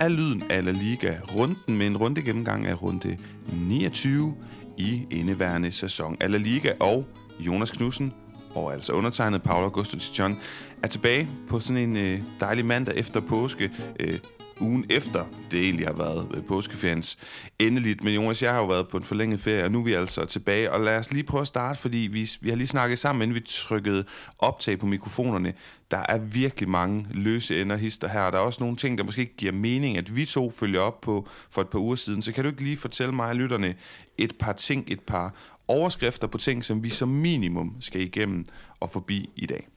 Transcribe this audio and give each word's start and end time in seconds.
er 0.00 0.08
lyden 0.08 0.42
af 0.50 0.64
La 0.64 0.70
Liga 0.70 1.14
runden 1.36 1.76
med 1.76 1.86
en 1.86 1.96
runde 1.96 2.22
gennemgang 2.22 2.66
af 2.66 2.82
runde 2.82 3.16
29 3.52 4.34
i 4.78 5.06
indeværende 5.10 5.72
sæson 5.72 6.16
af 6.20 6.30
La 6.30 6.38
Liga. 6.38 6.72
Og 6.80 7.06
Jonas 7.40 7.70
Knudsen 7.70 8.12
og 8.54 8.72
altså 8.72 8.92
undertegnet 8.92 9.42
Paolo 9.42 9.64
Augusto 9.64 9.98
Tichon 9.98 10.38
er 10.82 10.88
tilbage 10.88 11.28
på 11.48 11.60
sådan 11.60 11.82
en 11.82 11.96
øh, 11.96 12.20
dejlig 12.40 12.66
mandag 12.66 12.96
efter 12.96 13.20
påske. 13.20 13.70
Øh, 14.00 14.18
ugen 14.60 14.84
efter 14.90 15.24
det 15.50 15.60
egentlig 15.60 15.86
har 15.86 15.94
været 15.94 16.28
øh, 16.34 16.44
påskeferiens 16.44 17.18
endeligt. 17.58 18.04
Men 18.04 18.14
Jonas, 18.14 18.42
jeg 18.42 18.52
har 18.52 18.58
jo 18.58 18.66
været 18.66 18.88
på 18.88 18.96
en 18.96 19.04
forlænget 19.04 19.40
ferie, 19.40 19.64
og 19.64 19.72
nu 19.72 19.78
er 19.78 19.84
vi 19.84 19.92
altså 19.92 20.24
tilbage. 20.24 20.72
Og 20.72 20.80
lad 20.80 20.98
os 20.98 21.12
lige 21.12 21.24
prøve 21.24 21.40
at 21.40 21.46
starte, 21.46 21.80
fordi 21.80 21.98
vi, 21.98 22.30
vi 22.40 22.48
har 22.48 22.56
lige 22.56 22.66
snakket 22.66 22.98
sammen, 22.98 23.22
inden 23.22 23.34
vi 23.34 23.40
trykkede 23.46 24.04
optag 24.38 24.78
på 24.78 24.86
mikrofonerne. 24.86 25.54
Der 25.90 26.02
er 26.08 26.18
virkelig 26.18 26.68
mange 26.68 27.06
løse 27.10 27.60
ender 27.60 27.76
hister 27.76 28.08
her. 28.08 28.30
Der 28.30 28.38
er 28.38 28.42
også 28.42 28.62
nogle 28.62 28.76
ting, 28.76 28.98
der 28.98 29.04
måske 29.04 29.20
ikke 29.20 29.36
giver 29.36 29.52
mening, 29.52 29.96
at 29.96 30.16
vi 30.16 30.24
to 30.24 30.50
følger 30.50 30.80
op 30.80 31.00
på 31.00 31.28
for 31.50 31.60
et 31.60 31.68
par 31.68 31.78
uger 31.78 31.96
siden. 31.96 32.22
Så 32.22 32.32
kan 32.32 32.44
du 32.44 32.50
ikke 32.50 32.62
lige 32.62 32.76
fortælle 32.76 33.14
mig 33.14 33.28
og 33.28 33.36
lytterne 33.36 33.74
et 34.18 34.36
par 34.38 34.52
ting, 34.52 34.84
et 34.88 35.00
par 35.00 35.34
overskrifter 35.68 36.26
på 36.26 36.38
ting, 36.38 36.64
som 36.64 36.84
vi 36.84 36.90
som 36.90 37.08
minimum 37.08 37.76
skal 37.80 38.00
igennem 38.00 38.44
og 38.80 38.90
forbi 38.90 39.30
i 39.36 39.46
dag? 39.46 39.68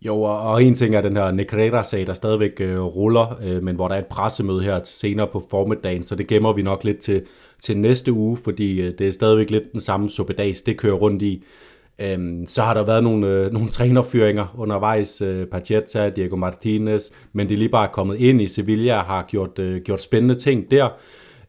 Jo, 0.00 0.22
og 0.22 0.64
en 0.64 0.74
ting 0.74 0.94
er 0.94 1.00
den 1.00 1.16
her 1.16 1.30
Negrera-sag, 1.30 2.06
der 2.06 2.12
stadigvæk 2.12 2.60
øh, 2.60 2.80
ruller, 2.80 3.38
øh, 3.42 3.62
men 3.62 3.76
hvor 3.76 3.88
der 3.88 3.94
er 3.94 3.98
et 3.98 4.06
pressemøde 4.06 4.62
her 4.62 4.80
senere 4.84 5.26
på 5.26 5.42
formiddagen, 5.50 6.02
så 6.02 6.14
det 6.14 6.26
gemmer 6.26 6.52
vi 6.52 6.62
nok 6.62 6.84
lidt 6.84 6.98
til, 6.98 7.22
til 7.62 7.78
næste 7.78 8.12
uge, 8.12 8.36
fordi 8.36 8.80
øh, 8.80 8.98
det 8.98 9.08
er 9.08 9.12
stadigvæk 9.12 9.50
lidt 9.50 9.72
den 9.72 9.80
samme 9.80 10.10
suppedags, 10.10 10.62
det 10.62 10.76
kører 10.76 10.94
rundt 10.94 11.22
i. 11.22 11.44
Øhm, 11.98 12.46
så 12.46 12.62
har 12.62 12.74
der 12.74 12.84
været 12.84 13.04
nogle, 13.04 13.26
øh, 13.26 13.50
nogle 13.52 13.68
trænerfyringer 13.68 14.54
undervejs, 14.58 15.20
øh, 15.20 15.46
Pacheta, 15.46 16.08
Diego 16.08 16.36
Martinez, 16.36 17.10
men 17.32 17.48
de 17.48 17.54
er 17.54 17.58
lige 17.58 17.68
bare 17.68 17.88
kommet 17.92 18.20
ind 18.20 18.42
i 18.42 18.46
Sevilla 18.46 18.96
og 18.96 19.04
har 19.04 19.26
gjort, 19.28 19.58
øh, 19.58 19.82
gjort 19.82 20.00
spændende 20.00 20.34
ting 20.34 20.70
der. 20.70 20.88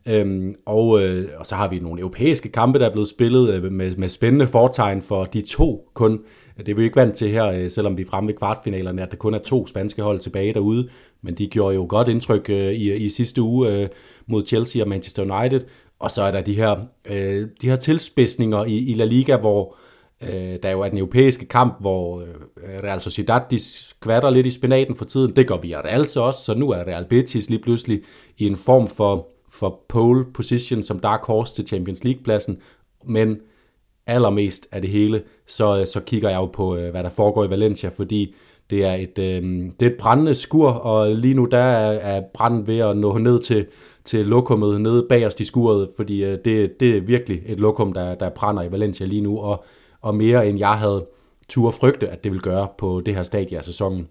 Øhm, 0.06 0.56
og, 0.66 1.02
øh, 1.02 1.30
og 1.38 1.48
så 1.48 1.56
har 1.56 1.68
vi 1.68 1.80
nogle 1.80 2.00
europæiske 2.00 2.50
kampe, 2.50 2.80
der 2.80 2.86
er 2.86 2.92
blevet 2.92 3.10
spillet 3.10 3.54
øh, 3.54 3.72
med, 3.72 3.96
med 3.96 4.10
spændende 4.10 4.48
fortegn 4.48 5.02
for 5.02 5.26
de 5.26 5.42
to 5.42 5.90
kun. 5.94 6.20
Det 6.60 6.70
er 6.70 6.76
vi 6.76 6.84
ikke 6.84 6.96
vant 6.96 7.16
til 7.16 7.30
her, 7.30 7.46
øh, 7.46 7.70
selvom 7.70 7.98
vi 7.98 8.02
er 8.02 8.06
fremme 8.06 8.28
ved 8.28 8.36
kvartfinalerne, 8.36 9.02
at 9.02 9.12
der 9.12 9.18
kun 9.18 9.34
er 9.34 9.38
to 9.38 9.68
spanske 9.68 10.02
hold 10.02 10.20
tilbage 10.20 10.54
derude. 10.54 10.90
Men 11.22 11.34
de 11.34 11.48
gjorde 11.48 11.76
jo 11.76 11.86
godt 11.90 12.08
indtryk 12.08 12.50
øh, 12.50 12.72
i, 12.74 12.94
i 12.94 13.10
sidste 13.10 13.42
uge 13.42 13.70
øh, 13.70 13.88
mod 14.28 14.46
Chelsea 14.46 14.84
og 14.84 14.90
Manchester 14.90 15.40
United. 15.40 15.62
Og 16.00 16.12
så 16.12 16.22
er 16.22 16.32
der 16.32 16.42
de 16.42 16.56
her, 16.56 16.76
de 17.62 17.70
her 17.70 17.76
tilspidsninger 17.76 18.66
i, 18.66 18.78
i 18.78 18.94
La 18.94 19.06
Liga, 19.06 19.38
hvor 19.38 19.76
øh, 20.22 20.60
der 20.64 20.72
jo 20.72 20.82
er 20.82 20.90
den 20.90 20.98
europæiske 20.98 21.46
kamp, 21.46 21.82
hvor 21.82 22.24
Real 22.84 23.02
Sociedad 23.02 23.42
de 23.52 23.60
skvatter 23.60 24.30
lidt 24.30 24.48
i 24.48 24.52
spinaten 24.52 24.96
for 24.96 25.06
tiden. 25.06 25.36
Det 25.36 25.48
gør 25.48 25.58
vi 25.58 25.76
altså 25.86 26.22
også, 26.22 26.42
så 26.42 26.54
nu 26.54 26.72
er 26.72 26.88
Real 26.88 27.06
Betis 27.06 27.50
lige 27.50 27.62
pludselig 27.62 28.02
i 28.38 28.48
en 28.48 28.56
form 28.56 28.88
for, 28.88 29.28
for 29.52 29.80
pole 29.90 30.26
position 30.34 30.84
som 30.84 31.00
dark 31.00 31.22
horse 31.24 31.56
til 31.56 31.68
Champions 31.68 32.04
League-pladsen. 32.04 32.58
Men 33.06 33.38
allermest 34.10 34.68
af 34.72 34.82
det 34.82 34.90
hele, 34.90 35.24
så, 35.48 35.80
øh, 35.80 35.88
så 35.88 36.00
kigger 36.00 36.30
jeg 36.30 36.38
jo 36.38 36.46
på, 36.46 36.76
øh, 36.76 36.92
hvad 36.92 37.04
der 37.04 37.10
foregår 37.10 37.46
i 37.46 37.50
Valencia, 37.50 37.90
fordi 37.90 38.36
det 38.70 38.86
er 38.86 38.94
et, 38.94 39.20
øh, 39.20 39.44
det 39.80 39.82
er 39.82 39.90
et 39.90 39.98
brændende 40.00 40.36
skur, 40.36 40.70
og 40.70 41.16
lige 41.16 41.34
nu 41.34 41.46
der 41.46 41.58
er, 41.58 41.92
er 41.92 42.22
branden 42.34 42.68
ved 42.68 42.78
at 42.78 42.98
nå 42.98 43.18
ned 43.18 43.44
til, 43.44 43.66
til 44.06 44.26
lokummet 44.26 44.82
nede 44.82 45.06
bagerst 45.10 45.40
i 45.40 45.46
skuret, 45.46 45.90
fordi 45.96 46.24
øh, 46.24 46.38
det, 46.46 46.80
det 46.80 46.98
er 46.98 47.02
virkelig 47.02 47.42
et 47.46 47.60
lokum, 47.60 47.94
der, 47.94 48.16
der 48.16 48.30
brænder 48.30 48.64
i 48.64 48.72
Valencia 48.72 49.06
lige 49.06 49.22
nu, 49.22 49.40
og, 49.40 49.66
og 50.02 50.16
mere 50.16 50.50
end 50.50 50.60
jeg 50.60 50.74
havde 50.74 51.06
tur 51.50 51.72
frygte, 51.72 52.08
at 52.08 52.24
det 52.24 52.32
vil 52.32 52.42
gøre 52.42 52.68
på 52.78 53.02
det 53.06 53.16
her 53.16 53.24
stadie 53.24 53.58
af 53.58 53.64
sæsonen. 53.64 54.08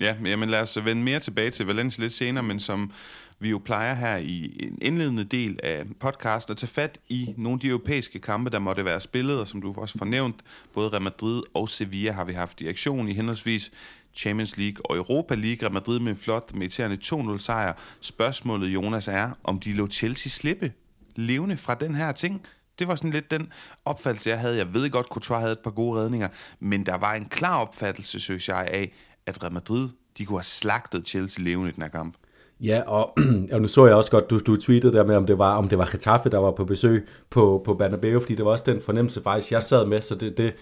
Ja, 0.00 0.14
men 0.36 0.48
lad 0.48 0.62
os 0.62 0.78
vende 0.84 1.02
mere 1.02 1.18
tilbage 1.18 1.50
til 1.50 1.66
Valencia 1.66 2.02
lidt 2.02 2.12
senere, 2.12 2.44
men 2.44 2.60
som 2.60 2.92
vi 3.40 3.50
jo 3.50 3.58
plejer 3.64 3.94
her 3.94 4.16
i 4.16 4.56
en 4.60 4.78
indledende 4.82 5.24
del 5.24 5.60
af 5.62 5.84
podcasten 6.00 6.52
at 6.52 6.56
tage 6.56 6.68
fat 6.68 6.98
i 7.08 7.34
nogle 7.36 7.54
af 7.54 7.60
de 7.60 7.68
europæiske 7.68 8.18
kampe, 8.18 8.50
der 8.50 8.58
måtte 8.58 8.84
være 8.84 9.00
spillet, 9.00 9.40
og 9.40 9.48
som 9.48 9.62
du 9.62 9.74
også 9.76 9.98
fornævnt, 9.98 10.36
både 10.74 10.88
Real 10.88 11.02
Madrid 11.02 11.42
og 11.54 11.68
Sevilla 11.68 12.12
har 12.12 12.24
vi 12.24 12.32
haft 12.32 12.60
i 12.60 12.68
aktion 12.68 13.08
i 13.08 13.12
henholdsvis 13.12 13.72
Champions 14.14 14.56
League 14.56 14.90
og 14.90 14.96
Europa 14.96 15.34
League. 15.34 15.62
Real 15.62 15.72
Madrid 15.72 15.98
med 15.98 16.12
en 16.12 16.18
flot, 16.18 16.54
meriterende 16.54 16.98
2-0 17.04 17.38
sejr. 17.38 17.72
Spørgsmålet, 18.00 18.68
Jonas, 18.68 19.08
er, 19.08 19.30
om 19.44 19.60
de 19.60 19.72
lå 19.72 19.88
Chelsea 19.88 20.30
slippe 20.30 20.72
levende 21.14 21.56
fra 21.56 21.74
den 21.74 21.94
her 21.94 22.12
ting. 22.12 22.42
Det 22.78 22.88
var 22.88 22.94
sådan 22.94 23.10
lidt 23.10 23.30
den 23.30 23.52
opfattelse, 23.84 24.30
jeg 24.30 24.38
havde. 24.38 24.56
Jeg 24.56 24.74
ved 24.74 24.90
godt, 24.90 25.06
Courtois 25.06 25.40
havde 25.40 25.52
et 25.52 25.58
par 25.58 25.70
gode 25.70 26.00
redninger, 26.00 26.28
men 26.60 26.86
der 26.86 26.94
var 26.94 27.14
en 27.14 27.24
klar 27.28 27.58
opfattelse, 27.58 28.20
synes 28.20 28.48
jeg, 28.48 28.68
af, 28.70 28.92
at 29.26 29.42
Real 29.42 29.52
Madrid 29.52 29.88
de 30.18 30.24
kunne 30.24 30.38
have 30.38 30.44
slagtet 30.44 31.08
Chelsea 31.08 31.44
levende 31.44 31.70
i 31.70 31.72
den 31.72 31.82
her 31.82 31.90
kamp. 31.90 32.14
Ja, 32.60 32.82
og, 32.86 33.18
og 33.52 33.62
nu 33.62 33.68
så 33.68 33.86
jeg 33.86 33.94
også 33.94 34.10
godt, 34.10 34.30
du, 34.30 34.38
du 34.38 34.56
tweetede 34.56 34.92
der 34.92 35.04
med, 35.04 35.16
om 35.16 35.26
det 35.26 35.38
var, 35.38 35.56
om 35.56 35.68
det 35.68 35.78
var 35.78 35.88
Getafe, 35.92 36.28
der 36.30 36.38
var 36.38 36.50
på 36.50 36.64
besøg 36.64 37.06
på, 37.30 37.62
på 37.64 37.74
Bernabeu, 37.74 38.20
fordi 38.20 38.34
det 38.34 38.44
var 38.44 38.50
også 38.50 38.64
den 38.66 38.80
fornemmelse 38.80 39.22
faktisk, 39.22 39.52
jeg 39.52 39.62
sad 39.62 39.86
med, 39.86 40.02
så 40.02 40.14
det, 40.14 40.38
det, 40.38 40.52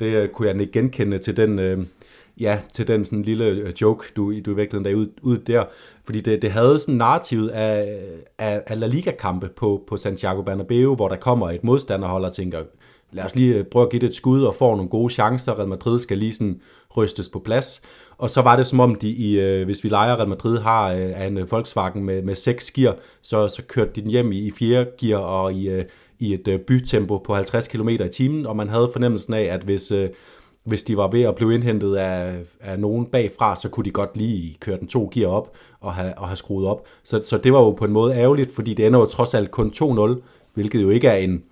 det 0.00 0.06
øh, 0.06 0.28
kunne 0.28 0.48
jeg 0.48 0.60
ikke 0.60 0.72
genkende 0.72 1.18
til 1.18 1.36
den, 1.36 1.58
øh, 1.58 1.84
ja, 2.40 2.58
til 2.72 2.88
den 2.88 3.04
sådan 3.04 3.22
lille 3.22 3.44
øh, 3.44 3.72
joke, 3.80 4.06
du, 4.16 4.40
du 4.40 4.54
viklede 4.54 4.84
der 4.84 4.94
ud, 4.94 5.08
ud 5.22 5.38
der, 5.38 5.64
fordi 6.04 6.20
det, 6.20 6.42
det 6.42 6.50
havde 6.50 6.80
sådan 6.80 6.94
narrativet 6.94 7.48
af, 7.48 7.98
af, 8.38 8.62
af 8.66 8.80
La 8.80 8.86
Liga-kampe 8.86 9.48
på, 9.48 9.84
på 9.86 9.96
Santiago 9.96 10.42
Bernabeu, 10.42 10.94
hvor 10.94 11.08
der 11.08 11.16
kommer 11.16 11.50
et 11.50 11.64
modstanderhold 11.64 12.24
og 12.24 12.32
tænker, 12.32 12.62
lad 13.12 13.24
os 13.24 13.34
lige 13.34 13.54
øh, 13.54 13.64
prøve 13.64 13.84
at 13.84 13.90
give 13.90 14.00
det 14.00 14.08
et 14.08 14.14
skud 14.14 14.42
og 14.42 14.54
få 14.54 14.74
nogle 14.74 14.90
gode 14.90 15.12
chancer, 15.12 15.58
Real 15.58 15.68
Madrid 15.68 16.00
skal 16.00 16.18
lige 16.18 16.34
sådan 16.34 16.60
rystes 16.96 17.28
på 17.28 17.38
plads, 17.38 17.82
og 18.18 18.30
så 18.30 18.42
var 18.42 18.56
det 18.56 18.66
som 18.66 18.80
om, 18.80 18.94
de 18.94 19.08
i, 19.08 19.40
øh, 19.40 19.64
hvis 19.64 19.84
vi 19.84 19.88
leger 19.88 20.16
Real 20.16 20.28
Madrid 20.28 20.58
har 20.58 20.92
øh, 20.92 21.26
en 21.26 21.38
øh, 21.38 21.50
Volkswagen 21.50 22.04
med, 22.04 22.22
med 22.22 22.34
seks 22.34 22.70
gear, 22.70 22.96
så, 23.22 23.48
så 23.48 23.62
kørte 23.62 23.90
de 23.94 24.00
den 24.00 24.10
hjem 24.10 24.32
i, 24.32 24.38
i 24.38 24.50
fjerde 24.50 24.90
gear 24.98 25.18
og 25.18 25.52
i, 25.52 25.68
øh, 25.68 25.84
i 26.18 26.34
et 26.34 26.48
øh, 26.48 26.58
bytempo 26.60 27.18
på 27.18 27.34
50 27.34 27.68
km 27.68 27.88
i 27.88 28.08
timen, 28.08 28.46
og 28.46 28.56
man 28.56 28.68
havde 28.68 28.90
fornemmelsen 28.92 29.34
af, 29.34 29.42
at 29.42 29.62
hvis, 29.62 29.90
øh, 29.90 30.08
hvis 30.64 30.82
de 30.82 30.96
var 30.96 31.08
ved 31.08 31.22
at 31.22 31.34
blive 31.34 31.54
indhentet 31.54 31.96
af, 31.96 32.34
af 32.60 32.78
nogen 32.78 33.06
bagfra, 33.06 33.56
så 33.56 33.68
kunne 33.68 33.84
de 33.84 33.90
godt 33.90 34.16
lige 34.16 34.56
køre 34.60 34.78
den 34.78 34.88
to 34.88 35.10
gear 35.14 35.28
op 35.28 35.52
og 35.80 35.94
have, 35.94 36.18
og 36.18 36.28
have 36.28 36.36
skruet 36.36 36.66
op. 36.66 36.86
Så, 37.04 37.22
så 37.26 37.38
det 37.38 37.52
var 37.52 37.60
jo 37.60 37.70
på 37.70 37.84
en 37.84 37.92
måde 37.92 38.14
ærgerligt, 38.14 38.54
fordi 38.54 38.74
det 38.74 38.86
ender 38.86 39.00
jo 39.00 39.06
trods 39.06 39.34
alt 39.34 39.50
kun 39.50 39.72
2-0, 39.76 40.20
hvilket 40.54 40.82
jo 40.82 40.90
ikke 40.90 41.08
er 41.08 41.16
en, 41.16 41.42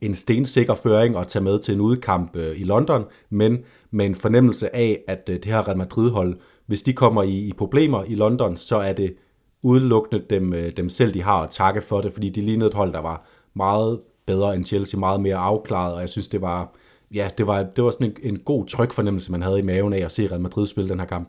en 0.00 0.14
stensikker 0.14 0.74
føring 0.74 1.16
at 1.16 1.28
tage 1.28 1.44
med 1.44 1.58
til 1.58 1.74
en 1.74 1.80
udkamp 1.80 2.36
øh, 2.36 2.60
i 2.60 2.64
London, 2.64 3.04
men 3.30 3.58
med 3.90 4.06
en 4.06 4.14
fornemmelse 4.14 4.76
af, 4.76 5.00
at 5.08 5.28
øh, 5.28 5.36
det 5.36 5.44
her 5.44 5.68
Real 5.68 5.78
Madrid-hold, 5.78 6.38
hvis 6.66 6.82
de 6.82 6.92
kommer 6.92 7.22
i, 7.22 7.38
i 7.38 7.52
problemer 7.52 8.04
i 8.04 8.14
London, 8.14 8.56
så 8.56 8.76
er 8.76 8.92
det 8.92 9.14
udelukkende 9.62 10.24
dem, 10.30 10.52
øh, 10.52 10.72
dem 10.76 10.88
selv, 10.88 11.14
de 11.14 11.22
har 11.22 11.42
at 11.42 11.50
takke 11.50 11.82
for 11.82 12.00
det, 12.00 12.12
fordi 12.12 12.28
de 12.28 12.40
lignede 12.40 12.68
et 12.68 12.74
hold, 12.74 12.92
der 12.92 13.00
var 13.00 13.26
meget 13.54 14.00
bedre 14.26 14.54
end 14.54 14.64
Chelsea, 14.64 15.00
meget 15.00 15.20
mere 15.20 15.36
afklaret, 15.36 15.94
og 15.94 16.00
jeg 16.00 16.08
synes, 16.08 16.28
det 16.28 16.40
var, 16.40 16.74
ja, 17.14 17.30
det 17.38 17.46
var, 17.46 17.62
det 17.62 17.84
var 17.84 17.90
sådan 17.90 18.06
en, 18.06 18.16
en 18.22 18.38
god 18.38 18.66
trykfornemmelse, 18.66 19.32
man 19.32 19.42
havde 19.42 19.58
i 19.58 19.62
maven 19.62 19.92
af 19.92 19.98
at 19.98 20.12
se 20.12 20.30
Real 20.30 20.40
Madrid 20.40 20.66
spille 20.66 20.90
den 20.90 21.00
her 21.00 21.06
kamp. 21.06 21.28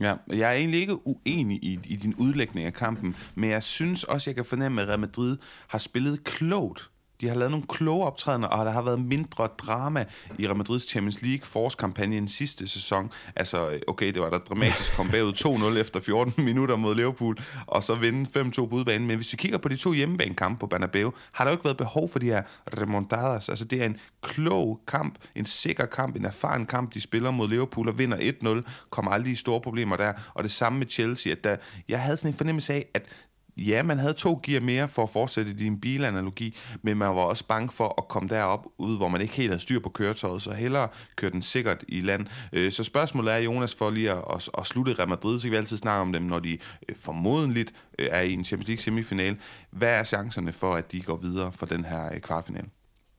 Ja, 0.00 0.14
jeg 0.28 0.48
er 0.50 0.52
egentlig 0.52 0.80
ikke 0.80 1.06
uenig 1.06 1.64
i, 1.64 1.78
i 1.84 1.96
din 1.96 2.14
udlægning 2.18 2.66
af 2.66 2.72
kampen, 2.72 3.16
men 3.34 3.50
jeg 3.50 3.62
synes 3.62 4.04
også, 4.04 4.30
jeg 4.30 4.34
kan 4.34 4.44
fornemme, 4.44 4.82
at 4.82 4.88
Real 4.88 5.00
Madrid 5.00 5.36
har 5.68 5.78
spillet 5.78 6.24
klogt 6.24 6.90
de 7.24 7.28
har 7.28 7.36
lavet 7.36 7.50
nogle 7.50 7.66
kloge 7.68 8.06
optrædener, 8.06 8.48
og 8.48 8.66
der 8.66 8.72
har 8.72 8.82
været 8.82 9.00
mindre 9.00 9.46
drama 9.46 10.04
i 10.38 10.46
Real 10.46 10.56
Madrids 10.56 10.88
Champions 10.88 11.22
League 11.22 11.46
forårskampagne 11.46 12.16
end 12.16 12.28
sidste 12.28 12.66
sæson. 12.66 13.10
Altså, 13.36 13.78
okay, 13.86 14.12
det 14.12 14.22
var 14.22 14.30
da 14.30 14.38
dramatisk 14.38 14.90
at 14.90 14.96
komme 14.96 15.12
bagud 15.12 15.32
2-0 15.74 15.78
efter 15.78 16.00
14 16.00 16.44
minutter 16.44 16.76
mod 16.76 16.94
Liverpool, 16.94 17.38
og 17.66 17.82
så 17.82 17.94
vinde 17.94 18.40
5-2 18.40 18.66
på 18.66 18.76
udbanen. 18.76 19.06
Men 19.06 19.16
hvis 19.16 19.32
vi 19.32 19.36
kigger 19.36 19.58
på 19.58 19.68
de 19.68 19.76
to 19.76 19.92
hjemmebanekampe 19.92 20.60
på 20.60 20.66
Bernabeu, 20.66 21.12
har 21.34 21.44
der 21.44 21.50
jo 21.50 21.54
ikke 21.54 21.64
været 21.64 21.76
behov 21.76 22.08
for 22.08 22.18
de 22.18 22.26
her 22.26 22.42
remontadas. 22.80 23.48
Altså, 23.48 23.64
det 23.64 23.82
er 23.82 23.86
en 23.86 23.96
klog 24.22 24.80
kamp, 24.86 25.14
en 25.34 25.44
sikker 25.44 25.86
kamp, 25.86 26.16
en 26.16 26.24
erfaren 26.24 26.66
kamp. 26.66 26.94
De 26.94 27.00
spiller 27.00 27.30
mod 27.30 27.48
Liverpool 27.48 27.88
og 27.88 27.98
vinder 27.98 28.62
1-0, 28.64 28.86
kommer 28.90 29.12
aldrig 29.12 29.32
i 29.32 29.36
store 29.36 29.60
problemer 29.60 29.96
der. 29.96 30.12
Og 30.34 30.44
det 30.44 30.52
samme 30.52 30.78
med 30.78 30.86
Chelsea, 30.90 31.32
at 31.32 31.44
der, 31.44 31.56
jeg 31.88 32.00
havde 32.00 32.16
sådan 32.16 32.30
en 32.30 32.36
fornemmelse 32.36 32.72
af, 32.74 32.86
at 32.94 33.08
ja, 33.56 33.82
man 33.82 33.98
havde 33.98 34.12
to 34.12 34.40
gear 34.42 34.60
mere 34.60 34.88
for 34.88 35.02
at 35.02 35.10
fortsætte 35.10 35.52
din 35.52 35.80
bilanalogi, 35.80 36.56
men 36.82 36.96
man 36.96 37.08
var 37.08 37.22
også 37.22 37.46
bange 37.46 37.70
for 37.72 37.94
at 37.98 38.08
komme 38.08 38.28
derop 38.28 38.66
ud, 38.78 38.96
hvor 38.96 39.08
man 39.08 39.20
ikke 39.20 39.34
helt 39.34 39.50
havde 39.50 39.62
styr 39.62 39.80
på 39.80 39.88
køretøjet, 39.88 40.42
så 40.42 40.52
hellere 40.52 40.88
køre 41.16 41.30
den 41.30 41.42
sikkert 41.42 41.84
i 41.88 42.00
land. 42.00 42.26
Øh, 42.52 42.72
så 42.72 42.84
spørgsmålet 42.84 43.32
er, 43.32 43.38
Jonas, 43.38 43.74
for 43.74 43.90
lige 43.90 44.10
at, 44.10 44.24
at, 44.34 44.50
at 44.58 44.66
slutte 44.66 44.94
Real 44.94 45.08
Madrid, 45.08 45.40
så 45.40 45.42
kan 45.42 45.52
vi 45.52 45.56
altid 45.56 45.76
snakke 45.76 46.00
om 46.00 46.12
dem, 46.12 46.22
når 46.22 46.38
de 46.38 46.52
øh, 46.88 46.96
formodentligt 46.96 47.74
øh, 47.98 48.08
er 48.10 48.20
i 48.20 48.32
en 48.32 48.44
Champions 48.44 48.68
League 48.68 48.82
semifinal. 48.82 49.36
Hvad 49.70 49.88
er 49.88 50.04
chancerne 50.04 50.52
for, 50.52 50.74
at 50.74 50.92
de 50.92 51.00
går 51.00 51.16
videre 51.16 51.52
for 51.52 51.66
den 51.66 51.84
her 51.84 52.18
kvartfinal? 52.18 52.64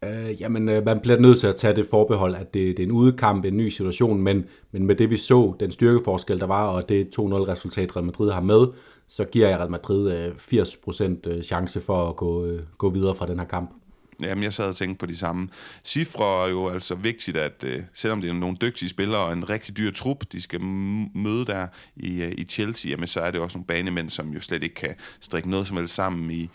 Øh, 0.03 0.41
jamen, 0.41 0.69
øh, 0.69 0.85
man 0.85 0.99
bliver 0.99 1.19
nødt 1.19 1.39
til 1.39 1.47
at 1.47 1.55
tage 1.55 1.75
det 1.75 1.88
forbehold, 1.89 2.35
at 2.35 2.53
det, 2.53 2.77
det 2.77 2.83
er 2.83 2.88
en 2.88 2.91
udekamp, 2.91 3.45
en 3.45 3.57
ny 3.57 3.69
situation, 3.69 4.21
men, 4.21 4.45
men 4.71 4.85
med 4.85 4.95
det 4.95 5.09
vi 5.09 5.17
så, 5.17 5.53
den 5.59 5.71
styrkeforskel, 5.71 6.39
der 6.39 6.45
var, 6.45 6.67
og 6.67 6.89
det 6.89 7.07
2-0-resultat, 7.19 7.95
Real 7.95 8.05
Madrid 8.05 8.31
har 8.31 8.41
med, 8.41 8.67
så 9.07 9.25
giver 9.25 9.47
jeg 9.47 9.59
Real 9.59 9.71
Madrid 9.71 10.31
80% 10.31 11.03
øh, 11.03 11.17
øh, 11.27 11.43
chance 11.43 11.81
for 11.81 12.09
at 12.09 12.15
gå, 12.15 12.45
øh, 12.45 12.63
gå 12.77 12.89
videre 12.89 13.15
fra 13.15 13.27
den 13.27 13.39
her 13.39 13.45
kamp. 13.45 13.71
Jamen, 14.21 14.43
jeg 14.43 14.53
sad 14.53 14.67
og 14.67 14.75
tænkte 14.75 14.99
på 14.99 15.05
de 15.05 15.17
samme. 15.17 15.49
Cifre 15.85 16.45
er 16.45 16.49
jo 16.49 16.69
altså 16.69 16.95
vigtigt, 16.95 17.37
at 17.37 17.63
øh, 17.63 17.81
selvom 17.93 18.21
det 18.21 18.29
er 18.29 18.33
nogle 18.33 18.57
dygtige 18.61 18.89
spillere 18.89 19.21
og 19.21 19.33
en 19.33 19.49
rigtig 19.49 19.77
dyr 19.77 19.91
trup, 19.91 20.23
de 20.31 20.41
skal 20.41 20.61
møde 21.15 21.45
der 21.45 21.67
i, 21.95 22.23
øh, 22.23 22.31
i 22.37 22.43
Chelsea, 22.43 22.91
jamen, 22.91 23.07
så 23.07 23.19
er 23.19 23.31
det 23.31 23.41
også 23.41 23.57
nogle 23.57 23.67
banemænd, 23.67 24.09
som 24.09 24.29
jo 24.29 24.39
slet 24.39 24.63
ikke 24.63 24.75
kan 24.75 24.95
strikke 25.19 25.49
noget 25.49 25.67
som 25.67 25.77
helst 25.77 25.95
sammen 25.95 26.31
i, 26.31 26.49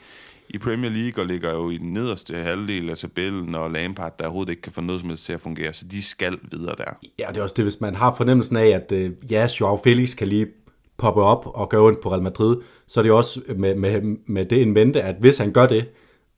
i 0.48 0.58
Premier 0.58 0.90
League 0.90 1.22
og 1.22 1.26
ligger 1.26 1.50
jo 1.50 1.70
i 1.70 1.78
den 1.78 1.92
nederste 1.92 2.34
halvdel 2.34 2.90
af 2.90 2.98
tabellen, 2.98 3.54
og 3.54 3.70
Lampard, 3.70 4.18
der 4.18 4.24
overhovedet 4.24 4.50
ikke 4.50 4.62
kan 4.62 4.72
få 4.72 4.80
noget 4.80 5.00
som 5.00 5.08
helst 5.08 5.24
til 5.24 5.32
at 5.32 5.40
fungere, 5.40 5.72
så 5.72 5.84
de 5.84 6.02
skal 6.02 6.38
videre 6.42 6.74
der. 6.78 6.98
Ja, 7.18 7.26
det 7.28 7.36
er 7.36 7.42
også 7.42 7.54
det, 7.54 7.64
hvis 7.64 7.80
man 7.80 7.94
har 7.94 8.14
fornemmelsen 8.16 8.56
af, 8.56 8.66
at 8.68 8.92
øh, 8.92 9.10
ja, 9.30 9.48
Joao 9.60 9.80
Felix 9.84 10.16
kan 10.16 10.28
lige 10.28 10.46
poppe 11.00 11.22
op 11.22 11.46
og 11.54 11.68
gøre 11.68 11.82
ondt 11.82 12.00
på 12.00 12.10
Real 12.10 12.22
Madrid, 12.22 12.56
så 12.86 13.00
er 13.00 13.02
det 13.02 13.08
jo 13.08 13.16
også 13.16 13.40
med, 13.56 13.74
med, 13.74 14.16
med 14.26 14.44
det 14.44 14.62
en 14.62 14.72
mente, 14.72 15.02
at 15.02 15.16
hvis 15.20 15.38
han 15.38 15.52
gør 15.52 15.66
det, 15.66 15.84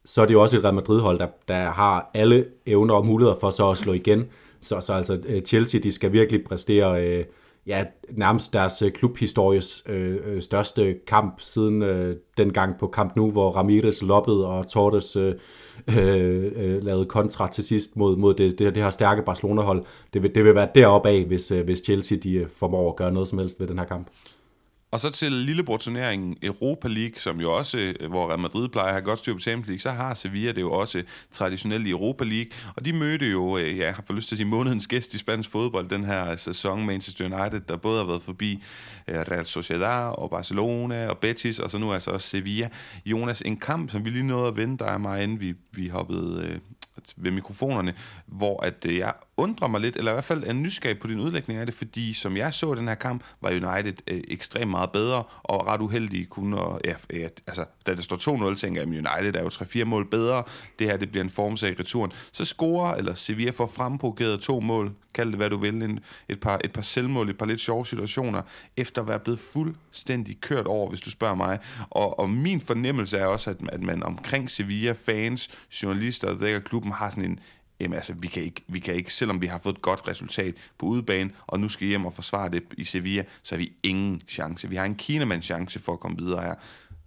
så 0.04 0.22
er 0.22 0.26
det 0.26 0.34
jo 0.34 0.42
også 0.42 0.58
et 0.58 0.64
Real 0.64 0.74
Madrid-hold, 0.74 1.18
der, 1.18 1.26
der 1.48 1.70
har 1.70 2.10
alle 2.14 2.44
evner 2.66 2.94
og 2.94 3.06
muligheder 3.06 3.36
for 3.40 3.50
så 3.50 3.70
at 3.70 3.78
slå 3.78 3.92
igen. 3.92 4.24
Så, 4.60 4.80
så 4.80 4.92
altså 4.92 5.18
øh, 5.26 5.42
Chelsea, 5.42 5.80
de 5.80 5.92
skal 5.92 6.12
virkelig 6.12 6.44
præstere 6.44 7.06
øh, 7.06 7.24
ja, 7.66 7.84
nærmest 8.10 8.52
deres 8.52 8.82
øh, 8.82 8.92
klubhistories 8.92 9.82
øh, 9.88 10.16
øh, 10.24 10.42
største 10.42 10.96
kamp 11.06 11.40
siden 11.40 11.82
øh, 11.82 12.16
den 12.36 12.52
gang 12.52 12.78
på 12.78 12.86
kamp 12.86 13.16
nu, 13.16 13.30
hvor 13.30 13.50
Ramirez 13.50 14.02
loppede 14.02 14.46
og 14.46 14.68
Torres 14.68 15.16
øh, 15.16 15.34
øh, 15.98 16.52
øh, 16.56 16.84
lavede 16.84 17.06
kontra 17.06 17.48
til 17.48 17.64
sidst 17.64 17.96
mod, 17.96 18.16
mod 18.16 18.34
det, 18.34 18.58
det, 18.58 18.74
det 18.74 18.82
her 18.82 18.90
stærke 18.90 19.22
Barcelona-hold. 19.22 19.84
Det 20.14 20.22
vil, 20.22 20.34
det 20.34 20.44
vil 20.44 20.54
være 20.54 20.68
deroppe 20.74 21.08
af, 21.08 21.24
hvis, 21.24 21.50
øh, 21.50 21.64
hvis 21.64 21.82
Chelsea 21.84 22.18
de 22.18 22.46
formår 22.56 22.90
at 22.90 22.96
gøre 22.96 23.12
noget 23.12 23.28
som 23.28 23.38
helst 23.38 23.60
ved 23.60 23.66
den 23.66 23.78
her 23.78 23.86
kamp. 23.86 24.06
Og 24.92 25.00
så 25.00 25.10
til 25.10 25.32
lillebror-turneringen 25.32 26.36
Europa 26.42 26.88
League, 26.88 27.20
som 27.20 27.40
jo 27.40 27.56
også, 27.56 27.78
øh, 27.78 28.10
hvor 28.10 28.28
Real 28.28 28.40
Madrid 28.40 28.68
plejer 28.68 28.86
at 28.86 28.92
have 28.92 29.04
godt 29.04 29.18
styr 29.18 29.32
på 29.34 29.40
Champions 29.40 29.66
League, 29.66 29.80
så 29.80 29.90
har 29.90 30.14
Sevilla 30.14 30.52
det 30.52 30.60
jo 30.60 30.72
også 30.72 31.02
traditionelt 31.30 31.86
i 31.86 31.90
Europa 31.90 32.24
League. 32.24 32.50
Og 32.76 32.84
de 32.84 32.92
mødte 32.92 33.30
jo, 33.30 33.58
øh, 33.58 33.78
ja, 33.78 33.84
jeg 33.84 33.94
har 33.94 34.02
fået 34.06 34.16
lyst 34.16 34.28
til 34.28 34.34
at 34.34 34.38
sige, 34.38 34.46
månedens 34.46 34.86
gæst 34.86 35.14
i 35.14 35.18
spansk 35.18 35.50
fodbold 35.50 35.88
den 35.88 36.04
her 36.04 36.30
øh, 36.30 36.38
sæson, 36.38 36.86
Manchester 36.86 37.24
United, 37.24 37.60
der 37.60 37.76
både 37.76 37.98
har 37.98 38.06
været 38.06 38.22
forbi 38.22 38.62
Real 39.08 39.46
Sociedad 39.46 40.14
og 40.18 40.30
Barcelona 40.30 41.08
og 41.08 41.18
Betis, 41.18 41.58
og 41.58 41.70
så 41.70 41.78
nu 41.78 41.92
altså 41.92 42.10
også 42.10 42.28
Sevilla. 42.28 42.68
Jonas, 43.06 43.42
en 43.42 43.56
kamp, 43.56 43.90
som 43.90 44.04
vi 44.04 44.10
lige 44.10 44.26
nåede 44.26 44.48
at 44.48 44.56
vente 44.56 44.84
dig 44.84 45.00
mig, 45.00 45.22
inden 45.22 45.40
vi, 45.40 45.54
vi 45.72 45.88
hoppede 45.88 46.46
øh, 46.46 46.58
ved 47.16 47.30
mikrofonerne, 47.30 47.94
hvor 48.26 48.62
at 48.62 48.84
jeg 48.84 49.12
undrer 49.42 49.68
mig 49.68 49.80
lidt, 49.80 49.96
eller 49.96 50.10
i 50.10 50.14
hvert 50.14 50.24
fald 50.24 50.44
er 50.44 50.52
nysgerrig 50.52 50.98
på 50.98 51.06
din 51.06 51.20
udlægning 51.20 51.60
af 51.60 51.66
det, 51.66 51.74
fordi 51.74 52.14
som 52.14 52.36
jeg 52.36 52.54
så 52.54 52.74
den 52.74 52.88
her 52.88 52.94
kamp, 52.94 53.24
var 53.40 53.50
United 53.50 53.94
øh, 54.08 54.20
ekstremt 54.28 54.70
meget 54.70 54.90
bedre, 54.90 55.24
og 55.42 55.66
ret 55.66 55.80
uheldige 55.80 56.26
kunne, 56.26 56.58
og, 56.58 56.80
ja, 56.84 56.94
ja, 57.12 57.28
altså, 57.46 57.64
da 57.86 57.94
det 57.94 58.04
står 58.04 58.50
2-0, 58.50 58.56
tænker 58.56 58.82
jeg, 58.82 58.88
at 58.88 59.18
United 59.20 59.36
er 59.36 59.42
jo 59.42 59.48
3-4 59.48 59.84
mål 59.84 60.10
bedre, 60.10 60.42
det 60.78 60.86
her 60.86 60.96
det 60.96 61.10
bliver 61.10 61.24
en 61.24 61.30
formsag 61.30 61.70
i 61.70 61.74
returen, 61.80 62.12
så 62.32 62.44
scorer, 62.44 62.94
eller 62.94 63.14
Sevilla 63.14 63.50
får 63.50 63.66
fremprovokeret 63.66 64.40
to 64.40 64.60
mål, 64.60 64.92
kald 65.14 65.28
det 65.28 65.36
hvad 65.36 65.50
du 65.50 65.56
vil, 65.56 65.82
en, 65.82 66.00
et, 66.28 66.40
par, 66.40 66.60
et 66.64 66.72
par 66.72 66.82
selvmål, 66.82 67.30
et 67.30 67.38
par 67.38 67.46
lidt 67.46 67.60
sjove 67.60 67.86
situationer, 67.86 68.42
efter 68.76 69.02
at 69.02 69.08
være 69.08 69.18
blevet 69.18 69.40
fuldstændig 69.40 70.40
kørt 70.40 70.66
over, 70.66 70.88
hvis 70.88 71.00
du 71.00 71.10
spørger 71.10 71.34
mig. 71.34 71.58
Og, 71.90 72.18
og 72.18 72.30
min 72.30 72.60
fornemmelse 72.60 73.18
er 73.18 73.26
også, 73.26 73.50
at, 73.50 73.56
at 73.72 73.82
man 73.82 74.02
omkring 74.02 74.50
Sevilla, 74.50 74.92
fans, 74.92 75.50
journalister, 75.82 76.38
der 76.38 76.58
klubben 76.58 76.92
har 76.92 77.10
sådan 77.10 77.24
en, 77.24 77.40
jamen 77.82 77.96
altså, 77.96 78.12
vi 78.18 78.28
kan, 78.28 78.42
ikke, 78.42 78.62
vi 78.68 78.78
kan 78.78 78.94
ikke, 78.94 79.12
selvom 79.12 79.40
vi 79.40 79.46
har 79.46 79.58
fået 79.58 79.74
et 79.74 79.82
godt 79.82 80.08
resultat 80.08 80.54
på 80.78 80.86
udebane, 80.86 81.30
og 81.46 81.60
nu 81.60 81.68
skal 81.68 81.86
hjem 81.86 82.06
og 82.06 82.14
forsvare 82.14 82.48
det 82.48 82.62
i 82.78 82.84
Sevilla, 82.84 83.24
så 83.42 83.54
har 83.54 83.58
vi 83.58 83.72
ingen 83.82 84.20
chance. 84.28 84.68
Vi 84.68 84.76
har 84.76 84.84
en 84.84 84.94
Kinamands 84.94 85.44
chance 85.44 85.78
for 85.78 85.92
at 85.92 86.00
komme 86.00 86.16
videre 86.18 86.42
her. 86.42 86.54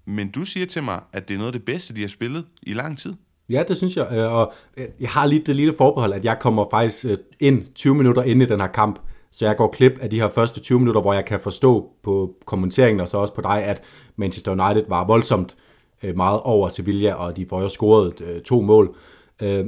Men 0.06 0.31
du 0.31 0.45
siger 0.45 0.66
til 0.66 0.83
mig, 0.83 1.00
at 1.13 1.27
det 1.27 1.33
er 1.33 1.38
noget 1.38 1.54
af 1.54 1.60
det 1.60 1.66
bedste, 1.66 1.95
de 1.95 2.01
har 2.01 2.07
spillet 2.07 2.45
i 2.63 2.74
lang 2.74 2.98
tid. 2.98 3.13
Ja, 3.50 3.63
det 3.68 3.77
synes 3.77 3.98
jeg, 3.98 4.07
øh, 4.12 4.33
og 4.33 4.54
øh, 4.77 4.86
jeg 5.00 5.10
har 5.10 5.25
lige 5.25 5.42
det 5.45 5.56
lille 5.56 5.74
forbehold, 5.77 6.13
at 6.13 6.25
jeg 6.25 6.39
kommer 6.39 6.66
faktisk 6.72 7.06
øh, 7.06 7.18
ind 7.39 7.74
20 7.75 7.95
minutter 7.95 8.24
ind 8.24 8.42
i 8.42 8.45
den 8.45 8.60
her 8.60 8.68
kamp, 8.68 9.00
så 9.31 9.45
jeg 9.45 9.57
går 9.57 9.68
klip 9.68 9.94
af 10.01 10.10
de 10.10 10.22
her 10.22 10.30
første 10.30 10.60
20 10.60 10.80
minutter, 10.80 11.01
hvor 11.01 11.13
jeg 11.13 11.25
kan 11.25 11.39
forstå 11.39 11.89
på 12.04 12.36
kommenteringen 12.45 13.00
og 13.00 13.07
så 13.07 13.18
også 13.18 13.33
på 13.33 13.42
dig, 13.42 13.63
at 13.63 13.83
Manchester 14.16 14.51
United 14.51 14.89
var 14.89 15.06
voldsomt 15.06 15.56
meget 16.16 16.39
over 16.42 16.69
Sevilla, 16.69 17.13
og 17.13 17.38
de 17.38 17.45
får 17.50 17.62
jo 17.62 17.69
scoret 17.69 18.42
to 18.45 18.62
mål. 18.62 18.95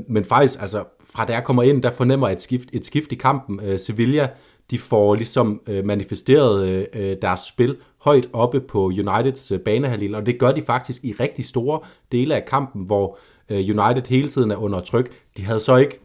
Men 0.09 0.25
faktisk, 0.25 0.61
altså 0.61 0.83
fra 1.17 1.25
da 1.25 1.33
jeg 1.33 1.43
kommer 1.43 1.63
ind, 1.63 1.83
der 1.83 1.91
fornemmer 1.91 2.27
jeg 2.27 2.35
et 2.35 2.41
skift, 2.41 2.69
et 2.73 2.85
skift 2.85 3.11
i 3.11 3.15
kampen. 3.15 3.59
Øh, 3.63 3.79
Sevilla, 3.79 4.29
de 4.71 4.79
får 4.79 5.15
ligesom 5.15 5.61
øh, 5.67 5.85
manifesteret 5.85 6.87
øh, 6.93 7.17
deres 7.21 7.39
spil 7.39 7.77
højt 7.97 8.29
oppe 8.33 8.59
på 8.59 8.85
Uniteds 8.85 9.53
banehalil, 9.65 10.15
og 10.15 10.25
det 10.25 10.39
gør 10.39 10.51
de 10.51 10.61
faktisk 10.61 11.03
i 11.03 11.11
rigtig 11.11 11.45
store 11.45 11.79
dele 12.11 12.35
af 12.35 12.45
kampen, 12.45 12.83
hvor 12.85 13.17
Øh, 13.49 13.57
United 13.57 14.07
hele 14.07 14.29
tiden 14.29 14.51
er 14.51 14.55
under 14.55 14.79
tryk. 14.79 15.11
De 15.37 15.45
havde 15.45 15.59
så 15.59 15.75
ikke 15.75 15.99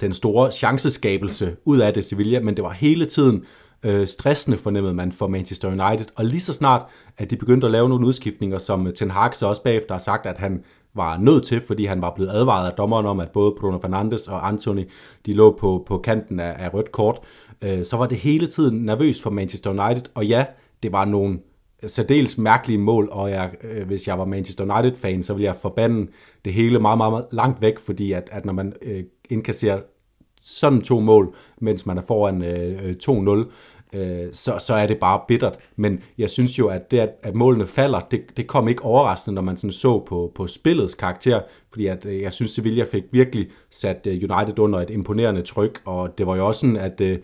den 0.00 0.12
store 0.12 0.50
chanceskabelse 0.52 1.56
ud 1.64 1.78
af 1.78 1.94
det, 1.94 2.04
Sevilla, 2.04 2.40
men 2.40 2.56
det 2.56 2.64
var 2.64 2.70
hele 2.70 3.06
tiden 3.06 3.44
øh, 3.82 4.06
stressende 4.06 4.58
fornemmede 4.58 4.94
man 4.94 5.12
for 5.12 5.26
Manchester 5.26 5.68
United. 5.68 6.06
Og 6.16 6.24
lige 6.24 6.40
så 6.40 6.54
snart, 6.54 6.86
at 7.18 7.30
de 7.30 7.36
begyndte 7.36 7.66
at 7.66 7.70
lave 7.70 7.88
nogle 7.88 8.06
udskiftninger, 8.06 8.58
som 8.58 8.92
Ten 8.94 9.10
Hag 9.10 9.34
så 9.34 9.46
også 9.46 9.62
bagefter 9.62 9.94
har 9.94 9.98
sagt, 9.98 10.26
at 10.26 10.38
han 10.38 10.64
var 10.94 11.18
nødt 11.18 11.46
til, 11.46 11.60
fordi 11.60 11.84
han 11.84 12.02
var 12.02 12.14
blevet 12.14 12.30
advaret 12.30 12.70
af 12.70 12.72
dommeren 12.72 13.06
om, 13.06 13.20
at 13.20 13.30
både 13.30 13.54
Bruno 13.60 13.78
Fernandes 13.78 14.28
og 14.28 14.48
Anthony, 14.48 14.90
de 15.26 15.34
lå 15.34 15.56
på, 15.60 15.84
på 15.86 15.98
kanten 15.98 16.40
af, 16.40 16.54
af 16.58 16.74
rødt 16.74 16.92
kort, 16.92 17.20
øh, 17.62 17.84
så 17.84 17.96
var 17.96 18.06
det 18.06 18.18
hele 18.18 18.46
tiden 18.46 18.84
nervøst 18.84 19.22
for 19.22 19.30
Manchester 19.30 19.70
United. 19.70 20.04
Og 20.14 20.26
ja, 20.26 20.44
det 20.82 20.92
var 20.92 21.04
nogle 21.04 21.38
særdeles 21.86 22.38
mærkelige 22.38 22.78
mål, 22.78 23.08
og 23.12 23.30
jeg, 23.30 23.50
øh, 23.64 23.86
hvis 23.86 24.08
jeg 24.08 24.18
var 24.18 24.24
Manchester 24.24 24.64
United-fan, 24.64 25.22
så 25.22 25.32
ville 25.32 25.44
jeg 25.44 25.56
forbande 25.56 26.10
det 26.44 26.52
hele 26.52 26.78
meget, 26.78 26.98
meget, 26.98 27.12
meget 27.12 27.26
langt 27.32 27.62
væk, 27.62 27.78
fordi 27.78 28.12
at, 28.12 28.28
at 28.32 28.44
når 28.44 28.52
man 28.52 28.72
øh, 28.82 29.04
indkasserer 29.30 29.80
sådan 30.42 30.80
to 30.80 31.00
mål, 31.00 31.34
mens 31.60 31.86
man 31.86 31.98
er 31.98 32.02
foran 32.02 32.42
øh, 32.42 32.88
øh 32.88 32.94
2-0, 33.08 33.50
øh, 33.92 34.26
så, 34.32 34.58
så 34.58 34.74
er 34.74 34.86
det 34.86 34.98
bare 34.98 35.20
bittert. 35.28 35.58
Men 35.76 36.00
jeg 36.18 36.30
synes 36.30 36.58
jo, 36.58 36.68
at 36.68 36.90
det, 36.90 36.98
at, 36.98 37.10
at 37.22 37.34
målene 37.34 37.66
falder, 37.66 38.00
det, 38.00 38.20
det 38.36 38.46
kom 38.46 38.68
ikke 38.68 38.82
overraskende, 38.82 39.34
når 39.34 39.42
man 39.42 39.56
sådan 39.56 39.72
så 39.72 39.98
på, 39.98 40.32
på 40.34 40.46
spillets 40.46 40.94
karakter, 40.94 41.40
fordi 41.70 41.86
at, 41.86 42.06
øh, 42.06 42.22
jeg 42.22 42.32
synes, 42.32 42.50
Sevilla 42.50 42.84
fik 42.84 43.04
virkelig 43.12 43.48
sat 43.70 44.06
øh, 44.06 44.12
United 44.12 44.58
under 44.58 44.80
et 44.80 44.90
imponerende 44.90 45.42
tryk, 45.42 45.82
og 45.84 46.18
det 46.18 46.26
var 46.26 46.36
jo 46.36 46.46
også 46.46 46.60
sådan, 46.60 46.76
at 46.76 47.00
øh, 47.00 47.18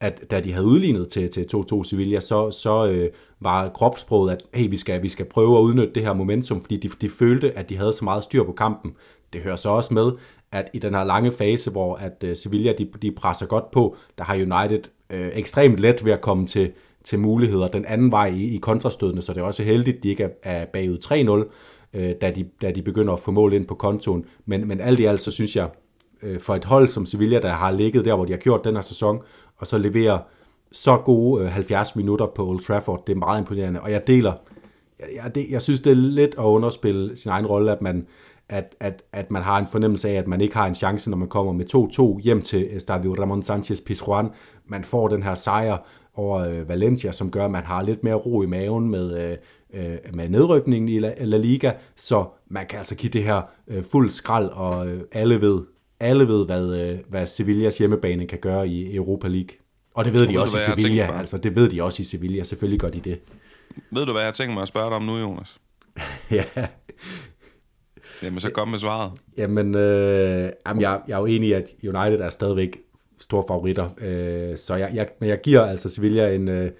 at 0.00 0.30
da 0.30 0.40
de 0.40 0.52
havde 0.52 0.66
udlignet 0.66 1.08
til, 1.08 1.30
til 1.30 1.46
2-2 1.54 1.84
Sevilla, 1.84 2.20
så, 2.20 2.50
så 2.50 2.86
øh, 2.86 3.10
var 3.40 3.68
kropsproget, 3.68 4.32
at 4.32 4.42
hey, 4.54 4.70
vi, 4.70 4.76
skal, 4.76 5.02
vi 5.02 5.08
skal 5.08 5.26
prøve 5.26 5.58
at 5.58 5.62
udnytte 5.62 5.94
det 5.94 6.02
her 6.02 6.12
momentum, 6.12 6.60
fordi 6.60 6.76
de, 6.76 6.88
de 6.88 7.10
følte, 7.10 7.58
at 7.58 7.68
de 7.68 7.76
havde 7.76 7.92
så 7.92 8.04
meget 8.04 8.24
styr 8.24 8.44
på 8.44 8.52
kampen. 8.52 8.94
Det 9.32 9.40
hører 9.40 9.56
så 9.56 9.68
også 9.68 9.94
med, 9.94 10.12
at 10.52 10.70
i 10.72 10.78
den 10.78 10.94
her 10.94 11.04
lange 11.04 11.32
fase, 11.32 11.70
hvor 11.70 11.94
at 11.94 12.24
øh, 12.24 12.36
Sevilla 12.36 12.72
de, 12.78 12.88
de 13.02 13.12
presser 13.12 13.46
godt 13.46 13.70
på, 13.70 13.96
der 14.18 14.24
har 14.24 14.34
United 14.34 14.82
øh, 15.10 15.30
ekstremt 15.32 15.80
let 15.80 16.04
ved 16.04 16.12
at 16.12 16.20
komme 16.20 16.46
til, 16.46 16.72
til 17.04 17.18
muligheder 17.18 17.68
den 17.68 17.84
anden 17.84 18.10
vej 18.10 18.26
i, 18.26 18.54
i 18.54 18.58
kontrastødene, 18.58 19.22
så 19.22 19.32
det 19.32 19.40
er 19.40 19.44
også 19.44 19.62
heldigt, 19.62 19.96
at 19.96 20.02
de 20.02 20.08
ikke 20.08 20.22
er, 20.22 20.28
er 20.42 20.64
bagud 20.64 21.46
3-0, 21.48 21.98
øh, 21.98 22.14
da, 22.20 22.30
de, 22.30 22.44
da 22.62 22.70
de 22.70 22.82
begynder 22.82 23.12
at 23.12 23.20
få 23.20 23.30
mål 23.30 23.52
ind 23.52 23.66
på 23.66 23.74
kontoen. 23.74 24.24
Men, 24.46 24.68
men 24.68 24.80
alt 24.80 25.00
i 25.00 25.04
alt, 25.04 25.20
så 25.20 25.30
synes 25.30 25.56
jeg, 25.56 25.68
øh, 26.22 26.40
for 26.40 26.54
et 26.54 26.64
hold 26.64 26.88
som 26.88 27.06
Sevilla, 27.06 27.40
der 27.40 27.52
har 27.52 27.70
ligget 27.70 28.04
der, 28.04 28.14
hvor 28.14 28.24
de 28.24 28.32
har 28.32 28.38
gjort 28.38 28.64
den 28.64 28.74
her 28.74 28.82
sæson, 28.82 29.20
og 29.56 29.66
så 29.66 29.78
leverer 29.78 30.18
så 30.72 30.96
gode 30.96 31.44
øh, 31.44 31.50
70 31.50 31.96
minutter 31.96 32.26
på 32.26 32.46
Old 32.46 32.60
Trafford. 32.60 33.06
Det 33.06 33.12
er 33.12 33.18
meget 33.18 33.40
imponerende, 33.40 33.80
og 33.80 33.90
jeg 33.90 34.06
deler, 34.06 34.32
jeg, 34.98 35.06
jeg, 35.16 35.34
det, 35.34 35.46
jeg 35.50 35.62
synes, 35.62 35.80
det 35.80 35.90
er 35.90 35.94
lidt 35.94 36.34
at 36.38 36.44
underspille 36.44 37.16
sin 37.16 37.30
egen 37.30 37.46
rolle, 37.46 37.72
at 37.72 37.82
man, 37.82 38.06
at, 38.48 38.74
at, 38.80 39.02
at 39.12 39.30
man 39.30 39.42
har 39.42 39.58
en 39.58 39.66
fornemmelse 39.66 40.08
af, 40.08 40.14
at 40.14 40.28
man 40.28 40.40
ikke 40.40 40.56
har 40.56 40.66
en 40.66 40.74
chance, 40.74 41.10
når 41.10 41.16
man 41.16 41.28
kommer 41.28 41.52
med 41.52 42.18
2-2 42.18 42.22
hjem 42.22 42.42
til 42.42 42.70
Stadio 42.78 43.14
Ramon 43.14 43.42
Sanchez 43.42 43.80
Pizjuan. 43.80 44.28
Man 44.68 44.84
får 44.84 45.08
den 45.08 45.22
her 45.22 45.34
sejr 45.34 45.78
over 46.14 46.38
øh, 46.38 46.68
Valencia, 46.68 47.12
som 47.12 47.30
gør, 47.30 47.44
at 47.44 47.50
man 47.50 47.64
har 47.64 47.82
lidt 47.82 48.04
mere 48.04 48.14
ro 48.14 48.42
i 48.42 48.46
maven 48.46 48.88
med, 48.88 49.38
øh, 49.74 49.96
med 50.12 50.28
nedrykningen 50.28 50.88
i 50.88 50.98
La, 50.98 51.14
La 51.24 51.36
Liga, 51.36 51.72
så 51.96 52.24
man 52.48 52.66
kan 52.66 52.78
altså 52.78 52.94
give 52.94 53.10
det 53.10 53.22
her 53.22 53.42
øh, 53.68 53.84
fuld 53.84 54.10
skrald, 54.10 54.48
og 54.48 54.88
øh, 54.88 55.00
alle 55.12 55.40
ved, 55.40 55.60
alle 56.00 56.28
ved, 56.28 56.46
hvad, 56.46 56.74
øh, 56.80 56.98
hvad 57.08 57.26
Sevillas 57.26 57.78
hjemmebane 57.78 58.26
kan 58.26 58.38
gøre 58.38 58.68
i 58.68 58.96
Europa 58.96 59.28
League. 59.28 59.56
Og 59.94 60.04
det 60.04 60.12
ved 60.12 60.28
de 60.28 60.40
også 60.40 60.56
du, 60.66 60.78
i 60.78 60.82
Sevilla. 60.82 61.18
Altså, 61.18 61.38
det 61.38 61.56
ved 61.56 61.70
de 61.70 61.82
også 61.82 62.02
i 62.02 62.04
Sevilla. 62.04 62.44
Selvfølgelig 62.44 62.80
gør 62.80 62.90
de 62.90 63.00
det. 63.00 63.20
Ved 63.90 64.06
du, 64.06 64.12
hvad 64.12 64.22
jeg 64.22 64.34
tænker 64.34 64.54
mig 64.54 64.62
at 64.62 64.68
spørge 64.68 64.86
dig 64.86 64.96
om 64.96 65.02
nu, 65.02 65.16
Jonas? 65.16 65.60
ja. 66.30 66.44
Jamen, 68.22 68.40
så 68.40 68.50
kom 68.50 68.68
med 68.68 68.78
svaret. 68.78 69.12
Jamen, 69.38 69.74
øh, 69.74 70.50
jamen 70.66 70.82
jeg, 70.82 71.00
jeg 71.08 71.14
er 71.14 71.18
jo 71.18 71.26
enig 71.26 71.48
i, 71.48 71.52
at 71.52 71.70
United 71.82 72.20
er 72.20 72.28
stadigvæk 72.28 72.78
store 73.24 73.44
favoritter. 73.48 73.90
Øh, 73.98 74.58
så 74.58 74.74
jeg, 74.74 74.90
jeg, 74.94 75.08
men 75.20 75.28
jeg 75.28 75.40
giver 75.40 75.66
altså 75.66 75.88
Sevilla 75.88 76.34
en, 76.34 76.48
øh, 76.48 76.70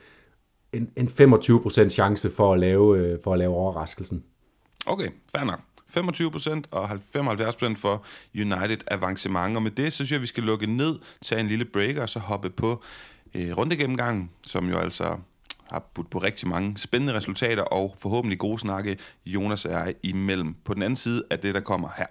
en, 0.73 0.91
en 0.97 1.09
25% 1.09 1.89
chance 1.89 2.31
for 2.31 2.53
at 2.53 2.59
lave, 2.59 2.99
øh, 2.99 3.19
for 3.25 3.33
at 3.33 3.39
lave 3.39 3.55
overraskelsen. 3.55 4.25
Okay, 4.87 5.09
fair 5.37 5.45
nok. 5.45 5.61
25% 5.97 6.63
og 6.71 6.85
75% 6.85 7.77
for 7.77 8.05
United 8.35 8.79
avancement. 8.91 9.57
Og 9.57 9.63
med 9.63 9.71
det, 9.71 9.93
så 9.93 9.97
synes 9.97 10.11
jeg, 10.11 10.17
at 10.17 10.23
vi 10.23 10.27
skal 10.27 10.43
lukke 10.43 10.67
ned, 10.67 10.99
tage 11.23 11.41
en 11.41 11.49
lille 11.49 11.65
break 11.65 11.97
og 11.97 12.09
så 12.09 12.19
hoppe 12.19 12.51
på 12.51 12.83
øh, 13.35 13.59
rundegennemgangen, 13.59 14.31
som 14.47 14.69
jo 14.69 14.79
altså 14.79 15.17
har 15.71 15.91
budt 15.95 16.11
på 16.11 16.19
rigtig 16.19 16.49
mange 16.49 16.79
spændende 16.79 17.15
resultater 17.15 17.63
og 17.63 17.95
forhåbentlig 17.99 18.39
gode 18.39 18.59
snakke, 18.59 18.99
Jonas 19.27 19.65
er 19.65 19.93
imellem. 20.03 20.55
På 20.65 20.75
den 20.75 20.83
anden 20.83 20.97
side 20.97 21.23
af 21.31 21.39
det, 21.39 21.55
der 21.55 21.61
kommer 21.61 21.89
her. 21.97 22.07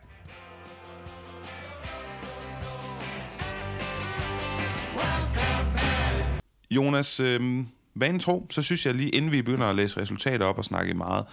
Jonas, 6.75 7.19
øh, 7.19 7.65
vanen 7.95 8.19
tro, 8.19 8.47
så 8.49 8.61
synes 8.61 8.85
jeg 8.85 8.93
lige, 8.93 9.09
inden 9.09 9.31
vi 9.31 9.41
begynder 9.41 9.67
at 9.67 9.75
læse 9.75 10.01
resultater 10.01 10.45
op 10.45 10.57
og 10.57 10.65
snakke 10.65 10.93
meget 10.93 11.25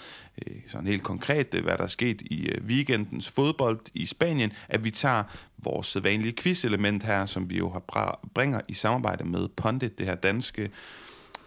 øh, 0.47 0.57
sådan 0.69 0.87
helt 0.87 1.03
konkret, 1.03 1.55
øh, 1.55 1.65
hvad 1.65 1.79
der 1.79 1.85
er 1.85 1.89
sket 1.89 2.23
i 2.23 2.49
øh, 2.49 2.65
weekendens 2.65 3.29
fodbold 3.29 3.81
i 3.95 4.07
Spanien, 4.07 4.53
at 4.69 4.85
vi 4.85 4.91
tager 4.91 5.23
vores 5.59 5.87
sædvanlige 5.87 6.33
quiz-element 6.33 7.03
her, 7.03 7.27
som 7.27 7.51
vi 7.51 7.59
jo 7.59 7.71
har 7.71 7.83
bra- 7.93 8.29
bringer 8.35 8.61
i 8.69 8.75
samarbejde 8.75 9.25
med 9.25 9.49
Pondit, 9.49 9.99
det 9.99 10.07
her 10.07 10.15
danske 10.15 10.71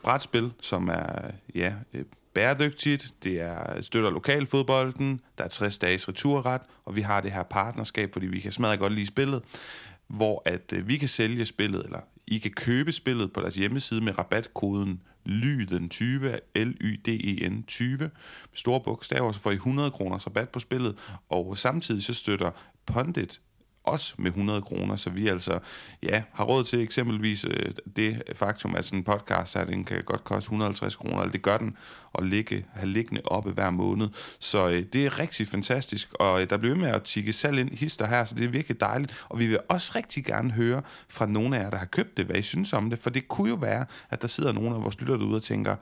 brætspil, 0.04 0.54
som 0.62 0.88
er 0.88 1.32
ja, 1.56 1.74
øh, 1.94 2.06
bæredygtigt, 2.34 3.14
det 3.24 3.42
er 3.42 3.82
støtter 3.82 4.10
lokalfodbolden, 4.10 5.22
der 5.38 5.44
er 5.44 5.48
60 5.48 5.78
dages 5.78 6.10
returret, 6.10 6.62
og 6.86 6.96
vi 6.96 7.02
har 7.02 7.22
det 7.22 7.32
her 7.32 7.44
partnerskab, 7.44 8.14
fordi 8.14 8.28
vi 8.28 8.40
kan 8.40 8.52
smadre 8.52 8.78
godt 8.78 8.94
lide 8.94 9.08
spillet, 9.08 9.42
hvor 10.08 10.42
at 10.46 10.74
øh, 10.74 10.88
vi 10.88 10.98
kan 10.98 11.08
sælge 11.08 11.46
spillet, 11.46 11.86
eller 11.86 12.00
i 12.27 12.38
kan 12.38 12.51
købe 12.51 12.92
spillet 12.92 13.34
på 13.34 13.42
deres 13.42 13.56
hjemmeside 13.56 14.01
med 14.01 14.18
rabatkoden 14.18 15.01
LYDEN20, 15.30 16.38
L-Y-D-E-N 16.56 17.63
20, 17.68 17.98
med 17.98 18.10
store 18.53 18.82
bogstaver, 18.82 19.32
så 19.32 19.39
får 19.39 19.51
I 19.51 19.56
100 19.56 19.92
kroner 19.92 20.18
rabat 20.27 20.50
på 20.50 20.60
spillet, 20.60 20.98
og 21.30 21.58
samtidig 21.58 22.03
så 22.03 22.13
støtter 22.13 22.51
Pondit 22.86 23.42
os 23.84 24.16
med 24.18 24.28
100 24.28 24.62
kroner, 24.62 24.96
så 24.96 25.10
vi 25.10 25.28
altså 25.28 25.60
ja, 26.04 26.24
har 26.34 26.44
råd 26.44 26.63
til 26.63 26.82
eksempelvis 26.82 27.46
øh, 27.46 27.72
det 27.96 28.24
faktum, 28.36 28.75
at 28.75 28.86
sådan 28.86 29.00
en 29.00 29.04
podcast 29.04 29.54
her, 29.54 29.66
den 29.66 29.86
kan 29.86 30.04
godt 30.04 30.24
koste 30.24 30.48
150 30.48 30.96
kroner, 30.96 31.20
eller 31.20 31.32
det 31.32 31.42
gør 31.42 31.58
den, 31.58 31.78
at 32.18 32.25
ligge, 32.25 32.66
have 32.74 32.90
liggende 32.90 33.22
oppe 33.25 33.52
hver 33.52 33.70
måned. 33.70 34.08
Så 34.40 34.70
øh, 34.70 34.84
det 34.94 35.06
er 35.06 35.20
rigtig 35.20 35.48
fantastisk, 35.48 36.13
og 36.13 36.42
øh, 36.42 36.50
der 36.50 36.58
bliver 36.58 36.75
med 36.75 36.90
at 36.90 37.04
tikke 37.04 37.34
salg 37.34 37.60
ind 37.60 37.70
hister 37.78 38.08
her, 38.08 38.25
så 38.25 38.36
det 38.36 38.46
er 38.46 38.50
virkelig 38.50 38.80
dejligt, 38.80 39.25
og 39.30 39.40
vi 39.40 39.48
vil 39.48 39.60
også 39.70 39.92
rigtig 39.96 40.25
gerne 40.25 40.52
høre 40.52 40.82
fra 41.10 41.25
nogle 41.25 41.58
af 41.58 41.63
jer, 41.63 41.70
der 41.70 41.78
har 41.78 41.86
købt 41.86 42.18
det, 42.18 42.25
hvad 42.25 42.36
I 42.36 42.42
synes 42.42 42.74
om 42.74 42.90
det, 42.90 43.00
for 43.00 43.10
det 43.10 43.28
kunne 43.28 43.50
jo 43.50 43.56
være, 43.56 43.86
at 44.10 44.22
der 44.22 44.28
sidder 44.28 44.52
nogle 44.52 44.75
af 44.75 44.84
vores 44.84 45.00
lyttere 45.00 45.18
derude 45.18 45.36
og 45.36 45.44
tænker, 45.44 45.75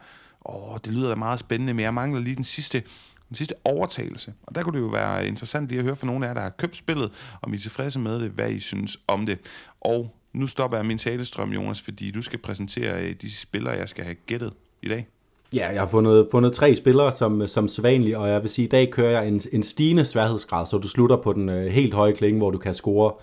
åh, 0.46 0.77
det 0.86 0.93
lyder 0.93 1.10
da 1.10 1.15
meget 1.15 1.39
spændende, 1.39 1.74
men 1.74 1.84
jeg 1.84 1.93
mangler 1.93 2.20
lige 2.22 2.36
den 2.36 2.43
sidste 2.43 2.84
den 3.31 3.35
sidste 3.35 3.55
overtagelse. 3.65 4.33
Og 4.43 4.55
der 4.55 4.63
kunne 4.63 4.79
det 4.79 4.85
jo 4.85 4.89
være 4.89 5.27
interessant 5.27 5.67
lige 5.69 5.79
at 5.79 5.85
høre 5.85 5.95
fra 5.95 6.07
nogle 6.07 6.25
af 6.25 6.29
jer, 6.29 6.33
der 6.33 6.41
har 6.41 6.50
købt 6.50 6.75
spillet, 6.75 7.11
om 7.41 7.53
I 7.53 7.55
er 7.55 7.59
tilfredse 7.59 8.00
med 8.00 8.19
det, 8.19 8.31
hvad 8.31 8.50
I 8.50 8.59
synes 8.59 8.97
om 9.07 9.25
det. 9.25 9.39
Og 9.81 10.15
nu 10.33 10.47
stopper 10.47 10.77
jeg 10.77 10.85
min 10.85 10.97
talestrøm, 10.97 11.51
Jonas, 11.51 11.81
fordi 11.81 12.11
du 12.11 12.21
skal 12.21 12.39
præsentere 12.39 13.03
øh, 13.03 13.15
de 13.21 13.31
spillere, 13.31 13.73
jeg 13.73 13.89
skal 13.89 14.03
have 14.03 14.15
gættet 14.27 14.53
i 14.81 14.88
dag. 14.89 15.07
Ja, 15.53 15.69
jeg 15.71 15.81
har 15.81 15.88
fundet, 15.88 16.27
fundet 16.31 16.53
tre 16.53 16.75
spillere 16.75 17.11
som, 17.11 17.47
som 17.47 17.67
sædvanligt, 17.67 18.17
og 18.17 18.29
jeg 18.29 18.41
vil 18.41 18.50
sige, 18.50 18.65
at 18.65 18.67
i 18.67 18.71
dag 18.71 18.91
kører 18.91 19.09
jeg 19.09 19.27
en, 19.27 19.41
en 19.51 19.63
stigende 19.63 20.05
sværhedsgrad, 20.05 20.65
så 20.65 20.77
du 20.77 20.88
slutter 20.88 21.17
på 21.17 21.33
den 21.33 21.50
øh, 21.50 21.65
helt 21.65 21.93
høje 21.93 22.13
klinge, 22.13 22.38
hvor 22.38 22.51
du 22.51 22.57
kan 22.57 22.73
score 22.73 23.13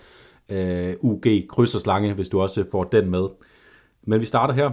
øh, 0.49 0.93
UG, 0.99 1.25
kryds 1.49 1.75
og 1.75 1.81
slange, 1.81 2.13
hvis 2.13 2.29
du 2.29 2.41
også 2.41 2.65
får 2.71 2.83
den 2.83 3.09
med. 3.09 3.27
Men 4.03 4.19
vi 4.19 4.25
starter 4.25 4.53
her. 4.53 4.71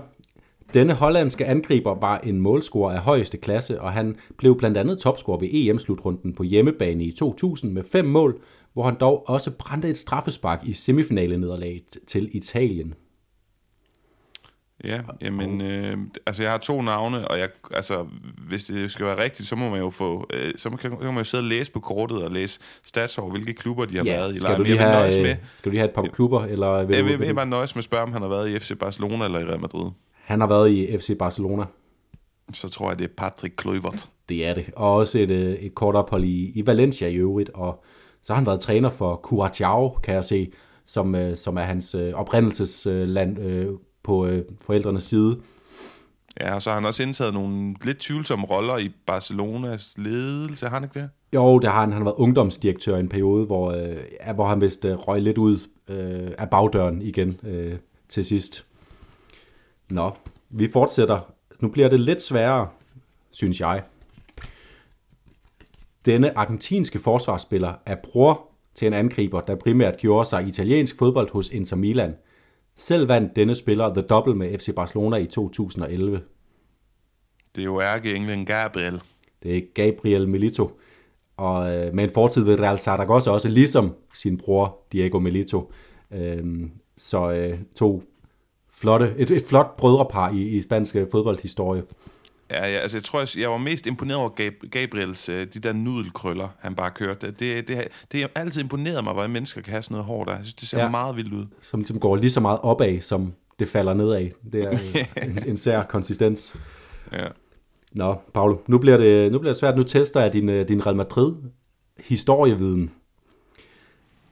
Denne 0.75 0.93
hollandske 0.93 1.47
angriber 1.47 1.95
var 1.95 2.19
en 2.19 2.41
målscorer 2.41 2.95
af 2.95 3.01
højeste 3.01 3.37
klasse, 3.37 3.81
og 3.81 3.93
han 3.93 4.17
blev 4.39 4.59
blandt 4.59 4.77
andet 4.77 4.99
topscorer 4.99 5.39
ved 5.39 5.49
EM-slutrunden 5.53 6.35
på 6.35 6.43
hjemmebane 6.43 7.05
i 7.05 7.13
2000 7.13 7.73
med 7.73 7.83
fem 7.93 8.05
mål, 8.05 8.41
hvor 8.73 8.85
han 8.85 8.97
dog 9.01 9.29
også 9.29 9.51
brændte 9.51 9.89
et 9.89 9.97
straffespark 9.97 10.61
i 10.65 10.73
semifinale-nederlaget 10.73 11.99
til 12.07 12.29
Italien. 12.33 12.95
Ja, 14.85 15.01
jamen, 15.21 15.61
øh, 15.61 15.97
altså 16.27 16.43
jeg 16.43 16.51
har 16.51 16.59
to 16.59 16.83
navne, 16.83 17.29
og 17.29 17.39
jeg, 17.39 17.49
altså, 17.75 18.07
hvis 18.49 18.65
det 18.65 18.91
skal 18.91 19.07
være 19.07 19.23
rigtigt, 19.23 19.49
så 19.49 19.57
må 19.57 19.71
man 19.71 19.81
jo 19.81 19.91
få, 19.91 20.27
øh, 20.35 20.53
så, 20.57 20.71
kan, 20.71 20.79
kan 20.79 21.07
man 21.07 21.17
jo 21.17 21.25
sidde 21.25 21.43
og 21.43 21.49
læse 21.49 21.73
på 21.73 21.81
kortet 21.81 22.23
og 22.23 22.31
læse 22.31 22.61
stats 22.85 23.19
over, 23.19 23.31
hvilke 23.31 23.55
klubber 23.55 23.85
de 23.85 23.97
har 23.97 24.05
ja, 24.05 24.17
været 24.17 24.35
i. 24.35 24.39
Skal 24.39 24.57
du, 24.57 24.63
lige 24.63 24.79
have, 24.79 25.23
med, 25.23 25.37
skal 25.55 25.71
du 25.71 25.71
lige 25.71 25.81
have 25.81 25.89
et 25.89 25.95
par 25.95 26.03
klubber? 26.03 26.45
Eller 26.45 26.85
vil 26.85 26.97
jeg 26.97 27.05
vil, 27.05 27.21
vil 27.21 27.35
bare 27.35 27.47
nøjes 27.47 27.75
med 27.75 27.81
at 27.81 27.85
spørge, 27.85 28.03
om 28.03 28.13
han 28.13 28.23
har 28.23 28.29
været 28.29 28.51
i 28.51 28.59
FC 28.59 28.79
Barcelona 28.79 29.25
eller 29.25 29.39
i 29.39 29.45
Real 29.45 29.61
Madrid. 29.61 29.91
Han 30.27 30.41
har 30.41 30.47
været 30.47 30.71
i 30.71 30.99
FC 30.99 31.19
Barcelona. 31.19 31.65
Så 32.55 32.69
tror 32.69 32.89
jeg, 32.89 32.99
det 32.99 33.05
er 33.05 33.15
Patrick 33.17 33.55
Kluivert. 33.57 34.09
Det 34.29 34.47
er 34.47 34.55
det. 34.55 34.65
Og 34.77 34.95
også 34.95 35.19
et, 35.19 35.31
øh, 35.31 35.55
et 35.55 35.75
kort 35.75 35.95
ophold 35.95 36.25
i, 36.25 36.53
i 36.55 36.67
Valencia 36.67 37.09
i 37.09 37.15
øvrigt. 37.15 37.51
Og 37.51 37.85
så 38.23 38.33
har 38.33 38.39
han 38.41 38.47
været 38.47 38.61
træner 38.61 38.91
for 38.91 39.21
Curaçao, 39.27 40.01
kan 40.01 40.15
jeg 40.15 40.25
se, 40.25 40.53
som, 40.85 41.15
øh, 41.15 41.37
som 41.37 41.57
er 41.57 41.63
hans 41.63 41.95
øh, 41.95 42.15
oprindelsesland 42.15 43.39
på 44.03 44.29
forældrenes 44.61 45.03
side. 45.03 45.41
Ja, 46.41 46.55
og 46.55 46.63
så 46.63 46.71
har 46.71 46.75
han 46.75 46.87
også 46.87 47.03
indtaget 47.03 47.35
nogle 47.35 47.75
lidt 47.85 47.99
tvivlsomme 47.99 48.47
roller 48.47 48.79
i 48.79 48.91
Barcelonas 49.07 49.95
ledelse, 49.97 50.67
har 50.67 50.75
han 50.75 50.85
ikke 50.85 51.01
det? 51.01 51.11
Jo, 51.35 51.59
det 51.59 51.71
har 51.71 51.81
han. 51.81 51.93
Han 51.93 52.03
har 52.03 52.05
været 52.05 52.17
ungdomsdirektør 52.19 52.97
i 52.97 53.01
en 53.01 53.09
periode, 53.09 53.47
hvor, 53.47 53.71
øh, 53.71 54.35
hvor 54.35 54.49
han 54.49 54.61
vist 54.61 54.85
øh, 54.85 54.95
røg 54.95 55.23
lidt 55.23 55.39
ud 55.39 55.59
øh, 55.89 56.31
af 56.39 56.51
bagdøren 56.51 57.03
igen 57.03 57.41
øh, 57.43 57.75
til 58.09 58.25
sidst. 58.25 58.67
Nå, 59.91 60.11
vi 60.51 60.71
fortsætter. 60.73 61.33
Nu 61.61 61.69
bliver 61.69 61.89
det 61.89 62.01
lidt 62.01 62.23
sværere, 62.23 62.69
synes 63.31 63.61
jeg. 63.61 63.83
Denne 66.05 66.39
argentinske 66.39 66.99
forsvarsspiller 66.99 67.75
er 67.87 67.97
bror 68.03 68.49
til 68.75 68.87
en 68.87 68.93
angriber, 68.93 69.41
der 69.41 69.55
primært 69.55 69.97
gjorde 69.97 70.29
sig 70.29 70.47
italiensk 70.47 70.99
fodbold 70.99 71.33
hos 71.33 71.49
Inter 71.49 71.77
Milan. 71.77 72.15
Selv 72.77 73.09
vandt 73.09 73.37
denne 73.37 73.55
spiller 73.55 73.95
The 73.95 74.03
Double 74.03 74.35
med 74.35 74.59
FC 74.59 74.75
Barcelona 74.75 75.17
i 75.17 75.27
2011. 75.27 76.21
Det 77.55 77.61
er 77.61 77.65
jo 77.65 77.81
ærke 77.81 78.15
England 78.15 78.47
Gabriel. 78.47 79.03
Det 79.43 79.57
er 79.57 79.63
Gabriel 79.75 80.29
Milito. 80.29 80.81
Og 81.37 81.77
øh, 81.77 81.95
med 81.95 82.05
en 82.05 82.11
fortid 82.11 82.45
ved 82.45 82.61
Real 82.61 82.79
Zaragoza 82.79 83.31
også, 83.31 83.49
ligesom 83.49 83.95
sin 84.15 84.39
bror 84.39 84.79
Diego 84.93 85.19
Milito. 85.19 85.73
Øhm, 86.11 86.71
så 86.97 87.31
øh, 87.31 87.59
to 87.77 88.03
flotte, 88.79 89.15
et, 89.19 89.31
et 89.31 89.43
flot 89.49 89.77
brødrepar 89.77 90.31
i, 90.31 90.43
i 90.43 90.63
spansk 90.63 90.97
fodboldhistorie. 91.11 91.83
Ja, 92.51 92.67
ja, 92.67 92.79
altså 92.79 92.97
jeg 92.97 93.05
tror, 93.05 93.19
jeg, 93.19 93.29
jeg 93.39 93.51
var 93.51 93.59
mest 93.59 93.87
imponeret 93.87 94.21
over 94.21 94.29
Gab- 94.29 94.69
Gabriels, 94.71 95.29
øh, 95.29 95.47
de 95.55 95.59
der 95.59 95.73
nudelkrøller, 95.73 96.49
han 96.59 96.75
bare 96.75 96.91
kørte. 96.91 97.27
Det, 97.27 97.41
det, 97.41 97.69
det, 97.69 97.89
det 98.13 98.21
har 98.21 98.31
altid 98.35 98.63
imponeret 98.63 99.05
mig, 99.05 99.13
hvordan 99.13 99.31
mennesker 99.31 99.61
kan 99.61 99.71
have 99.71 99.83
sådan 99.83 99.95
noget 99.95 100.07
hår 100.07 100.25
der. 100.25 100.33
Jeg 100.33 100.41
synes, 100.45 100.55
det 100.55 100.69
ser 100.69 100.83
ja. 100.83 100.89
meget 100.89 101.17
vildt 101.17 101.33
ud. 101.33 101.47
Som 101.61 101.81
ligesom 101.81 102.01
går 102.01 102.17
lige 102.17 102.31
så 102.31 102.41
meget 102.41 102.59
opad, 102.63 103.01
som 103.01 103.33
det 103.59 103.69
falder 103.69 103.95
nedad. 103.95 104.29
Det 104.53 104.63
er 104.63 104.71
en, 105.23 105.39
en 105.47 105.57
sær 105.57 105.83
konsistens. 105.83 106.57
Ja. 107.13 107.27
Nå, 107.93 108.15
Paolo, 108.35 108.57
nu 108.67 108.79
bliver 108.79 108.97
det, 108.97 109.33
nu 109.33 109.39
bliver 109.39 109.53
det 109.53 109.61
svært. 109.61 109.77
Nu 109.77 109.83
tester 109.83 110.21
jeg 110.21 110.33
din, 110.33 110.49
øh, 110.49 110.69
din 110.69 110.87
Real 110.87 110.97
Madrid 110.97 111.33
historieviden. 112.05 112.91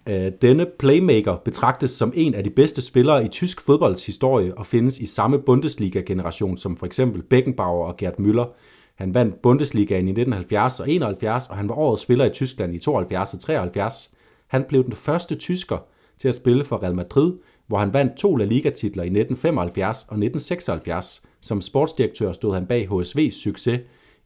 Øh, 0.09 0.33
denne 0.43 0.67
playmaker 0.79 1.37
betragtes 1.37 1.91
som 1.91 2.13
en 2.17 2.35
af 2.35 2.45
de 2.45 2.51
bedste 2.51 2.83
spillere 2.83 3.25
i 3.25 3.29
tysk 3.29 3.61
fodbolds 3.61 4.07
historie 4.07 4.59
og 4.59 4.67
findes 4.67 4.99
i 4.99 5.07
samme 5.07 5.39
Bundesliga-generation 5.39 6.57
som 6.57 6.77
for 6.77 6.87
eksempel 6.87 7.23
Beckenbauer 7.23 7.87
og 7.87 7.97
Gerd 7.97 8.21
Müller. 8.21 8.47
Han 8.95 9.15
vandt 9.15 9.43
Bundesligaen 9.43 10.09
i 10.09 10.11
1970 10.11 10.81
og 10.81 10.91
71, 10.91 11.49
og 11.49 11.57
han 11.57 11.69
var 11.69 11.75
årets 11.75 12.03
spiller 12.03 12.25
i 12.25 12.31
Tyskland 12.31 12.75
i 12.75 12.79
72 12.79 13.35
og 13.35 13.41
73. 13.41 14.11
Han 14.47 14.65
blev 14.65 14.85
den 14.85 14.93
første 14.93 15.35
tysker 15.35 15.79
til 16.19 16.29
at 16.29 16.35
spille 16.35 16.65
for 16.65 16.83
Real 16.83 16.95
Madrid, 16.95 17.33
hvor 17.67 17.79
han 17.79 17.93
vandt 17.93 18.17
to 18.17 18.37
La 18.37 18.45
Liga-titler 18.45 19.03
i 19.03 19.07
1975 19.07 19.99
og 19.99 20.15
1976. 20.15 21.23
Som 21.41 21.61
sportsdirektør 21.61 22.33
stod 22.33 22.55
han 22.55 22.67
bag 22.67 22.89
HSV's 22.91 23.43
succes 23.43 23.81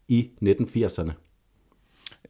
i 0.09 0.31
1980'erne. 0.43 1.28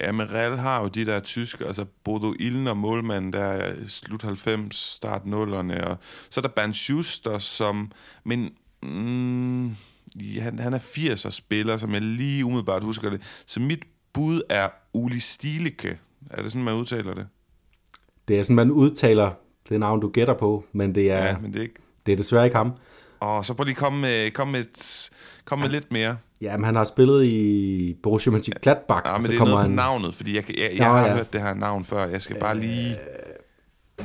Ja, 0.01 0.13
men 0.13 0.33
Real 0.33 0.57
har 0.57 0.83
jo 0.83 0.89
de 0.89 1.07
der 1.07 1.21
tyske, 1.21 1.67
altså 1.67 1.85
Bodo 2.05 2.35
Ilner, 2.39 2.75
målmand, 2.75 3.33
der 3.33 3.45
er 3.45 3.75
slut 3.89 4.23
90, 4.23 4.75
start 4.77 5.23
0'erne, 5.23 5.87
og 5.87 5.97
så 6.31 6.41
er 6.41 6.43
der 6.43 6.49
Bernd 6.49 6.75
Schuster, 6.75 7.39
som, 7.39 7.93
men 8.25 8.51
mm, 8.83 9.77
han, 10.41 10.59
han 10.59 10.75
er 10.75 10.79
80'er 10.79 11.31
spiller, 11.31 11.77
som 11.77 11.93
jeg 11.95 12.03
lige 12.03 12.45
umiddelbart 12.45 12.85
husker 12.85 13.11
det. 13.11 13.43
Så 13.47 13.61
mit 13.61 13.85
bud 14.13 14.41
er 14.49 14.69
Uli 14.93 15.21
Stilike. 15.21 15.99
Er 16.31 16.43
det 16.43 16.53
sådan, 16.53 16.65
man 16.65 16.75
udtaler 16.75 17.15
det? 17.15 17.27
Det 18.29 18.39
er 18.39 18.43
sådan, 18.43 18.57
man 18.57 18.71
udtaler 18.71 19.31
det 19.69 19.81
navn, 19.81 20.01
du 20.01 20.09
gætter 20.09 20.35
på, 20.35 20.65
men 20.73 20.95
det 20.95 21.11
er, 21.11 21.25
ja, 21.25 21.39
men 21.39 21.53
det 21.53 21.59
er, 21.59 21.63
ikke... 21.63 21.75
det 22.07 22.13
er 22.13 22.17
desværre 22.17 22.45
ikke 22.45 22.57
ham. 22.57 22.73
Og 23.21 23.45
så 23.45 23.55
prøv 23.55 23.65
lige 23.65 23.75
komme 23.75 24.01
med, 24.01 24.31
komme 24.31 24.53
med, 24.53 24.61
et, 24.61 25.11
komme 25.45 25.63
med 25.63 25.71
lidt 25.71 25.93
mere. 25.93 26.17
Ja, 26.41 26.57
men 26.57 26.65
han 26.65 26.77
har 26.77 26.85
spillet 26.85 27.25
i 27.25 27.97
Borussia 28.03 28.33
Mönchengladbach. 28.33 29.09
Ja, 29.09 29.13
men 29.13 29.23
så 29.23 29.33
det 29.33 29.41
er 29.41 29.45
noget 29.45 29.63
han... 29.63 29.71
på 29.71 29.77
navnet, 29.77 30.15
fordi 30.15 30.37
jeg, 30.37 30.45
jeg, 30.49 30.71
jeg 30.77 30.89
Nå, 30.89 30.95
har 30.95 31.07
ja. 31.07 31.17
hørt 31.17 31.33
det 31.33 31.43
her 31.43 31.55
navn 31.55 31.85
før. 31.85 32.07
Jeg 32.07 32.23
skal 32.23 32.41
bare 32.41 32.59
lige... 32.59 32.91
Øh, 32.91 34.05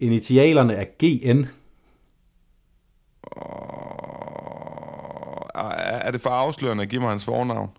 initialerne 0.00 0.74
er 0.74 0.84
GN. 0.84 1.44
er 6.04 6.10
det 6.10 6.20
for 6.20 6.30
afslørende 6.30 6.82
at 6.82 6.88
give 6.88 7.00
mig 7.00 7.10
hans 7.10 7.24
fornavn? 7.24 7.70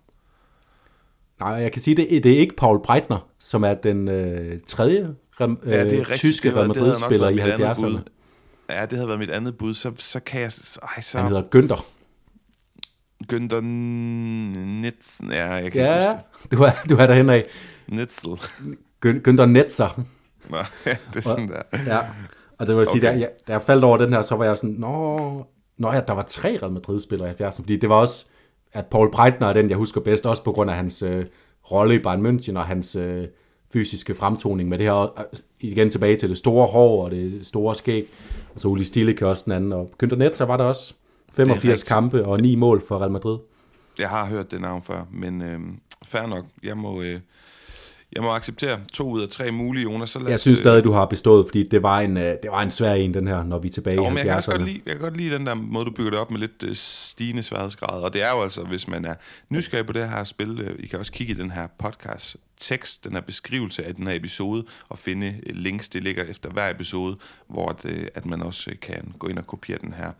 Nej, 1.40 1.48
jeg 1.48 1.72
kan 1.72 1.82
sige, 1.82 1.96
det, 1.96 2.24
det 2.24 2.32
er 2.32 2.38
ikke 2.38 2.56
Paul 2.56 2.82
Breitner, 2.82 3.28
som 3.38 3.64
er 3.64 3.74
den 3.74 4.08
øh, 4.08 4.60
tredje 4.66 5.14
rem, 5.40 5.58
øh, 5.62 5.72
ja, 5.72 5.84
det 5.84 5.92
er 5.92 5.98
rigtigt, 5.98 6.18
tyske 6.18 6.54
Real 6.54 6.68
Madrid-spiller 6.68 7.28
i 7.28 7.38
70'erne. 7.38 8.15
Ja, 8.70 8.82
det 8.82 8.92
havde 8.92 9.08
været 9.08 9.18
mit 9.18 9.30
andet 9.30 9.58
bud. 9.58 9.74
Så, 9.74 9.92
så 9.98 10.20
kan 10.20 10.40
jeg... 10.40 10.52
Ej, 10.96 11.00
så... 11.00 11.18
Han 11.18 11.32
hedder 11.32 11.42
Günther. 11.54 11.82
Günther 13.32 13.60
Nitzen. 13.60 15.30
Ja, 15.30 15.52
jeg 15.52 15.72
kan 15.72 15.82
ja, 15.82 15.94
huske 15.94 16.20
det. 16.42 16.52
Du 16.52 16.62
er, 16.62 16.70
du 16.88 16.96
er 16.96 17.06
derhen 17.06 17.30
af. 17.30 17.46
Nitzel. 17.88 18.30
Günther 19.06 19.44
Netzer. 19.44 20.00
Nå, 20.50 20.56
ja, 20.86 20.96
det 21.12 21.16
er 21.16 21.20
sådan 21.20 21.48
der. 21.48 21.62
Ja, 21.86 21.98
og 22.58 22.66
det 22.66 22.76
vil 22.76 22.86
sige, 22.86 22.96
okay. 22.96 23.14
da, 23.14 23.20
jeg, 23.20 23.30
da 23.48 23.52
jeg 23.52 23.62
faldt 23.62 23.84
over 23.84 23.96
den 23.96 24.12
her, 24.12 24.22
så 24.22 24.36
var 24.36 24.44
jeg 24.44 24.58
sådan, 24.58 24.76
nå, 24.78 25.46
Nå 25.78 25.92
ja, 25.92 26.00
der 26.00 26.12
var 26.12 26.22
tre 26.22 26.58
Real 26.62 26.72
Madrid-spillere 26.72 27.30
i 27.30 27.42
70'erne, 27.42 27.60
fordi 27.60 27.76
det 27.76 27.88
var 27.88 27.94
også, 27.94 28.26
at 28.72 28.86
Paul 28.86 29.10
Breitner 29.10 29.46
er 29.46 29.52
den, 29.52 29.70
jeg 29.70 29.78
husker 29.78 30.00
bedst, 30.00 30.26
også 30.26 30.44
på 30.44 30.52
grund 30.52 30.70
af 30.70 30.76
hans 30.76 31.02
øh, 31.02 31.26
rolle 31.70 31.94
i 31.94 31.98
Bayern 31.98 32.26
München 32.26 32.58
og 32.58 32.66
hans 32.66 32.96
øh, 32.96 33.26
fysiske 33.72 34.14
fremtoning 34.14 34.68
med 34.68 34.78
det 34.78 34.86
her, 34.86 35.26
igen 35.60 35.90
tilbage 35.90 36.16
til 36.16 36.28
det 36.28 36.38
store 36.38 36.66
hår 36.66 37.04
og 37.04 37.10
det 37.10 37.46
store 37.46 37.74
skæg, 37.74 38.08
og 38.54 38.60
så 38.60 38.68
Uli 38.68 38.84
Stille 38.84 39.26
også 39.26 39.42
den 39.44 39.52
anden, 39.52 39.72
og 39.72 39.90
Günther 40.02 40.16
Netzer 40.16 40.44
var 40.44 40.56
der 40.56 40.64
også 40.64 40.94
85 41.32 41.82
kampe 41.82 42.24
og 42.24 42.40
9 42.40 42.54
mål 42.54 42.82
for 42.88 42.98
Real 42.98 43.10
Madrid. 43.10 43.38
Jeg 43.98 44.08
har 44.08 44.26
hørt 44.26 44.50
det 44.50 44.60
navn 44.60 44.82
før, 44.82 45.06
men 45.12 45.42
øh, 45.42 45.60
fair 46.04 46.26
nok, 46.26 46.44
jeg 46.62 46.76
må... 46.76 47.02
Øh 47.02 47.20
jeg 48.12 48.22
må 48.22 48.30
acceptere 48.30 48.80
to 48.92 49.10
ud 49.10 49.22
af 49.22 49.28
tre 49.28 49.50
mulige, 49.50 49.82
Jonas. 49.82 50.10
Så 50.10 50.18
lad 50.18 50.28
jeg 50.28 50.40
synes 50.40 50.58
stadig, 50.58 50.84
du 50.84 50.92
har 50.92 51.06
bestået, 51.06 51.46
fordi 51.46 51.68
det 51.68 51.82
var 51.82 52.00
en, 52.00 52.16
det 52.16 52.50
var 52.50 52.62
en 52.62 52.70
svær 52.70 52.92
en, 52.92 53.14
den 53.14 53.26
her, 53.26 53.42
når 53.42 53.58
vi 53.58 53.68
er 53.68 53.72
tilbage 53.72 53.96
jo, 53.96 54.02
i 54.02 54.06
70'erne. 54.06 54.26
Jeg 54.26 54.42
kan, 54.44 54.52
godt 54.52 54.62
lide, 54.66 54.80
jeg 54.86 54.94
kan 54.94 55.02
godt 55.02 55.16
lide 55.16 55.34
den 55.34 55.46
der 55.46 55.54
måde, 55.54 55.84
du 55.84 55.90
bygger 55.90 56.10
det 56.10 56.20
op 56.20 56.30
med 56.30 56.40
lidt 56.40 56.78
stigende 56.78 57.42
sværhedsgrad. 57.42 58.02
Og 58.02 58.12
det 58.12 58.22
er 58.22 58.30
jo 58.30 58.42
altså, 58.42 58.62
hvis 58.62 58.88
man 58.88 59.04
er 59.04 59.14
nysgerrig 59.48 59.86
på 59.86 59.92
det 59.92 60.08
her 60.08 60.24
spil, 60.24 60.76
I 60.78 60.86
kan 60.86 60.98
også 60.98 61.12
kigge 61.12 61.32
i 61.32 61.36
den 61.36 61.50
her 61.50 61.66
podcast 61.78 62.36
tekst, 62.58 63.04
den 63.04 63.12
her 63.12 63.20
beskrivelse 63.20 63.84
af 63.84 63.94
den 63.94 64.06
her 64.06 64.14
episode, 64.14 64.66
og 64.88 64.98
finde 64.98 65.40
øh, 65.46 65.56
links, 65.56 65.88
det 65.88 66.02
ligger 66.02 66.24
efter 66.24 66.50
hver 66.50 66.70
episode, 66.70 67.16
hvor 67.46 67.68
at, 67.68 67.84
øh, 67.84 68.08
at 68.14 68.26
man 68.26 68.42
også 68.42 68.70
øh, 68.70 68.80
kan 68.80 69.14
gå 69.18 69.28
ind 69.28 69.38
og 69.38 69.46
kopiere 69.46 69.78
den 69.78 69.92
her 69.92 70.12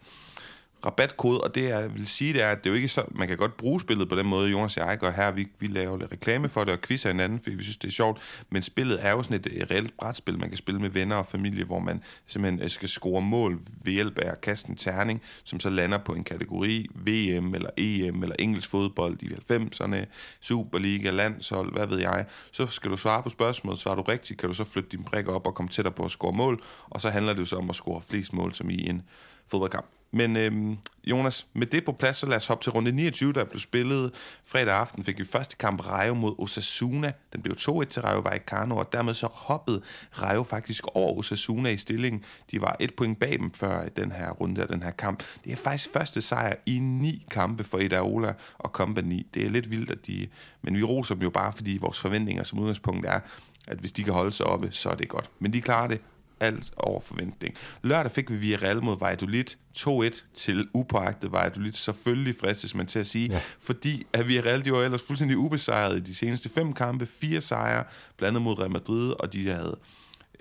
rabatkode, 0.87 1.41
og 1.41 1.55
det 1.55 1.63
jeg 1.63 1.95
vil 1.95 2.07
sige, 2.07 2.33
det 2.33 2.43
er, 2.43 2.51
at 2.51 2.59
det 2.59 2.67
er 2.67 2.71
jo 2.71 2.77
ikke 2.77 2.89
så, 2.89 3.05
man 3.11 3.29
kan 3.29 3.37
godt 3.37 3.57
bruge 3.57 3.81
spillet 3.81 4.09
på 4.09 4.17
den 4.17 4.27
måde, 4.27 4.51
Jonas 4.51 4.77
og 4.77 4.89
jeg 4.89 4.99
gør 4.99 5.11
her, 5.11 5.31
vi, 5.31 5.49
vi 5.59 5.67
laver 5.67 5.99
lidt 5.99 6.13
reklame 6.13 6.49
for 6.49 6.65
det 6.65 6.73
og 6.73 6.81
quizzer 6.81 7.11
hinanden, 7.11 7.41
fordi 7.41 7.57
vi 7.57 7.63
synes, 7.63 7.77
det 7.77 7.89
er 7.89 7.93
sjovt, 7.93 8.45
men 8.51 8.63
spillet 8.63 9.05
er 9.05 9.11
jo 9.11 9.23
sådan 9.23 9.37
et, 9.37 9.47
et 9.51 9.71
reelt 9.71 9.97
brætspil, 9.97 10.39
man 10.39 10.49
kan 10.49 10.57
spille 10.59 10.81
med 10.81 10.91
venner 10.91 11.17
og 11.17 11.27
familie, 11.27 11.65
hvor 11.65 11.79
man 11.79 12.03
simpelthen 12.27 12.63
øh, 12.63 12.71
skal 12.71 12.89
score 12.89 13.23
mål 13.23 13.61
ved 13.85 13.93
hjælp 13.93 14.19
af 14.19 14.31
at 14.31 14.41
kaste 14.41 14.71
en 14.71 14.77
terning, 14.77 15.23
som 15.45 15.61
så 15.61 15.71
lander 15.71 15.99
på 15.99 16.13
en 16.13 16.25
kategori, 16.25 16.87
VM 16.95 17.55
eller 17.55 17.71
EM 17.77 18.23
eller 18.23 18.37
engelsk 18.39 18.71
fodbold 18.71 19.23
i 19.23 19.27
90'erne, 19.27 20.05
Superliga, 20.41 21.11
landshold, 21.11 21.73
hvad 21.73 21.87
ved 21.87 21.99
jeg, 21.99 22.27
så 22.53 22.67
skal 22.67 22.91
du 22.91 22.97
svare 22.97 23.23
på 23.23 23.29
spørgsmålet, 23.29 23.81
svarer 23.81 23.97
du 23.97 24.03
rigtigt, 24.03 24.41
kan 24.41 24.49
du 24.49 24.55
så 24.55 24.65
flytte 24.65 24.89
din 24.89 25.05
brik 25.05 25.29
op 25.29 25.47
og 25.47 25.55
komme 25.55 25.69
tættere 25.69 25.95
på 25.95 26.05
at 26.05 26.11
score 26.11 26.33
mål, 26.33 26.63
og 26.91 27.01
så 27.01 27.11
handler 27.11 27.33
det 27.33 27.41
jo 27.41 27.47
så 27.47 27.57
om 27.57 27.71
at 27.71 27.77
score 27.77 28.03
flest 28.03 28.33
mål, 28.33 28.53
som 28.53 28.71
i 28.71 28.89
en 28.89 29.03
fodboldkamp. 29.47 29.87
Men 30.17 30.37
øhm, 30.37 30.79
Jonas, 31.05 31.47
med 31.53 31.67
det 31.67 31.85
på 31.85 31.93
plads, 31.93 32.17
så 32.17 32.27
lad 32.27 32.37
os 32.37 32.47
hoppe 32.47 32.65
til 32.65 32.73
runde 32.73 32.93
29, 32.93 33.33
der 33.33 33.45
blev 33.45 33.61
spillet 33.61 34.13
fredag 34.45 34.75
aften. 34.75 35.05
Fik 35.05 35.19
vi 35.19 35.25
første 35.25 35.57
kamp 35.57 35.87
Rayo 35.87 36.15
mod 36.15 36.35
Osasuna. 36.39 37.13
Den 37.33 37.43
blev 37.43 37.57
2-1 37.59 37.85
til 37.85 38.03
Rayo 38.03 38.21
Vallecano, 38.21 38.77
og 38.77 38.93
dermed 38.93 39.15
så 39.15 39.27
hoppede 39.33 39.83
Rayo 40.23 40.43
faktisk 40.43 40.87
over 40.95 41.19
Osasuna 41.19 41.71
i 41.71 41.77
stillingen. 41.77 42.25
De 42.51 42.61
var 42.61 42.77
et 42.81 42.95
point 42.95 43.19
bag 43.19 43.39
dem 43.39 43.51
før 43.51 43.89
den 43.89 44.13
her 44.13 44.31
runde 44.31 44.63
og 44.63 44.69
den 44.69 44.83
her 44.83 44.91
kamp. 44.91 45.23
Det 45.45 45.53
er 45.53 45.57
faktisk 45.57 45.93
første 45.93 46.23
sejr 46.23 46.55
i 46.67 46.79
ni 46.79 47.27
kampe 47.31 47.65
for 47.65 47.79
Idaola 47.79 48.35
og 48.59 48.71
company. 48.71 49.27
Det 49.35 49.47
er 49.47 49.51
lidt 49.51 49.71
vildt, 49.71 49.91
at 49.91 50.07
de... 50.07 50.27
Men 50.63 50.77
vi 50.77 50.83
roser 50.83 51.15
dem 51.15 51.23
jo 51.23 51.31
bare, 51.31 51.53
fordi 51.53 51.79
vores 51.81 52.01
forventninger 52.01 52.43
som 52.43 52.59
udgangspunkt 52.59 53.07
er, 53.07 53.21
at 53.67 53.79
hvis 53.79 53.93
de 53.93 54.05
kan 54.05 54.13
holde 54.13 54.33
sig 54.33 54.47
oppe, 54.47 54.69
så 54.73 54.91
er 54.91 54.95
det 54.95 55.09
godt. 55.09 55.31
Men 55.39 55.53
de 55.53 55.61
klarer 55.61 55.89
det, 55.89 56.01
alt 56.41 56.73
over 56.77 57.01
forventning. 57.01 57.55
Lørdag 57.83 58.13
fik 58.13 58.31
vi 58.31 58.57
Real 58.57 58.83
mod 58.83 58.99
Valladolid 59.01 59.45
2-1 59.79 60.25
til 60.35 60.69
upåagtet 60.75 61.33
Valladolid. 61.33 61.73
Selvfølgelig 61.73 62.35
fristes 62.41 62.75
man 62.75 62.87
til 62.87 62.99
at 62.99 63.07
sige, 63.07 63.29
ja. 63.33 63.41
fordi 63.61 64.07
at 64.13 64.29
vi 64.29 64.41
Real, 64.41 64.65
de 64.65 64.73
var 64.73 64.83
ellers 64.83 65.03
fuldstændig 65.03 65.39
ubesejret 65.39 65.97
i 65.97 66.01
de 66.01 66.15
seneste 66.15 66.49
fem 66.49 66.73
kampe, 66.73 67.07
fire 67.07 67.41
sejre, 67.41 67.85
blandet 68.17 68.43
mod 68.43 68.59
Real 68.59 68.71
Madrid, 68.71 69.13
og 69.21 69.33
de 69.33 69.51
havde 69.51 69.79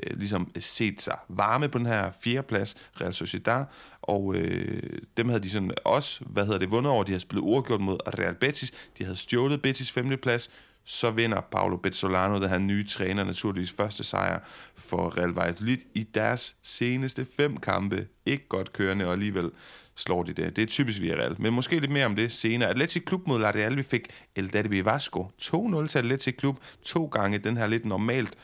øh, 0.03 0.17
ligesom 0.17 0.51
set 0.59 1.01
sig 1.01 1.17
varme 1.29 1.69
på 1.69 1.77
den 1.77 1.85
her 1.85 2.11
fjerdeplads, 2.23 2.75
Real 3.01 3.13
Sociedad, 3.13 3.65
og 4.01 4.35
øh, 4.35 4.99
dem 5.17 5.29
havde 5.29 5.43
de 5.43 5.49
sådan 5.49 5.71
også, 5.85 6.23
hvad 6.25 6.45
hedder 6.45 6.59
det, 6.59 6.71
vundet 6.71 6.91
over, 6.91 7.03
de 7.03 7.11
havde 7.11 7.19
spillet 7.19 7.41
uafgjort 7.41 7.81
mod 7.81 7.97
Real 8.19 8.35
Betis, 8.35 8.73
de 8.97 9.03
havde 9.03 9.17
stjålet 9.17 9.61
Betis 9.61 9.91
femteplads, 9.91 10.49
så 10.85 11.11
vinder 11.11 11.41
Paolo 11.41 11.77
Bezzolano, 11.77 12.41
der 12.41 12.47
han 12.47 12.67
nye 12.67 12.87
træner, 12.87 13.23
naturligvis 13.23 13.71
første 13.71 14.03
sejr 14.03 14.39
for 14.75 15.17
Real 15.17 15.29
Valladolid 15.29 15.77
i 15.93 16.03
deres 16.03 16.55
seneste 16.63 17.27
fem 17.37 17.57
kampe. 17.57 18.07
Ikke 18.25 18.47
godt 18.47 18.73
kørende, 18.73 19.05
og 19.05 19.13
alligevel 19.13 19.51
slår 19.95 20.23
de 20.23 20.33
det. 20.33 20.55
Det 20.55 20.61
er 20.61 20.65
typisk 20.65 21.01
Villarreal, 21.01 21.35
men 21.39 21.53
måske 21.53 21.79
lidt 21.79 21.91
mere 21.91 22.05
om 22.05 22.15
det 22.15 22.31
senere. 22.31 22.69
Atletic 22.69 23.03
Klub 23.05 23.27
mod 23.27 23.39
Ladeal, 23.39 23.77
vi 23.77 23.83
fik 23.83 24.07
El 24.35 24.53
Derby 24.53 24.83
Vasco. 24.83 25.31
2-0 25.41 25.87
til 25.87 25.99
Atletic 25.99 26.35
Klub, 26.37 26.57
to 26.83 27.05
gange 27.05 27.37
den 27.37 27.57
her 27.57 27.67
lidt 27.67 27.85
normalt 27.85 28.37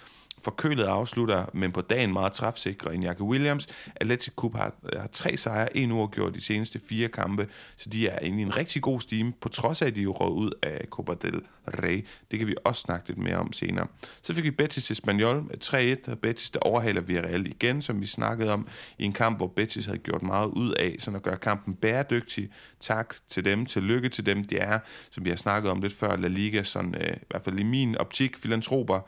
forkølet 0.44 0.84
afslutter, 0.84 1.46
men 1.54 1.72
på 1.72 1.82
dagen 1.82 2.14
meget 2.14 2.32
træfsikre 2.32 2.94
end 2.94 3.04
Jakob 3.04 3.28
Williams. 3.28 3.68
Atletic 3.96 4.34
Cup 4.34 4.56
har, 4.56 4.74
har 4.98 5.08
tre 5.08 5.38
sejre, 5.38 5.78
en 5.78 5.92
uafgjort 5.92 6.34
de 6.34 6.42
seneste 6.42 6.80
fire 6.90 7.08
kampe, 7.08 7.48
så 7.78 7.90
de 7.90 8.08
er 8.08 8.20
inde 8.20 8.40
i 8.40 8.42
en 8.42 8.58
rigtig 8.58 8.82
god 8.82 9.00
stime, 9.00 9.34
på 9.42 9.50
trods 9.50 9.82
af, 9.82 9.88
at 9.88 9.96
de 9.96 10.02
jo 10.02 10.12
råd 10.12 10.32
ud 10.32 10.52
af 10.64 10.86
Copa 10.90 11.14
del 11.22 11.42
Rey. 11.68 12.06
Det 12.32 12.40
kan 12.40 12.48
vi 12.48 12.56
også 12.66 12.82
snakke 12.82 13.08
lidt 13.08 13.18
mere 13.18 13.36
om 13.36 13.54
senere. 13.54 13.88
Så 14.22 14.34
fik 14.34 14.44
vi 14.44 14.52
Betis 14.52 14.84
til 14.86 14.94
Espanyol 14.94 15.52
3-1, 15.64 16.12
og 16.12 16.20
Betis 16.20 16.50
der 16.50 16.60
overhaler 16.60 17.02
Villarreal 17.02 17.48
igen, 17.48 17.82
som 17.82 18.02
vi 18.02 18.06
snakkede 18.06 18.54
om, 18.54 18.68
i 18.98 19.06
en 19.06 19.14
kamp, 19.14 19.38
hvor 19.38 19.48
Betis 19.48 19.86
havde 19.86 19.98
gjort 19.98 20.24
meget 20.24 20.48
ud 20.48 20.72
af, 20.72 20.96
sådan 21.00 21.16
at 21.16 21.24
gøre 21.24 21.38
kampen 21.38 21.76
bæredygtig. 21.76 22.50
Tak 22.80 23.16
til 23.30 23.46
dem, 23.46 23.66
til 23.66 23.84
lykke 23.84 24.10
til 24.10 24.26
dem, 24.26 24.44
det 24.44 24.62
er, 24.62 24.80
som 25.12 25.26
vi 25.26 25.30
har 25.30 25.38
snakket 25.38 25.72
om 25.72 25.82
lidt 25.82 25.94
før, 25.94 26.16
La 26.16 26.28
Liga, 26.28 26.64
sådan, 26.64 26.96
øh, 26.96 27.14
i 27.14 27.26
hvert 27.30 27.44
fald 27.44 27.60
i 27.60 27.64
min 27.64 27.98
optik, 27.98 28.38
filantroper, 28.38 29.00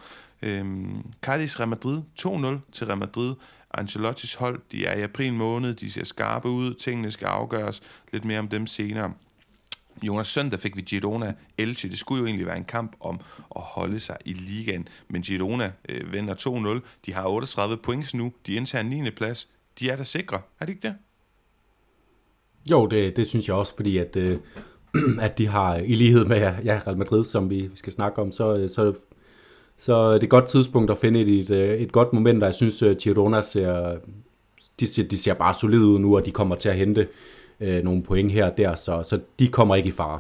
Øhm, 0.44 1.06
Cardis 1.22 1.60
Real 1.60 1.70
Madrid 1.70 2.02
2-0 2.20 2.72
til 2.72 2.88
Real 2.88 2.98
Madrid. 2.98 3.36
Ancelottis 3.74 4.34
hold, 4.34 4.62
de 4.72 4.86
er 4.86 4.98
i 4.98 5.02
april 5.02 5.34
måned, 5.34 5.74
de 5.74 5.92
ser 5.92 6.04
skarpe 6.04 6.50
ud, 6.50 6.74
tingene 6.74 7.12
skal 7.12 7.26
afgøres. 7.26 7.82
Lidt 8.14 8.26
mere 8.26 8.40
om 8.40 8.48
dem 8.48 8.68
senere. 8.68 9.14
Jonas 10.04 10.28
Søndag 10.28 10.60
fik 10.60 10.76
vi 10.76 10.82
Girona 10.82 11.34
Elche. 11.58 11.90
Det 11.90 12.00
skulle 12.00 12.20
jo 12.20 12.26
egentlig 12.26 12.46
være 12.46 12.58
en 12.58 12.66
kamp 12.66 12.96
om 13.00 13.20
at 13.56 13.62
holde 13.62 14.00
sig 14.00 14.18
i 14.26 14.34
ligaen, 14.34 14.88
men 15.08 15.22
Girona 15.22 15.72
øh, 15.90 16.14
vender 16.14 16.80
2-0. 16.80 16.88
De 17.06 17.14
har 17.14 17.28
38 17.28 17.78
points 17.78 18.14
nu. 18.14 18.34
De 18.48 18.54
indtager 18.54 18.84
9. 18.84 19.12
plads. 19.12 19.50
De 19.80 19.90
er 19.90 19.96
da 19.96 20.04
sikre, 20.04 20.42
er 20.60 20.66
det 20.66 20.74
ikke 20.74 20.88
det? 20.88 20.96
Jo, 22.72 22.88
det, 22.88 23.16
det 23.16 23.28
synes 23.28 23.48
jeg 23.48 23.56
også, 23.56 23.76
fordi 23.76 23.98
at, 23.98 24.16
øh, 24.16 24.40
at 25.20 25.38
de 25.38 25.48
har, 25.48 25.76
i 25.76 25.96
lighed 25.96 26.26
med 26.26 26.38
ja, 26.64 26.82
Real 26.88 26.98
Madrid, 26.98 27.26
som 27.26 27.50
vi 27.50 27.70
skal 27.76 27.94
snakke 27.94 28.22
om, 28.22 28.32
så, 28.32 28.58
øh, 28.58 28.70
så 28.70 28.94
så 29.78 29.94
øh, 29.94 30.14
det 30.14 30.20
er 30.20 30.24
et 30.24 30.30
godt 30.30 30.46
tidspunkt 30.46 30.92
at 30.92 30.98
finde 30.98 31.22
et, 31.22 31.40
et, 31.40 31.50
øh, 31.50 31.80
et 31.80 31.92
godt 31.92 32.14
moment, 32.14 32.44
og 32.44 32.48
jeg 32.48 32.54
synes, 32.54 32.82
at 32.82 32.98
Girona 32.98 33.42
ser, 33.42 33.98
de 34.80 34.88
ser, 34.88 35.04
de 35.04 35.18
ser 35.18 35.34
bare 35.34 35.54
solid 35.54 35.84
ud 35.84 36.00
nu, 36.00 36.16
og 36.16 36.26
de 36.26 36.32
kommer 36.32 36.56
til 36.56 36.70
at 36.70 36.76
hente 36.76 37.08
øh, 37.60 37.84
nogle 37.84 38.04
point 38.04 38.32
her 38.32 38.46
og 38.46 38.58
der, 38.58 38.76
så, 38.76 39.04
så 39.04 39.20
de 39.40 39.48
kommer 39.48 39.76
ikke 39.76 39.90
i 39.90 39.92
fare. 39.92 40.20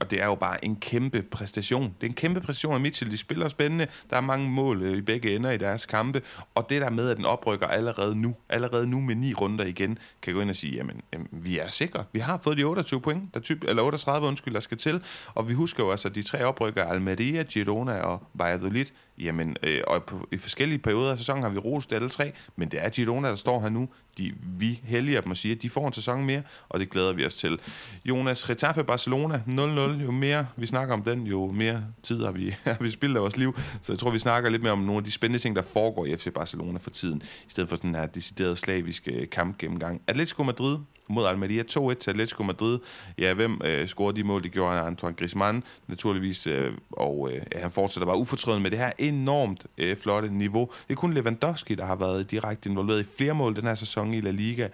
Og 0.00 0.10
det 0.10 0.22
er 0.22 0.26
jo 0.26 0.34
bare 0.34 0.64
en 0.64 0.76
kæmpe 0.76 1.22
præstation. 1.22 1.82
Det 1.82 2.06
er 2.06 2.10
en 2.10 2.14
kæmpe 2.14 2.40
præstation 2.40 2.74
af 2.74 2.80
Mitchell. 2.80 3.10
De 3.10 3.16
spiller 3.16 3.48
spændende. 3.48 3.86
Der 4.10 4.16
er 4.16 4.20
mange 4.20 4.50
mål 4.50 4.82
øh, 4.82 4.96
i 4.96 5.00
begge 5.00 5.36
ender 5.36 5.50
i 5.50 5.56
deres 5.56 5.86
kampe. 5.86 6.22
Og 6.54 6.70
det 6.70 6.80
der 6.80 6.90
med, 6.90 7.10
at 7.10 7.16
den 7.16 7.24
oprykker 7.24 7.66
allerede 7.66 8.14
nu, 8.20 8.36
allerede 8.48 8.86
nu 8.86 9.00
med 9.00 9.14
ni 9.14 9.34
runder 9.34 9.64
igen, 9.64 9.98
kan 10.22 10.34
gå 10.34 10.40
ind 10.40 10.50
og 10.50 10.56
sige, 10.56 10.76
jamen, 10.76 11.00
jamen 11.12 11.28
vi 11.32 11.58
er 11.58 11.70
sikre. 11.70 12.04
Vi 12.12 12.18
har 12.18 12.38
fået 12.38 12.58
de 12.58 12.64
28 12.64 13.00
point, 13.00 13.34
der 13.34 13.40
typ, 13.40 13.64
eller 13.68 13.82
38 13.82 14.28
undskyld, 14.28 14.54
der 14.54 14.60
skal 14.60 14.78
til. 14.78 15.02
Og 15.34 15.48
vi 15.48 15.54
husker 15.54 15.84
jo 15.84 15.90
altså, 15.90 16.08
de 16.08 16.22
tre 16.22 16.44
oprykker, 16.44 16.84
Almeria, 16.84 17.42
Girona 17.42 18.00
og 18.00 18.22
Valladolid, 18.34 18.86
Jamen, 19.20 19.56
øh, 19.62 19.80
og 19.86 20.04
på, 20.04 20.28
i 20.32 20.36
forskellige 20.36 20.78
perioder 20.78 21.12
af 21.12 21.18
sæsonen 21.18 21.42
har 21.42 21.50
vi 21.50 21.58
rost 21.58 21.92
alle 21.92 22.08
tre, 22.08 22.32
men 22.56 22.68
det 22.68 22.84
er 22.84 22.88
Girona, 22.88 23.28
der 23.28 23.34
står 23.34 23.60
her 23.60 23.68
nu. 23.68 23.88
De, 24.18 24.32
vi 24.42 24.80
heldiger 24.84 25.20
dem 25.20 25.30
og 25.30 25.36
siger, 25.36 25.54
at 25.54 25.62
de 25.62 25.70
får 25.70 25.86
en 25.86 25.92
sæson 25.92 26.24
mere, 26.24 26.42
og 26.68 26.80
det 26.80 26.90
glæder 26.90 27.12
vi 27.12 27.26
os 27.26 27.34
til. 27.34 27.60
Jonas, 28.04 28.50
Retafe 28.50 28.84
Barcelona 28.84 29.42
0-0. 29.46 29.60
Jo 30.02 30.10
mere 30.10 30.46
vi 30.56 30.66
snakker 30.66 30.94
om 30.94 31.02
den, 31.02 31.26
jo 31.26 31.50
mere 31.50 31.84
tid 32.02 32.24
har 32.24 32.32
vi, 32.32 32.56
har 32.64 32.76
vi 32.80 32.90
spillet 32.90 33.16
af 33.16 33.22
vores 33.22 33.36
liv. 33.36 33.56
Så 33.82 33.92
jeg 33.92 33.98
tror, 33.98 34.10
vi 34.10 34.18
snakker 34.18 34.50
lidt 34.50 34.62
mere 34.62 34.72
om 34.72 34.78
nogle 34.78 34.96
af 34.96 35.04
de 35.04 35.10
spændende 35.10 35.42
ting, 35.42 35.56
der 35.56 35.62
foregår 35.62 36.06
i 36.06 36.16
FC 36.16 36.32
Barcelona 36.34 36.78
for 36.78 36.90
tiden, 36.90 37.22
i 37.46 37.50
stedet 37.50 37.68
for 37.68 37.76
den 37.76 37.94
her 37.94 38.06
deciderede 38.06 38.56
slaviske 38.56 39.12
øh, 39.12 39.30
kamp 39.30 39.58
gennemgang. 39.58 40.02
Atletico 40.06 40.42
Madrid 40.42 40.78
mod 41.10 41.26
Almeria. 41.26 41.62
2-1 41.62 41.94
til 41.94 42.10
Atletico 42.10 42.42
Madrid. 42.42 42.78
Ja, 43.18 43.34
hvem 43.34 43.60
øh, 43.64 43.88
scorede 43.88 44.16
de 44.16 44.24
mål? 44.24 44.42
Det 44.42 44.52
gjorde 44.52 44.80
Antoine 44.80 45.16
Griezmann 45.16 45.64
naturligvis, 45.86 46.46
øh, 46.46 46.72
og 46.92 47.30
øh, 47.32 47.42
han 47.56 47.70
fortsætter 47.70 48.06
bare 48.06 48.16
ufortrødent 48.16 48.62
med 48.62 48.70
det 48.70 48.78
her 48.78 48.92
enormt 48.98 49.66
øh, 49.78 49.96
flotte 49.96 50.28
niveau. 50.28 50.70
Det 50.88 50.94
er 50.94 50.98
kun 50.98 51.14
Lewandowski, 51.14 51.74
der 51.74 51.84
har 51.84 51.96
været 51.96 52.30
direkte 52.30 52.70
involveret 52.70 53.00
i 53.00 53.06
flere 53.16 53.34
mål 53.34 53.56
den 53.56 53.64
her 53.64 53.74
sæson 53.74 54.14
i 54.14 54.20
La 54.20 54.30
Liga 54.30 54.68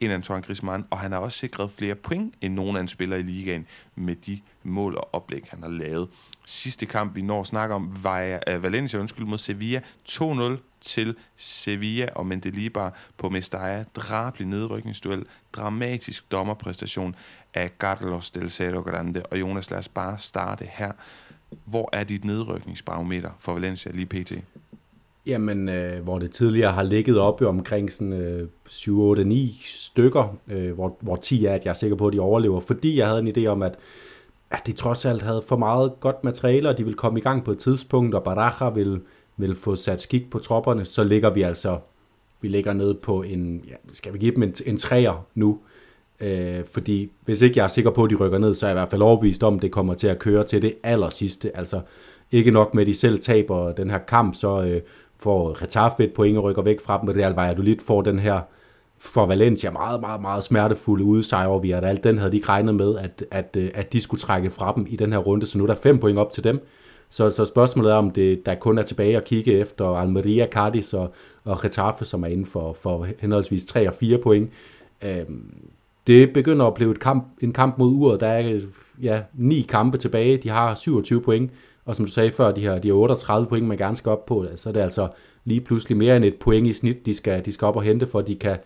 end 0.00 0.12
Antoine 0.12 0.42
Griezmann, 0.42 0.84
og 0.90 0.98
han 0.98 1.12
har 1.12 1.18
også 1.18 1.38
sikret 1.38 1.70
flere 1.70 1.94
point 1.94 2.34
end 2.40 2.54
nogen 2.54 2.76
anden 2.76 2.88
spiller 2.88 3.16
i 3.16 3.22
ligaen 3.22 3.66
med 3.94 4.14
de 4.14 4.40
mål 4.62 4.96
og 4.96 5.08
oplæg, 5.14 5.42
han 5.50 5.62
har 5.62 5.70
lavet. 5.70 6.08
Sidste 6.44 6.86
kamp, 6.86 7.16
vi 7.16 7.22
når 7.22 7.40
at 7.40 7.46
snakke 7.46 7.74
om, 7.74 7.96
var 8.02 8.40
øh, 8.48 8.62
Valencia 8.62 9.00
undskyld, 9.00 9.26
mod 9.26 9.38
Sevilla 9.38 9.80
2-0 10.08 10.69
til 10.80 11.16
Sevilla 11.36 12.08
og 12.14 12.26
Mendelibar 12.26 12.98
på 13.16 13.28
Mestalla. 13.28 13.84
Drabelig 13.96 14.46
nedrykningsduel, 14.46 15.24
dramatisk 15.52 16.32
dommerpræstation 16.32 17.14
af 17.54 17.70
Carlos 17.78 18.30
del 18.30 18.50
Cerro 18.50 18.80
Grande. 18.80 19.22
Og 19.30 19.40
Jonas, 19.40 19.70
lad 19.70 19.78
os 19.78 19.88
bare 19.88 20.18
starte 20.18 20.64
her. 20.70 20.92
Hvor 21.64 21.88
er 21.92 22.04
dit 22.04 22.24
nedrykningsbarometer 22.24 23.30
for 23.38 23.52
Valencia 23.52 23.92
lige 23.92 24.06
pt? 24.06 24.32
Jamen, 25.26 25.68
øh, 25.68 26.02
hvor 26.02 26.18
det 26.18 26.30
tidligere 26.30 26.72
har 26.72 26.82
ligget 26.82 27.18
oppe 27.18 27.48
omkring 27.48 27.92
sådan, 27.92 28.12
øh, 28.12 28.48
7, 28.66 29.00
8, 29.00 29.24
9 29.24 29.60
stykker, 29.64 30.36
øh, 30.48 30.72
hvor, 30.72 30.96
hvor 31.00 31.16
10 31.16 31.44
er, 31.44 31.54
at 31.54 31.64
jeg 31.64 31.70
er 31.70 31.74
sikker 31.74 31.96
på, 31.96 32.06
at 32.06 32.12
de 32.12 32.20
overlever, 32.20 32.60
fordi 32.60 32.98
jeg 32.98 33.08
havde 33.08 33.20
en 33.20 33.36
idé 33.36 33.46
om, 33.46 33.62
at, 33.62 33.74
at 34.50 34.66
de 34.66 34.72
trods 34.72 35.04
alt 35.04 35.22
havde 35.22 35.42
for 35.48 35.56
meget 35.56 35.92
godt 36.00 36.24
materiale, 36.24 36.68
og 36.68 36.78
de 36.78 36.84
ville 36.84 36.96
komme 36.96 37.18
i 37.18 37.22
gang 37.22 37.44
på 37.44 37.52
et 37.52 37.58
tidspunkt, 37.58 38.14
og 38.14 38.24
Baraja 38.24 38.70
vil, 38.70 39.00
vil 39.40 39.56
få 39.56 39.76
sat 39.76 40.02
skik 40.02 40.30
på 40.30 40.38
tropperne, 40.38 40.84
så 40.84 41.04
ligger 41.04 41.30
vi 41.30 41.42
altså, 41.42 41.78
vi 42.40 42.48
ligger 42.48 42.72
nede 42.72 42.94
på 42.94 43.22
en, 43.22 43.64
ja, 43.68 43.74
skal 43.92 44.12
vi 44.12 44.18
give 44.18 44.34
dem 44.34 44.42
en, 44.42 44.54
en 44.66 44.76
træer 44.76 45.26
nu, 45.34 45.58
øh, 46.20 46.64
fordi 46.72 47.10
hvis 47.24 47.42
ikke 47.42 47.58
jeg 47.58 47.64
er 47.64 47.68
sikker 47.68 47.90
på, 47.90 48.04
at 48.04 48.10
de 48.10 48.14
rykker 48.14 48.38
ned, 48.38 48.54
så 48.54 48.66
er 48.66 48.70
jeg 48.70 48.74
i 48.74 48.80
hvert 48.80 48.90
fald 48.90 49.02
overbevist 49.02 49.42
om, 49.42 49.56
at 49.56 49.62
det 49.62 49.72
kommer 49.72 49.94
til 49.94 50.06
at 50.06 50.18
køre 50.18 50.44
til 50.44 50.62
det 50.62 50.74
aller 50.82 51.08
sidste, 51.08 51.56
altså 51.56 51.80
ikke 52.32 52.50
nok 52.50 52.74
med, 52.74 52.82
at 52.82 52.86
de 52.86 52.94
selv 52.94 53.20
taber 53.20 53.72
den 53.72 53.90
her 53.90 53.98
kamp, 53.98 54.34
så 54.34 54.62
øh, 54.62 54.80
får 55.18 55.62
Retaffe 55.62 56.04
et 56.04 56.12
point 56.12 56.38
og 56.38 56.44
rykker 56.44 56.62
væk 56.62 56.80
fra 56.80 57.00
dem, 57.00 57.08
og 57.08 57.56
du 57.56 57.62
lite 57.62 57.84
får 57.84 58.02
den 58.02 58.18
her 58.18 58.40
for 59.00 59.26
Valencia 59.26 59.70
meget, 59.70 60.00
meget, 60.00 60.20
meget 60.20 60.44
smertefulde 60.44 61.04
udsejr 61.04 61.46
over 61.46 61.60
Villarreal. 61.60 62.04
Den 62.04 62.18
havde 62.18 62.30
de 62.30 62.36
ikke 62.36 62.48
regnet 62.48 62.74
med, 62.74 62.98
at, 62.98 63.24
at, 63.30 63.56
øh, 63.58 63.70
at 63.74 63.92
de 63.92 64.00
skulle 64.00 64.20
trække 64.20 64.50
fra 64.50 64.72
dem 64.76 64.86
i 64.88 64.96
den 64.96 65.12
her 65.12 65.18
runde, 65.18 65.46
så 65.46 65.58
nu 65.58 65.64
er 65.64 65.66
der 65.68 65.74
fem 65.74 65.98
point 65.98 66.18
op 66.18 66.32
til 66.32 66.44
dem. 66.44 66.66
Så, 67.10 67.30
så 67.30 67.44
spørgsmålet 67.44 67.92
er, 67.92 67.96
om 67.96 68.10
det, 68.10 68.46
der 68.46 68.54
kun 68.54 68.78
er 68.78 68.82
tilbage 68.82 69.16
at 69.16 69.24
kigge 69.24 69.52
efter 69.52 69.86
Almeria, 69.86 70.46
Cardis 70.46 70.94
og, 70.94 71.12
og 71.44 71.60
Getafe, 71.60 72.04
som 72.04 72.22
er 72.22 72.28
inden 72.28 72.46
for, 72.46 72.72
for 72.72 73.06
henholdsvis 73.18 73.64
3 73.64 73.88
og 73.88 73.94
4 73.94 74.18
point. 74.18 74.50
Øhm, 75.02 75.54
det 76.06 76.32
begynder 76.32 76.66
at 76.66 76.74
blive 76.74 76.90
et 76.90 77.00
kamp, 77.00 77.24
en 77.40 77.52
kamp 77.52 77.78
mod 77.78 77.88
uret. 77.88 78.20
Der 78.20 78.26
er 78.26 78.60
ja, 79.02 79.20
ni 79.34 79.66
kampe 79.68 79.98
tilbage. 79.98 80.36
De 80.36 80.48
har 80.48 80.74
27 80.74 81.22
point. 81.22 81.50
Og 81.84 81.96
som 81.96 82.04
du 82.04 82.10
sagde 82.10 82.30
før, 82.30 82.52
de 82.52 82.66
har, 82.66 82.78
de 82.78 82.88
har 82.88 82.94
38 82.94 83.48
point, 83.48 83.66
man 83.66 83.78
gerne 83.78 83.96
skal 83.96 84.12
op 84.12 84.26
på. 84.26 84.46
Så 84.54 84.68
er 84.68 84.72
det 84.72 84.80
altså 84.80 85.08
lige 85.44 85.60
pludselig 85.60 85.98
mere 85.98 86.16
end 86.16 86.24
et 86.24 86.34
point 86.34 86.66
i 86.66 86.72
snit, 86.72 87.06
de 87.06 87.14
skal, 87.14 87.44
de 87.44 87.52
skal 87.52 87.66
op 87.66 87.76
og 87.76 87.82
hente, 87.82 88.06
for 88.06 88.20
de 88.20 88.36
kan, 88.36 88.56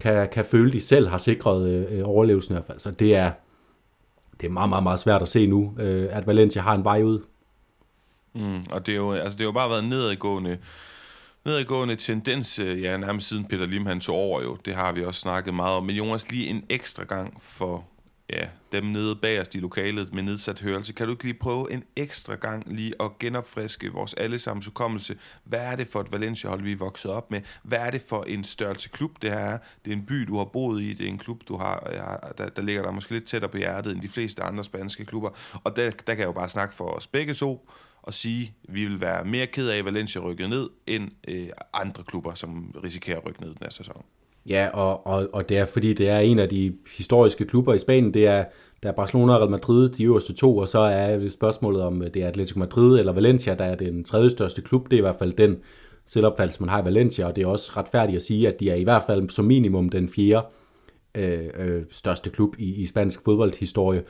kan, 0.00 0.28
kan 0.32 0.44
føle, 0.44 0.66
at 0.66 0.72
de 0.72 0.80
selv 0.80 1.08
har 1.08 1.18
sikret 1.18 1.68
øh, 1.68 2.00
overlevelsen 2.04 2.52
i 2.52 2.54
hvert 2.54 2.66
fald. 2.66 2.78
Så 2.78 2.90
det 2.90 3.16
er, 3.16 3.30
det 4.40 4.46
er 4.46 4.50
meget, 4.50 4.68
meget, 4.68 4.82
meget 4.82 5.00
svært 5.00 5.22
at 5.22 5.28
se 5.28 5.46
nu, 5.46 5.74
øh, 5.78 6.06
at 6.10 6.26
Valencia 6.26 6.62
har 6.62 6.74
en 6.74 6.84
vej 6.84 7.02
ud. 7.02 7.20
Mm, 8.34 8.62
og 8.70 8.86
det 8.86 8.92
er, 8.92 8.96
jo, 8.96 9.12
altså 9.12 9.36
det 9.36 9.40
har 9.40 9.48
jo 9.48 9.52
bare 9.52 9.70
været 9.70 9.84
nedadgående, 9.84 10.58
nedadgående 11.44 11.96
tendens, 11.96 12.58
øh, 12.58 12.82
ja, 12.82 12.96
nærmest 12.96 13.28
siden 13.28 13.44
Peter 13.44 13.66
Lim 13.66 13.86
han 13.86 14.00
tog 14.00 14.16
over 14.16 14.42
jo. 14.42 14.56
Det 14.64 14.74
har 14.74 14.92
vi 14.92 15.04
også 15.04 15.20
snakket 15.20 15.54
meget 15.54 15.76
om. 15.76 15.84
Men 15.84 15.96
Jonas, 15.96 16.30
lige 16.30 16.46
en 16.46 16.64
ekstra 16.68 17.04
gang 17.04 17.42
for 17.42 17.84
ja, 18.32 18.48
dem 18.72 18.84
nede 18.84 19.16
bagerst 19.16 19.54
i 19.54 19.58
lokalet 19.58 20.14
med 20.14 20.22
nedsat 20.22 20.60
hørelse. 20.60 20.92
Kan 20.92 21.06
du 21.06 21.12
ikke 21.12 21.24
lige 21.24 21.38
prøve 21.38 21.72
en 21.72 21.84
ekstra 21.96 22.34
gang 22.34 22.62
lige 22.66 22.94
at 23.00 23.18
genopfriske 23.18 23.92
vores 23.92 24.14
allesammens 24.14 24.66
hukommelse? 24.66 25.16
Hvad 25.44 25.60
er 25.60 25.76
det 25.76 25.86
for 25.86 26.00
et 26.00 26.12
Valencia-hold, 26.12 26.62
vi 26.62 26.72
er 26.72 26.76
vokset 26.76 27.10
op 27.10 27.30
med? 27.30 27.40
Hvad 27.62 27.78
er 27.78 27.90
det 27.90 28.02
for 28.08 28.22
en 28.22 28.44
størrelse 28.44 28.88
klub, 28.88 29.22
det 29.22 29.30
her 29.30 29.38
er? 29.38 29.58
Det 29.84 29.92
er 29.92 29.96
en 29.96 30.06
by, 30.06 30.14
du 30.14 30.38
har 30.38 30.44
boet 30.44 30.82
i. 30.82 30.92
Det 30.92 31.04
er 31.06 31.08
en 31.08 31.18
klub, 31.18 31.40
du 31.48 31.56
har, 31.56 31.80
der, 32.38 32.48
der 32.48 32.62
ligger 32.62 32.82
der 32.82 32.90
måske 32.90 33.12
lidt 33.12 33.26
tættere 33.26 33.50
på 33.50 33.56
hjertet 33.56 33.92
end 33.92 34.02
de 34.02 34.08
fleste 34.08 34.42
andre 34.42 34.64
spanske 34.64 35.04
klubber. 35.04 35.30
Og 35.64 35.76
der, 35.76 35.90
der 35.90 36.14
kan 36.14 36.18
jeg 36.18 36.26
jo 36.26 36.32
bare 36.32 36.48
snakke 36.48 36.74
for 36.74 36.90
os 36.90 37.06
begge 37.06 37.34
to 37.34 37.70
og 38.02 38.14
sige, 38.14 38.54
at 38.68 38.74
vi 38.74 38.84
vil 38.84 39.00
være 39.00 39.24
mere 39.24 39.46
ked 39.46 39.68
af, 39.68 39.78
at 39.78 39.84
Valencia 39.84 40.20
rykket 40.20 40.50
ned, 40.50 40.68
end 40.86 41.08
øh, 41.28 41.46
andre 41.72 42.02
klubber, 42.02 42.34
som 42.34 42.74
risikerer 42.84 43.16
at 43.16 43.26
rykke 43.26 43.40
ned 43.40 43.48
den 43.48 43.58
her 43.62 43.70
sæson. 43.70 44.02
Ja, 44.46 44.68
og, 44.72 45.06
og, 45.06 45.28
og 45.32 45.48
det 45.48 45.58
er 45.58 45.64
fordi, 45.64 45.92
det 45.94 46.08
er 46.08 46.18
en 46.18 46.38
af 46.38 46.48
de 46.48 46.74
historiske 46.96 47.44
klubber 47.44 47.74
i 47.74 47.78
Spanien. 47.78 48.14
Det 48.14 48.26
er, 48.26 48.44
der 48.82 48.88
er 48.88 48.92
Barcelona 48.92 49.32
og 49.32 49.40
Real 49.40 49.50
Madrid, 49.50 49.88
de 49.88 50.04
øverste 50.04 50.34
to, 50.34 50.56
og 50.56 50.68
så 50.68 50.78
er 50.78 51.28
spørgsmålet 51.28 51.82
om, 51.82 52.00
det 52.00 52.16
er 52.22 52.28
Atletico 52.28 52.58
Madrid 52.58 52.98
eller 52.98 53.12
Valencia, 53.12 53.54
der 53.54 53.64
er 53.64 53.74
den 53.74 54.04
tredje 54.04 54.30
største 54.30 54.62
klub. 54.62 54.90
Det 54.90 54.92
er 54.92 54.98
i 54.98 55.00
hvert 55.00 55.16
fald 55.18 55.32
den 55.32 55.56
selvopfattelse, 56.04 56.62
man 56.62 56.68
har 56.68 56.82
i 56.82 56.84
Valencia, 56.84 57.26
og 57.26 57.36
det 57.36 57.42
er 57.42 57.46
også 57.46 57.72
retfærdigt 57.76 58.16
at 58.16 58.22
sige, 58.22 58.48
at 58.48 58.60
de 58.60 58.70
er 58.70 58.74
i 58.74 58.82
hvert 58.82 59.02
fald 59.06 59.30
som 59.30 59.44
minimum 59.44 59.88
den 59.88 60.08
fjerde 60.08 60.46
øh, 61.14 61.48
øh, 61.58 61.82
største 61.90 62.30
klub 62.30 62.56
i, 62.58 62.74
i 62.74 62.86
spansk 62.86 63.24
fodboldhistorie. 63.24 64.02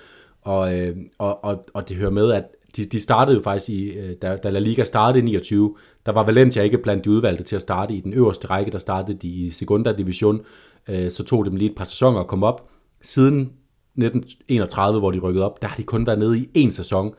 Og, 0.43 0.79
øh, 0.79 0.97
og, 1.19 1.45
og, 1.45 1.67
og 1.75 1.89
det 1.89 1.97
hører 1.97 2.11
med, 2.11 2.33
at 2.33 2.45
de, 2.77 2.85
de 2.85 3.01
startede 3.01 3.37
jo 3.37 3.43
faktisk 3.43 3.71
i, 3.71 3.91
øh, 3.91 4.17
da, 4.23 4.37
da 4.37 4.51
La 4.51 4.59
Liga 4.59 4.85
startede 4.85 5.23
i 5.23 5.27
29, 5.27 5.77
der 6.07 6.13
var 6.13 6.23
Valencia 6.23 6.63
ikke 6.63 6.79
blandt 6.79 7.05
de 7.05 7.11
udvalgte 7.11 7.45
til 7.45 7.57
at 7.57 7.63
starte 7.63 7.95
i 7.95 8.01
den 8.01 8.13
øverste 8.13 8.47
række, 8.47 8.71
der 8.71 8.79
startede 8.79 9.19
de 9.19 9.29
i 9.29 9.51
Segunda 9.51 9.93
Division, 9.93 10.41
øh, 10.89 11.11
så 11.11 11.25
tog 11.25 11.45
dem 11.45 11.57
lige 11.57 11.71
et 11.71 11.77
par 11.77 11.85
sæsoner 11.85 12.21
at 12.21 12.27
komme 12.27 12.47
op. 12.47 12.69
Siden 13.01 13.41
1931, 13.41 14.99
hvor 14.99 15.11
de 15.11 15.19
rykkede 15.19 15.45
op, 15.45 15.63
der 15.63 15.69
har 15.69 15.77
de 15.77 15.83
kun 15.83 16.07
været 16.07 16.19
nede 16.19 16.39
i 16.39 16.67
én 16.67 16.71
sæson, 16.71 17.15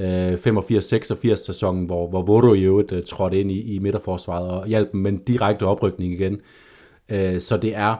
øh, 0.00 0.32
85-86 0.32 1.34
sæsonen, 1.34 1.86
hvor, 1.86 2.08
hvor 2.08 2.22
Voro 2.22 2.54
i 2.54 2.62
øvrigt 2.62 3.06
trådte 3.06 3.40
ind 3.40 3.50
i, 3.50 3.74
i 3.74 3.78
midterforsvaret 3.78 4.50
og 4.50 4.66
hjalp 4.66 4.92
dem 4.92 5.00
med 5.00 5.12
en 5.12 5.18
direkte 5.18 5.66
oprykning 5.66 6.12
igen. 6.12 6.40
så 7.40 7.58
det 7.62 7.76
er 7.76 7.96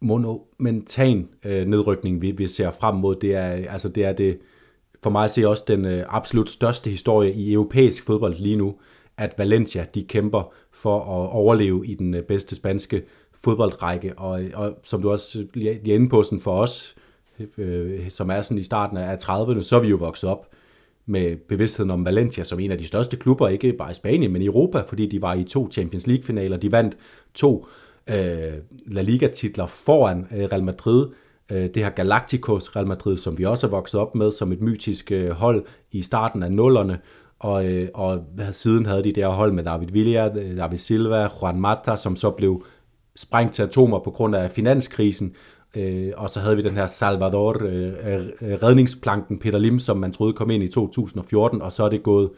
monumentan 0.00 1.28
nedrykning, 1.44 2.22
vi, 2.22 2.30
vi 2.30 2.46
ser 2.46 2.70
frem 2.70 2.94
mod. 2.94 3.16
Det 3.16 3.34
er, 3.34 3.70
altså 3.72 3.88
det 3.88 4.04
er 4.04 4.12
det, 4.12 4.38
for 5.02 5.10
mig 5.10 5.24
at 5.24 5.30
se 5.30 5.48
også 5.48 5.64
den 5.68 5.84
øh, 5.84 6.04
absolut 6.08 6.50
største 6.50 6.90
historie 6.90 7.32
i 7.32 7.52
europæisk 7.52 8.04
fodbold 8.04 8.34
lige 8.34 8.56
nu, 8.56 8.74
at 9.16 9.34
Valencia 9.38 9.86
de 9.94 10.04
kæmper 10.04 10.52
for 10.72 10.96
at 10.98 11.30
overleve 11.32 11.86
i 11.86 11.94
den 11.94 12.14
øh, 12.14 12.22
bedste 12.22 12.56
spanske 12.56 13.02
fodboldrække, 13.44 14.18
og, 14.18 14.42
øh, 14.42 14.50
og 14.54 14.78
som 14.82 15.02
du 15.02 15.10
også 15.10 15.46
lige 15.54 15.90
er 15.90 15.94
inde 15.94 16.08
på 16.08 16.22
sådan 16.22 16.40
for 16.40 16.60
os, 16.60 16.94
øh, 17.58 18.10
som 18.10 18.30
er 18.30 18.42
sådan 18.42 18.58
i 18.58 18.62
starten 18.62 18.96
af 18.96 19.16
30'erne, 19.16 19.62
så 19.62 19.76
er 19.76 19.80
vi 19.80 19.88
jo 19.88 19.96
vokset 19.96 20.30
op 20.30 20.46
med 21.06 21.36
bevidstheden 21.36 21.90
om 21.90 22.04
Valencia 22.04 22.44
som 22.44 22.60
en 22.60 22.70
af 22.70 22.78
de 22.78 22.86
største 22.86 23.16
klubber, 23.16 23.48
ikke 23.48 23.72
bare 23.72 23.90
i 23.90 23.94
Spanien, 23.94 24.32
men 24.32 24.42
i 24.42 24.46
Europa, 24.46 24.80
fordi 24.80 25.06
de 25.06 25.22
var 25.22 25.34
i 25.34 25.44
to 25.44 25.70
Champions 25.72 26.06
League-finaler. 26.06 26.56
De 26.56 26.72
vandt 26.72 26.96
to 27.34 27.66
øh, 28.10 28.54
La 28.86 29.02
Liga-titler 29.02 29.66
foran 29.66 30.26
øh, 30.36 30.44
Real 30.44 30.64
Madrid, 30.64 31.06
Øh, 31.50 31.62
det 31.74 31.76
her 31.76 31.90
Galacticos 31.90 32.76
Real 32.76 32.86
Madrid, 32.86 33.16
som 33.16 33.38
vi 33.38 33.44
også 33.44 33.66
er 33.66 33.70
vokset 33.70 34.00
op 34.00 34.14
med 34.14 34.32
som 34.32 34.52
et 34.52 34.60
mytisk 34.60 35.12
øh, 35.12 35.30
hold 35.30 35.64
i 35.92 36.02
starten 36.02 36.42
af 36.42 36.52
nullerne, 36.52 36.98
og, 37.38 37.66
øh, 37.66 37.88
og 37.94 38.24
siden 38.52 38.86
havde 38.86 39.04
de 39.04 39.12
det 39.12 39.24
her 39.24 39.30
hold 39.30 39.52
med 39.52 39.64
David 39.64 39.88
Villa, 39.88 40.28
David 40.56 40.78
Silva, 40.78 41.28
Juan 41.42 41.60
Mata, 41.60 41.96
som 41.96 42.16
så 42.16 42.30
blev 42.30 42.64
sprængt 43.16 43.54
til 43.54 43.62
atomer 43.62 43.98
på 43.98 44.10
grund 44.10 44.36
af 44.36 44.50
finanskrisen, 44.50 45.34
og 46.16 46.30
så 46.30 46.40
havde 46.40 46.56
vi 46.56 46.62
den 46.62 46.76
her 46.76 46.86
Salvador 46.86 47.52
redningsplanken 48.62 49.38
Peter 49.38 49.58
Lim, 49.58 49.78
som 49.78 49.96
man 49.96 50.12
troede 50.12 50.32
kom 50.32 50.50
ind 50.50 50.62
i 50.62 50.68
2014, 50.68 51.62
og 51.62 51.72
så 51.72 51.84
er 51.84 51.88
det 51.88 52.02
gået 52.02 52.30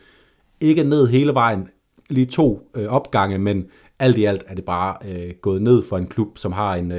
ikke 0.61 0.85
ned 0.85 1.07
hele 1.07 1.35
vejen, 1.35 1.69
lige 2.11 2.27
to 2.27 2.71
opgange, 2.89 3.39
men 3.39 3.67
alt 3.99 4.19
i 4.19 4.25
alt 4.25 4.45
er 4.47 4.55
det 4.55 4.65
bare 4.65 4.97
gået 5.33 5.63
ned 5.63 5.83
for 5.83 5.99
en 5.99 6.07
klub, 6.07 6.39
som 6.39 6.53
har 6.53 6.75
en, 6.75 6.93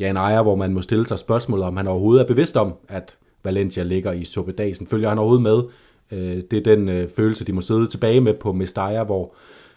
ja, 0.00 0.10
en 0.10 0.16
ejer, 0.16 0.42
hvor 0.42 0.56
man 0.56 0.72
må 0.72 0.82
stille 0.82 1.06
sig 1.06 1.18
spørgsmålet, 1.18 1.66
om 1.66 1.76
han 1.76 1.88
overhovedet 1.88 2.22
er 2.22 2.26
bevidst 2.26 2.56
om, 2.56 2.74
at 2.88 3.18
Valencia 3.44 3.82
ligger 3.82 4.12
i 4.12 4.24
suppedasen. 4.24 4.86
Følger 4.86 5.08
han 5.08 5.18
overhovedet 5.18 5.42
med? 5.42 5.62
Øh, 6.12 6.42
det 6.50 6.58
er 6.58 6.76
den 6.76 6.88
øh, 6.88 7.08
følelse, 7.16 7.44
de 7.44 7.52
må 7.52 7.60
sidde 7.60 7.86
tilbage 7.86 8.20
med 8.20 8.34
på 8.34 8.52
Mestalla, 8.52 9.04
hvor, 9.04 9.34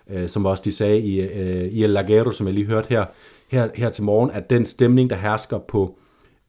øh, 0.10 0.30
som 0.30 0.46
også 0.46 0.64
de 0.66 0.72
sagde 0.72 1.00
i, 1.00 1.22
øh, 1.22 1.66
i 1.66 1.84
El 1.84 1.90
Lagero, 1.90 2.32
som 2.32 2.48
jeg 2.48 2.54
lige 2.54 2.68
hørte 2.68 2.90
her, 2.90 3.06
her, 3.52 3.70
her 3.76 3.90
til 3.90 4.04
morgen, 4.04 4.32
at 4.32 4.50
den 4.50 4.66
stemning, 4.66 5.10
der 5.10 5.16
hersker 5.16 5.58
på, 5.58 5.98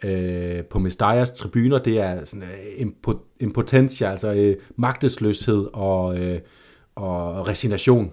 øh, 0.05 0.65
på 0.65 0.79
Mestallas 0.79 1.33
tribuner, 1.33 1.79
det 1.79 2.01
er 2.01 2.25
sådan 2.25 2.49
øh, 2.79 3.15
impotentia, 3.41 4.11
altså 4.11 4.33
øh, 4.33 4.57
magtesløshed 4.77 5.67
og, 5.73 6.19
øh, 6.19 6.41
og 6.95 7.49
resignation. 7.49 8.13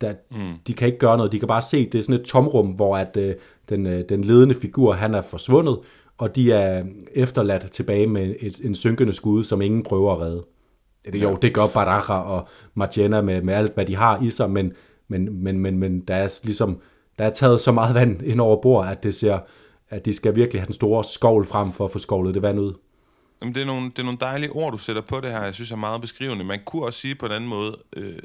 Der, 0.00 0.14
mm. 0.30 0.54
De 0.66 0.74
kan 0.74 0.86
ikke 0.86 0.98
gøre 0.98 1.16
noget, 1.16 1.32
de 1.32 1.38
kan 1.38 1.48
bare 1.48 1.62
se, 1.62 1.88
det 1.90 1.98
er 1.98 2.02
sådan 2.02 2.20
et 2.20 2.26
tomrum, 2.26 2.66
hvor 2.66 2.96
at, 2.96 3.16
øh, 3.16 3.34
den, 3.68 3.86
øh, 3.86 4.04
den 4.08 4.24
ledende 4.24 4.54
figur, 4.54 4.92
han 4.92 5.14
er 5.14 5.22
forsvundet, 5.22 5.78
og 6.18 6.36
de 6.36 6.52
er 6.52 6.84
efterladt 7.12 7.72
tilbage 7.72 8.06
med 8.06 8.34
et, 8.40 8.60
en 8.64 8.74
synkende 8.74 9.12
skud, 9.12 9.44
som 9.44 9.62
ingen 9.62 9.82
prøver 9.82 10.12
at 10.12 10.20
redde. 10.20 10.44
Det, 11.04 11.22
jo, 11.22 11.38
det 11.42 11.54
gør 11.54 11.66
Baraja 11.66 12.20
og 12.20 12.48
Martiena 12.74 13.20
med, 13.20 13.42
med 13.42 13.54
alt, 13.54 13.74
hvad 13.74 13.86
de 13.86 13.96
har 13.96 14.22
i 14.22 14.30
sig, 14.30 14.50
men, 14.50 14.72
men, 15.08 15.42
men, 15.44 15.58
men, 15.58 15.78
men 15.78 16.00
der 16.00 16.14
er 16.14 16.40
ligesom 16.42 16.80
der 17.18 17.24
er 17.24 17.30
taget 17.30 17.60
så 17.60 17.72
meget 17.72 17.94
vand 17.94 18.22
ind 18.22 18.40
over 18.40 18.60
bord, 18.62 18.88
at 18.88 19.02
det 19.02 19.14
ser, 19.14 19.38
at 19.88 20.04
de 20.04 20.14
skal 20.14 20.34
virkelig 20.34 20.60
have 20.60 20.66
den 20.66 20.74
store 20.74 21.04
skovl 21.04 21.46
frem 21.46 21.72
for 21.72 21.84
at 21.84 21.92
få 21.92 21.98
skovlet 21.98 22.34
det 22.34 22.42
vand 22.42 22.60
ud. 22.60 22.74
Jamen, 23.40 23.54
det, 23.54 23.62
er 23.62 23.66
nogle, 23.66 23.90
det 23.90 23.98
er 23.98 24.02
nogle 24.02 24.18
dejlige 24.20 24.50
ord, 24.50 24.72
du 24.72 24.78
sætter 24.78 25.02
på 25.02 25.20
det 25.20 25.30
her. 25.30 25.42
Jeg 25.42 25.54
synes 25.54 25.70
er 25.70 25.76
meget 25.76 26.00
beskrivende. 26.00 26.44
Man 26.44 26.60
kunne 26.64 26.86
også 26.86 27.00
sige 27.00 27.14
på 27.14 27.26
en 27.26 27.32
anden 27.32 27.50
måde, 27.50 27.76
øh, 27.96 28.18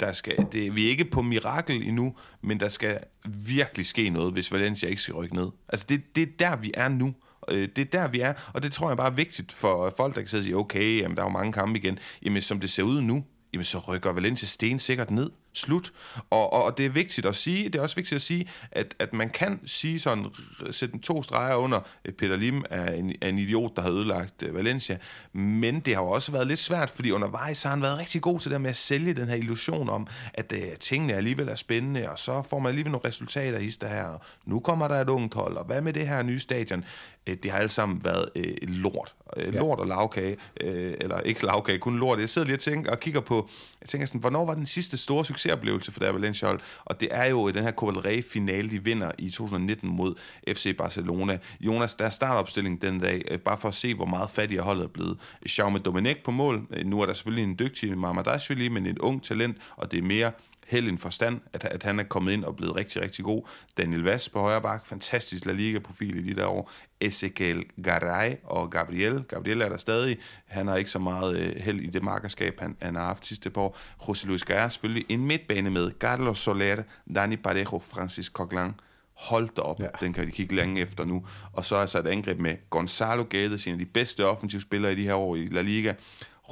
der 0.00 0.12
skal, 0.12 0.46
det, 0.52 0.76
vi 0.76 0.86
er 0.86 0.90
ikke 0.90 1.04
på 1.04 1.22
mirakel 1.22 1.88
endnu, 1.88 2.14
men 2.42 2.60
der 2.60 2.68
skal 2.68 2.98
virkelig 3.24 3.86
ske 3.86 4.10
noget, 4.10 4.32
hvis 4.32 4.52
Valencia 4.52 4.88
ikke 4.88 5.02
skal 5.02 5.14
rykke 5.14 5.36
ned. 5.36 5.48
Altså, 5.68 5.86
det, 5.88 6.16
det 6.16 6.22
er 6.22 6.32
der, 6.38 6.56
vi 6.56 6.70
er 6.74 6.88
nu. 6.88 7.14
Øh, 7.50 7.68
det 7.76 7.78
er 7.78 8.00
der, 8.00 8.08
vi 8.08 8.20
er, 8.20 8.32
og 8.54 8.62
det 8.62 8.72
tror 8.72 8.90
jeg 8.90 8.96
bare 8.96 9.06
er 9.06 9.14
vigtigt 9.14 9.52
for 9.52 9.94
folk, 9.96 10.14
der 10.14 10.20
kan 10.20 10.28
sidde 10.28 10.40
og 10.40 10.44
sige, 10.44 10.56
okay, 10.56 11.00
jamen, 11.00 11.16
der 11.16 11.22
er 11.22 11.26
jo 11.26 11.32
mange 11.32 11.52
kampe 11.52 11.78
igen. 11.78 11.98
Jamen, 12.22 12.42
som 12.42 12.60
det 12.60 12.70
ser 12.70 12.82
ud 12.82 13.00
nu, 13.00 13.24
jamen, 13.52 13.64
så 13.64 13.78
rykker 13.78 14.12
Valencia 14.12 14.46
sten 14.46 14.78
sikkert 14.78 15.10
ned. 15.10 15.30
Slut. 15.58 15.92
Og, 16.30 16.52
og, 16.52 16.64
og 16.64 16.78
det 16.78 16.86
er 16.86 16.90
vigtigt 16.90 17.26
at 17.26 17.36
sige, 17.36 17.64
det 17.64 17.74
er 17.74 17.82
også 17.82 17.96
vigtigt 17.96 18.16
at 18.16 18.22
sige, 18.22 18.48
at, 18.72 18.94
at 18.98 19.12
man 19.12 19.30
kan 19.30 19.60
sige 19.66 20.00
sådan, 20.00 20.26
sætte 20.70 20.98
to 20.98 21.22
streger 21.22 21.54
under, 21.54 21.80
Peter 22.18 22.36
Lim 22.36 22.64
er 22.70 22.92
en, 22.92 23.14
er 23.20 23.28
en 23.28 23.38
idiot, 23.38 23.76
der 23.76 23.82
har 23.82 23.90
ødelagt 23.90 24.42
uh, 24.42 24.54
Valencia, 24.54 24.98
men 25.32 25.80
det 25.80 25.94
har 25.94 26.02
jo 26.02 26.08
også 26.08 26.32
været 26.32 26.46
lidt 26.46 26.60
svært, 26.60 26.90
fordi 26.90 27.10
undervejs 27.10 27.62
har 27.62 27.70
han 27.70 27.82
været 27.82 27.98
rigtig 27.98 28.22
god 28.22 28.40
til 28.40 28.50
det 28.50 28.60
med 28.60 28.70
at 28.70 28.76
sælge 28.76 29.14
den 29.14 29.28
her 29.28 29.34
illusion 29.34 29.88
om, 29.88 30.06
at 30.34 30.52
uh, 30.52 30.78
tingene 30.80 31.14
alligevel 31.14 31.48
er 31.48 31.54
spændende, 31.54 32.10
og 32.10 32.18
så 32.18 32.42
får 32.50 32.58
man 32.58 32.68
alligevel 32.68 32.92
nogle 32.92 33.08
resultater 33.08 33.58
i 33.58 33.70
det 33.70 33.88
her, 33.88 34.04
og 34.04 34.20
nu 34.44 34.60
kommer 34.60 34.88
der 34.88 35.00
et 35.00 35.08
ungt 35.08 35.34
hold, 35.34 35.56
og 35.56 35.64
hvad 35.64 35.80
med 35.80 35.92
det 35.92 36.08
her 36.08 36.22
nye 36.22 36.40
stadion? 36.40 36.84
Uh, 37.30 37.34
det 37.42 37.50
har 37.50 37.58
alle 37.58 37.70
sammen 37.70 38.04
været 38.04 38.28
uh, 38.36 38.42
lort. 38.68 39.14
Uh, 39.36 39.42
ja. 39.42 39.50
Lort 39.50 39.78
og 39.78 39.86
lavkage, 39.86 40.36
uh, 40.64 40.68
eller 40.70 41.20
ikke 41.20 41.46
lavkage, 41.46 41.78
kun 41.78 41.98
lort. 41.98 42.20
Jeg 42.20 42.28
sidder 42.28 42.46
lige 42.46 42.56
og, 42.56 42.60
tænker, 42.60 42.90
og 42.90 43.00
kigger 43.00 43.20
på, 43.20 43.48
jeg 43.80 43.88
tænker 43.88 44.06
sådan, 44.06 44.20
hvornår 44.20 44.46
var 44.46 44.54
den 44.54 44.66
sidste 44.66 44.96
store 44.96 45.24
succesoplevelse 45.48 45.92
for 45.92 46.00
der 46.00 46.12
Valencia 46.12 46.48
hold? 46.48 46.60
Og 46.84 47.00
det 47.00 47.08
er 47.10 47.24
jo 47.24 47.48
i 47.48 47.52
den 47.52 47.62
her 47.62 47.72
Copa 47.72 47.92
del 47.92 48.00
Rey 48.00 48.22
finale, 48.24 48.70
de 48.70 48.84
vinder 48.84 49.12
i 49.18 49.30
2019 49.30 49.90
mod 49.90 50.14
FC 50.48 50.76
Barcelona. 50.76 51.38
Jonas, 51.60 51.94
der 51.94 52.04
er 52.04 52.10
startopstilling 52.10 52.82
den 52.82 53.00
dag, 53.00 53.22
øh, 53.30 53.38
bare 53.38 53.58
for 53.58 53.68
at 53.68 53.74
se, 53.74 53.94
hvor 53.94 54.06
meget 54.06 54.30
fattigere 54.30 54.64
holdet 54.64 54.84
er 54.84 54.88
blevet. 54.88 55.18
Jaume 55.58 55.78
Domenech 55.78 56.22
på 56.22 56.30
mål. 56.30 56.66
Øh, 56.70 56.86
nu 56.86 57.00
er 57.00 57.06
der 57.06 57.12
selvfølgelig 57.12 57.44
en 57.44 57.56
dygtig 57.58 57.98
Mamadashvili, 57.98 58.68
men 58.68 58.86
et 58.86 58.98
ung 58.98 59.22
talent, 59.22 59.56
og 59.76 59.92
det 59.92 59.98
er 59.98 60.02
mere 60.02 60.32
held 60.68 60.88
en 60.88 60.98
forstand, 60.98 61.40
at, 61.52 61.64
at 61.64 61.82
han 61.82 61.98
er 61.98 62.02
kommet 62.02 62.32
ind 62.32 62.44
og 62.44 62.56
blevet 62.56 62.76
rigtig, 62.76 63.02
rigtig 63.02 63.24
god. 63.24 63.48
Daniel 63.78 64.02
Vass 64.02 64.28
på 64.28 64.40
højre 64.40 64.62
bak, 64.62 64.86
fantastisk 64.86 65.44
La 65.44 65.52
Liga-profil 65.52 66.18
i 66.18 66.32
de 66.32 66.40
der 66.40 66.46
år. 66.46 66.70
Ezekiel 67.00 67.64
Garay 67.84 68.34
og 68.44 68.70
Gabriel. 68.70 69.22
Gabriel 69.22 69.60
er 69.60 69.68
der 69.68 69.76
stadig. 69.76 70.18
Han 70.46 70.66
har 70.66 70.76
ikke 70.76 70.90
så 70.90 70.98
meget 70.98 71.38
øh, 71.38 71.56
held 71.56 71.80
i 71.80 71.86
det 71.86 72.02
markerskab, 72.02 72.60
han, 72.60 72.76
han 72.82 72.94
har 72.94 73.04
haft 73.04 73.26
sidste 73.26 73.50
par 73.50 73.60
år. 73.60 73.76
José 74.02 74.26
Luis 74.26 74.44
Garra 74.44 74.68
selvfølgelig 74.68 75.06
en 75.08 75.26
midtbane 75.26 75.70
med 75.70 75.90
Carlos 76.00 76.38
Soler, 76.38 76.82
Dani 77.14 77.36
Parejo, 77.36 77.78
Francis 77.78 78.26
Coquelin. 78.26 78.72
Hold 79.18 79.48
da 79.56 79.60
op, 79.60 79.80
ja. 79.80 79.86
den 80.00 80.12
kan 80.12 80.26
de 80.26 80.30
kigge 80.30 80.54
længe 80.54 80.80
efter 80.80 81.04
nu. 81.04 81.26
Og 81.52 81.64
så 81.64 81.76
er 81.76 81.86
så 81.86 81.98
et 81.98 82.06
angreb 82.06 82.38
med 82.38 82.56
Gonzalo 82.70 83.24
Gades, 83.30 83.66
en 83.66 83.72
af 83.72 83.78
de 83.78 83.86
bedste 83.86 84.26
offensive 84.26 84.62
spillere 84.62 84.92
i 84.92 84.96
de 84.96 85.02
her 85.02 85.14
år 85.14 85.36
i 85.36 85.48
La 85.50 85.62
Liga. 85.62 85.94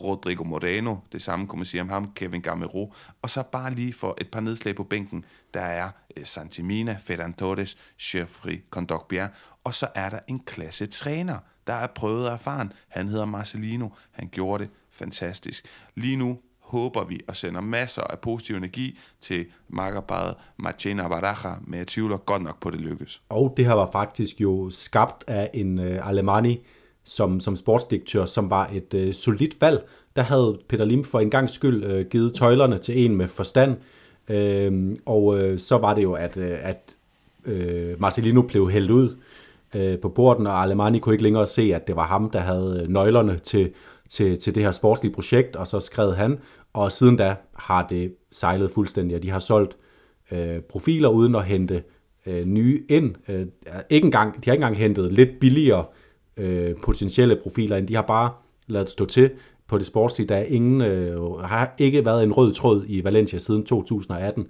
Rodrigo 0.02 0.44
Moreno, 0.44 0.96
det 1.12 1.22
samme 1.22 1.46
kunne 1.46 1.58
man 1.58 1.66
sige 1.66 1.80
om 1.80 1.88
ham, 1.88 2.12
Kevin 2.14 2.42
Gamero, 2.42 2.92
og 3.22 3.30
så 3.30 3.42
bare 3.42 3.74
lige 3.74 3.92
for 3.92 4.14
et 4.20 4.30
par 4.30 4.40
nedslag 4.40 4.74
på 4.74 4.84
bænken, 4.84 5.24
der 5.54 5.60
er 5.60 5.90
øh, 6.16 6.24
Santimina, 6.24 6.96
Ferran 6.98 7.32
Torres, 7.32 7.78
Jeffrey 8.14 8.64
Kondogbjerg, 8.70 9.30
og 9.64 9.74
så 9.74 9.86
er 9.94 10.10
der 10.10 10.18
en 10.28 10.40
klasse 10.40 10.86
træner, 10.86 11.38
der 11.66 11.72
er 11.72 11.86
prøvet 11.86 12.26
og 12.26 12.32
erfaren. 12.32 12.72
Han 12.88 13.08
hedder 13.08 13.24
Marcelino, 13.24 13.88
han 14.10 14.28
gjorde 14.28 14.62
det 14.64 14.70
fantastisk. 14.90 15.66
Lige 15.94 16.16
nu 16.16 16.38
håber 16.66 17.04
vi 17.04 17.20
og 17.28 17.36
sender 17.36 17.60
masser 17.60 18.02
af 18.02 18.18
positiv 18.18 18.56
energi 18.56 18.98
til 19.20 19.46
makkerparet 19.68 20.34
Marcena 20.56 21.08
Baraja, 21.08 21.54
men 21.66 21.78
jeg 21.78 21.86
tvivler 21.86 22.16
godt 22.16 22.42
nok 22.42 22.60
på, 22.60 22.68
at 22.68 22.72
det 22.72 22.80
lykkes. 22.80 23.22
Og 23.28 23.54
det 23.56 23.66
her 23.66 23.72
var 23.72 23.90
faktisk 23.92 24.40
jo 24.40 24.70
skabt 24.70 25.24
af 25.26 25.50
en 25.54 25.78
øh, 25.78 25.98
uh, 25.98 26.08
Alemani, 26.08 26.66
som, 27.06 27.40
som 27.40 27.56
sportsdirektør, 27.56 28.24
som 28.24 28.50
var 28.50 28.70
et 28.72 28.94
øh, 28.94 29.14
solidt 29.14 29.60
valg. 29.60 29.88
Der 30.16 30.22
havde 30.22 30.58
Peter 30.68 30.84
Lim 30.84 31.04
for 31.04 31.20
en 31.20 31.30
gang 31.30 31.50
skyld 31.50 31.84
øh, 31.84 32.06
givet 32.06 32.34
tøjlerne 32.34 32.78
til 32.78 33.04
en 33.04 33.16
med 33.16 33.28
forstand, 33.28 33.76
øh, 34.28 34.96
og 35.06 35.38
øh, 35.38 35.58
så 35.58 35.78
var 35.78 35.94
det 35.94 36.02
jo, 36.02 36.12
at, 36.12 36.36
øh, 36.36 36.58
at 36.62 36.94
øh, 37.44 38.00
Marcelino 38.00 38.42
blev 38.42 38.70
hældt 38.70 38.90
ud 38.90 39.16
øh, 39.74 39.98
på 39.98 40.08
borden, 40.08 40.46
og 40.46 40.62
Alemani 40.62 40.98
kunne 40.98 41.14
ikke 41.14 41.22
længere 41.22 41.46
se, 41.46 41.74
at 41.74 41.86
det 41.86 41.96
var 41.96 42.06
ham, 42.06 42.30
der 42.30 42.40
havde 42.40 42.80
øh, 42.82 42.88
nøglerne 42.88 43.38
til, 43.38 43.72
til, 44.08 44.38
til 44.38 44.54
det 44.54 44.62
her 44.62 44.72
sportslige 44.72 45.14
projekt, 45.14 45.56
og 45.56 45.66
så 45.66 45.80
skrev 45.80 46.14
han, 46.14 46.38
og 46.72 46.92
siden 46.92 47.16
da 47.16 47.36
har 47.54 47.86
det 47.86 48.14
sejlet 48.32 48.70
fuldstændig, 48.70 49.16
og 49.16 49.22
de 49.22 49.30
har 49.30 49.38
solgt 49.38 49.76
øh, 50.32 50.60
profiler 50.60 51.08
uden 51.08 51.34
at 51.34 51.44
hente 51.44 51.82
øh, 52.26 52.44
nye 52.44 52.82
ind. 52.88 53.14
Øh, 53.28 53.46
ikke 53.90 54.04
engang, 54.04 54.34
de 54.34 54.50
har 54.50 54.52
ikke 54.52 54.62
engang 54.62 54.76
hentet 54.76 55.12
lidt 55.12 55.40
billigere 55.40 55.78
øh, 55.78 56.05
øh, 56.36 56.74
potentielle 56.82 57.36
profiler 57.36 57.76
ind. 57.76 57.88
De 57.88 57.94
har 57.94 58.02
bare 58.02 58.30
lavet 58.66 58.90
stå 58.90 59.04
til 59.04 59.30
på 59.66 59.78
det 59.78 59.86
sportslige. 59.86 60.28
Der 60.28 60.36
er 60.36 60.44
ingen, 60.44 60.80
øh, 60.80 61.32
har 61.32 61.74
ikke 61.78 62.04
været 62.04 62.22
en 62.22 62.32
rød 62.32 62.52
tråd 62.52 62.84
i 62.88 63.04
Valencia 63.04 63.38
siden 63.38 63.64
2018, 63.64 64.46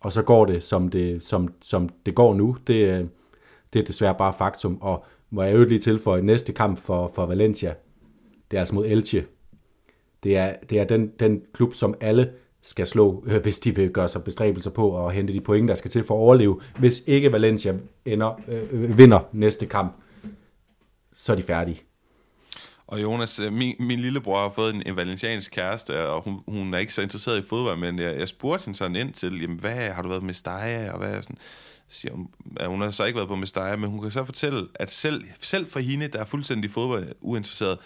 og 0.00 0.12
så 0.12 0.22
går 0.22 0.44
det, 0.44 0.62
som 0.62 0.88
det, 0.88 1.22
som, 1.22 1.48
som 1.62 1.88
det 2.06 2.14
går 2.14 2.34
nu. 2.34 2.56
Det, 2.66 2.74
øh, 2.74 3.04
det 3.72 3.80
er 3.80 3.84
desværre 3.84 4.14
bare 4.14 4.32
faktum, 4.32 4.78
og 4.80 5.04
må 5.30 5.42
jeg 5.42 5.52
øvrigt 5.52 5.70
lige 5.70 5.80
tilføje, 5.80 6.22
næste 6.22 6.52
kamp 6.52 6.78
for, 6.78 7.12
for 7.14 7.26
Valencia, 7.26 7.74
det 8.50 8.56
er 8.56 8.60
altså 8.60 8.74
mod 8.74 8.86
Elche. 8.86 9.24
Det 10.22 10.36
er, 10.36 10.52
det 10.70 10.78
er 10.78 10.84
den, 10.84 11.10
den 11.20 11.42
klub, 11.52 11.74
som 11.74 11.94
alle 12.00 12.30
skal 12.62 12.86
slå, 12.86 13.24
øh, 13.26 13.40
hvis 13.42 13.58
de 13.58 13.76
vil 13.76 13.90
gøre 13.90 14.08
sig 14.08 14.24
bestræbelser 14.24 14.70
på 14.70 15.06
at 15.06 15.14
hente 15.14 15.32
de 15.32 15.40
point, 15.40 15.68
der 15.68 15.74
skal 15.74 15.90
til 15.90 16.04
for 16.04 16.14
at 16.14 16.18
overleve, 16.18 16.60
hvis 16.78 17.04
ikke 17.06 17.32
Valencia 17.32 17.74
ender, 18.04 18.40
øh, 18.48 18.62
øh 18.72 18.98
vinder 18.98 19.20
næste 19.32 19.66
kamp 19.66 19.94
så 21.14 21.32
er 21.32 21.36
de 21.36 21.42
færdige. 21.42 21.82
Og 22.86 23.02
Jonas, 23.02 23.38
øh, 23.38 23.52
min, 23.52 23.76
min 23.78 23.98
lillebror 23.98 24.42
har 24.42 24.48
fået 24.48 24.74
en, 24.74 24.82
en 24.86 24.96
valenciansk 24.96 25.50
kæreste, 25.50 26.08
og 26.08 26.22
hun, 26.22 26.40
hun 26.48 26.74
er 26.74 26.78
ikke 26.78 26.94
så 26.94 27.02
interesseret 27.02 27.38
i 27.38 27.48
fodbold, 27.48 27.78
men 27.78 27.98
jeg, 27.98 28.18
jeg 28.18 28.28
spurgte 28.28 28.64
hende 28.64 28.78
sådan 28.78 28.96
ind 28.96 29.12
til, 29.12 29.40
jamen, 29.40 29.60
hvad 29.60 29.90
har 29.90 30.02
du 30.02 30.08
været 30.08 30.22
med 30.22 30.34
Stege, 30.34 30.92
og 30.92 30.98
hvad 30.98 31.22
sådan, 31.22 31.38
siger 31.88 32.14
hun, 32.14 32.28
ja, 32.60 32.66
hun 32.66 32.80
har 32.80 32.90
så 32.90 33.04
ikke 33.04 33.16
været 33.16 33.28
på 33.28 33.36
Mestalla, 33.36 33.76
men 33.76 33.90
hun 33.90 34.02
kan 34.02 34.10
så 34.10 34.24
fortælle, 34.24 34.68
at 34.74 34.90
selv, 34.90 35.24
selv 35.40 35.66
for 35.66 35.80
hende, 35.80 36.08
der 36.08 36.18
er 36.18 36.24
fuldstændig 36.24 36.70
fodbold 36.70 37.12
uinteresseret, 37.20 37.78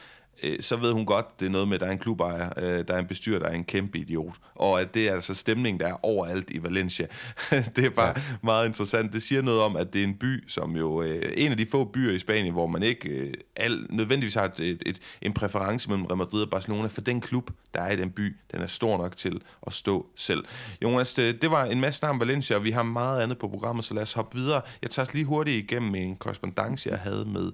så 0.61 0.77
ved 0.77 0.93
hun 0.93 1.07
godt, 1.07 1.41
det 1.41 1.47
er 1.47 1.51
noget 1.51 1.69
med, 1.69 1.75
at 1.75 1.81
der 1.81 1.87
er 1.87 1.91
en 1.91 1.99
klubejer, 1.99 2.51
øh, 2.57 2.85
der 2.89 2.95
er 2.95 2.99
en 2.99 3.07
bestyrer, 3.07 3.39
der 3.39 3.47
er 3.47 3.55
en 3.55 3.65
kæmpe 3.65 3.99
idiot. 3.99 4.35
Og 4.55 4.81
at 4.81 4.95
det 4.95 5.09
er 5.09 5.13
altså 5.13 5.35
stemning, 5.35 5.81
der 5.81 5.87
er 5.87 6.05
overalt 6.05 6.51
i 6.51 6.63
Valencia. 6.63 7.07
det 7.77 7.85
er 7.85 7.91
bare 7.91 8.15
ja. 8.17 8.23
meget 8.43 8.67
interessant. 8.67 9.13
Det 9.13 9.23
siger 9.23 9.43
noget 9.43 9.61
om, 9.61 9.77
at 9.77 9.93
det 9.93 10.01
er 10.01 10.05
en 10.05 10.15
by, 10.15 10.49
som 10.49 10.77
jo 10.77 11.03
øh, 11.03 11.33
en 11.37 11.51
af 11.51 11.57
de 11.57 11.67
få 11.67 11.85
byer 11.85 12.13
i 12.13 12.19
Spanien, 12.19 12.53
hvor 12.53 12.67
man 12.67 12.83
ikke 12.83 13.35
al, 13.57 13.87
nødvendigvis 13.91 14.35
har 14.35 14.45
et, 14.45 14.61
et, 14.61 14.83
et, 14.87 14.99
en 15.23 15.33
præference 15.33 15.89
mellem 15.89 16.07
Real 16.07 16.19
Madrid 16.19 16.43
og 16.43 16.51
Barcelona, 16.51 16.89
for 16.89 17.01
den 17.01 17.21
klub, 17.21 17.51
der 17.75 17.81
er 17.81 17.93
i 17.93 17.97
den 17.97 18.11
by, 18.11 18.37
den 18.53 18.61
er 18.61 18.67
stor 18.67 18.99
nok 18.99 19.17
til 19.17 19.41
at 19.67 19.73
stå 19.73 20.07
selv. 20.17 20.45
Jonas, 20.83 21.15
det, 21.15 21.43
det 21.43 21.51
var 21.51 21.65
en 21.65 21.81
masse 21.81 22.07
om 22.07 22.21
Valencia, 22.21 22.57
og 22.57 22.65
vi 22.65 22.71
har 22.71 22.83
meget 22.83 23.23
andet 23.23 23.39
på 23.39 23.49
programmet, 23.49 23.85
så 23.85 23.95
lad 23.95 24.03
os 24.03 24.13
hoppe 24.13 24.39
videre. 24.39 24.61
Jeg 24.83 24.91
tager 24.91 25.09
lige 25.13 25.25
hurtigt 25.25 25.71
igennem 25.71 25.95
en 25.95 26.17
korrespondence, 26.17 26.89
jeg 26.91 26.99
havde 26.99 27.25
med 27.25 27.53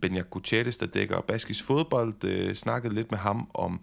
Benja 0.00 0.22
Gutierrez, 0.30 0.78
der 0.78 0.86
dækker 0.86 1.20
baskisk 1.20 1.64
fodbold, 1.64 2.24
øh, 2.24 2.54
snakkede 2.54 2.94
lidt 2.94 3.10
med 3.10 3.18
ham 3.18 3.50
om 3.54 3.80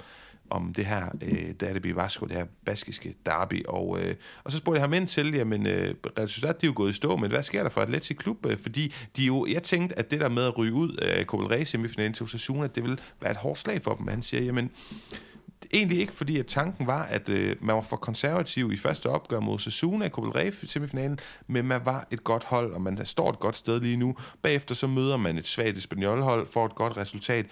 om 0.51 0.73
det 0.73 0.85
her 0.85 1.05
øh, 1.21 1.51
Derby 1.59 1.93
Vasco, 1.93 2.25
det 2.25 2.35
her 2.35 2.45
baskiske 2.65 3.15
derby. 3.25 3.65
Og, 3.67 3.99
øh, 4.01 4.15
og 4.43 4.51
så 4.51 4.57
spurgte 4.57 4.79
jeg 4.79 4.83
ham 4.83 4.93
ind 4.93 5.07
til, 5.07 5.33
jamen, 5.33 5.67
øh, 5.67 5.95
resultatet 6.19 6.61
de 6.61 6.65
er 6.65 6.69
jo 6.69 6.73
gået 6.75 6.89
i 6.89 6.93
stå, 6.93 7.15
men 7.15 7.31
hvad 7.31 7.43
sker 7.43 7.63
der 7.63 7.69
for 7.69 7.81
Atletic 7.81 8.17
Klub? 8.17 8.45
Øh, 8.45 8.57
fordi 8.57 8.93
de 9.17 9.23
jo, 9.25 9.45
jeg 9.49 9.63
tænkte, 9.63 9.99
at 9.99 10.11
det 10.11 10.21
der 10.21 10.29
med 10.29 10.43
at 10.43 10.57
ryge 10.57 10.73
ud 10.73 10.95
af 10.95 11.25
Copa 11.25 11.43
del 11.43 11.53
Rey 11.53 11.63
semifinalen 11.63 12.13
til 12.13 12.23
Osasuna, 12.23 12.67
det 12.67 12.83
vil 12.83 12.99
være 13.21 13.31
et 13.31 13.37
hårdt 13.37 13.59
slag 13.59 13.81
for 13.81 13.95
dem. 13.95 14.07
Han 14.07 14.23
siger, 14.23 14.43
jamen, 14.43 14.71
egentlig 15.73 15.99
ikke, 15.99 16.13
fordi 16.13 16.37
at 16.37 16.45
tanken 16.45 16.87
var, 16.87 17.03
at 17.03 17.29
øh, 17.29 17.55
man 17.61 17.75
var 17.75 17.81
for 17.81 17.97
konservativ 17.97 18.71
i 18.73 18.77
første 18.77 19.07
opgør 19.07 19.39
mod 19.39 19.59
Sasuna 19.59 20.05
i 20.05 20.09
Copa 20.09 20.39
i 20.39 20.51
semifinalen, 20.65 21.19
men 21.47 21.67
man 21.67 21.81
var 21.85 22.07
et 22.11 22.23
godt 22.23 22.43
hold, 22.43 22.73
og 22.73 22.81
man 22.81 23.05
står 23.05 23.29
et 23.29 23.39
godt 23.39 23.55
sted 23.55 23.79
lige 23.81 23.97
nu. 23.97 24.15
Bagefter 24.41 24.75
så 24.75 24.87
møder 24.87 25.17
man 25.17 25.37
et 25.37 25.47
svagt 25.47 25.77
espanjolhold, 25.77 26.47
får 26.47 26.65
et 26.65 26.75
godt 26.75 26.97
resultat. 26.97 27.45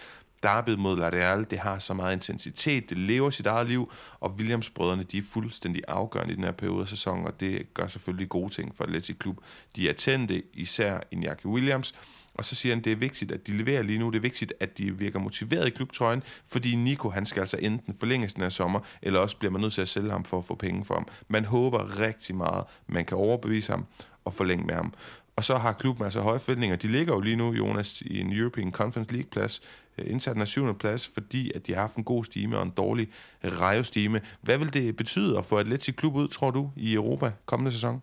Derby 0.43 0.69
mod 0.69 0.97
La 0.97 1.09
Real, 1.09 1.45
det 1.49 1.59
har 1.59 1.79
så 1.79 1.93
meget 1.93 2.13
intensitet, 2.13 2.89
det 2.89 2.97
lever 2.97 3.29
sit 3.29 3.45
eget 3.45 3.67
liv, 3.67 3.91
og 4.19 4.31
Williams-brødrene, 4.31 5.03
de 5.03 5.17
er 5.17 5.21
fuldstændig 5.33 5.83
afgørende 5.87 6.33
i 6.33 6.35
den 6.35 6.43
her 6.43 6.51
periode 6.51 6.81
af 6.81 6.87
sæsonen, 6.87 7.25
og 7.25 7.39
det 7.39 7.73
gør 7.73 7.87
selvfølgelig 7.87 8.29
gode 8.29 8.49
ting 8.49 8.75
for 8.75 8.83
Atletic 8.83 9.17
Klub. 9.17 9.37
De 9.75 9.89
er 9.89 9.93
tændte, 9.93 10.43
især 10.53 10.99
Iñaki 11.15 11.45
Williams, 11.45 11.95
og 12.39 12.45
så 12.45 12.55
siger 12.55 12.75
han, 12.75 12.83
det 12.83 12.91
er 12.91 12.95
vigtigt, 12.95 13.31
at 13.31 13.47
de 13.47 13.57
leverer 13.57 13.83
lige 13.83 13.99
nu. 13.99 14.09
Det 14.09 14.15
er 14.15 14.21
vigtigt, 14.21 14.53
at 14.59 14.77
de 14.77 14.97
virker 14.97 15.19
motiveret 15.19 15.67
i 15.67 15.69
klubtrøjen, 15.69 16.23
fordi 16.45 16.75
Nico, 16.75 17.09
han 17.09 17.25
skal 17.25 17.41
altså 17.41 17.57
enten 17.57 17.95
forlænges 17.99 18.33
den 18.33 18.43
her 18.43 18.49
sommer, 18.49 18.79
eller 19.01 19.19
også 19.19 19.37
bliver 19.37 19.51
man 19.51 19.61
nødt 19.61 19.73
til 19.73 19.81
at 19.81 19.87
sælge 19.87 20.11
ham 20.11 20.23
for 20.23 20.37
at 20.37 20.45
få 20.45 20.55
penge 20.55 20.85
for 20.85 20.93
ham. 20.93 21.07
Man 21.27 21.45
håber 21.45 21.99
rigtig 21.99 22.35
meget, 22.35 22.63
man 22.87 23.05
kan 23.05 23.17
overbevise 23.17 23.71
ham 23.71 23.85
og 24.25 24.33
forlænge 24.33 24.65
med 24.65 24.75
ham. 24.75 24.93
Og 25.35 25.43
så 25.43 25.57
har 25.57 25.73
klubben 25.73 26.03
altså 26.03 26.21
høje 26.21 26.39
forventninger. 26.39 26.75
De 26.75 26.87
ligger 26.87 27.13
jo 27.13 27.19
lige 27.19 27.35
nu, 27.35 27.53
Jonas, 27.53 28.01
i 28.01 28.19
en 28.19 28.33
European 28.33 28.71
Conference 28.71 29.13
League 29.13 29.29
plads, 29.31 29.61
øh, 29.97 30.11
indsat 30.11 30.37
en 30.37 30.45
syvende 30.45 30.73
plads, 30.73 31.11
fordi 31.13 31.51
at 31.55 31.67
de 31.67 31.73
har 31.73 31.81
haft 31.81 31.95
en 31.95 32.03
god 32.03 32.23
stime 32.23 32.57
og 32.57 32.63
en 32.63 32.73
dårlig 32.77 33.07
rejostime. 33.43 34.21
Hvad 34.41 34.57
vil 34.57 34.73
det 34.73 34.95
betyde 34.95 35.37
at 35.37 35.45
få 35.45 35.57
Atletic 35.57 35.95
Klub 35.95 36.15
ud, 36.15 36.27
tror 36.27 36.51
du, 36.51 36.69
i 36.75 36.93
Europa 36.93 37.31
kommende 37.45 37.71
sæson? 37.71 38.01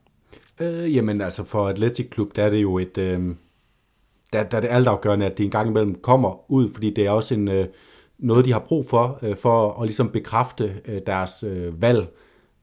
Øh, 0.60 0.94
jamen 0.94 1.20
altså 1.20 1.44
for 1.44 1.68
Atletic 1.68 2.10
Klub, 2.10 2.36
der 2.36 2.44
er 2.44 2.50
det 2.50 2.62
jo 2.62 2.78
et, 2.78 2.98
øh, 2.98 3.34
der, 4.32 4.42
der 4.42 4.56
er 4.56 4.60
det 4.60 4.68
altafgørende, 4.68 5.26
at 5.26 5.38
de 5.38 5.44
en 5.44 5.50
gang 5.50 5.68
imellem 5.68 5.94
kommer 5.94 6.50
ud, 6.50 6.68
fordi 6.68 6.90
det 6.90 7.06
er 7.06 7.10
også 7.10 7.34
en, 7.34 7.48
øh, 7.48 7.66
noget, 8.18 8.44
de 8.44 8.52
har 8.52 8.64
brug 8.68 8.86
for, 8.86 9.18
øh, 9.22 9.36
for 9.36 9.80
at 9.80 9.86
ligesom 9.86 10.08
bekræfte 10.08 10.74
øh, 10.84 11.00
deres 11.06 11.42
øh, 11.42 11.82
valg 11.82 12.08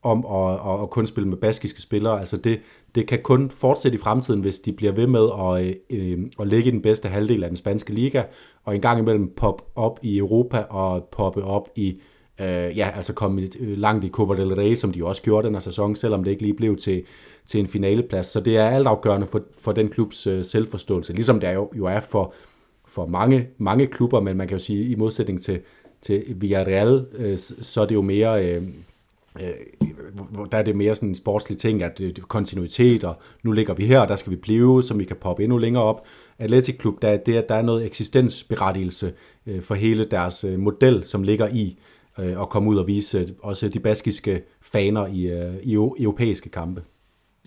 om 0.02 0.26
at, 0.26 0.52
at, 0.52 0.82
at 0.82 0.90
kun 0.90 1.06
spille 1.06 1.28
med 1.28 1.36
baskiske 1.36 1.82
spillere. 1.82 2.20
Altså 2.20 2.36
det, 2.36 2.60
det 2.94 3.06
kan 3.06 3.18
kun 3.22 3.50
fortsætte 3.50 3.98
i 3.98 4.00
fremtiden, 4.00 4.40
hvis 4.40 4.58
de 4.58 4.72
bliver 4.72 4.92
ved 4.92 5.06
med 5.06 5.28
at, 5.38 5.76
øh, 5.90 6.18
øh 6.18 6.26
at 6.40 6.46
ligge 6.46 6.68
i 6.68 6.70
den 6.70 6.82
bedste 6.82 7.08
halvdel 7.08 7.42
af 7.44 7.50
den 7.50 7.56
spanske 7.56 7.92
liga, 7.92 8.22
og 8.64 8.74
en 8.74 8.80
gang 8.80 8.98
imellem 8.98 9.32
poppe 9.36 9.64
op 9.74 9.98
i 10.02 10.18
Europa 10.18 10.58
og 10.58 11.08
poppe 11.12 11.44
op 11.44 11.68
i 11.76 12.00
øh, 12.40 12.78
ja, 12.78 12.90
altså 12.94 13.12
komme 13.12 13.48
øh, 13.60 13.78
langt 13.78 14.04
i 14.04 14.08
Copa 14.08 14.34
del 14.34 14.54
Rey, 14.54 14.74
som 14.74 14.92
de 14.92 15.04
også 15.04 15.22
gjorde 15.22 15.46
den 15.46 15.54
her 15.54 15.60
sæson, 15.60 15.96
selvom 15.96 16.24
det 16.24 16.30
ikke 16.30 16.42
lige 16.42 16.54
blev 16.54 16.76
til, 16.76 17.02
til 17.46 17.60
en 17.60 17.66
finaleplads. 17.66 18.26
Så 18.26 18.40
det 18.40 18.56
er 18.56 18.68
altafgørende 18.68 19.26
for, 19.26 19.42
for 19.58 19.72
den 19.72 19.88
klubs 19.88 20.26
øh, 20.26 20.44
selvforståelse, 20.44 21.12
ligesom 21.12 21.40
det 21.40 21.54
jo, 21.54 21.70
jo 21.76 21.86
er 21.86 22.00
for, 22.00 22.34
for 22.88 23.06
mange, 23.06 23.48
mange 23.58 23.86
klubber, 23.86 24.20
men 24.20 24.36
man 24.36 24.48
kan 24.48 24.58
jo 24.58 24.64
sige, 24.64 24.84
i 24.84 24.94
modsætning 24.94 25.42
til, 25.42 25.60
til 26.02 26.24
Villarreal, 26.28 27.06
øh, 27.12 27.38
så 27.38 27.82
er 27.82 27.86
det 27.86 27.94
jo 27.94 28.02
mere... 28.02 28.46
Øh, 28.46 28.62
øh, 29.40 29.88
der 30.52 30.58
er 30.58 30.62
det 30.62 30.76
mere 30.76 30.94
sådan 30.94 31.08
en 31.08 31.14
sportslig 31.14 31.58
ting, 31.58 31.82
at 31.82 31.98
det 31.98 32.28
kontinuitet, 32.28 33.04
og 33.04 33.16
nu 33.42 33.52
ligger 33.52 33.74
vi 33.74 33.86
her, 33.86 34.00
og 34.00 34.08
der 34.08 34.16
skal 34.16 34.30
vi 34.30 34.36
blive, 34.36 34.82
så 34.82 34.94
vi 34.94 35.04
kan 35.04 35.16
poppe 35.16 35.42
endnu 35.42 35.58
længere 35.58 35.82
op. 35.82 36.06
Atletic 36.38 36.78
Klub, 36.78 37.02
der, 37.02 37.16
det, 37.16 37.48
der 37.48 37.54
er 37.54 37.62
noget 37.62 37.86
eksistensberettigelse 37.86 39.12
øh, 39.46 39.62
for 39.62 39.74
hele 39.74 40.04
deres 40.04 40.44
øh, 40.44 40.58
model, 40.58 41.04
som 41.04 41.22
ligger 41.22 41.48
i 41.48 41.78
øh, 42.18 42.42
at 42.42 42.48
komme 42.48 42.70
ud 42.70 42.76
og 42.76 42.86
vise 42.86 43.18
øh, 43.18 43.28
også 43.42 43.68
de 43.68 43.80
baskiske 43.80 44.42
faner 44.60 45.06
i, 45.06 45.22
øh, 45.22 45.54
i 45.62 45.72
europæiske 45.74 46.48
kampe. 46.48 46.82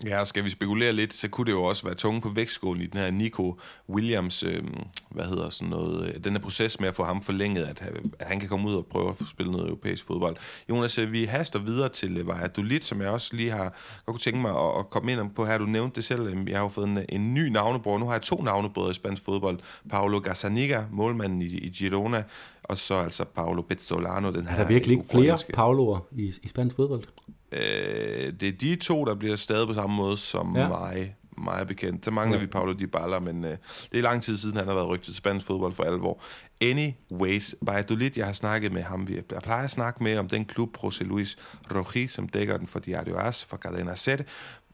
Ja, 0.06 0.24
skal 0.24 0.44
vi 0.44 0.50
spekulere 0.50 0.92
lidt, 0.92 1.14
så 1.14 1.28
kunne 1.28 1.44
det 1.44 1.52
jo 1.52 1.64
også 1.64 1.84
være 1.84 1.94
tunge 1.94 2.20
på 2.20 2.28
vægtskålen 2.28 2.82
i 2.82 2.86
den 2.86 3.00
her 3.00 3.10
Nico 3.10 3.58
Williams, 3.88 4.42
øh, 4.42 4.62
hvad 5.10 5.24
hedder 5.24 5.50
sådan 5.50 5.68
noget, 5.68 6.08
øh, 6.08 6.24
den 6.24 6.32
her 6.32 6.40
proces 6.40 6.80
med 6.80 6.88
at 6.88 6.94
få 6.94 7.04
ham 7.04 7.22
forlænget, 7.22 7.64
at, 7.64 7.82
at 8.18 8.26
han 8.26 8.40
kan 8.40 8.48
komme 8.48 8.68
ud 8.68 8.74
og 8.74 8.86
prøve 8.86 9.08
at 9.08 9.16
spille 9.28 9.52
noget 9.52 9.66
europæisk 9.66 10.04
fodbold. 10.04 10.36
Jonas, 10.70 10.98
øh, 10.98 11.12
vi 11.12 11.24
haster 11.24 11.58
videre 11.58 11.88
til 11.88 12.16
øh, 12.16 12.28
Valladolid, 12.28 12.80
som 12.80 13.00
jeg 13.00 13.10
også 13.10 13.36
lige 13.36 13.50
har 13.50 13.64
godt 13.64 13.74
kunne 14.06 14.18
tænke 14.18 14.40
mig 14.40 14.50
at, 14.50 14.78
at 14.78 14.90
komme 14.90 15.12
ind 15.12 15.30
på 15.30 15.46
her. 15.46 15.58
Du 15.58 15.66
nævnte 15.66 15.96
det 15.96 16.04
selv, 16.04 16.48
jeg 16.48 16.58
har 16.58 16.64
jo 16.64 16.68
fået 16.68 16.88
en, 16.88 16.98
en 17.08 17.34
ny 17.34 17.48
navnebror. 17.48 17.98
Nu 17.98 18.06
har 18.06 18.12
jeg 18.12 18.22
to 18.22 18.42
navnebrødre 18.42 18.90
i 18.90 18.94
spansk 18.94 19.24
fodbold. 19.24 19.58
Paulo 19.90 20.18
Gazzaniga, 20.18 20.82
målmanden 20.90 21.42
i, 21.42 21.44
i 21.44 21.68
Girona, 21.68 22.22
og 22.62 22.78
så 22.78 22.94
altså 22.94 23.24
Paolo 23.24 23.62
Pezzolano, 23.62 24.32
den 24.32 24.46
her... 24.46 24.56
Er 24.56 24.62
der 24.62 24.68
virkelig 24.68 24.96
ikke 24.96 25.08
flere 25.10 25.38
Paoloer 25.54 26.06
i, 26.12 26.32
i 26.42 26.48
spansk 26.48 26.76
fodbold? 26.76 27.04
Øh, 27.52 28.32
det 28.40 28.48
er 28.48 28.52
de 28.60 28.76
to, 28.76 29.04
der 29.04 29.14
bliver 29.14 29.36
stadig 29.36 29.68
på 29.68 29.74
samme 29.74 29.96
måde 29.96 30.16
som 30.16 30.56
ja. 30.56 30.68
mig, 30.68 31.16
mig 31.38 31.66
bekendt. 31.66 32.04
Så 32.04 32.10
mangler 32.10 32.36
ja. 32.36 32.44
vi 32.44 32.50
Paulo 32.50 32.72
Dybala, 32.72 33.18
men 33.18 33.44
øh, 33.44 33.56
det 33.92 33.98
er 33.98 34.02
lang 34.02 34.22
tid 34.22 34.36
siden, 34.36 34.56
han 34.56 34.66
har 34.66 34.74
været 34.74 34.88
rygtet 34.88 35.04
til 35.04 35.14
spansk 35.14 35.46
fodbold 35.46 35.72
for 35.72 35.82
alvor. 35.84 36.22
Anyways, 36.60 37.54
Valladolid, 37.62 38.10
jeg 38.16 38.26
har 38.26 38.32
snakket 38.32 38.72
med 38.72 38.82
ham, 38.82 39.08
jeg 39.10 39.42
plejer 39.42 39.64
at 39.64 39.70
snakke 39.70 40.02
med 40.02 40.16
om 40.16 40.28
den 40.28 40.44
klub, 40.44 40.76
José 40.84 41.04
Luis 41.04 41.36
Roji, 41.74 42.08
som 42.08 42.28
dækker 42.28 42.56
den 42.56 42.66
for 42.66 42.78
Diario 42.78 43.16
As, 43.16 43.44
for 43.44 43.56
Cadena 43.56 43.94
Sette, 43.94 44.24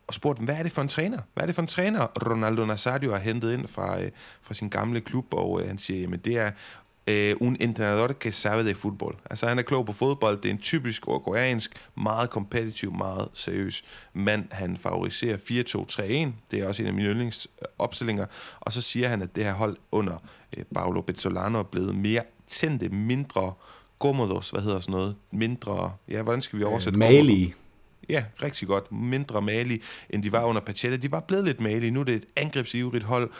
og 0.06 0.14
spurgte 0.14 0.38
dem, 0.38 0.44
hvad 0.44 0.56
er 0.56 0.62
det 0.62 0.72
for 0.72 0.82
en 0.82 0.88
træner? 0.88 1.18
Hvad 1.34 1.42
er 1.44 1.46
det 1.46 1.54
for 1.54 1.62
en 1.62 1.68
træner, 1.68 2.06
Ronaldo 2.30 2.64
Nazario 2.64 3.10
har 3.10 3.18
hentet 3.18 3.52
ind 3.52 3.68
fra, 3.68 4.00
øh, 4.00 4.10
fra 4.42 4.54
sin 4.54 4.68
gamle 4.68 5.00
klub, 5.00 5.34
og 5.34 5.60
øh, 5.60 5.68
han 5.68 5.78
siger, 5.78 6.00
jamen 6.00 6.20
det 6.20 6.38
er 6.38 6.50
eh, 7.06 7.34
un 7.40 7.56
entrenador 7.60 8.12
que 8.12 8.32
sabe 8.32 8.68
de 8.68 8.74
fodbold. 8.74 9.16
Altså 9.30 9.46
han 9.46 9.58
er 9.58 9.62
klog 9.62 9.86
på 9.86 9.92
fodbold, 9.92 10.36
det 10.36 10.48
er 10.48 10.52
en 10.52 10.58
typisk 10.58 11.08
uruguayansk, 11.08 11.72
meget 11.96 12.30
kompetitiv, 12.30 12.92
meget 12.92 13.28
seriøs 13.34 13.84
mand. 14.12 14.44
Han 14.50 14.76
favoriserer 14.76 15.36
4-2-3-1, 15.36 16.32
det 16.50 16.60
er 16.60 16.68
også 16.68 16.82
en 16.82 16.88
af 16.88 16.94
mine 16.94 17.08
yndlingsopstillinger, 17.08 18.26
og 18.60 18.72
så 18.72 18.80
siger 18.80 19.08
han, 19.08 19.22
at 19.22 19.36
det 19.36 19.44
her 19.44 19.52
hold 19.52 19.76
under 19.92 20.16
eh, 20.52 20.64
Paolo 20.74 21.00
Bezzolano 21.00 21.58
er 21.58 21.62
blevet 21.62 21.96
mere 21.96 22.22
tændte, 22.48 22.88
mindre 22.88 23.52
gommodos, 23.98 24.50
hvad 24.50 24.60
hedder 24.62 24.80
sådan 24.80 24.92
noget, 24.92 25.16
mindre, 25.30 25.92
ja, 26.08 26.22
hvordan 26.22 26.42
skal 26.42 26.58
vi 26.58 26.64
oversætte? 26.64 26.98
Øh. 26.98 27.52
Ja, 28.08 28.24
rigtig 28.42 28.68
godt. 28.68 28.92
Mindre 28.92 29.42
Mali, 29.42 29.82
end 30.10 30.22
de 30.22 30.32
var 30.32 30.44
under 30.44 30.60
Pachetta. 30.60 30.96
De 30.96 31.12
var 31.12 31.20
blevet 31.20 31.44
lidt 31.44 31.60
Mali. 31.60 31.90
Nu 31.90 32.00
er 32.00 32.04
det 32.04 32.14
et 32.14 32.24
angrebsivrigt 32.36 33.04
hold. 33.04 33.30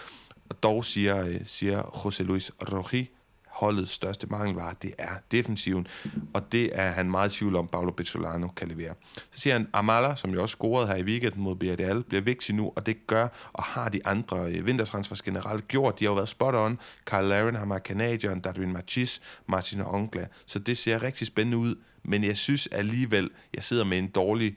Og 0.51 0.63
dog 0.63 0.85
siger, 0.85 1.27
øh, 1.27 1.41
siger 1.45 1.83
José 1.83 2.23
Luis 2.23 2.53
Roji, 2.73 3.11
holdets 3.55 3.93
største 3.93 4.27
mangelvare, 4.27 4.75
det 4.83 4.95
er 4.99 5.15
defensiven, 5.31 5.87
og 6.35 6.53
det 6.53 6.71
er 6.73 6.91
han 6.91 7.11
meget 7.11 7.35
i 7.35 7.39
tvivl 7.39 7.57
om, 7.57 7.69
Paolo 7.69 7.91
Bezzolano 7.91 8.49
kan 8.49 8.69
levere. 8.69 8.95
Så 9.15 9.41
siger 9.41 9.53
han, 9.53 9.69
Amala, 9.73 10.15
som 10.15 10.31
jo 10.31 10.43
også 10.43 10.57
scorede 10.57 10.87
her 10.87 10.97
i 10.97 11.03
weekenden 11.03 11.43
mod 11.43 11.57
BRDL, 11.57 12.01
bliver 12.09 12.23
vigtig 12.23 12.55
nu, 12.55 12.73
og 12.77 12.87
det 12.87 13.07
gør 13.07 13.29
og 13.53 13.63
har 13.63 13.89
de 13.89 14.07
andre 14.07 14.53
øh, 14.53 14.67
vintertransfers 14.67 15.23
generelt 15.23 15.69
gjort. 15.69 15.99
De 16.01 16.05
har 16.05 16.11
jo 16.11 16.15
været 16.15 16.29
spot 16.29 16.55
on. 16.55 16.79
Kyle 17.05 17.29
Laren, 17.29 17.55
har 17.55 17.79
Canadian, 17.79 18.41
Darwin 18.41 18.73
Machis, 18.73 19.21
Martin 19.47 19.81
Ongla. 19.81 20.27
Så 20.47 20.59
det 20.59 20.79
ser 20.79 21.03
rigtig 21.03 21.27
spændende 21.27 21.59
ud, 21.59 21.75
men 22.03 22.25
jeg 22.25 22.37
synes 22.37 22.67
alligevel, 22.67 23.31
jeg 23.55 23.63
sidder 23.63 23.85
med 23.85 23.99
en 23.99 24.09
dårlig... 24.09 24.57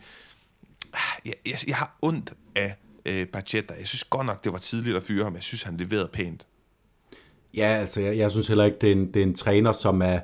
Jeg, 1.25 1.33
jeg, 1.45 1.57
jeg 1.67 1.75
har 1.75 1.97
ondt 2.03 2.33
af 2.55 2.75
øh, 3.05 3.25
Pachetta. 3.25 3.73
Jeg 3.79 3.87
synes 3.87 4.03
godt 4.03 4.25
nok, 4.25 4.43
det 4.43 4.51
var 4.51 4.57
tidligt 4.57 4.97
at 4.97 5.03
fyre 5.03 5.23
ham. 5.23 5.35
Jeg 5.35 5.43
synes, 5.43 5.63
han 5.63 5.77
leverede 5.77 6.09
pænt. 6.13 6.45
Ja, 7.57 7.67
altså 7.67 8.01
jeg, 8.01 8.17
jeg 8.17 8.31
synes 8.31 8.47
heller 8.47 8.65
ikke, 8.65 8.77
det 8.81 8.91
er 8.91 8.95
en, 8.95 9.07
det 9.13 9.19
er 9.19 9.23
en 9.23 9.33
træner, 9.33 9.71
som 9.71 10.01
er, 10.01 10.19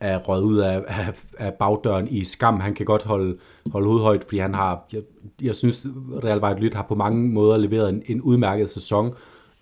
er 0.00 0.18
røget 0.18 0.42
ud 0.42 0.58
af, 0.58 0.84
af, 0.86 1.12
af 1.38 1.54
bagdøren 1.54 2.08
i 2.08 2.24
skam. 2.24 2.60
Han 2.60 2.74
kan 2.74 2.86
godt 2.86 3.02
holde, 3.02 3.36
holde 3.72 3.86
hovedet 3.86 4.04
højt, 4.04 4.24
fordi 4.24 4.38
han 4.38 4.54
har, 4.54 4.84
jeg, 4.92 5.02
jeg 5.42 5.54
synes, 5.54 5.86
Real 6.24 6.38
Valladolid 6.38 6.72
har 6.72 6.82
på 6.82 6.94
mange 6.94 7.28
måder 7.28 7.56
leveret 7.56 7.88
en, 7.88 8.02
en 8.06 8.20
udmærket 8.20 8.70
sæson, 8.70 9.14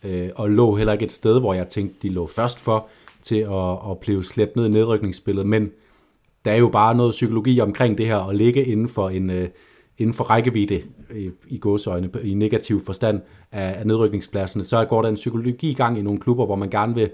øh, 0.04 0.28
og 0.36 0.50
lå 0.50 0.74
heller 0.74 0.92
ikke 0.92 1.04
et 1.04 1.12
sted, 1.12 1.40
hvor 1.40 1.54
jeg 1.54 1.68
tænkte, 1.68 2.08
de 2.08 2.12
lå 2.12 2.26
først 2.26 2.60
for 2.60 2.86
til 3.22 3.38
at, 3.38 3.90
at 3.90 3.98
blive 4.00 4.24
slæbt 4.24 4.56
ned 4.56 4.66
i 4.66 4.68
nedrykningsspillet, 4.68 5.46
men 5.46 5.70
der 6.44 6.52
er 6.52 6.56
jo 6.56 6.68
bare 6.68 6.94
noget 6.94 7.10
psykologi 7.10 7.60
omkring 7.60 7.98
det 7.98 8.06
her, 8.06 8.18
at 8.28 8.36
ligge 8.36 8.64
inden 8.64 8.88
for 8.88 9.08
en, 9.08 9.30
øh, 9.30 9.48
inden 9.98 10.14
for 10.14 10.24
rækkevidde 10.24 10.82
øh, 11.10 11.20
i, 11.22 11.30
i 11.48 11.58
gåsøjne, 11.58 12.10
i 12.24 12.34
negativ 12.34 12.84
forstand 12.84 13.20
af, 13.54 13.78
af 13.78 13.86
nedrykningspladserne, 13.86 14.64
så 14.64 14.84
går 14.84 15.02
der 15.02 15.08
en 15.08 15.14
psykologi 15.14 15.70
i 15.70 15.74
gang 15.74 15.98
i 15.98 16.02
nogle 16.02 16.20
klubber, 16.20 16.46
hvor 16.46 16.56
man 16.56 16.70
gerne 16.70 16.94
vil 16.94 17.10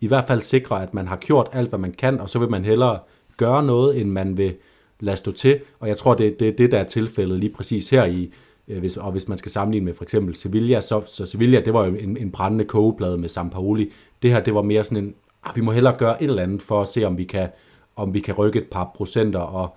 i 0.00 0.06
hvert 0.06 0.24
fald 0.26 0.40
sikre, 0.40 0.82
at 0.82 0.94
man 0.94 1.06
har 1.08 1.16
gjort 1.16 1.48
alt, 1.52 1.68
hvad 1.68 1.78
man 1.78 1.92
kan, 1.92 2.20
og 2.20 2.30
så 2.30 2.38
vil 2.38 2.50
man 2.50 2.64
hellere 2.64 2.98
gøre 3.36 3.62
noget, 3.62 4.00
end 4.00 4.10
man 4.10 4.36
vil 4.36 4.54
lade 5.00 5.16
stå 5.16 5.32
til. 5.32 5.60
Og 5.80 5.88
jeg 5.88 5.96
tror, 5.96 6.14
det 6.14 6.26
er 6.26 6.32
det, 6.38 6.58
det, 6.58 6.70
der 6.72 6.78
er 6.78 6.84
tilfældet 6.84 7.38
lige 7.38 7.52
præcis 7.52 7.90
her 7.90 8.04
i, 8.04 8.32
øh, 8.68 8.78
hvis, 8.78 8.96
og 8.96 9.12
hvis 9.12 9.28
man 9.28 9.38
skal 9.38 9.50
sammenligne 9.50 9.84
med 9.84 9.94
for 9.94 10.02
eksempel 10.02 10.34
Sevilla, 10.34 10.80
så, 10.80 11.02
så 11.06 11.26
Sevilla, 11.26 11.60
det 11.60 11.74
var 11.74 11.86
jo 11.86 11.94
en, 11.94 12.16
en 12.16 12.30
brændende 12.30 12.64
kogeplade 12.64 13.18
med 13.18 13.28
Sampaoli. 13.28 13.92
Det 14.22 14.30
her, 14.30 14.40
det 14.40 14.54
var 14.54 14.62
mere 14.62 14.84
sådan 14.84 15.04
en, 15.04 15.14
ah, 15.44 15.56
vi 15.56 15.60
må 15.60 15.72
hellere 15.72 15.96
gøre 15.98 16.22
et 16.22 16.28
eller 16.28 16.42
andet 16.42 16.62
for 16.62 16.82
at 16.82 16.88
se, 16.88 17.04
om 17.04 17.18
vi 17.18 17.24
kan, 17.24 17.48
om 17.96 18.14
vi 18.14 18.20
kan 18.20 18.34
rykke 18.34 18.58
et 18.58 18.66
par 18.70 18.90
procenter, 18.96 19.40
og, 19.40 19.76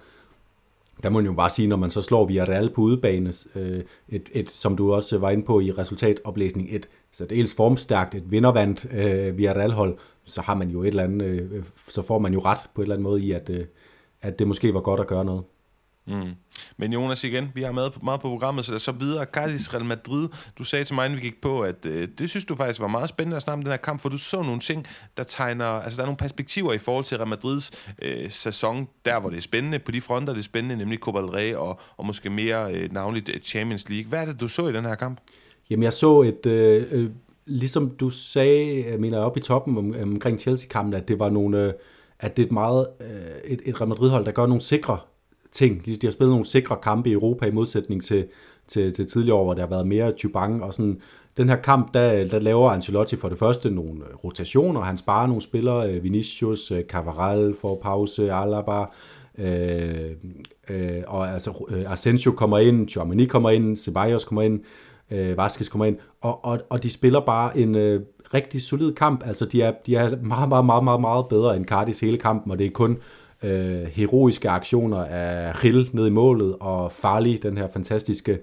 der 1.04 1.10
må 1.10 1.20
man 1.20 1.26
jo 1.26 1.34
bare 1.34 1.50
sige, 1.50 1.68
når 1.68 1.76
man 1.76 1.90
så 1.90 2.02
slår 2.02 2.26
via 2.26 2.44
Real 2.44 2.70
på 2.70 2.82
udebane, 2.82 3.34
øh, 3.56 3.82
et, 4.10 4.30
et, 4.34 4.50
som 4.50 4.76
du 4.76 4.94
også 4.94 5.18
var 5.18 5.30
inde 5.30 5.46
på 5.46 5.60
i 5.60 5.72
resultatoplæsning, 5.72 6.68
et 6.76 6.90
så 7.12 7.26
dels 7.26 7.56
formstærkt, 7.56 8.16
et 8.16 8.32
vindervandt 8.32 8.86
øh, 8.92 9.38
via 9.38 9.54
Real-hold, 9.54 9.98
så 10.26 10.42
har 10.42 10.56
man 10.56 10.70
jo 10.70 10.84
et 10.84 10.88
eller 10.88 11.04
andet, 11.04 11.26
øh, 11.26 11.64
så 11.88 12.02
får 12.02 12.20
man 12.20 12.34
jo 12.34 12.40
ret 12.40 12.60
på 12.76 12.82
et 12.82 12.86
eller 12.86 12.96
andet 12.96 13.04
måde 13.04 13.22
i, 13.22 13.32
at, 13.32 13.50
øh, 13.50 13.66
at 14.22 14.40
det 14.40 14.48
måske 14.48 14.74
var 14.74 14.82
godt 14.82 15.00
at 15.00 15.08
gøre 15.08 15.26
noget. 15.26 15.44
Mm. 16.08 16.32
Men 16.78 16.94
Jonas 16.94 17.24
igen, 17.24 17.52
vi 17.56 17.62
har 17.62 17.72
meget, 17.72 18.04
meget 18.04 18.22
på 18.22 18.30
programmet, 18.30 18.66
så 18.66 18.72
der 18.72 18.78
så 18.78 18.92
videre. 18.92 19.26
Cardis 19.26 19.74
Real 19.74 19.86
Madrid, 19.86 20.30
du 20.58 20.64
sagde 20.64 20.86
til 20.86 20.96
mig, 20.96 21.06
inden 21.06 21.20
vi 21.20 21.24
gik 21.24 21.42
på, 21.42 21.62
at 21.62 21.86
øh, 21.86 22.08
det 22.18 22.30
synes 22.30 22.46
du 22.46 22.56
faktisk 22.56 22.80
var 22.80 22.88
meget 22.88 23.10
spændende 23.10 23.36
at 23.36 23.42
snakke 23.42 23.58
om 23.58 23.64
den 23.64 23.72
her 23.72 23.78
kamp, 23.78 24.02
for 24.02 24.10
du 24.10 24.18
så 24.18 24.42
nogle 24.42 24.60
ting, 24.60 24.88
der 25.18 25.24
tegner, 25.24 25.66
altså 25.66 25.98
der 25.98 26.04
er 26.04 26.08
nogle 26.08 26.18
perspektiver 26.18 26.74
i 26.74 26.78
forhold 26.78 27.06
til 27.06 27.18
Real 27.18 27.30
Madrids 27.30 27.72
øh, 28.02 28.32
sæson, 28.32 28.88
der 29.06 29.20
hvor 29.20 29.30
det 29.30 29.38
er 29.38 29.42
spændende, 29.42 29.80
på 29.80 29.92
de 29.92 30.02
fronter 30.02 30.34
det 30.34 30.40
er 30.40 30.44
spændende, 30.44 30.76
nemlig 30.76 31.00
Copa 31.00 31.20
del 31.20 31.30
Rey 31.30 31.54
og, 31.54 31.80
og 31.98 32.06
måske 32.06 32.30
mere 32.30 32.74
øh, 32.74 32.94
navnligt 32.94 33.30
øh, 33.30 33.42
Champions 33.42 33.90
League. 33.90 34.10
Hvad 34.10 34.22
er 34.22 34.26
det, 34.26 34.42
du 34.42 34.48
så 34.48 34.68
i 34.68 34.74
den 34.74 34.86
her 34.86 34.96
kamp? 34.96 35.20
Jamen 35.70 35.84
jeg 35.84 35.94
så 35.94 36.22
et, 36.22 36.46
øh, 36.46 36.88
øh, 36.92 37.10
ligesom 37.46 37.90
du 37.90 38.10
sagde, 38.10 38.86
jeg 38.90 39.00
mener 39.00 39.18
op 39.18 39.38
i 39.38 39.40
toppen 39.40 39.78
om, 39.78 39.96
omkring 40.02 40.40
Chelsea-kampen, 40.40 40.94
at 40.94 41.08
det 41.08 41.20
var 41.20 41.30
nogle, 41.30 41.66
øh, 41.66 41.74
at 42.20 42.38
det 42.38 42.44
er 42.44 42.46
et 42.46 42.52
meget, 42.52 42.88
øh, 43.02 43.08
et, 43.52 43.62
et 43.66 43.82
Real 43.82 43.90
Madrid-hold, 43.90 44.26
der 44.26 44.32
gør 44.32 44.46
nogle 44.46 44.62
sikre 44.62 44.98
ting. 45.52 45.86
De 45.86 45.98
har 46.04 46.12
spillet 46.12 46.32
nogle 46.32 46.46
sikre 46.46 46.78
kampe 46.84 47.10
i 47.10 47.14
Europa 47.14 47.46
i 47.46 47.52
modsætning 47.52 48.04
til, 48.04 48.28
til, 48.68 48.94
til 48.94 49.08
tidligere 49.08 49.38
år, 49.38 49.44
hvor 49.44 49.54
der 49.54 49.62
har 49.62 49.70
været 49.70 49.88
mere 49.88 50.12
tubang 50.12 50.64
og 50.64 50.74
sådan. 50.74 51.02
Den 51.38 51.50
her 51.50 51.56
kamp, 51.56 51.94
der, 51.94 52.28
der 52.28 52.40
laver 52.40 52.70
Ancelotti 52.70 53.16
for 53.16 53.30
det 53.30 53.40
første 53.40 53.70
nogle 53.70 53.92
øh, 53.92 54.16
rotationer. 54.24 54.82
Han 54.82 54.98
sparer 54.98 55.28
nogle 55.28 55.42
spillere, 55.42 55.92
øh, 55.92 56.04
Vinicius, 56.04 56.72
øh, 56.72 56.84
Cavaral 56.84 57.56
for 57.62 57.80
pause, 57.84 58.34
Alaba, 58.34 58.86
øh, 59.38 60.12
øh, 60.70 61.04
og 61.08 61.34
altså 61.34 61.74
Asensio 61.88 62.32
kommer 62.32 62.58
ind, 62.58 62.90
Chouamani 62.90 63.26
kommer 63.26 63.50
ind, 63.50 63.78
Ceballos 63.78 64.26
kommer 64.26 64.42
ind, 64.42 64.60
øh, 65.12 65.38
Vasquez 65.38 65.70
kommer 65.70 65.86
ind, 65.86 65.98
og, 66.22 66.46
og, 66.46 66.60
og 66.70 66.84
de 66.84 66.90
spiller 66.90 67.20
bare 67.20 67.58
en 67.58 67.76
øh, 67.76 68.02
rigtig 68.34 68.62
solid 68.62 68.94
kamp. 68.94 69.22
Altså 69.26 69.46
de 69.46 69.62
er, 69.62 69.74
de 69.86 69.96
er 69.96 70.10
meget, 70.22 70.50
meget, 70.50 70.66
meget, 70.66 70.84
meget, 70.84 71.02
meget 71.02 71.28
bedre 71.28 71.56
end 71.56 71.66
Cardis 71.66 72.00
hele 72.00 72.18
kampen, 72.18 72.52
og 72.52 72.60
det 72.60 72.66
er 72.66 72.72
kun 72.72 72.92
øh, 72.92 72.98
Øh, 73.44 73.84
heroiske 73.84 74.50
aktioner 74.50 75.06
af 75.06 75.62
Hill 75.62 75.90
ned 75.94 76.08
i 76.08 76.10
målet, 76.10 76.56
og 76.60 76.92
Farley, 76.92 77.40
den 77.44 77.58
her 77.58 77.68
fantastiske 77.68 78.40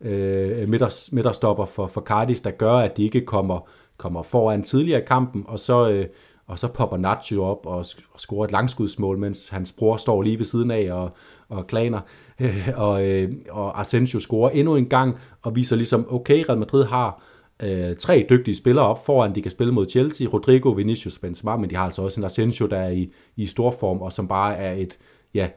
øh, 0.00 0.68
midterstopper 1.12 1.64
for, 1.64 1.86
for 1.86 2.00
Cardis, 2.00 2.40
der 2.40 2.50
gør, 2.50 2.74
at 2.74 2.96
de 2.96 3.04
ikke 3.04 3.20
kommer, 3.20 3.68
kommer 3.96 4.22
foran 4.22 4.62
tidligere 4.62 5.00
i 5.00 5.04
kampen, 5.04 5.44
og 5.48 5.58
så, 5.58 5.88
øh, 5.88 6.06
og 6.46 6.58
så 6.58 6.68
popper 6.68 6.96
Nacho 6.96 7.44
op 7.44 7.66
og, 7.66 7.84
og 8.12 8.20
scorer 8.20 8.44
et 8.44 8.52
langskudsmål, 8.52 9.18
mens 9.18 9.48
hans 9.48 9.72
bror 9.72 9.96
står 9.96 10.22
lige 10.22 10.38
ved 10.38 10.44
siden 10.44 10.70
af 10.70 10.92
og, 10.92 11.10
og 11.48 11.66
klaner. 11.66 12.00
Øh, 12.40 12.68
og, 12.76 13.06
øh, 13.06 13.32
og 13.50 13.80
Asensio 13.80 14.20
scorer 14.20 14.50
endnu 14.50 14.76
en 14.76 14.86
gang 14.86 15.18
og 15.42 15.56
viser 15.56 15.76
ligesom, 15.76 16.06
okay, 16.10 16.44
Real 16.48 16.58
Madrid 16.58 16.84
har 16.84 17.22
øh, 17.62 17.96
tre 17.96 18.26
dygtige 18.30 18.56
spillere 18.56 18.86
op 18.86 19.06
foran, 19.06 19.34
de 19.34 19.42
kan 19.42 19.50
spille 19.50 19.72
mod 19.72 19.88
Chelsea, 19.88 20.26
Rodrigo, 20.26 20.70
Vinicius, 20.70 21.18
Benzema, 21.18 21.56
men 21.56 21.70
de 21.70 21.76
har 21.76 21.84
altså 21.84 22.02
også 22.02 22.20
en 22.20 22.24
Asensio, 22.24 22.66
der 22.66 22.76
er 22.76 22.90
i, 22.90 23.12
i 23.36 23.46
stor 23.46 23.70
form, 23.80 24.02
og 24.02 24.12
som 24.12 24.28
bare 24.28 24.56
er 24.56 24.72
et, 24.72 24.98
ja, 25.34 25.48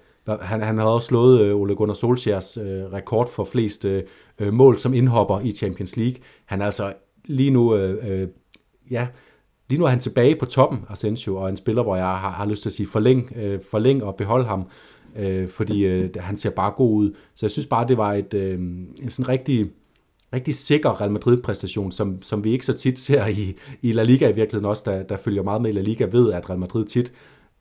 han, 0.41 0.61
han 0.61 0.77
har 0.77 0.85
også 0.85 1.07
slået 1.07 1.41
øh, 1.41 1.55
Ole 1.55 1.75
Gunnar 1.75 1.93
Solskjærs 1.93 2.57
øh, 2.57 2.83
rekord 2.93 3.29
for 3.29 3.43
flest 3.43 3.85
øh, 3.85 4.03
øh, 4.39 4.53
mål 4.53 4.77
som 4.77 4.93
indhopper 4.93 5.39
i 5.39 5.51
Champions 5.51 5.97
League. 5.97 6.15
Han 6.45 6.61
er 6.61 6.65
altså 6.65 6.93
lige 7.25 7.51
nu, 7.51 7.75
øh, 7.75 8.21
øh, 8.21 8.27
ja, 8.91 9.07
lige 9.69 9.79
nu 9.79 9.85
er 9.85 9.89
han 9.89 9.99
tilbage 9.99 10.35
på 10.35 10.45
toppen, 10.45 10.79
Asensio, 10.89 11.35
og 11.35 11.49
en 11.49 11.57
spiller, 11.57 11.83
hvor 11.83 11.95
jeg 11.95 12.05
har, 12.05 12.31
har 12.31 12.45
lyst 12.45 12.61
til 12.61 12.69
at 12.69 12.73
sige 12.73 12.87
forlæng, 12.87 13.33
øh, 13.35 13.59
forlæng 13.71 14.03
og 14.03 14.15
beholde 14.15 14.45
ham, 14.45 14.63
øh, 15.15 15.49
fordi 15.49 15.85
øh, 15.85 16.09
han 16.17 16.37
ser 16.37 16.49
bare 16.49 16.71
god 16.71 16.93
ud. 16.95 17.15
Så 17.35 17.45
jeg 17.45 17.51
synes 17.51 17.67
bare, 17.67 17.87
det 17.87 17.97
var 17.97 18.13
et, 18.13 18.33
øh, 18.33 18.59
en 19.03 19.09
sådan 19.09 19.29
rigtig, 19.29 19.71
rigtig 20.36 20.55
sikker 20.55 21.01
Real 21.01 21.11
Madrid-præstation, 21.11 21.91
som, 21.91 22.21
som 22.21 22.43
vi 22.43 22.51
ikke 22.51 22.65
så 22.65 22.73
tit 22.73 22.99
ser 22.99 23.27
i, 23.27 23.55
i 23.81 23.91
La 23.91 24.03
Liga 24.03 24.29
i 24.29 24.36
virkeligheden 24.36 24.65
også, 24.65 24.83
der, 24.86 25.03
der 25.03 25.17
følger 25.17 25.43
meget 25.43 25.61
med 25.61 25.69
i 25.69 25.73
La 25.73 25.81
Liga, 25.81 26.05
ved, 26.11 26.33
at 26.33 26.49
Real 26.49 26.59
Madrid 26.59 26.86
tit 26.86 27.13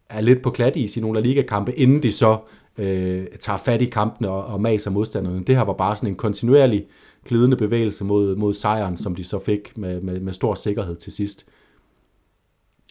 er 0.08 0.20
lidt 0.20 0.42
på 0.42 0.50
klat 0.50 0.76
i 0.76 1.00
nogle 1.00 1.20
La 1.20 1.26
Liga-kampe, 1.26 1.74
inden 1.74 2.02
de 2.02 2.12
så 2.12 2.38
øh, 2.78 3.26
tager 3.40 3.58
fat 3.58 3.82
i 3.82 3.84
kampene 3.84 4.28
og, 4.28 4.44
og 4.44 4.60
maser 4.60 4.90
modstanderne. 4.90 5.44
Det 5.44 5.56
her 5.56 5.62
var 5.62 5.72
bare 5.72 5.96
sådan 5.96 6.08
en 6.08 6.16
kontinuerlig 6.16 6.86
glidende 7.24 7.56
bevægelse 7.56 8.04
mod, 8.04 8.36
mod 8.36 8.54
sejren, 8.54 8.96
som 8.96 9.14
de 9.14 9.24
så 9.24 9.38
fik 9.38 9.78
med, 9.78 10.00
med, 10.00 10.20
med 10.20 10.32
stor 10.32 10.54
sikkerhed 10.54 10.96
til 10.96 11.12
sidst. 11.12 11.46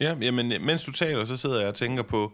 Ja, 0.02 0.16
jamen, 0.22 0.54
mens 0.62 0.86
du 0.86 0.92
taler, 0.92 1.24
så 1.24 1.38
sidder 1.38 1.60
jeg 1.60 1.68
og 1.68 1.74
tænker 1.74 2.04
på, 2.04 2.32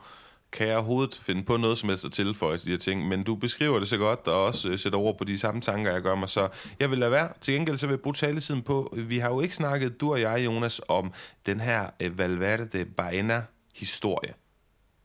kan 0.51 0.67
jeg 0.67 0.75
overhovedet 0.75 1.19
finde 1.23 1.43
på 1.43 1.57
noget 1.57 1.77
som 1.77 1.89
helst 1.89 2.05
at 2.05 2.11
tilføje 2.11 2.57
til 2.57 2.65
de 2.65 2.71
her 2.71 2.77
ting, 2.77 3.07
men 3.07 3.23
du 3.23 3.35
beskriver 3.35 3.79
det 3.79 3.87
så 3.87 3.97
godt, 3.97 4.27
og 4.27 4.45
også 4.45 4.69
øh, 4.69 4.79
sætter 4.79 4.99
ord 4.99 5.17
på 5.17 5.23
de 5.23 5.39
samme 5.39 5.61
tanker, 5.61 5.91
jeg 5.91 6.01
gør 6.01 6.15
mig, 6.15 6.29
så 6.29 6.47
jeg 6.79 6.91
vil 6.91 6.99
lade 6.99 7.11
være. 7.11 7.29
Til 7.41 7.53
gengæld 7.53 7.77
så 7.77 7.87
vil 7.87 7.93
jeg 7.93 8.01
bruge 8.01 8.13
taletiden 8.13 8.61
på, 8.61 8.95
vi 8.97 9.17
har 9.17 9.29
jo 9.29 9.41
ikke 9.41 9.55
snakket, 9.55 10.01
du 10.01 10.11
og 10.11 10.21
jeg, 10.21 10.45
Jonas, 10.45 10.81
om 10.87 11.13
den 11.45 11.59
her 11.59 11.89
øh, 11.99 12.17
Valverde 12.17 12.85
Baena-historie. 12.85 14.33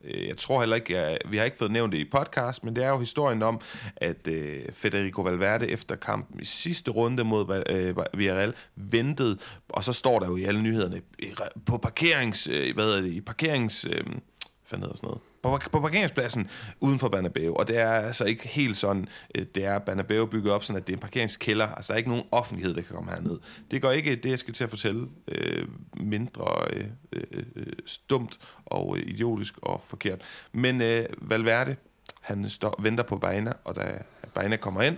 Øh, 0.05 0.29
jeg 0.29 0.39
tror 0.39 0.61
heller 0.61 0.77
ikke, 0.77 0.95
jeg, 0.97 1.19
vi 1.29 1.37
har 1.37 1.45
ikke 1.45 1.57
fået 1.57 1.71
nævnt 1.71 1.93
det 1.93 1.99
i 1.99 2.11
podcast, 2.11 2.65
men 2.65 2.77
det 2.77 2.85
er 2.85 2.89
jo 2.89 2.99
historien 2.99 3.43
om, 3.43 3.61
at 3.97 4.29
øh, 4.29 4.63
Federico 4.73 5.23
Valverde 5.23 5.69
efter 5.69 5.97
kampen 5.97 6.41
i 6.41 6.45
sidste 6.45 6.91
runde 6.91 7.25
mod 7.25 7.63
øh, 7.71 7.97
Villarreal 8.19 8.55
ventede, 8.77 9.39
og 9.69 9.85
så 9.85 9.93
står 9.93 10.19
der 10.19 10.27
jo 10.27 10.37
i 10.37 10.45
alle 10.45 10.63
nyhederne 10.63 11.03
øh, 11.23 11.29
på 11.67 11.79
parkerings, 11.79 12.49
øh, 12.53 12.75
hvad 12.75 12.91
er 12.91 13.01
det, 13.01 13.13
i 13.13 13.21
parkerings, 13.21 13.85
øh, 13.85 14.05
hvad 14.69 14.79
hedder 14.79 14.97
sådan 14.97 15.07
noget, 15.07 15.21
på, 15.45 15.59
på 15.73 15.81
parkeringspladsen 15.81 16.51
uden 16.81 16.99
for 16.99 17.09
Banabeo. 17.09 17.55
Og 17.55 17.69
det 17.69 17.79
er 17.79 17.91
altså 17.91 18.25
ikke 18.25 18.49
helt 18.49 18.77
sådan, 18.77 19.09
øh, 19.35 19.47
det 19.55 19.65
er 19.65 19.79
Banabeo 19.79 20.27
bygget 20.27 20.53
op 20.53 20.65
sådan, 20.65 20.81
at 20.81 20.87
det 20.87 20.93
er 20.93 20.97
en 20.97 21.01
parkeringskælder. 21.01 21.67
Altså 21.67 21.93
der 21.93 21.95
er 21.95 21.99
ikke 21.99 22.11
nogen 22.11 22.25
offentlighed, 22.31 22.75
der 22.75 22.83
kan 22.83 22.95
komme 22.95 23.11
herned. 23.11 23.39
Det 23.71 23.83
går 23.83 23.91
ikke 23.91 24.17
det, 24.17 24.31
jeg 24.31 24.39
skal 24.39 24.55
til 24.55 24.65
at 24.65 24.71
fortælle, 24.71 25.09
øh, 25.29 25.69
mindre 25.97 26.67
øh, 26.73 26.87
øh, 27.13 27.23
øh 27.57 27.73
stumt 27.87 28.39
og 28.67 28.97
øh, 28.97 29.03
idiotisk 29.07 29.55
og 29.63 29.81
forkert. 29.87 30.21
Men 30.53 30.83
øh, 30.83 31.05
Valverde, 31.19 31.77
han 32.21 32.51
står, 32.51 32.83
venter 32.83 33.05
på 33.05 33.17
Baina, 33.17 33.53
og 33.65 33.77
da 33.77 33.99
Baina 34.35 34.57
kommer 34.57 34.83
ind 34.83 34.97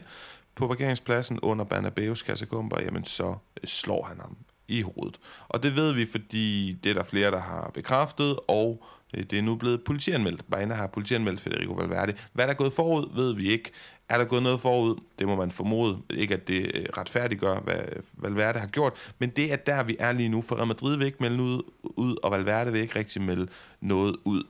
på 0.55 0.67
parkeringspladsen 0.67 1.41
under 1.41 1.65
Bernabeus 1.65 2.23
kassekumper, 2.23 2.81
jamen 2.81 3.05
så 3.05 3.35
slår 3.65 4.05
han 4.05 4.21
ham 4.21 4.37
i 4.69 4.83
hovedet. 4.83 5.19
Og 5.49 5.63
det 5.63 5.77
ved 5.77 5.93
vi, 5.93 6.07
fordi 6.07 6.73
det 6.85 6.91
er 6.91 6.95
der 6.95 7.05
flere, 7.05 7.31
der 7.31 7.41
har 7.41 7.71
bekræftet, 7.75 8.39
og 8.49 8.85
øh, 9.17 9.25
det 9.25 9.39
er 9.39 9.43
nu 9.43 9.57
blevet 9.57 9.85
politianmeldt. 9.85 10.51
Baina 10.51 10.75
har 10.75 10.87
politianmeldt 10.87 11.41
Federico 11.41 11.73
Valverde. 11.73 12.15
Hvad 12.33 12.45
der 12.45 12.51
er 12.51 12.57
gået 12.57 12.73
forud, 12.73 13.15
ved 13.15 13.35
vi 13.35 13.49
ikke. 13.49 13.71
Er 14.09 14.19
der 14.19 14.25
gået 14.25 14.43
noget 14.43 14.61
forud? 14.61 14.97
Det 15.19 15.27
må 15.27 15.37
man 15.37 15.51
formode. 15.51 15.99
Ikke 16.11 16.35
at 16.35 16.49
det 16.49 16.71
øh, 16.75 16.87
retfærdiggør, 16.99 17.61
hvad 17.61 17.75
øh, 17.75 18.03
Valverde 18.13 18.59
har 18.59 18.67
gjort, 18.67 19.13
men 19.19 19.31
det 19.31 19.53
er 19.53 19.57
der, 19.57 19.83
vi 19.83 19.97
er 19.99 20.13
lige 20.13 20.29
nu. 20.29 20.43
For 20.43 20.57
Real 20.57 20.67
Madrid 20.67 20.97
vil 20.97 21.07
ikke 21.07 21.19
melde 21.21 21.37
noget 21.37 21.63
ud 21.83 22.17
og 22.23 22.31
Valverde 22.31 22.73
vil 22.73 22.81
ikke 22.81 22.99
rigtig 22.99 23.23
melde 23.23 23.49
noget 23.81 24.17
ud 24.25 24.43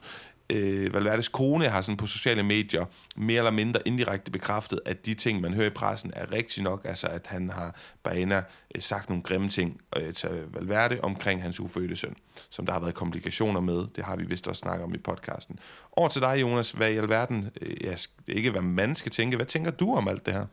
øh, 0.53 0.95
Valverdes 0.95 1.29
kone 1.29 1.65
har 1.65 1.83
sådan 1.83 1.97
på 1.97 2.07
sociale 2.07 2.43
medier 2.43 2.85
mere 3.17 3.39
eller 3.39 3.51
mindre 3.51 3.81
indirekte 3.85 4.31
bekræftet, 4.31 4.81
at 4.85 5.07
de 5.07 5.15
ting, 5.15 5.41
man 5.41 5.55
hører 5.55 5.67
i 5.67 5.71
pressen, 5.71 6.13
er 6.17 6.33
rigtigt 6.33 6.65
nok. 6.65 6.81
Altså, 6.85 7.07
at 7.07 7.27
han 7.27 7.51
har 7.51 7.77
Baena 8.03 8.43
øh, 8.75 8.83
sagt 8.83 9.09
nogle 9.09 9.23
grimme 9.23 9.49
ting 9.49 9.81
øh, 9.97 10.13
til 10.13 10.31
Valverde 10.53 10.99
omkring 11.03 11.43
hans 11.43 11.61
ufødte 11.61 11.97
søn, 11.97 12.15
som 12.51 12.67
der 12.67 12.73
har 12.73 12.81
været 12.81 12.95
komplikationer 12.95 13.61
med. 13.61 13.85
Det 13.97 14.05
har 14.05 14.17
vi 14.17 14.25
vist 14.25 14.49
også 14.49 14.61
snakket 14.61 14.85
om 14.85 14.95
i 14.95 14.99
podcasten. 14.99 15.59
Over 15.93 16.09
til 16.09 16.23
dig, 16.23 16.41
Jonas. 16.41 16.71
Hvad 16.71 16.91
i 16.91 16.97
alverden, 16.97 17.51
øh, 17.63 17.77
jeg, 17.85 17.99
ikke 18.29 18.51
hvad 18.51 18.63
man 18.63 18.95
skal 18.95 19.13
tænke, 19.13 19.37
hvad 19.37 19.47
tænker 19.47 19.71
du 19.71 19.95
om 19.95 20.09
alt 20.09 20.27
det 20.27 20.35
her? 20.35 20.47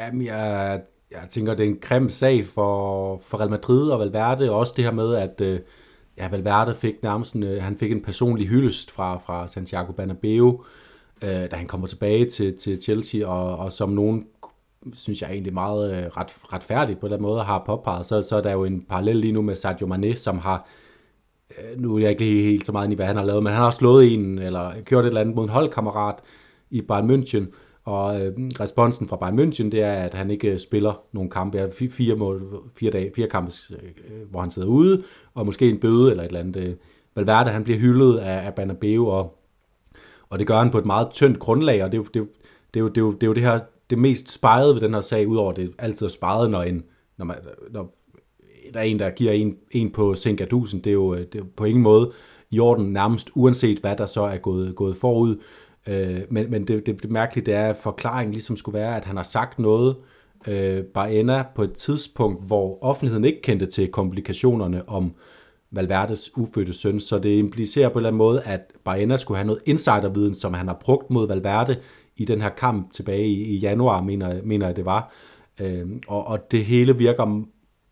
Jamen, 0.00 0.26
jeg, 0.26 0.82
jeg 1.10 1.20
tænker, 1.30 1.54
det 1.54 1.64
er 1.64 1.68
en 1.68 1.78
grim 1.80 2.08
sag 2.08 2.46
for, 2.46 3.18
for 3.18 3.40
Real 3.40 3.50
Madrid 3.50 3.90
og 3.90 4.00
Valverde, 4.00 4.50
og 4.50 4.58
også 4.58 4.72
det 4.76 4.84
her 4.84 4.92
med, 4.92 5.14
at 5.14 5.40
øh, 5.40 5.60
ja, 6.18 6.28
Valverde 6.28 6.74
fik 6.74 7.02
nærmest 7.02 7.34
en, 7.34 7.42
øh, 7.42 7.62
han 7.62 7.76
fik 7.76 7.92
en 7.92 8.02
personlig 8.02 8.48
hyldest 8.48 8.90
fra, 8.90 9.18
fra 9.18 9.48
Santiago 9.48 9.92
Bernabeu, 9.92 10.64
øh, 11.22 11.50
da 11.50 11.56
han 11.56 11.66
kommer 11.66 11.86
tilbage 11.86 12.30
til, 12.30 12.58
til 12.58 12.82
Chelsea, 12.82 13.26
og, 13.26 13.56
og 13.56 13.72
som 13.72 13.90
nogen 13.90 14.26
synes 14.92 15.22
jeg 15.22 15.30
egentlig 15.30 15.54
meget 15.54 15.96
øh, 15.96 16.06
ret, 16.06 16.36
retfærdigt 16.52 17.00
på 17.00 17.08
den 17.08 17.22
måde 17.22 17.42
har 17.42 17.62
påpeget, 17.66 18.06
så, 18.06 18.22
så 18.22 18.36
er 18.36 18.40
der 18.40 18.52
jo 18.52 18.64
en 18.64 18.82
parallel 18.88 19.16
lige 19.16 19.32
nu 19.32 19.42
med 19.42 19.56
Sadio 19.56 19.86
Mane, 19.86 20.16
som 20.16 20.38
har, 20.38 20.68
øh, 21.50 21.80
nu 21.80 21.96
er 21.96 22.00
jeg 22.00 22.10
ikke 22.10 22.22
lige 22.22 22.42
helt 22.42 22.66
så 22.66 22.72
meget 22.72 22.92
i, 22.92 22.94
hvad 22.94 23.06
han 23.06 23.16
har 23.16 23.24
lavet, 23.24 23.42
men 23.42 23.52
han 23.52 23.62
har 23.62 23.70
slået 23.70 24.14
en, 24.14 24.38
eller 24.38 24.80
gjort 24.84 25.04
et 25.04 25.08
eller 25.08 25.20
andet 25.20 25.34
mod 25.34 25.44
en 25.44 25.50
holdkammerat 25.50 26.14
i 26.70 26.80
Bayern 26.80 27.10
München, 27.10 27.44
og 27.88 28.20
øh, 28.20 28.32
responsen 28.60 29.08
fra 29.08 29.16
Bayern 29.16 29.38
München, 29.38 29.70
det 29.70 29.82
er, 29.82 29.92
at 29.92 30.14
han 30.14 30.30
ikke 30.30 30.48
øh, 30.48 30.58
spiller 30.58 31.02
nogle 31.12 31.30
kampe. 31.30 31.56
Jeg 31.58 31.64
har 31.64 31.88
fire, 31.90 32.14
mål, 32.14 32.62
fire, 32.76 32.90
dage, 32.90 33.12
fire 33.16 33.28
kampe, 33.28 33.52
øh, 33.72 34.30
hvor 34.30 34.40
han 34.40 34.50
sidder 34.50 34.68
ude, 34.68 35.02
og 35.34 35.46
måske 35.46 35.68
en 35.68 35.80
bøde 35.80 36.10
eller 36.10 36.22
et 36.22 36.28
eller 36.28 36.40
andet. 36.40 36.56
Øh. 36.56 36.74
Valverde, 37.14 37.50
han 37.50 37.64
bliver 37.64 37.78
hyldet 37.78 38.18
af, 38.18 38.46
af 38.46 38.54
Banabeo, 38.54 39.06
og, 39.06 39.38
og 40.30 40.38
det 40.38 40.46
gør 40.46 40.58
han 40.58 40.70
på 40.70 40.78
et 40.78 40.86
meget 40.86 41.08
tyndt 41.10 41.38
grundlag, 41.38 41.84
og 41.84 41.92
det 41.92 41.98
er 41.98 42.02
jo 42.02 42.08
det, 42.14 42.28
det, 42.74 42.80
er 42.80 42.84
jo, 42.84 42.88
det, 42.88 42.96
er 42.96 43.00
jo, 43.00 43.12
det, 43.12 43.22
er 43.22 43.26
jo 43.26 43.34
det 43.34 43.42
her 43.42 43.58
det 43.90 43.98
mest 43.98 44.32
spejede 44.32 44.74
ved 44.74 44.80
den 44.80 44.94
her 44.94 45.00
sag, 45.00 45.28
udover 45.28 45.52
det 45.52 45.72
altid 45.78 46.06
er 46.06 46.10
spejet, 46.10 46.50
når, 46.50 46.62
en, 46.62 46.84
når, 47.16 47.24
man, 47.24 47.36
når 47.70 47.94
der 48.74 48.80
er 48.80 48.84
en, 48.84 48.98
der 48.98 49.10
giver 49.10 49.32
en, 49.32 49.56
en 49.70 49.90
på 49.90 50.14
Sinkadusen, 50.14 50.80
det 50.80 50.90
er 50.90 50.94
jo 50.94 51.14
øh, 51.14 51.20
det 51.32 51.40
er 51.40 51.44
på 51.56 51.64
ingen 51.64 51.82
måde 51.82 52.12
i 52.50 52.60
orden, 52.60 52.92
nærmest 52.92 53.30
uanset 53.34 53.78
hvad 53.78 53.96
der 53.96 54.06
så 54.06 54.22
er 54.22 54.36
gået, 54.36 54.76
gået 54.76 54.96
forud. 54.96 55.36
Øh, 55.88 56.20
men 56.30 56.50
men 56.50 56.68
det, 56.68 56.86
det, 56.86 57.02
det 57.02 57.10
mærkelige 57.10 57.46
det 57.46 57.54
er, 57.54 57.68
at 57.68 57.76
forklaringen 57.76 58.32
ligesom 58.32 58.56
skulle 58.56 58.78
være, 58.78 58.96
at 58.96 59.04
han 59.04 59.16
har 59.16 59.24
sagt 59.24 59.58
noget, 59.58 59.96
øh, 60.46 60.84
Baena 60.84 61.44
på 61.54 61.62
et 61.62 61.72
tidspunkt, 61.72 62.46
hvor 62.46 62.84
offentligheden 62.84 63.24
ikke 63.24 63.42
kendte 63.42 63.66
til 63.66 63.88
komplikationerne 63.88 64.88
om 64.88 65.14
Valverdes 65.70 66.36
ufødte 66.36 66.72
søn, 66.72 67.00
så 67.00 67.18
det 67.18 67.38
implicerer 67.38 67.88
på 67.88 67.92
en 67.92 67.98
eller 67.98 68.08
anden 68.08 68.18
måde, 68.18 68.42
at 68.42 68.72
Baena 68.84 69.16
skulle 69.16 69.38
have 69.38 69.46
noget 69.46 69.62
insiderviden, 69.66 70.34
som 70.34 70.54
han 70.54 70.68
har 70.68 70.78
brugt 70.80 71.10
mod 71.10 71.28
Valverde 71.28 71.76
i 72.16 72.24
den 72.24 72.40
her 72.40 72.48
kamp 72.48 72.92
tilbage 72.92 73.26
i, 73.26 73.42
i 73.42 73.56
januar, 73.56 74.00
mener, 74.00 74.42
mener 74.44 74.66
jeg 74.66 74.76
det 74.76 74.84
var. 74.84 75.12
Øh, 75.60 75.86
og, 76.08 76.26
og 76.26 76.50
det 76.50 76.64
hele 76.64 76.96
virker 76.96 77.42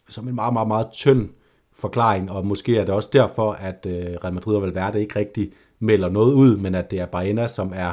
som 0.09 0.29
en 0.29 0.35
meget, 0.35 0.53
meget, 0.53 0.69
meget 0.69 0.87
tynd 0.93 1.29
forklaring, 1.75 2.31
og 2.31 2.47
måske 2.47 2.79
er 2.79 2.85
det 2.85 2.95
også 2.95 3.11
derfor, 3.13 3.53
at 3.53 3.87
øh, 3.89 3.95
Real 3.95 4.35
Madrid 4.35 4.57
og 4.57 4.63
Valverde 4.63 5.01
ikke 5.01 5.19
rigtig 5.19 5.53
melder 5.79 6.09
noget 6.09 6.33
ud, 6.33 6.57
men 6.57 6.75
at 6.75 6.91
det 6.91 7.01
er 7.01 7.07
Baena, 7.07 7.49
som 7.49 7.73
er 7.75 7.93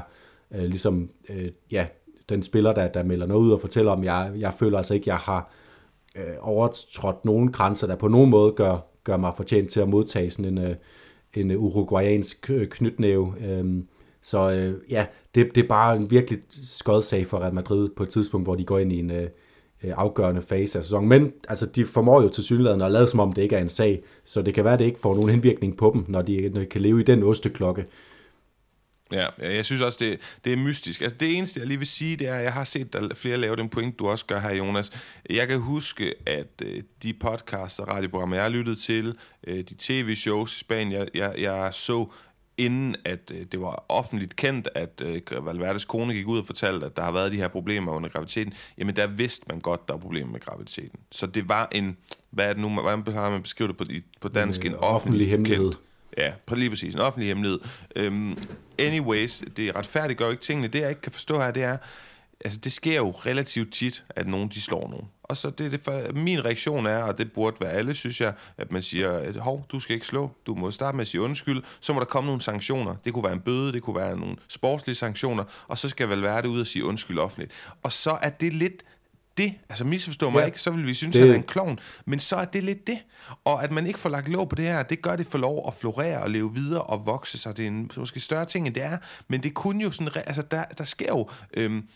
øh, 0.56 0.64
ligesom, 0.64 1.10
øh, 1.30 1.52
ja, 1.72 1.88
den 2.30 2.44
spiller, 2.44 2.74
der, 2.74 2.88
der 2.88 3.04
melder 3.04 3.26
noget 3.26 3.42
ud 3.42 3.52
og 3.52 3.62
fortæller 3.62 3.92
om, 3.92 4.04
jeg, 4.04 4.32
jeg 4.38 4.54
føler 4.54 4.78
altså 4.78 4.94
ikke, 4.94 5.10
jeg 5.10 5.18
har 5.18 5.52
øh, 6.16 6.34
overtrådt 6.42 7.26
nogen 7.26 7.52
grænser, 7.52 7.88
der 7.88 7.96
på 7.96 8.08
nogen 8.08 8.30
måde 8.30 8.52
gør, 8.52 8.78
gør 9.04 9.18
mig 9.18 9.34
fortjent 9.36 9.70
til 9.70 9.80
at 9.80 9.90
modtage 9.90 10.32
sådan 10.32 10.58
en, 10.58 10.66
øh, 10.66 10.76
en 11.34 11.52
uruguayansk 11.52 12.50
øh, 12.50 12.68
knytnæve. 12.68 13.34
Øh, 13.46 13.84
så 14.22 14.52
øh, 14.52 14.74
ja, 14.90 15.06
det, 15.36 15.56
det 15.56 15.64
er 15.64 15.68
bare 15.68 15.96
en 15.96 16.12
virkelig 16.12 16.40
skodsag 16.52 17.28
for 17.28 17.40
Real 17.40 17.54
Madrid 17.54 17.90
på 17.90 18.04
et 18.04 18.10
tidspunkt, 18.10 18.48
hvor 18.48 18.56
de 18.56 18.66
går 18.66 18.80
ind 18.80 18.94
i 18.94 19.00
en 19.00 19.12
øh, 19.12 19.28
Øh, 19.84 19.92
afgørende 19.96 20.42
fase 20.42 20.78
af 20.78 20.84
sæsonen. 20.84 21.10
Men 21.10 21.34
altså, 21.50 21.66
de 21.66 21.86
formår 21.86 22.22
jo 22.22 22.30
til 22.30 22.44
synligheden 22.44 22.82
at 22.82 22.92
lade 22.92 23.08
som 23.08 23.20
om 23.20 23.34
det 23.34 23.42
ikke 23.42 23.56
er 23.56 23.62
en 23.62 23.70
sag, 23.70 24.04
så 24.26 24.42
det 24.42 24.54
kan 24.54 24.64
være, 24.64 24.74
at 24.74 24.80
det 24.80 24.86
ikke 24.86 25.00
får 25.00 25.16
nogen 25.16 25.30
indvirkning 25.30 25.78
på 25.78 25.92
dem, 25.94 26.06
når 26.08 26.22
de, 26.22 26.50
når 26.50 26.60
de 26.60 26.66
kan 26.66 26.82
leve 26.82 27.00
i 27.00 27.04
den 27.04 27.24
osteklokke. 27.24 27.86
Ja, 29.12 29.26
jeg 29.40 29.66
synes 29.66 29.82
også, 29.82 29.98
det, 30.02 30.20
det 30.46 30.54
er 30.54 30.58
mystisk. 30.58 31.02
Altså, 31.02 31.18
det 31.20 31.38
eneste, 31.38 31.60
jeg 31.60 31.68
lige 31.68 31.78
vil 31.78 31.88
sige, 31.88 32.18
det 32.18 32.28
er, 32.28 32.36
at 32.36 32.44
jeg 32.44 32.54
har 32.54 32.64
set 32.64 32.94
der 32.94 33.16
flere 33.16 33.38
lave 33.38 33.56
den 33.56 33.70
point, 33.70 34.00
du 34.00 34.08
også 34.08 34.26
gør 34.26 34.40
her, 34.40 34.56
Jonas. 34.56 34.92
Jeg 35.30 35.48
kan 35.48 35.60
huske, 35.60 36.14
at 36.26 36.62
øh, 36.66 36.84
de 37.04 37.14
podcasts 37.14 37.80
og 37.80 37.88
radioprogrammer, 37.88 38.36
jeg 38.36 38.46
har 38.46 38.50
lyttet 38.50 38.78
til, 38.78 39.16
øh, 39.48 39.58
de 39.58 39.76
tv-shows 39.80 40.56
i 40.56 40.60
Spanien, 40.60 40.92
jeg, 40.92 41.08
jeg, 41.14 41.34
jeg 41.38 41.70
så 41.74 42.06
inden 42.58 42.95
at 43.06 43.32
øh, 43.34 43.45
det 43.51 43.62
var 43.62 43.86
offentligt 43.89 44.36
kendt, 44.36 44.70
at 44.76 45.01
øh, 45.06 45.45
Valverdes 45.45 45.86
kone 45.86 46.14
gik 46.14 46.28
ud 46.28 46.39
og 46.39 46.45
fortalte, 46.45 46.86
at 46.86 46.97
der 46.97 47.04
har 47.04 47.12
været 47.12 47.32
de 47.32 47.38
her 47.38 47.47
problemer 47.47 47.91
under 47.91 48.10
graviditeten, 48.10 48.54
jamen 48.78 48.95
der 48.95 49.08
vidste 49.08 49.45
man 49.49 49.60
godt, 49.60 49.88
der 49.88 49.93
var 49.93 49.99
problemer 49.99 50.32
med 50.32 50.39
graviditeten. 50.39 50.99
Så 51.12 51.28
det 51.28 51.49
var 51.49 51.68
en, 51.72 51.97
hvad 52.30 52.49
er 52.49 52.54
det 52.54 52.62
nu, 52.62 52.70
hvordan 52.70 53.14
har 53.14 53.30
man 53.30 53.41
beskrevet 53.41 53.70
det 53.70 53.78
på, 53.78 53.93
på 54.22 54.28
dansk? 54.28 54.66
En, 54.66 54.72
en 54.72 54.76
offentlig, 54.76 54.95
offentlig 54.95 55.30
hemmelighed. 55.30 55.72
Kendt, 55.72 55.80
Ja, 56.18 56.34
lige 56.56 56.70
præcis. 56.70 56.93
En 56.93 57.01
offentlig 57.01 57.28
hemmelighed. 57.28 57.60
Um, 58.08 58.38
anyways, 58.80 59.43
det 59.58 59.76
retfærdigt 59.76 60.20
gør 60.20 60.30
ikke 60.30 60.43
tingene. 60.43 60.68
Det, 60.68 60.80
jeg 60.80 60.89
ikke 60.89 61.01
kan 61.01 61.12
forstå 61.12 61.38
her, 61.39 61.51
det 61.51 61.64
er, 61.64 61.78
altså 62.44 62.60
det 62.60 62.72
sker 62.74 62.96
jo 62.96 63.10
relativt 63.10 63.74
tit, 63.74 64.04
at 64.10 64.28
nogen 64.28 64.50
de 64.50 64.62
slår 64.62 64.89
nogen. 64.89 65.08
Og 65.24 65.38
så 65.38 65.50
det, 65.50 65.72
det 65.72 65.82
for, 65.82 66.14
min 66.14 66.46
reaktion 66.46 66.86
er, 66.86 67.04
og 67.04 67.18
det 67.18 67.32
burde 67.32 67.58
være 67.60 67.72
alle, 67.72 67.96
synes 67.96 68.22
jeg, 68.22 68.34
at 68.58 68.72
man 68.72 68.84
siger, 68.84 69.12
at 69.12 69.36
hov, 69.36 69.66
du 69.72 69.80
skal 69.80 69.94
ikke 69.94 70.08
slå, 70.08 70.32
du 70.46 70.56
må 70.56 70.72
starte 70.72 70.96
med 70.96 71.02
at 71.02 71.08
sige 71.08 71.22
undskyld, 71.22 71.64
så 71.80 71.94
må 71.94 72.00
der 72.00 72.06
komme 72.06 72.26
nogle 72.26 72.41
sanktioner. 72.41 72.96
Det 73.06 73.14
kunne 73.14 73.24
være 73.24 73.34
en 73.34 73.41
bøde, 73.41 73.74
det 73.74 73.82
kunne 73.84 73.96
være 73.96 74.18
nogle 74.18 74.36
sportslige 74.48 74.96
sanktioner, 74.96 75.44
og 75.68 75.78
så 75.78 75.89
skal 75.89 76.10
vel 76.10 76.22
være 76.22 76.41
det 76.41 76.48
ud 76.48 76.62
at 76.62 76.68
sige 76.68 76.86
undskyld 76.86 77.20
offentligt. 77.20 77.52
Og 77.84 77.91
så 77.91 78.18
er 78.22 78.30
det 78.30 78.54
lidt 78.54 78.84
det, 79.38 79.54
altså 79.70 79.84
misforstå 79.84 80.30
mig 80.30 80.39
ja, 80.39 80.46
ikke, 80.46 80.62
så 80.62 80.72
vil 80.72 80.88
vi 80.88 80.94
synes, 80.94 81.14
det... 81.14 81.20
at 81.22 81.28
han 81.28 81.36
er 81.36 81.39
en 81.39 81.48
klovn, 81.48 81.80
men 82.06 82.20
så 82.20 82.36
er 82.36 82.46
det 82.46 82.64
lidt 82.64 82.88
det. 82.88 83.00
Og 83.46 83.64
at 83.64 83.72
man 83.72 83.88
ikke 83.88 84.00
får 84.00 84.10
lagt 84.10 84.28
lov 84.28 84.50
på 84.50 84.56
det 84.56 84.66
her, 84.66 84.84
det 84.84 85.02
gør 85.02 85.16
det 85.16 85.28
for 85.28 85.38
lov 85.38 85.68
at 85.68 85.74
florere 85.74 86.24
og 86.24 86.30
leve 86.30 86.54
videre 86.54 86.82
og 86.82 87.06
vokse 87.06 87.38
sig. 87.38 87.58
Det 87.58 87.64
er 87.64 87.68
en 87.68 87.91
måske 87.98 88.20
større 88.20 88.46
ting, 88.46 88.68
end 88.68 88.76
det 88.76 88.84
er, 88.84 88.98
men 89.28 89.44
det 89.44 89.54
kunne 89.54 89.84
jo 89.84 89.91
sådan, 89.91 90.10
altså 90.16 90.41
der, 90.41 90.64
der 90.78 90.84
sker 90.84 91.08
jo 91.08 91.30
øhm, 91.58 91.88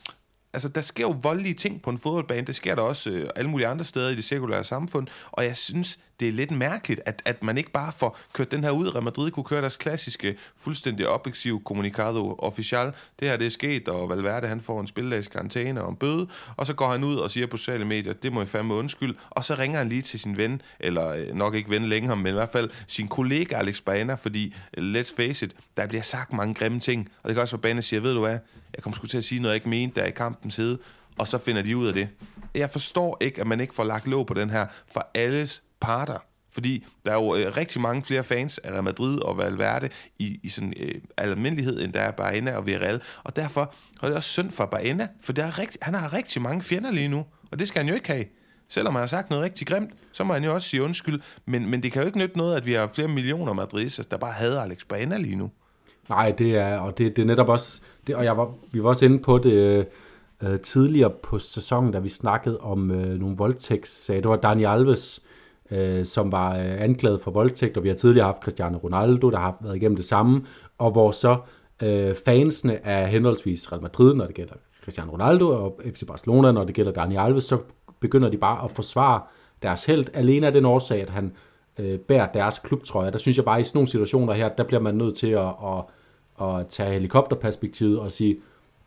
altså, 0.53 0.69
der 0.69 0.81
sker 0.81 1.03
jo 1.03 1.15
voldelige 1.21 1.53
ting 1.53 1.81
på 1.81 1.89
en 1.89 1.97
fodboldbane. 1.97 2.47
Det 2.47 2.55
sker 2.55 2.75
der 2.75 2.81
også 2.81 3.09
øh, 3.09 3.29
alle 3.35 3.49
mulige 3.49 3.67
andre 3.67 3.85
steder 3.85 4.09
i 4.09 4.15
det 4.15 4.23
cirkulære 4.23 4.63
samfund. 4.63 5.07
Og 5.31 5.43
jeg 5.43 5.57
synes, 5.57 5.99
det 6.19 6.27
er 6.27 6.31
lidt 6.31 6.51
mærkeligt, 6.51 7.01
at, 7.05 7.21
at 7.25 7.43
man 7.43 7.57
ikke 7.57 7.71
bare 7.71 7.91
får 7.91 8.19
kørt 8.33 8.51
den 8.51 8.63
her 8.63 8.71
ud. 8.71 8.93
Real 8.95 9.03
Madrid 9.03 9.31
kunne 9.31 9.43
køre 9.43 9.61
deres 9.61 9.77
klassiske, 9.77 10.37
fuldstændig 10.57 11.07
objektiv 11.07 11.63
kommunikado 11.63 12.35
official. 12.39 12.91
Det 13.19 13.27
her 13.27 13.37
det 13.37 13.47
er 13.47 13.51
sket, 13.51 13.87
og 13.87 14.09
Valverde 14.09 14.47
han 14.47 14.61
får 14.61 14.81
en 14.81 14.87
spilledags 14.87 15.27
karantæne 15.27 15.83
og 15.83 15.89
en 15.89 15.95
bøde. 15.95 16.27
Og 16.57 16.67
så 16.67 16.73
går 16.73 16.91
han 16.91 17.03
ud 17.03 17.15
og 17.15 17.31
siger 17.31 17.47
på 17.47 17.57
sociale 17.57 17.85
medier, 17.85 18.13
det 18.13 18.33
må 18.33 18.41
jeg 18.41 18.49
fandme 18.49 18.73
undskyld. 18.73 19.15
Og 19.29 19.45
så 19.45 19.55
ringer 19.55 19.77
han 19.77 19.89
lige 19.89 20.01
til 20.01 20.19
sin 20.19 20.37
ven, 20.37 20.61
eller 20.79 21.09
øh, 21.09 21.33
nok 21.33 21.55
ikke 21.55 21.69
ven 21.69 21.85
længere, 21.85 22.15
men 22.15 22.27
i 22.27 22.31
hvert 22.31 22.49
fald 22.49 22.69
sin 22.87 23.07
kollega 23.07 23.55
Alex 23.55 23.81
Baena, 23.81 24.13
fordi, 24.13 24.55
øh, 24.77 24.93
let's 24.93 25.15
face 25.15 25.45
it, 25.45 25.55
der 25.77 25.87
bliver 25.87 26.01
sagt 26.01 26.33
mange 26.33 26.53
grimme 26.53 26.79
ting. 26.79 27.09
Og 27.23 27.29
det 27.29 27.35
kan 27.35 27.41
også 27.41 27.55
være, 27.55 27.61
Baena 27.61 27.81
siger, 27.81 27.99
ved 27.99 28.13
du 28.13 28.19
hvad, 28.19 28.39
jeg 28.75 28.83
kommer 28.83 28.97
sgu 28.97 29.07
til 29.07 29.17
at 29.17 29.23
sige 29.23 29.41
noget, 29.41 29.53
jeg 29.53 29.55
ikke 29.55 29.69
mente, 29.69 29.99
der 29.99 30.07
i 30.07 30.11
kampens 30.11 30.55
hede. 30.55 30.79
Og 31.17 31.27
så 31.27 31.37
finder 31.37 31.61
de 31.61 31.77
ud 31.77 31.87
af 31.87 31.93
det. 31.93 32.09
Jeg 32.55 32.71
forstår 32.71 33.17
ikke, 33.21 33.41
at 33.41 33.47
man 33.47 33.59
ikke 33.59 33.75
får 33.75 33.83
lagt 33.83 34.07
låg 34.07 34.27
på 34.27 34.33
den 34.33 34.49
her 34.49 34.67
for 34.91 35.07
alles 35.13 35.63
parter. 35.79 36.17
Fordi 36.51 36.85
der 37.05 37.11
er 37.11 37.15
jo 37.15 37.35
øh, 37.35 37.57
rigtig 37.57 37.81
mange 37.81 38.03
flere 38.03 38.23
fans 38.23 38.57
af 38.57 38.71
Real 38.71 38.83
Madrid 38.83 39.19
og 39.19 39.37
Valverde 39.37 39.89
i, 40.19 40.39
i 40.43 40.49
sådan 40.49 40.73
øh, 40.79 40.95
almindelighed, 41.17 41.83
end 41.83 41.93
der 41.93 41.99
er 41.99 42.11
Baena 42.11 42.55
og 42.55 42.65
Villarreal. 42.65 43.01
Og 43.23 43.35
derfor 43.35 43.73
er 44.03 44.07
det 44.07 44.15
også 44.15 44.29
synd 44.29 44.51
for 44.51 44.65
Baena, 44.65 45.07
for 45.21 45.33
der 45.33 45.45
er 45.45 45.59
rigt, 45.59 45.77
han 45.81 45.93
har 45.93 46.13
rigtig 46.13 46.41
mange 46.41 46.63
fjender 46.63 46.91
lige 46.91 47.07
nu. 47.07 47.25
Og 47.51 47.59
det 47.59 47.67
skal 47.67 47.79
han 47.79 47.89
jo 47.89 47.95
ikke 47.95 48.07
have. 48.07 48.25
Selvom 48.69 48.93
han 48.93 48.99
har 49.01 49.07
sagt 49.07 49.29
noget 49.29 49.45
rigtig 49.45 49.67
grimt, 49.67 49.89
så 50.11 50.23
må 50.23 50.33
han 50.33 50.43
jo 50.43 50.53
også 50.53 50.69
sige 50.69 50.83
undskyld. 50.83 51.21
Men, 51.45 51.69
men 51.69 51.83
det 51.83 51.91
kan 51.91 52.01
jo 52.01 52.05
ikke 52.05 52.17
nytte 52.17 52.37
noget, 52.37 52.55
at 52.55 52.65
vi 52.65 52.73
har 52.73 52.87
flere 52.87 53.07
millioner 53.07 53.53
madridistas, 53.53 54.05
der 54.05 54.17
bare 54.17 54.31
hader 54.31 54.61
Alex 54.61 54.77
Baena 54.89 55.17
lige 55.17 55.35
nu. 55.35 55.51
Nej, 56.09 56.31
det 56.31 56.55
er, 56.55 56.77
og 56.77 56.97
det, 56.97 57.15
det 57.15 57.21
er 57.21 57.25
netop 57.25 57.49
også, 57.49 57.81
det, 58.07 58.15
og 58.15 58.23
jeg 58.23 58.37
var, 58.37 58.53
vi 58.71 58.83
var 58.83 58.89
også 58.89 59.05
inde 59.05 59.19
på 59.19 59.37
det 59.37 59.87
øh, 60.43 60.59
tidligere 60.59 61.11
på 61.23 61.39
sæsonen, 61.39 61.91
da 61.91 61.99
vi 61.99 62.09
snakkede 62.09 62.59
om 62.59 62.91
øh, 62.91 63.19
nogle 63.19 63.37
voldtægtssager. 63.37 64.21
Det 64.21 64.29
var 64.29 64.35
Dani 64.35 64.63
Alves, 64.63 65.21
øh, 65.71 66.05
som 66.05 66.31
var 66.31 66.57
øh, 66.57 66.81
anklaget 66.81 67.21
for 67.21 67.31
voldtægt, 67.31 67.77
og 67.77 67.83
vi 67.83 67.89
har 67.89 67.95
tidligere 67.95 68.25
haft 68.25 68.43
Cristiano 68.43 68.77
Ronaldo, 68.77 69.29
der 69.29 69.37
har 69.37 69.57
været 69.61 69.75
igennem 69.75 69.95
det 69.95 70.05
samme, 70.05 70.45
og 70.77 70.91
hvor 70.91 71.11
så 71.11 71.37
øh, 71.83 72.15
fansene 72.25 72.87
af 72.87 73.09
henholdsvis 73.09 73.71
Real 73.71 73.81
Madrid, 73.81 74.15
når 74.15 74.25
det 74.25 74.35
gælder 74.35 74.53
Cristiano 74.83 75.11
Ronaldo, 75.11 75.49
og 75.49 75.81
FC 75.85 76.05
Barcelona, 76.07 76.51
når 76.51 76.63
det 76.63 76.75
gælder 76.75 76.91
Dani 76.91 77.15
Alves, 77.15 77.43
så 77.43 77.57
begynder 77.99 78.29
de 78.29 78.37
bare 78.37 78.63
at 78.63 78.71
forsvare 78.71 79.21
deres 79.63 79.85
held, 79.85 80.05
alene 80.13 80.47
af 80.47 80.53
den 80.53 80.65
årsag, 80.65 81.01
at 81.01 81.09
han 81.09 81.31
øh, 81.79 81.99
bærer 81.99 82.31
deres 82.31 82.59
klubtrøje. 82.59 83.11
Der 83.11 83.17
synes 83.17 83.37
jeg 83.37 83.45
bare, 83.45 83.61
i 83.61 83.63
sådan 83.63 83.77
nogle 83.77 83.87
situationer 83.87 84.33
her, 84.33 84.49
der 84.49 84.63
bliver 84.63 84.81
man 84.81 84.95
nødt 84.95 85.17
til 85.17 85.29
at, 85.29 85.47
at, 85.47 85.83
at 86.47 86.67
tage 86.67 86.93
helikopterperspektivet 86.93 87.99
og 87.99 88.11
sige, 88.11 88.37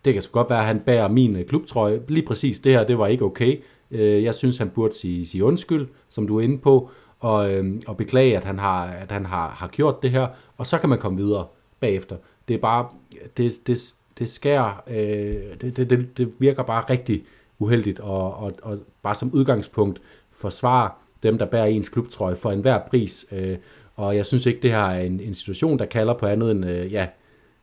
det 0.04 0.12
kan 0.12 0.22
så 0.22 0.30
godt 0.30 0.50
være, 0.50 0.58
at 0.58 0.64
han 0.64 0.80
bærer 0.80 1.08
min 1.08 1.36
øh, 1.36 1.46
klubtrøje. 1.46 2.00
Lige 2.08 2.26
præcis 2.26 2.60
det 2.60 2.72
her, 2.72 2.84
det 2.84 2.98
var 2.98 3.06
ikke 3.06 3.24
okay. 3.24 3.62
Øh, 3.90 4.22
jeg 4.22 4.34
synes, 4.34 4.58
han 4.58 4.70
burde 4.70 4.94
sige, 4.94 5.26
sige 5.26 5.44
undskyld, 5.44 5.88
som 6.08 6.26
du 6.26 6.38
er 6.38 6.42
inde 6.42 6.58
på, 6.58 6.90
og, 7.18 7.52
øh, 7.52 7.80
og 7.86 7.96
beklage, 7.96 8.36
at 8.36 8.44
han, 8.44 8.58
har, 8.58 8.86
at 8.86 9.12
han 9.12 9.26
har, 9.26 9.48
har 9.48 9.68
gjort 9.68 10.02
det 10.02 10.10
her, 10.10 10.28
og 10.56 10.66
så 10.66 10.78
kan 10.78 10.88
man 10.88 10.98
komme 10.98 11.18
videre 11.18 11.46
bagefter. 11.80 12.16
Det 12.48 12.54
er 12.54 12.58
bare, 12.58 12.88
det, 13.36 13.52
det, 13.66 13.94
det 14.18 14.30
skærer, 14.30 14.82
øh, 14.86 15.60
det, 15.60 15.76
det, 15.76 15.90
det, 15.90 16.18
det 16.18 16.32
virker 16.38 16.62
bare 16.62 16.84
rigtig 16.90 17.24
uheldigt, 17.58 18.00
og, 18.00 18.34
og, 18.34 18.52
og 18.62 18.78
bare 19.02 19.14
som 19.14 19.30
udgangspunkt 19.32 19.98
forsvare 20.30 20.90
dem, 21.22 21.38
der 21.38 21.46
bærer 21.46 21.66
ens 21.66 21.88
klubtrøje 21.88 22.36
for 22.36 22.50
enhver 22.50 22.78
pris. 22.90 23.26
Øh, 23.32 23.56
og 23.96 24.16
jeg 24.16 24.26
synes 24.26 24.46
ikke, 24.46 24.62
det 24.62 24.70
her 24.70 24.78
er 24.78 25.00
en, 25.00 25.20
en 25.20 25.34
situation, 25.34 25.78
der 25.78 25.84
kalder 25.84 26.14
på 26.14 26.26
andet 26.26 26.50
end 26.50 26.66
øh, 26.66 26.92
ja, 26.92 27.06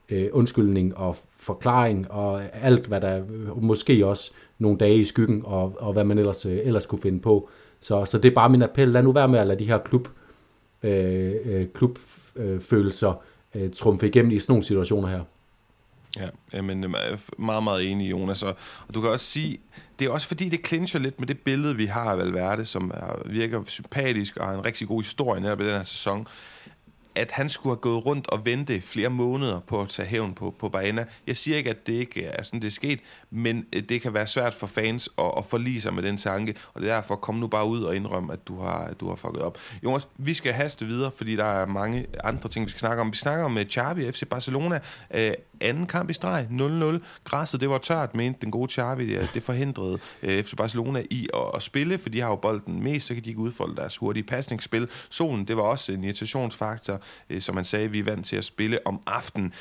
øh, 0.09 0.29
undskyldning 0.31 0.97
og 0.97 1.17
forklaring 1.37 2.11
og 2.11 2.55
alt, 2.65 2.87
hvad 2.87 3.01
der 3.01 3.17
øh, 3.17 3.63
måske 3.63 4.05
også 4.05 4.31
nogle 4.59 4.77
dage 4.77 4.97
i 4.97 5.05
skyggen 5.05 5.41
og, 5.45 5.77
og 5.79 5.93
hvad 5.93 6.03
man 6.03 6.17
ellers, 6.17 6.45
øh, 6.45 6.59
ellers 6.63 6.85
kunne 6.85 7.01
finde 7.01 7.19
på. 7.19 7.49
Så, 7.79 8.05
så 8.05 8.17
det 8.17 8.31
er 8.31 8.35
bare 8.35 8.49
min 8.49 8.61
appel. 8.61 8.87
Lad 8.87 9.03
nu 9.03 9.11
være 9.11 9.27
med 9.27 9.39
at 9.39 9.47
lade 9.47 9.59
de 9.59 9.65
her 9.65 9.77
klub, 9.77 10.07
øh, 10.83 11.35
øh 11.45 11.67
klubfølelser 11.73 13.21
øh, 13.55 13.71
trumfe 13.71 14.07
igennem 14.07 14.31
i 14.31 14.39
sådan 14.39 14.51
nogle 14.51 14.63
situationer 14.63 15.07
her. 15.07 15.21
Ja, 16.53 16.61
men 16.61 16.83
øh, 16.83 16.89
meget, 17.37 17.63
meget 17.63 17.91
enig, 17.91 18.11
Jonas. 18.11 18.43
Og, 18.43 18.55
og 18.87 18.93
du 18.93 19.01
kan 19.01 19.09
også 19.09 19.25
sige, 19.25 19.57
det 19.99 20.07
er 20.07 20.11
også 20.11 20.27
fordi, 20.27 20.49
det 20.49 20.67
clincher 20.67 20.99
lidt 20.99 21.19
med 21.19 21.27
det 21.27 21.39
billede, 21.39 21.75
vi 21.75 21.85
har 21.85 22.11
af 22.11 22.17
Valverde, 22.17 22.65
som 22.65 22.91
er, 22.93 23.21
virker 23.25 23.63
sympatisk 23.65 24.37
og 24.37 24.45
har 24.45 24.53
en 24.53 24.65
rigtig 24.65 24.87
god 24.87 25.01
historie 25.01 25.41
netop 25.41 25.61
i 25.61 25.63
den 25.63 25.71
her 25.71 25.83
sæson 25.83 26.27
at 27.17 27.31
han 27.31 27.49
skulle 27.49 27.71
have 27.71 27.81
gået 27.81 28.05
rundt 28.05 28.29
og 28.29 28.45
vente 28.45 28.81
flere 28.81 29.09
måneder 29.09 29.59
på 29.59 29.81
at 29.81 29.89
tage 29.89 30.07
hævn 30.07 30.33
på, 30.33 30.55
på 30.59 30.69
Baena. 30.69 31.05
Jeg 31.27 31.37
siger 31.37 31.57
ikke, 31.57 31.69
at 31.69 31.87
det 31.87 31.93
ikke 31.93 32.25
er 32.25 32.43
sådan, 32.43 32.59
det 32.59 32.67
er 32.67 32.71
sket, 32.71 32.99
men 33.29 33.65
øh, 33.75 33.83
det 33.89 34.01
kan 34.01 34.13
være 34.13 34.27
svært 34.27 34.53
for 34.53 34.67
fans 34.67 35.09
at, 35.17 35.31
at 35.37 35.45
forlige 35.45 35.81
sig 35.81 35.93
med 35.93 36.03
den 36.03 36.17
tanke, 36.17 36.55
og 36.73 36.81
det 36.81 36.89
er 36.89 36.95
derfor, 36.95 37.15
kom 37.15 37.35
nu 37.35 37.47
bare 37.47 37.67
ud 37.67 37.83
og 37.83 37.95
indrømme, 37.95 38.33
at 38.33 38.47
du 38.47 38.59
har, 38.61 38.77
at 38.77 38.99
du 38.99 39.09
har 39.09 39.15
fucket 39.15 39.41
op. 39.41 39.57
Jonas, 39.83 40.07
vi 40.17 40.33
skal 40.33 40.53
haste 40.53 40.85
videre, 40.85 41.11
fordi 41.17 41.35
der 41.35 41.45
er 41.45 41.65
mange 41.65 42.05
andre 42.23 42.49
ting, 42.49 42.65
vi 42.65 42.69
skal 42.69 42.79
snakke 42.79 43.01
om. 43.01 43.11
Vi 43.11 43.17
snakker 43.17 43.45
om 43.45 43.51
med 43.51 43.65
Xavi 43.65 44.11
FC 44.11 44.23
Barcelona. 44.29 44.79
øh, 45.15 45.31
anden 45.61 45.85
kamp 45.85 46.09
i 46.09 46.13
streg, 46.13 46.47
0-0. 46.51 46.99
Græsset, 47.23 47.61
det 47.61 47.69
var 47.69 47.77
tørt, 47.77 48.15
mente 48.15 48.39
den 48.41 48.51
gode 48.51 48.71
Xavi. 48.71 49.07
Det, 49.07 49.29
det 49.33 49.43
forhindrede 49.43 49.99
øh, 50.23 50.43
FC 50.43 50.55
Barcelona 50.57 51.03
i 51.09 51.27
at, 51.33 51.41
at 51.55 51.61
spille, 51.61 51.97
for 51.97 52.09
de 52.09 52.21
har 52.21 52.29
jo 52.29 52.35
bolden 52.35 52.83
mest, 52.83 53.07
så 53.07 53.13
kan 53.13 53.23
de 53.23 53.29
ikke 53.29 53.41
udfolde 53.41 53.75
deres 53.75 53.97
hurtige 53.97 54.23
pasningsspil. 54.23 54.87
Solen, 55.09 55.47
det 55.47 55.57
var 55.57 55.63
også 55.63 55.91
en 55.91 56.03
irritationsfaktor 56.03 57.01
øh, 57.29 57.41
som 57.41 57.55
man 57.55 57.65
sagde, 57.65 57.91
vi 57.91 57.99
er 57.99 58.03
vant 58.03 58.25
til 58.25 58.35
at 58.35 58.43
spille 58.43 58.79
om 58.85 59.01
aftenen. 59.07 59.53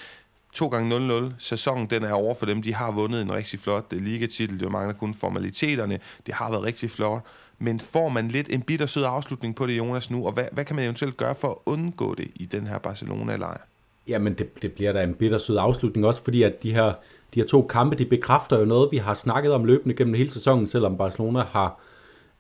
2 0.53 0.68
gange 0.68 1.28
0-0. 1.28 1.32
Sæsonen 1.38 1.86
den 1.86 2.03
er 2.03 2.12
over 2.12 2.34
for 2.34 2.47
dem. 2.47 2.62
De 2.62 2.74
har 2.74 2.90
vundet 2.90 3.22
en 3.22 3.32
rigtig 3.32 3.61
flot 3.61 3.92
øh, 3.92 4.03
ligatitel. 4.03 4.61
Det 4.61 4.70
mangler 4.70 4.94
kun 4.94 5.14
formaliteterne. 5.14 5.99
Det 6.26 6.34
har 6.34 6.51
været 6.51 6.62
rigtig 6.62 6.90
flot. 6.90 7.22
Men 7.59 7.80
får 7.80 8.09
man 8.09 8.28
lidt 8.28 8.49
en 8.53 8.62
bittersød 8.62 9.05
afslutning 9.07 9.57
på 9.57 9.66
det, 9.66 9.78
Jonas, 9.78 10.11
nu? 10.11 10.26
Og 10.26 10.32
hvad, 10.32 10.44
hvad 10.53 10.64
kan 10.64 10.76
man 10.76 10.84
eventuelt 10.84 11.16
gøre 11.16 11.34
for 11.34 11.49
at 11.49 11.57
undgå 11.66 12.14
det 12.14 12.28
i 12.34 12.44
den 12.44 12.66
her 12.66 12.78
Barcelona-lejr? 12.78 13.61
Jamen, 14.09 14.34
det, 14.34 14.62
det 14.62 14.72
bliver 14.72 14.92
da 14.92 15.03
en 15.03 15.14
bittersød 15.14 15.57
afslutning, 15.57 16.07
også 16.07 16.22
fordi 16.24 16.42
at 16.42 16.62
de 16.62 16.74
her, 16.74 16.92
de 17.34 17.40
her 17.40 17.47
to 17.47 17.62
kampe, 17.62 17.97
de 17.97 18.05
bekræfter 18.05 18.59
jo 18.59 18.64
noget, 18.64 18.88
vi 18.92 18.97
har 18.97 19.14
snakket 19.14 19.53
om 19.53 19.64
løbende 19.64 19.94
gennem 19.94 20.14
hele 20.14 20.30
sæsonen, 20.30 20.66
selvom 20.66 20.97
Barcelona 20.97 21.42
har 21.42 21.80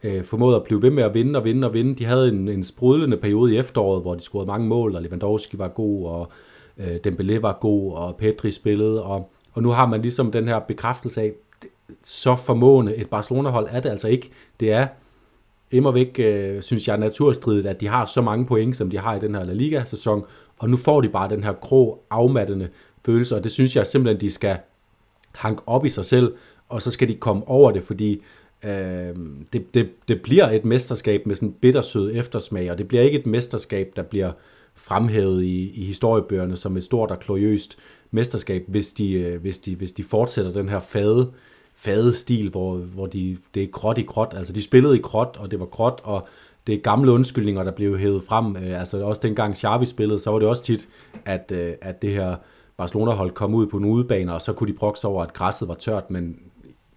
øh, 0.06 0.24
formået 0.24 0.56
at 0.56 0.64
blive 0.64 0.82
ved 0.82 0.90
med 0.90 1.02
at 1.02 1.14
vinde 1.14 1.38
og 1.38 1.44
vinde 1.44 1.66
og 1.66 1.74
vinde. 1.74 1.94
De 1.94 2.04
havde 2.04 2.28
en, 2.28 2.48
en 2.48 2.64
sprudlende 2.64 3.16
periode 3.16 3.54
i 3.54 3.58
efteråret, 3.58 4.02
hvor 4.02 4.14
de 4.14 4.20
scorede 4.20 4.46
mange 4.46 4.66
mål, 4.68 4.96
og 4.96 5.02
Lewandowski 5.02 5.58
var 5.58 5.68
god, 5.68 6.06
og 6.06 6.30
øh, 6.78 6.96
Dembélé 7.06 7.40
var 7.40 7.58
god, 7.60 7.92
og 7.92 8.16
Petri 8.16 8.50
spillede, 8.50 9.02
og, 9.02 9.30
og 9.52 9.62
nu 9.62 9.70
har 9.70 9.86
man 9.86 10.02
ligesom 10.02 10.32
den 10.32 10.48
her 10.48 10.58
bekræftelse 10.58 11.20
af, 11.20 11.32
så 12.04 12.36
formående 12.36 12.96
et 12.96 13.08
Barcelona-hold 13.08 13.68
er 13.70 13.80
det 13.80 13.90
altså 13.90 14.08
ikke. 14.08 14.30
Det 14.60 14.72
er 14.72 14.86
immer 15.70 15.90
væk, 15.90 16.18
øh, 16.18 16.62
synes 16.62 16.88
jeg, 16.88 16.98
naturstridigt, 16.98 17.66
at 17.66 17.80
de 17.80 17.88
har 17.88 18.06
så 18.06 18.20
mange 18.20 18.46
point, 18.46 18.76
som 18.76 18.90
de 18.90 18.98
har 18.98 19.16
i 19.16 19.20
den 19.20 19.34
her 19.34 19.44
La 19.44 19.52
Liga-sæson, 19.52 20.24
og 20.58 20.70
nu 20.70 20.76
får 20.76 21.00
de 21.00 21.08
bare 21.08 21.28
den 21.28 21.44
her 21.44 21.52
grå, 21.52 22.00
afmattende 22.10 22.68
følelse, 23.06 23.36
og 23.36 23.44
det 23.44 23.52
synes 23.52 23.76
jeg 23.76 23.86
simpelthen, 23.86 24.20
de 24.20 24.30
skal 24.30 24.56
hanke 25.32 25.62
op 25.66 25.84
i 25.84 25.90
sig 25.90 26.04
selv, 26.04 26.34
og 26.68 26.82
så 26.82 26.90
skal 26.90 27.08
de 27.08 27.14
komme 27.14 27.48
over 27.48 27.70
det, 27.70 27.82
fordi 27.82 28.22
Øh, 28.64 29.16
det, 29.52 29.74
det, 29.74 29.90
det 30.08 30.22
bliver 30.22 30.50
et 30.50 30.64
mesterskab 30.64 31.26
med 31.26 31.34
sådan 31.34 31.48
en 31.48 31.54
bittersød 31.60 32.10
eftersmag, 32.14 32.70
og 32.70 32.78
det 32.78 32.88
bliver 32.88 33.02
ikke 33.02 33.18
et 33.18 33.26
mesterskab, 33.26 33.92
der 33.96 34.02
bliver 34.02 34.32
fremhævet 34.74 35.42
i, 35.42 35.70
i 35.70 35.84
historiebøgerne 35.84 36.56
som 36.56 36.76
et 36.76 36.84
stort 36.84 37.10
og 37.10 37.20
kloriøst 37.20 37.78
mesterskab, 38.10 38.64
hvis 38.68 38.92
de, 38.92 39.12
øh, 39.12 39.40
hvis 39.40 39.58
de, 39.58 39.76
hvis 39.76 39.92
de 39.92 40.04
fortsætter 40.04 40.52
den 40.52 40.68
her 40.68 40.80
fade, 40.80 41.32
fade 41.74 42.14
stil, 42.14 42.50
hvor, 42.50 42.76
hvor 42.76 43.06
de, 43.06 43.36
det 43.54 43.62
er 43.62 43.66
gråt 43.66 43.98
i 43.98 44.02
gråt. 44.02 44.34
Altså 44.36 44.52
de 44.52 44.62
spillede 44.62 44.96
i 44.96 45.00
gråt, 45.00 45.36
og 45.38 45.50
det 45.50 45.60
var 45.60 45.66
gråt, 45.66 46.00
og 46.04 46.28
det 46.66 46.74
er 46.74 46.78
gamle 46.78 47.12
undskyldninger, 47.12 47.64
der 47.64 47.70
blev 47.70 47.98
hævet 47.98 48.22
frem. 48.24 48.56
Øh, 48.56 48.80
altså 48.80 49.04
også 49.04 49.20
dengang 49.24 49.56
Xavi 49.56 49.86
spillede, 49.86 50.18
så 50.18 50.30
var 50.30 50.38
det 50.38 50.48
også 50.48 50.62
tit, 50.62 50.88
at, 51.24 51.52
øh, 51.54 51.74
at 51.80 52.02
det 52.02 52.10
her 52.10 52.36
Barcelona-hold 52.76 53.30
kom 53.30 53.54
ud 53.54 53.66
på 53.66 53.76
en 53.76 53.84
udebane, 53.84 54.34
og 54.34 54.42
så 54.42 54.52
kunne 54.52 54.72
de 54.72 54.78
brokse 54.78 55.08
over, 55.08 55.22
at 55.22 55.32
græsset 55.32 55.68
var 55.68 55.74
tørt, 55.74 56.10
men 56.10 56.38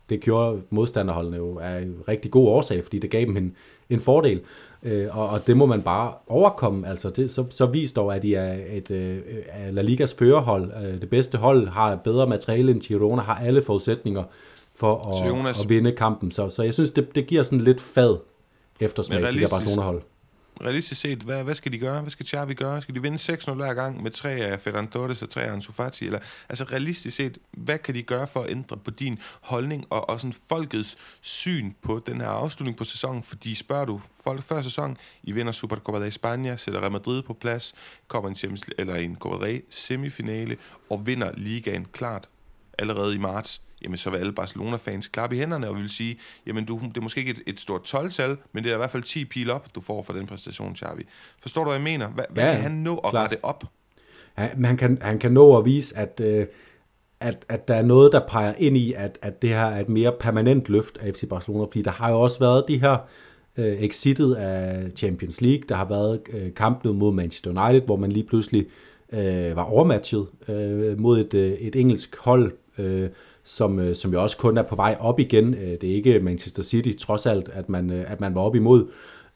det 0.10 0.22
gjorde 0.22 0.62
modstanderholdene 0.70 1.38
jo 1.38 1.60
af 1.60 1.82
en 1.82 1.96
rigtig 2.08 2.32
god 2.32 2.48
årsag, 2.48 2.84
fordi 2.84 3.00
det 3.00 3.10
gav 3.10 3.26
dem 3.26 3.38
en, 3.38 3.56
en 3.90 4.00
fordel. 4.00 4.42
Øh, 4.84 5.18
og, 5.18 5.30
og 5.30 5.48
det 5.48 5.58
må 5.58 5.66
man 5.66 5.82
bare 5.82 6.14
overkomme. 6.28 6.88
Altså 6.88 7.10
det, 7.10 7.32
så, 7.32 7.46
så 7.50 7.66
vist 7.66 7.96
dog, 7.96 8.16
at 8.16 8.22
de 8.22 8.36
er 8.36 8.58
et 8.72 8.92
øh, 8.92 9.18
La 9.72 9.82
Ligas 9.82 10.14
førerhold. 10.14 10.72
Øh, 10.84 11.02
det 11.02 11.10
bedste 11.10 11.38
hold 11.38 11.68
har 11.68 11.96
bedre 11.96 12.28
materiale 12.28 12.72
end 12.72 12.82
Girona, 12.82 13.22
har 13.22 13.36
alle 13.36 13.62
forudsætninger 13.62 14.24
for 14.76 14.96
at, 14.96 15.30
Jonas, 15.30 15.64
at 15.64 15.70
vinde 15.70 15.92
kampen. 15.92 16.32
Så, 16.32 16.50
så 16.50 16.64
jeg 16.64 16.74
synes, 16.74 16.92
det, 16.92 17.16
det 17.16 17.28
giver 17.28 17.44
sådan 17.44 17.62
lidt 17.62 17.82
fad 17.82 18.18
eftersmag 18.80 19.32
til 19.32 19.42
det 19.42 19.50
Barcelona-hold 19.50 20.02
realistisk 20.62 21.02
set, 21.02 21.20
hvad, 21.20 21.44
hvad 21.44 21.56
skal 21.56 21.72
de 21.72 21.78
gøre? 21.78 22.02
Hvad 22.02 22.12
skal 22.12 22.28
Xavi 22.28 22.54
gøre? 22.54 22.82
Skal 22.82 22.96
de 22.96 23.02
vinde 23.02 23.18
6-0 23.18 23.54
hver 23.54 23.74
gang 23.74 24.04
med 24.04 24.12
tre 24.12 24.30
af 24.30 24.60
Ferran 24.60 24.88
Torres 24.88 25.22
og 25.22 25.30
tre 25.30 25.42
af 25.42 25.54
Ansu 25.54 25.72
Fati? 25.72 26.06
Eller, 26.06 26.20
altså 26.50 26.64
realistisk 26.64 27.18
set, 27.18 27.38
hvad 27.52 27.78
kan 27.78 27.96
de 27.96 28.04
gøre 28.04 28.28
for 28.28 28.42
at 28.42 28.50
ændre 28.52 28.78
på 28.78 28.92
din 28.92 29.20
holdning 29.42 29.86
og, 29.90 30.10
og 30.10 30.20
sådan 30.20 30.34
folkets 30.50 30.98
syn 31.22 31.74
på 31.82 32.04
den 32.08 32.22
her 32.22 32.28
afslutning 32.28 32.78
på 32.78 32.84
sæsonen? 32.84 33.24
Fordi 33.24 33.56
spørger 33.56 33.86
du 33.86 34.02
folk 34.24 34.44
før 34.44 34.62
sæsonen, 34.62 34.98
I 35.24 35.32
vinder 35.32 35.52
Supercopa 35.52 36.00
de 36.00 36.08
España, 36.08 36.56
sætter 36.56 36.82
Real 36.82 36.92
Madrid 36.92 37.22
på 37.22 37.34
plads, 37.34 37.76
kommer 38.08 38.30
en, 38.30 38.36
Champions, 38.36 38.62
eller 38.78 38.96
en 38.96 39.16
Copa 39.16 39.48
del 39.48 39.62
semifinale 39.70 40.58
og 40.90 41.08
vinder 41.08 41.32
ligaen 41.38 41.86
klart 41.86 42.30
allerede 42.80 43.16
i 43.16 43.18
marts 43.18 43.62
jamen 43.82 43.98
så 43.98 44.10
vil 44.10 44.18
alle 44.18 44.32
Barcelona-fans 44.32 45.08
klappe 45.08 45.36
i 45.36 45.40
hænderne 45.40 45.70
og 45.70 45.76
vil 45.76 45.90
sige, 45.90 46.20
jamen 46.48 46.66
du, 46.66 46.80
det 46.84 46.98
er 46.98 47.02
måske 47.02 47.20
ikke 47.20 47.32
et, 47.32 47.40
et 47.48 47.60
stort 47.60 47.94
12-tal, 47.96 48.38
men 48.54 48.64
det 48.64 48.70
er 48.70 48.76
i 48.76 48.78
hvert 48.78 48.92
fald 48.92 49.04
10 49.04 49.26
pil 49.26 49.52
op, 49.52 49.76
du 49.76 49.82
får 49.82 50.02
for 50.02 50.14
den 50.14 50.26
præstation, 50.26 50.76
Xavi. 50.76 51.04
Forstår 51.42 51.64
du, 51.64 51.70
hvad 51.70 51.78
jeg 51.78 51.84
mener? 51.84 52.08
Hvad, 52.08 52.24
ja, 52.30 52.34
hvad 52.34 52.54
kan 52.54 52.62
han 52.62 52.72
nå 52.72 52.98
at 52.98 53.14
rette 53.14 53.38
op? 53.44 53.64
Han, 54.34 54.66
han, 54.66 54.78
kan, 54.78 54.98
han 55.02 55.20
kan 55.20 55.32
nå 55.32 55.58
at 55.58 55.66
vise, 55.66 55.98
at, 55.98 56.22
øh, 56.24 56.46
at, 57.20 57.46
at 57.50 57.68
der 57.68 57.76
er 57.76 57.82
noget, 57.82 58.12
der 58.12 58.28
peger 58.28 58.54
ind 58.58 58.78
i, 58.78 58.94
at, 58.94 59.20
at 59.22 59.42
det 59.42 59.50
her 59.50 59.66
er 59.66 59.80
et 59.80 59.90
mere 59.90 60.14
permanent 60.20 60.70
løft 60.70 60.98
af 60.98 61.14
FC 61.14 61.30
Barcelona, 61.30 61.64
fordi 61.64 61.82
der 61.82 61.92
har 61.92 62.10
jo 62.10 62.22
også 62.22 62.40
været 62.40 62.66
de 62.68 62.80
her 62.80 62.98
øh, 63.58 63.82
exitet 63.82 64.36
af 64.36 64.88
Champions 64.96 65.42
League, 65.42 65.64
der 65.70 65.76
har 65.76 65.86
været 65.86 66.22
øh, 66.34 66.54
kampen 66.54 66.98
mod 66.98 67.14
Manchester 67.14 67.50
United, 67.50 67.86
hvor 67.86 67.96
man 67.96 68.12
lige 68.12 68.26
pludselig 68.26 68.68
øh, 69.14 69.56
var 69.56 69.64
overmatchet 69.64 70.28
øh, 70.48 71.00
mod 71.00 71.20
et, 71.20 71.34
øh, 71.34 71.52
et 71.52 71.76
engelsk 71.76 72.18
hold, 72.18 72.54
øh, 72.80 73.10
som, 73.44 73.80
øh, 73.80 73.96
som 73.96 74.14
jo 74.14 74.22
også 74.22 74.38
kun 74.38 74.58
er 74.58 74.64
på 74.64 74.76
vej 74.76 74.98
op 75.00 75.20
igen. 75.20 75.54
Øh, 75.54 75.72
det 75.82 75.84
er 75.84 75.96
ikke 75.96 76.20
Manchester 76.20 76.64
City, 76.64 76.92
trods 77.00 77.26
alt, 77.26 77.50
at 77.54 77.70
man, 77.70 77.92
øh, 77.92 78.12
at 78.12 78.22
man 78.22 78.36
var 78.36 78.42
op 78.42 78.56
imod. 78.56 78.88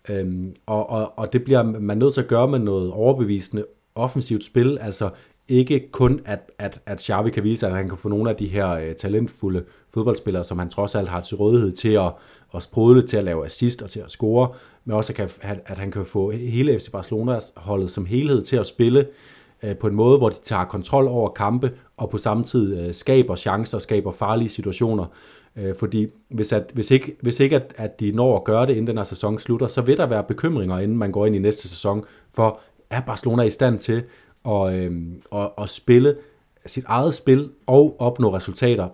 Øhm, 0.10 0.56
og, 0.66 0.90
og, 0.90 1.14
og 1.20 1.34
det 1.34 1.44
bliver 1.44 1.64
man 1.64 1.98
nødt 1.98 2.14
til 2.14 2.22
at 2.22 2.28
gøre 2.28 2.48
med 2.48 2.60
noget 2.60 2.92
overbevisende 2.92 3.66
offensivt 3.96 4.44
spil, 4.44 4.78
altså 4.82 5.10
ikke 5.48 5.90
kun, 5.92 6.20
at, 6.26 6.52
at, 6.60 6.82
at 6.86 7.02
Xavi 7.02 7.30
kan 7.30 7.44
vise, 7.44 7.68
at 7.68 7.74
han 7.74 7.90
kan 7.90 7.98
få 7.98 8.10
nogle 8.10 8.30
af 8.30 8.36
de 8.36 8.48
her 8.48 8.70
øh, 8.70 8.96
talentfulde 8.96 9.64
fodboldspillere, 9.94 10.44
som 10.44 10.60
han 10.60 10.70
trods 10.70 10.96
alt 10.96 11.10
har 11.10 11.22
til 11.22 11.38
rådighed 11.38 11.72
til 11.72 11.94
at, 11.94 12.12
at 12.56 12.64
sprudle, 12.64 13.08
til 13.08 13.18
at 13.18 13.24
lave 13.24 13.46
assist 13.46 13.82
og 13.82 13.90
til 13.90 14.00
at 14.00 14.12
score, 14.12 14.50
men 14.86 14.96
også 14.96 15.14
at, 15.18 15.38
at, 15.42 15.60
at 15.66 15.78
han 15.78 15.92
kan 15.92 16.06
få 16.06 16.32
hele 16.32 16.80
FC 16.80 16.92
Barcelonas 16.92 17.54
holdet 17.56 17.92
som 17.92 18.06
helhed 18.06 18.42
til 18.42 18.56
at 18.56 18.66
spille 18.66 19.08
Øh, 19.64 19.76
på 19.78 19.88
en 19.88 19.96
måde, 19.96 20.18
hvor 20.18 20.30
de 20.30 20.36
tager 20.44 20.66
kontrol 20.66 21.08
over 21.08 21.30
kampe, 21.30 21.72
og 21.98 22.10
på 22.10 22.18
samme 22.18 22.44
tid 22.44 22.80
øh, 22.80 22.94
skaber 22.94 23.36
chancer, 23.36 23.80
skaber 23.80 24.12
farlige 24.12 24.50
situationer. 24.50 25.06
Øh, 25.56 25.76
fordi 25.76 26.08
hvis, 26.30 26.54
at, 26.54 26.72
hvis 26.74 26.92
ikke, 26.92 27.16
hvis 27.22 27.40
ikke 27.40 27.56
at, 27.56 27.74
at 27.78 28.00
de 28.00 28.12
når 28.12 28.36
at 28.36 28.44
gøre 28.44 28.66
det, 28.66 28.74
inden 28.74 28.88
den 28.88 28.98
her 28.98 29.04
sæson 29.04 29.40
slutter, 29.40 29.68
så 29.68 29.82
vil 29.82 29.98
der 29.98 30.06
være 30.06 30.24
bekymringer, 30.24 30.80
inden 30.80 30.98
man 30.98 31.12
går 31.12 31.26
ind 31.26 31.36
i 31.36 31.40
næste 31.40 31.70
sæson, 31.70 32.04
for 32.34 32.60
er 32.90 33.02
Barcelona 33.02 33.44
i 33.44 33.50
stand 33.50 33.80
til 33.80 34.04
at, 34.46 34.74
øh, 34.74 35.02
at, 35.36 35.50
at 35.58 35.70
spille 35.70 36.16
sit 36.66 36.84
eget 36.88 37.14
spil 37.14 37.50
og 37.68 37.96
opnå 38.00 38.36
resultater 38.36 38.90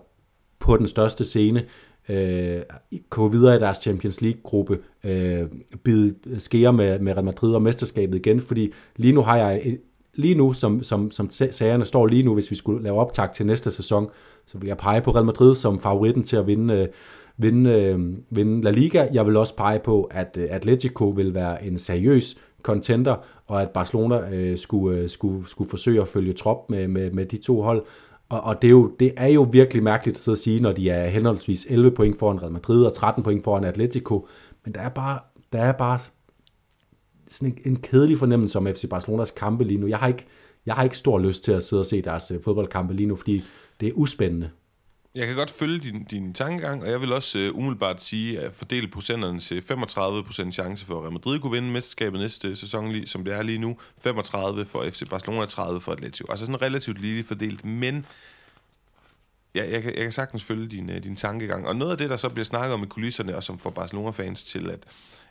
på 0.58 0.76
den 0.76 0.88
største 0.88 1.24
scene, 1.24 1.64
øh, 2.08 2.60
gå 3.10 3.28
videre 3.28 3.56
i 3.56 3.58
deres 3.58 3.78
Champions 3.78 4.20
League-gruppe, 4.20 4.78
øh, 5.04 5.42
bide 5.84 6.14
skære 6.38 6.72
med, 6.72 6.98
med 6.98 7.12
Real 7.12 7.24
Madrid 7.24 7.54
og 7.54 7.62
mesterskabet 7.62 8.16
igen, 8.16 8.40
fordi 8.40 8.72
lige 8.96 9.12
nu 9.12 9.22
har 9.22 9.36
jeg 9.36 9.78
lige 10.20 10.34
nu, 10.34 10.52
som, 10.52 10.82
som, 10.82 11.10
som 11.10 11.30
sagerne 11.30 11.84
står 11.84 12.06
lige 12.06 12.22
nu, 12.22 12.34
hvis 12.34 12.50
vi 12.50 12.56
skulle 12.56 12.82
lave 12.82 12.98
optag 12.98 13.32
til 13.32 13.46
næste 13.46 13.70
sæson, 13.70 14.08
så 14.46 14.58
vil 14.58 14.66
jeg 14.66 14.76
pege 14.76 15.00
på 15.00 15.10
Real 15.10 15.24
Madrid 15.24 15.54
som 15.54 15.80
favoritten 15.80 16.22
til 16.22 16.36
at 16.36 16.46
vinde, 16.46 16.74
øh, 16.74 16.88
vinde, 17.36 17.70
øh, 17.70 17.98
vinde 18.30 18.62
La 18.62 18.70
Liga. 18.70 19.06
Jeg 19.12 19.26
vil 19.26 19.36
også 19.36 19.56
pege 19.56 19.78
på, 19.78 20.02
at 20.10 20.36
øh, 20.40 20.46
Atletico 20.50 21.08
vil 21.08 21.34
være 21.34 21.64
en 21.64 21.78
seriøs 21.78 22.36
contender, 22.62 23.16
og 23.46 23.62
at 23.62 23.70
Barcelona 23.70 24.30
øh, 24.30 24.58
skulle, 24.58 24.98
øh, 24.98 25.08
skulle, 25.08 25.48
skulle 25.48 25.70
forsøge 25.70 26.00
at 26.00 26.08
følge 26.08 26.32
trop 26.32 26.70
med, 26.70 26.88
med, 26.88 27.10
med 27.10 27.26
de 27.26 27.36
to 27.36 27.62
hold. 27.62 27.84
Og, 28.28 28.40
og 28.40 28.62
det, 28.62 28.68
er 28.68 28.72
jo, 28.72 28.92
det 29.00 29.12
er 29.16 29.26
jo 29.26 29.48
virkelig 29.52 29.82
mærkeligt 29.82 30.16
at 30.16 30.20
sidde 30.20 30.34
og 30.34 30.38
sige, 30.38 30.60
når 30.60 30.72
de 30.72 30.90
er 30.90 31.06
henholdsvis 31.06 31.66
11 31.70 31.90
point 31.90 32.18
foran 32.18 32.42
Real 32.42 32.52
Madrid 32.52 32.84
og 32.84 32.92
13 32.92 33.22
point 33.22 33.44
foran 33.44 33.64
Atletico. 33.64 34.26
Men 34.64 34.74
der 34.74 34.80
er 34.80 34.88
bare, 34.88 35.18
der 35.52 35.62
er 35.62 35.72
bare 35.72 35.98
sådan 37.30 37.54
en, 37.64 37.72
en 37.72 37.76
kedelig 37.76 38.18
fornemmelse 38.18 38.58
om 38.58 38.66
FC 38.66 38.88
Barcelonas 38.88 39.30
kampe 39.30 39.64
lige 39.64 39.80
nu. 39.80 39.86
Jeg 39.86 39.98
har 39.98 40.08
ikke, 40.08 40.26
jeg 40.66 40.74
har 40.74 40.84
ikke 40.84 40.96
stor 40.96 41.18
lyst 41.18 41.44
til 41.44 41.52
at 41.52 41.62
sidde 41.62 41.80
og 41.80 41.86
se 41.86 42.02
deres 42.02 42.30
øh, 42.30 42.42
fodboldkampe 42.42 42.94
lige 42.94 43.06
nu, 43.06 43.16
fordi 43.16 43.44
det 43.80 43.88
er 43.88 43.92
uspændende. 43.92 44.50
Jeg 45.14 45.26
kan 45.26 45.36
godt 45.36 45.50
følge 45.50 45.78
din, 45.78 46.04
din 46.04 46.34
tankegang, 46.34 46.82
og 46.82 46.90
jeg 46.90 47.00
vil 47.00 47.12
også 47.12 47.38
øh, 47.38 47.56
umiddelbart 47.56 48.00
sige, 48.00 48.40
at 48.40 48.52
fordele 48.52 48.88
procenterne 48.88 49.40
til 49.40 49.60
35% 49.60 50.50
chance 50.52 50.86
for, 50.86 50.96
at 50.96 51.02
Real 51.02 51.12
Madrid 51.12 51.40
kunne 51.40 51.52
vinde 51.52 51.70
mesterskabet 51.70 52.20
næste 52.20 52.56
sæson, 52.56 52.92
lige, 52.92 53.06
som 53.06 53.24
det 53.24 53.34
er 53.34 53.42
lige 53.42 53.58
nu. 53.58 53.76
35 53.98 54.64
for 54.64 54.84
FC 54.90 55.08
Barcelona, 55.08 55.46
30 55.46 55.80
for 55.80 55.92
Atletico. 55.92 56.26
Altså 56.30 56.46
sådan 56.46 56.62
relativt 56.62 57.00
lige 57.00 57.24
fordelt, 57.24 57.64
men 57.64 58.06
jeg, 59.54 59.70
jeg, 59.70 59.82
kan, 59.82 59.94
jeg 59.94 60.02
kan 60.02 60.12
sagtens 60.12 60.44
følge 60.44 60.68
din, 60.68 60.90
øh, 60.90 61.04
din 61.04 61.16
tankegang. 61.16 61.68
Og 61.68 61.76
noget 61.76 61.92
af 61.92 61.98
det, 61.98 62.10
der 62.10 62.16
så 62.16 62.28
bliver 62.28 62.44
snakket 62.44 62.74
om 62.74 62.82
i 62.82 62.86
kulisserne, 62.86 63.36
og 63.36 63.42
som 63.42 63.58
får 63.58 63.70
Barcelona-fans 63.70 64.42
til 64.42 64.70
at 64.70 64.84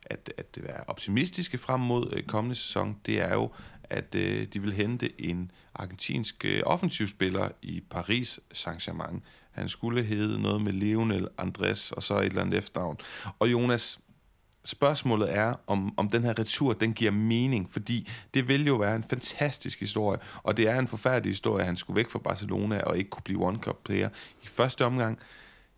at, 0.06 0.34
at 0.38 0.58
være 0.64 0.84
optimistiske 0.88 1.58
frem 1.58 1.80
mod 1.80 2.14
øh, 2.14 2.24
kommende 2.24 2.56
sæson, 2.56 2.98
det 3.06 3.22
er 3.22 3.34
jo, 3.34 3.52
at 3.84 4.16
øh, 4.16 4.48
de 4.54 4.62
vil 4.62 4.74
hente 4.74 5.22
en 5.22 5.52
argentinsk 5.76 6.46
øh, 6.46 6.62
offensivspiller 6.66 7.50
i 7.62 7.84
Paris 7.90 8.40
Saint-Germain. 8.54 9.22
Han 9.52 9.70
skulle 9.70 10.04
hedde 10.04 10.42
noget 10.42 10.62
med 10.62 10.74
Lionel 10.74 11.28
Andres 11.38 11.92
og 11.92 12.04
så 12.04 12.18
et 12.18 12.26
eller 12.26 12.42
andet 12.42 12.58
efternavn. 12.58 12.98
Og 13.40 13.52
Jonas, 13.52 14.00
spørgsmålet 14.66 15.36
er, 15.36 15.56
om, 15.68 15.94
om 15.98 16.10
den 16.10 16.24
her 16.24 16.40
retur, 16.40 16.74
den 16.74 16.94
giver 16.94 17.12
mening, 17.12 17.72
fordi 17.72 18.10
det 18.34 18.48
vil 18.48 18.68
jo 18.68 18.76
være 18.76 18.96
en 18.96 19.04
fantastisk 19.10 19.80
historie, 19.80 20.20
og 20.44 20.58
det 20.58 20.68
er 20.70 20.80
en 20.80 20.88
forfærdelig 20.88 21.32
historie, 21.32 21.62
at 21.62 21.66
han 21.66 21.78
skulle 21.78 21.98
væk 21.98 22.10
fra 22.10 22.20
Barcelona 22.20 22.82
og 22.82 22.98
ikke 22.98 23.10
kunne 23.10 23.24
blive 23.24 23.46
One 23.46 23.58
Cup 23.58 23.78
player 23.84 24.10
i 24.44 24.48
første 24.48 24.86
omgang 24.86 25.20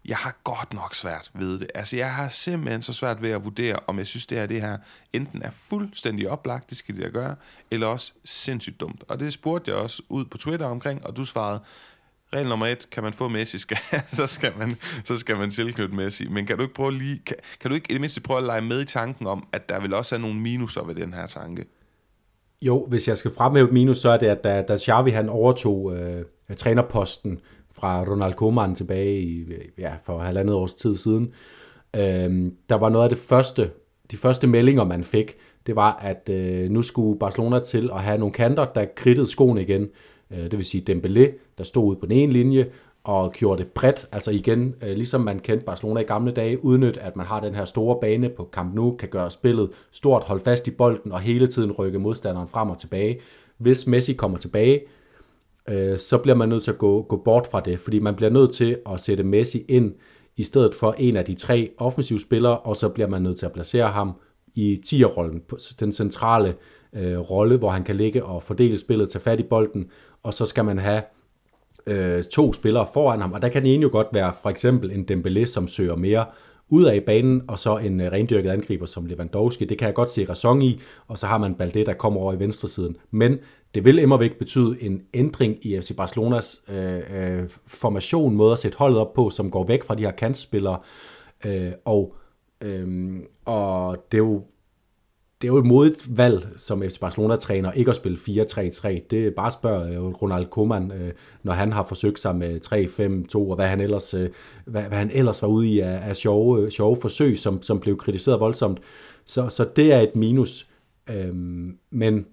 jeg 0.05 0.17
har 0.17 0.39
godt 0.43 0.73
nok 0.73 0.95
svært 0.95 1.31
ved 1.33 1.59
det. 1.59 1.67
Altså, 1.75 1.97
jeg 1.97 2.13
har 2.15 2.29
simpelthen 2.29 2.81
så 2.81 2.93
svært 2.93 3.21
ved 3.21 3.29
at 3.29 3.43
vurdere, 3.43 3.75
om 3.87 3.97
jeg 3.97 4.07
synes, 4.07 4.25
det 4.25 4.37
her, 4.37 4.45
det 4.45 4.61
her 4.61 4.77
enten 5.13 5.41
er 5.41 5.51
fuldstændig 5.51 6.29
oplagt, 6.29 6.69
det 6.69 6.77
skal 6.77 6.95
det 6.95 7.03
at 7.03 7.13
gøre, 7.13 7.35
eller 7.71 7.87
også 7.87 8.11
sindssygt 8.25 8.79
dumt. 8.79 9.03
Og 9.07 9.19
det 9.19 9.33
spurgte 9.33 9.71
jeg 9.71 9.79
også 9.79 10.01
ud 10.09 10.25
på 10.25 10.37
Twitter 10.37 10.65
omkring, 10.65 11.07
og 11.07 11.17
du 11.17 11.25
svarede, 11.25 11.61
regel 12.33 12.49
nummer 12.49 12.67
et, 12.67 12.87
kan 12.91 13.03
man 13.03 13.13
få 13.13 13.27
Messi, 13.27 13.57
skal, 13.67 13.77
så, 14.13 14.27
skal 14.27 14.53
man, 14.57 14.71
så 15.05 15.17
skal 15.17 15.37
man 15.37 15.51
tilknytte 15.51 15.95
Messi. 15.95 16.27
Men 16.27 16.45
kan 16.45 16.57
du 16.57 16.61
ikke 16.61 16.73
prøve 16.73 16.93
lige, 16.93 17.21
kan, 17.25 17.35
kan 17.59 17.69
du 17.69 17.75
ikke 17.75 17.87
i 17.89 17.93
det 17.93 18.01
mindste 18.01 18.21
prøve 18.21 18.37
at 18.37 18.43
lege 18.45 18.61
med 18.61 18.81
i 18.81 18.85
tanken 18.85 19.27
om, 19.27 19.47
at 19.53 19.69
der 19.69 19.79
vil 19.79 19.93
også 19.93 20.15
er 20.15 20.19
nogle 20.19 20.39
minuser 20.39 20.83
ved 20.83 20.95
den 20.95 21.13
her 21.13 21.27
tanke? 21.27 21.65
Jo, 22.61 22.85
hvis 22.85 23.07
jeg 23.07 23.17
skal 23.17 23.31
fremhæve 23.31 23.71
minus, 23.71 23.97
så 23.97 24.09
er 24.09 24.17
det, 24.17 24.27
at 24.27 24.43
da, 24.43 24.61
da 24.61 24.77
Xavi 24.77 25.11
han 25.11 25.29
overtog 25.29 25.95
øh, 25.97 26.25
trænerposten 26.57 27.39
fra 27.81 28.03
Ronald 28.03 28.33
Koeman 28.33 28.75
tilbage 28.75 29.21
i, 29.21 29.45
ja, 29.77 29.93
for 30.03 30.19
halvandet 30.19 30.55
års 30.55 30.73
tid 30.73 30.95
siden. 30.95 31.33
øh, 31.95 32.51
der 32.69 32.75
var 32.75 32.89
noget 32.89 33.03
af 33.03 33.09
det 33.09 33.19
første, 33.19 33.71
de 34.11 34.17
første 34.17 34.47
meldinger, 34.47 34.83
man 34.83 35.03
fik, 35.03 35.37
det 35.67 35.75
var, 35.75 35.99
at 36.01 36.29
øh, 36.29 36.69
nu 36.69 36.81
skulle 36.81 37.19
Barcelona 37.19 37.59
til 37.59 37.89
at 37.93 38.01
have 38.01 38.17
nogle 38.17 38.33
kanter, 38.33 38.65
der 38.65 38.85
kridtede 38.95 39.27
skoene 39.27 39.61
igen. 39.61 39.89
Øh, 40.31 40.43
det 40.43 40.57
vil 40.57 40.65
sige 40.65 40.83
Dembélé, 40.95 41.53
der 41.57 41.63
stod 41.63 41.85
ud 41.85 41.95
på 41.95 42.05
den 42.05 42.11
ene 42.11 42.33
linje, 42.33 42.69
og 43.03 43.31
gjorde 43.31 43.63
det 43.63 43.71
bredt, 43.71 44.07
altså 44.11 44.31
igen, 44.31 44.75
øh, 44.81 44.95
ligesom 44.95 45.21
man 45.21 45.39
kendte 45.39 45.65
Barcelona 45.65 45.99
i 45.99 46.03
gamle 46.03 46.31
dage, 46.31 46.65
udnyt, 46.65 46.97
at 46.97 47.15
man 47.15 47.25
har 47.25 47.39
den 47.39 47.55
her 47.55 47.65
store 47.65 47.97
bane 48.01 48.29
på 48.29 48.49
Camp 48.51 48.75
Nou, 48.75 48.95
kan 48.95 49.09
gøre 49.09 49.31
spillet 49.31 49.69
stort, 49.91 50.23
holde 50.23 50.43
fast 50.43 50.67
i 50.67 50.71
bolden 50.71 51.11
og 51.11 51.19
hele 51.19 51.47
tiden 51.47 51.71
rykke 51.71 51.99
modstanderen 51.99 52.47
frem 52.47 52.69
og 52.69 52.79
tilbage. 52.79 53.19
Hvis 53.57 53.87
Messi 53.87 54.13
kommer 54.13 54.37
tilbage, 54.37 54.81
øh, 55.69 55.97
så 55.97 56.17
bliver 56.17 56.35
man 56.35 56.49
nødt 56.49 56.63
til 56.63 56.71
at 56.71 56.77
gå, 56.77 57.01
gå 57.03 57.17
bort 57.25 57.47
fra 57.51 57.59
det, 57.59 57.79
fordi 57.79 57.99
man 57.99 58.15
bliver 58.15 58.29
nødt 58.29 58.53
til 58.53 58.77
at 58.89 59.01
sætte 59.01 59.23
Messi 59.23 59.65
ind 59.69 59.93
i 60.37 60.43
stedet 60.43 60.75
for 60.75 60.95
en 60.97 61.15
af 61.15 61.25
de 61.25 61.33
tre 61.33 61.71
offensive 61.77 62.19
spillere, 62.19 62.59
og 62.59 62.77
så 62.77 62.89
bliver 62.89 63.07
man 63.07 63.21
nødt 63.21 63.39
til 63.39 63.45
at 63.45 63.51
placere 63.51 63.87
ham 63.87 64.11
i 64.55 64.81
10'er-rollen, 64.85 65.41
den 65.79 65.91
centrale 65.91 66.55
øh, 66.93 67.17
rolle, 67.17 67.57
hvor 67.57 67.69
han 67.69 67.83
kan 67.83 67.95
ligge 67.95 68.23
og 68.25 68.43
fordele 68.43 68.79
spillet, 68.79 69.09
tage 69.09 69.21
fat 69.21 69.39
i 69.39 69.43
bolden, 69.43 69.89
og 70.23 70.33
så 70.33 70.45
skal 70.45 70.65
man 70.65 70.77
have 70.77 71.01
øh, 71.87 72.23
to 72.23 72.53
spillere 72.53 72.87
foran 72.93 73.21
ham, 73.21 73.31
og 73.31 73.41
der 73.41 73.49
kan 73.49 73.65
en 73.65 73.81
jo 73.81 73.89
godt 73.91 74.07
være 74.13 74.33
for 74.41 74.49
eksempel 74.49 74.91
en 74.91 75.07
Dembélé, 75.11 75.45
som 75.45 75.67
søger 75.67 75.95
mere 75.95 76.25
ud 76.69 76.85
af 76.85 77.03
banen, 77.03 77.41
og 77.47 77.59
så 77.59 77.77
en 77.77 78.01
øh, 78.01 78.11
rendyrket 78.11 78.49
angriber 78.49 78.85
som 78.85 79.05
Lewandowski. 79.05 79.65
Det 79.65 79.77
kan 79.77 79.85
jeg 79.85 79.95
godt 79.95 80.09
se 80.09 80.25
ræson 80.29 80.61
i, 80.61 80.81
og 81.07 81.17
så 81.17 81.27
har 81.27 81.37
man 81.37 81.55
Balde, 81.55 81.85
der 81.85 81.93
kommer 81.93 82.21
over 82.21 82.33
i 82.33 82.39
venstre 82.39 82.69
siden. 82.69 82.97
Men 83.11 83.39
det 83.75 83.85
vil 83.85 83.99
immer 83.99 84.17
væk 84.17 84.37
betyde 84.37 84.83
en 84.83 85.01
ændring 85.13 85.65
i 85.65 85.81
FC 85.81 85.95
Barcelonas 85.95 86.61
øh, 86.69 87.01
øh, 87.13 87.49
formation, 87.67 88.35
måde 88.35 88.53
at 88.53 88.59
sætte 88.59 88.77
holdet 88.77 88.99
op 88.99 89.13
på, 89.13 89.29
som 89.29 89.51
går 89.51 89.63
væk 89.63 89.83
fra 89.83 89.95
de 89.95 90.03
her 90.03 90.11
kantspillere. 90.11 90.79
Øh, 91.45 91.71
og, 91.85 92.15
øh, 92.61 93.19
og 93.45 94.05
det 94.11 94.17
er 94.17 94.23
jo 94.23 94.43
det 95.41 95.47
er 95.47 95.51
jo 95.51 95.57
et 95.57 95.65
modigt 95.65 96.17
valg 96.17 96.47
som 96.57 96.81
FC 96.81 96.99
Barcelona-træner, 96.99 97.71
ikke 97.71 97.89
at 97.89 97.95
spille 97.95 98.17
4-3-3. 98.17 99.07
Det 99.09 99.27
er 99.27 99.31
bare 99.35 99.51
spørg 99.51 99.93
øh, 99.93 100.01
Ronald 100.01 100.45
Koeman, 100.45 100.91
øh, 100.91 101.11
når 101.43 101.53
han 101.53 101.71
har 101.71 101.83
forsøgt 101.83 102.19
sig 102.19 102.35
med 102.35 102.59
3-5-2, 103.35 103.37
og 103.37 103.55
hvad 103.55 103.67
han 103.67 103.81
ellers, 103.81 104.13
øh, 104.13 104.29
hvad, 104.65 104.83
hvad 104.83 104.97
han 104.97 105.11
ellers 105.13 105.41
var 105.41 105.47
ude 105.47 105.67
i 105.67 105.79
af, 105.79 106.09
af 106.09 106.15
sjove, 106.15 106.71
sjove 106.71 106.97
forsøg, 107.01 107.37
som, 107.37 107.61
som 107.61 107.79
blev 107.79 107.97
kritiseret 107.97 108.39
voldsomt. 108.39 108.79
Så, 109.25 109.49
så 109.49 109.69
det 109.75 109.93
er 109.93 109.99
et 109.99 110.15
minus. 110.15 110.67
Øhm, 111.09 111.77
men 111.91 112.25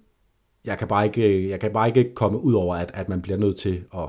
jeg 0.65 0.79
kan, 0.79 0.89
bare 0.89 1.07
ikke, 1.07 1.51
jeg 1.51 1.61
kan 1.61 1.73
bare 1.73 1.89
ikke 1.89 2.15
komme 2.15 2.39
ud 2.45 2.55
over, 2.55 2.77
at, 2.77 2.91
at 2.95 3.09
man 3.09 3.23
bliver 3.23 3.39
nødt 3.39 3.57
til 3.57 3.83
at, 3.95 4.09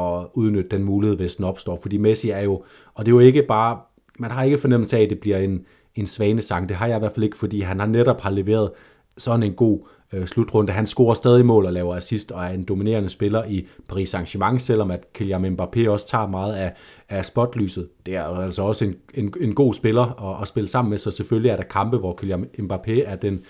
at 0.00 0.26
udnytte 0.34 0.76
den 0.76 0.84
mulighed, 0.84 1.16
hvis 1.16 1.36
den 1.36 1.44
opstår. 1.44 1.78
Fordi 1.82 1.96
Messi 1.96 2.30
er 2.30 2.40
jo, 2.40 2.62
og 2.94 3.06
det 3.06 3.12
er 3.12 3.14
jo 3.14 3.20
ikke 3.20 3.42
bare, 3.42 3.78
man 4.18 4.30
har 4.30 4.44
ikke 4.44 4.58
fornemmelse 4.58 4.96
af, 4.96 5.02
at 5.02 5.10
det 5.10 5.20
bliver 5.20 5.38
en, 5.38 5.64
en 5.94 6.06
svanesang. 6.06 6.68
Det 6.68 6.76
har 6.76 6.86
jeg 6.86 6.96
i 6.96 6.98
hvert 6.98 7.12
fald 7.12 7.24
ikke, 7.24 7.36
fordi 7.36 7.60
han 7.60 7.80
har 7.80 7.86
netop 7.86 8.20
har 8.20 8.30
leveret 8.30 8.70
sådan 9.18 9.42
en 9.42 9.54
god 9.54 9.80
øh, 10.12 10.26
slutrunde. 10.26 10.72
Han 10.72 10.86
scorer 10.86 11.14
stadig 11.14 11.46
mål 11.46 11.66
og 11.66 11.72
laver 11.72 11.96
assist 11.96 12.32
og 12.32 12.44
er 12.44 12.48
en 12.48 12.62
dominerende 12.62 13.08
spiller 13.08 13.44
i 13.44 13.66
Paris 13.88 14.14
Saint-Germain, 14.14 14.58
selvom 14.58 14.90
at 14.90 15.12
Kylian 15.12 15.44
Mbappé 15.44 15.88
også 15.88 16.06
tager 16.08 16.26
meget 16.26 16.54
af, 16.54 16.72
af 17.08 17.24
spotlyset. 17.24 17.88
Det 18.06 18.16
er 18.16 18.24
altså 18.24 18.62
også 18.62 18.84
en, 18.84 18.94
en, 19.14 19.34
en 19.40 19.54
god 19.54 19.74
spiller 19.74 20.30
at, 20.30 20.42
at 20.42 20.48
spille 20.48 20.68
sammen 20.68 20.90
med, 20.90 20.98
så 20.98 21.10
selvfølgelig 21.10 21.50
er 21.50 21.56
der 21.56 21.62
kampe, 21.62 21.96
hvor 21.96 22.14
Kylian 22.14 22.46
Mbappé 22.58 23.02
er 23.06 23.16
den, 23.16 23.40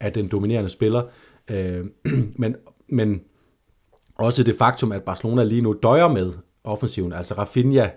er 0.00 0.10
den 0.10 0.28
dominerende 0.28 0.70
spiller. 0.70 1.02
Øh, 1.50 1.84
men, 2.42 2.56
men 2.88 3.20
også 4.14 4.42
det 4.42 4.56
faktum, 4.56 4.92
at 4.92 5.02
Barcelona 5.02 5.44
lige 5.44 5.62
nu 5.62 5.78
døjer 5.82 6.08
med 6.08 6.32
offensiven. 6.64 7.12
Altså 7.12 7.34
Rafinha 7.34 7.88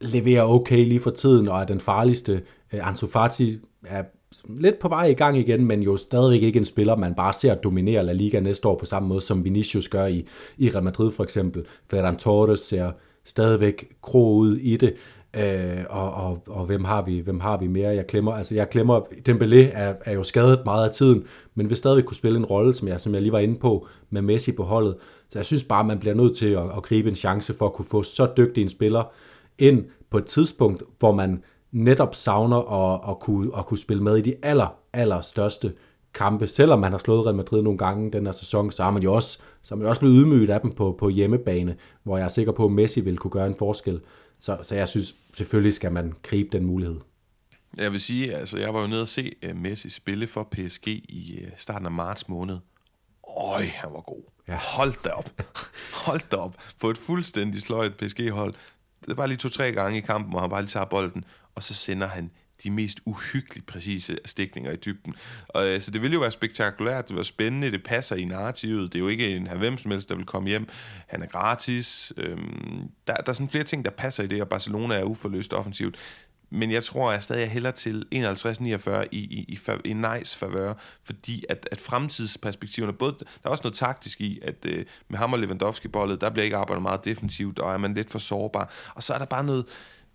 leverer 0.00 0.42
okay 0.42 0.84
lige 0.84 1.00
for 1.00 1.10
tiden, 1.10 1.48
og 1.48 1.60
er 1.60 1.64
den 1.64 1.80
farligste. 1.80 2.42
Øh, 2.72 2.88
Ansu 2.88 3.06
Fati 3.06 3.58
er 3.86 4.02
lidt 4.48 4.78
på 4.78 4.88
vej 4.88 5.04
i 5.04 5.14
gang 5.14 5.38
igen, 5.38 5.64
men 5.64 5.82
jo 5.82 5.96
stadigvæk 5.96 6.42
ikke 6.42 6.58
en 6.58 6.64
spiller, 6.64 6.96
man 6.96 7.14
bare 7.14 7.32
ser 7.32 7.54
dominere 7.54 8.04
La 8.04 8.12
Liga 8.12 8.40
næste 8.40 8.68
år 8.68 8.78
på 8.78 8.84
samme 8.84 9.08
måde, 9.08 9.20
som 9.20 9.44
Vinicius 9.44 9.88
gør 9.88 10.06
i, 10.06 10.26
i 10.58 10.70
Real 10.70 10.84
Madrid 10.84 11.12
for 11.12 11.24
eksempel. 11.24 11.66
Ferran 11.90 12.16
Torres 12.16 12.60
ser 12.60 12.92
stadigvæk 13.24 13.96
kro 14.02 14.34
ud 14.36 14.56
i 14.56 14.76
det. 14.76 14.94
Øh, 15.36 15.84
og, 15.90 16.14
og, 16.14 16.42
og 16.46 16.66
hvem 16.66 16.84
har 16.84 17.02
vi 17.02 17.18
hvem 17.18 17.40
har 17.40 17.56
vi 17.56 17.66
mere? 17.66 17.94
Jeg 17.94 18.06
klemmer, 18.06 18.32
altså 18.32 18.54
jeg 18.54 18.70
klemmer, 18.70 19.00
Dembélé 19.28 19.56
er, 19.72 19.94
er 20.04 20.12
jo 20.12 20.22
skadet 20.22 20.60
meget 20.64 20.88
af 20.88 20.94
tiden, 20.94 21.24
men 21.54 21.68
vil 21.68 21.76
stadigvæk 21.76 22.04
kunne 22.04 22.16
spille 22.16 22.38
en 22.38 22.44
rolle, 22.44 22.74
som 22.74 22.88
jeg, 22.88 23.00
som 23.00 23.14
jeg 23.14 23.22
lige 23.22 23.32
var 23.32 23.38
inde 23.38 23.58
på, 23.58 23.86
med 24.10 24.22
Messi 24.22 24.52
på 24.52 24.62
holdet. 24.62 24.96
Så 25.28 25.38
jeg 25.38 25.46
synes 25.46 25.64
bare, 25.64 25.84
man 25.84 25.98
bliver 25.98 26.14
nødt 26.14 26.36
til 26.36 26.46
at, 26.46 26.62
at 26.76 26.82
gribe 26.82 27.08
en 27.08 27.14
chance 27.14 27.54
for 27.54 27.66
at 27.66 27.72
kunne 27.72 27.84
få 27.84 28.02
så 28.02 28.28
dygtig 28.36 28.62
en 28.62 28.68
spiller 28.68 29.12
ind 29.58 29.84
på 30.10 30.18
et 30.18 30.24
tidspunkt, 30.24 30.82
hvor 30.98 31.12
man 31.12 31.42
netop 31.72 32.14
savner 32.14 32.56
at, 32.56 33.10
at, 33.10 33.20
kunne, 33.20 33.50
at 33.58 33.66
kunne 33.66 33.78
spille 33.78 34.02
med 34.02 34.16
i 34.16 34.22
de 34.22 34.34
aller, 34.42 34.74
aller 34.92 35.20
største 35.20 35.72
kampe. 36.14 36.46
Selvom 36.46 36.78
man 36.78 36.90
har 36.90 36.98
slået 36.98 37.26
Real 37.26 37.36
Madrid 37.36 37.62
nogle 37.62 37.78
gange 37.78 38.10
den 38.10 38.24
her 38.26 38.32
sæson, 38.32 38.70
så 38.70 38.82
har 38.82 38.90
man 38.90 39.02
jo 39.02 39.14
også, 39.14 39.38
så 39.62 39.74
er 39.74 39.76
man 39.76 39.84
jo 39.84 39.88
også 39.88 40.00
blevet 40.00 40.16
ydmyget 40.16 40.50
af 40.50 40.60
dem 40.60 40.72
på, 40.72 40.96
på 40.98 41.08
hjemmebane, 41.08 41.76
hvor 42.02 42.16
jeg 42.16 42.24
er 42.24 42.28
sikker 42.28 42.52
på, 42.52 42.64
at 42.64 42.72
Messi 42.72 43.00
vil 43.00 43.18
kunne 43.18 43.30
gøre 43.30 43.46
en 43.46 43.54
forskel. 43.58 44.00
Så, 44.40 44.58
så 44.62 44.74
jeg 44.74 44.88
synes, 44.88 45.14
selvfølgelig 45.34 45.74
skal 45.74 45.92
man 45.92 46.14
gribe 46.22 46.48
den 46.52 46.64
mulighed. 46.64 47.00
Jeg 47.76 47.92
vil 47.92 48.00
sige, 48.00 48.36
altså 48.36 48.58
jeg 48.58 48.74
var 48.74 48.80
jo 48.80 48.86
nede 48.86 49.02
og 49.02 49.08
se 49.08 49.32
uh, 49.48 49.56
Messi 49.56 49.90
spille 49.90 50.26
for 50.26 50.48
PSG 50.50 50.86
i 50.88 51.38
uh, 51.42 51.50
starten 51.56 51.86
af 51.86 51.92
marts 51.92 52.28
måned. 52.28 52.58
Øj, 53.38 53.64
han 53.64 53.92
var 53.92 54.00
god. 54.00 54.22
Ja. 54.48 54.58
Hold 54.76 54.94
da 55.04 55.10
op. 55.10 55.30
Hold 56.06 56.20
da 56.30 56.36
op. 56.36 56.56
På 56.80 56.90
et 56.90 56.98
fuldstændig 56.98 57.60
sløjt 57.60 57.96
PSG-hold. 57.96 58.54
Det 59.00 59.10
er 59.10 59.14
bare 59.14 59.28
lige 59.28 59.38
to-tre 59.38 59.72
gange 59.72 59.98
i 59.98 60.00
kampen, 60.00 60.30
hvor 60.30 60.40
han 60.40 60.50
bare 60.50 60.62
lige 60.62 60.70
tager 60.70 60.86
bolden, 60.86 61.24
og 61.54 61.62
så 61.62 61.74
sender 61.74 62.06
han 62.06 62.30
de 62.64 62.70
mest 62.70 63.00
uhyggeligt 63.04 63.66
præcise 63.66 64.18
stikninger 64.24 64.72
i 64.72 64.76
dybden. 64.76 65.14
Og, 65.48 65.68
øh, 65.68 65.80
så 65.80 65.90
det 65.90 66.02
vil 66.02 66.12
jo 66.12 66.20
være 66.20 66.30
spektakulært, 66.30 67.08
det 67.08 67.16
var 67.16 67.22
spændende, 67.22 67.72
det 67.72 67.82
passer 67.82 68.16
i 68.16 68.24
narrativet, 68.24 68.92
det 68.92 68.98
er 68.98 69.02
jo 69.02 69.08
ikke 69.08 69.36
en 69.36 69.48
hvem 69.56 69.78
som 69.78 69.90
helst, 69.90 70.08
der 70.08 70.14
vil 70.14 70.26
komme 70.26 70.48
hjem. 70.48 70.68
Han 71.06 71.22
er 71.22 71.26
gratis. 71.26 72.12
Øhm, 72.16 72.90
der, 73.06 73.14
der 73.14 73.28
er 73.28 73.32
sådan 73.32 73.48
flere 73.48 73.64
ting, 73.64 73.84
der 73.84 73.90
passer 73.90 74.22
i 74.22 74.26
det, 74.26 74.42
og 74.42 74.48
Barcelona 74.48 74.94
er 74.94 75.04
uforløst 75.04 75.52
offensivt. 75.52 75.96
Men 76.50 76.70
jeg 76.70 76.84
tror, 76.84 77.12
jeg 77.12 77.22
stadig 77.22 77.50
hælder 77.50 77.70
til 77.70 78.06
51-49 78.14 78.90
i, 79.12 79.18
i, 79.18 79.44
i, 79.48 79.58
i 79.84 79.92
nice 79.92 80.38
favør, 80.38 80.74
fordi 81.04 81.44
at, 81.48 81.68
at 81.72 81.80
fremtidsperspektiverne, 81.80 82.92
både, 82.92 83.12
der 83.18 83.26
er 83.44 83.48
også 83.48 83.62
noget 83.64 83.76
taktisk 83.76 84.20
i, 84.20 84.40
at 84.42 84.54
øh, 84.64 84.84
med 85.08 85.18
ham 85.18 85.32
og 85.32 85.38
Lewandowski-bollet, 85.38 86.20
der 86.20 86.30
bliver 86.30 86.44
ikke 86.44 86.56
arbejdet 86.56 86.82
meget 86.82 87.04
defensivt, 87.04 87.58
og 87.58 87.72
er 87.72 87.78
man 87.78 87.94
lidt 87.94 88.10
for 88.10 88.18
sårbar. 88.18 88.72
Og 88.94 89.02
så 89.02 89.14
er 89.14 89.18
der 89.18 89.24
bare 89.24 89.44
noget, 89.44 89.64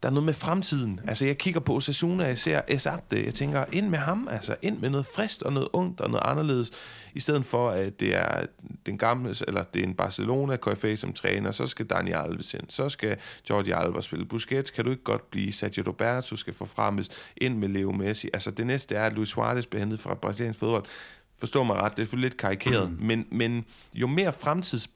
der 0.05 0.11
er 0.11 0.13
noget 0.13 0.25
med 0.25 0.33
fremtiden. 0.33 0.99
Altså, 1.07 1.25
jeg 1.25 1.37
kigger 1.37 1.59
på 1.59 1.75
Osasuna, 1.75 2.23
jeg 2.23 2.37
ser 2.37 2.61
Esabde, 2.67 3.25
jeg 3.25 3.33
tænker, 3.33 3.65
ind 3.71 3.89
med 3.89 3.99
ham, 3.99 4.27
altså 4.31 4.55
ind 4.61 4.79
med 4.79 4.89
noget 4.89 5.05
frist 5.05 5.43
og 5.43 5.53
noget 5.53 5.67
ungt 5.73 6.01
og 6.01 6.09
noget 6.09 6.23
anderledes, 6.25 6.71
i 7.13 7.19
stedet 7.19 7.45
for, 7.45 7.69
at 7.69 7.99
det 7.99 8.15
er 8.15 8.45
den 8.85 8.97
gamle, 8.97 9.35
eller 9.47 9.63
det 9.63 9.79
er 9.79 9.83
en 9.83 9.93
Barcelona 9.93 10.55
KFA 10.55 10.95
som 10.95 11.13
træner, 11.13 11.51
så 11.51 11.67
skal 11.67 11.85
Dani 11.85 12.11
Alves 12.11 12.53
ind, 12.53 12.63
så 12.69 12.89
skal 12.89 13.17
Jordi 13.49 13.71
Alba 13.71 14.01
spille. 14.01 14.25
Busquets 14.25 14.71
kan 14.71 14.85
du 14.85 14.91
ikke 14.91 15.03
godt 15.03 15.31
blive, 15.31 15.53
Sergio 15.53 15.83
Roberto 15.87 16.35
skal 16.35 16.53
få 16.53 16.65
fremmes 16.65 17.09
ind 17.37 17.57
med 17.57 17.69
Leo 17.69 17.91
Messi. 17.91 18.29
Altså, 18.33 18.51
det 18.51 18.67
næste 18.67 18.95
er, 18.95 19.05
at 19.05 19.13
Luis 19.13 19.29
Suarez 19.29 19.65
bliver 19.65 19.79
hentet 19.79 19.99
fra 19.99 20.13
brasiliansk 20.13 20.59
fodbold. 20.59 20.85
Forstår 21.37 21.63
mig 21.63 21.75
ret, 21.75 21.97
det 21.97 22.13
er 22.13 22.17
lidt 22.17 22.37
karikeret, 22.37 22.91
mm. 22.91 22.97
men, 23.05 23.25
men 23.31 23.65
jo 23.93 24.07
mere 24.07 24.33
fremtids 24.33 24.89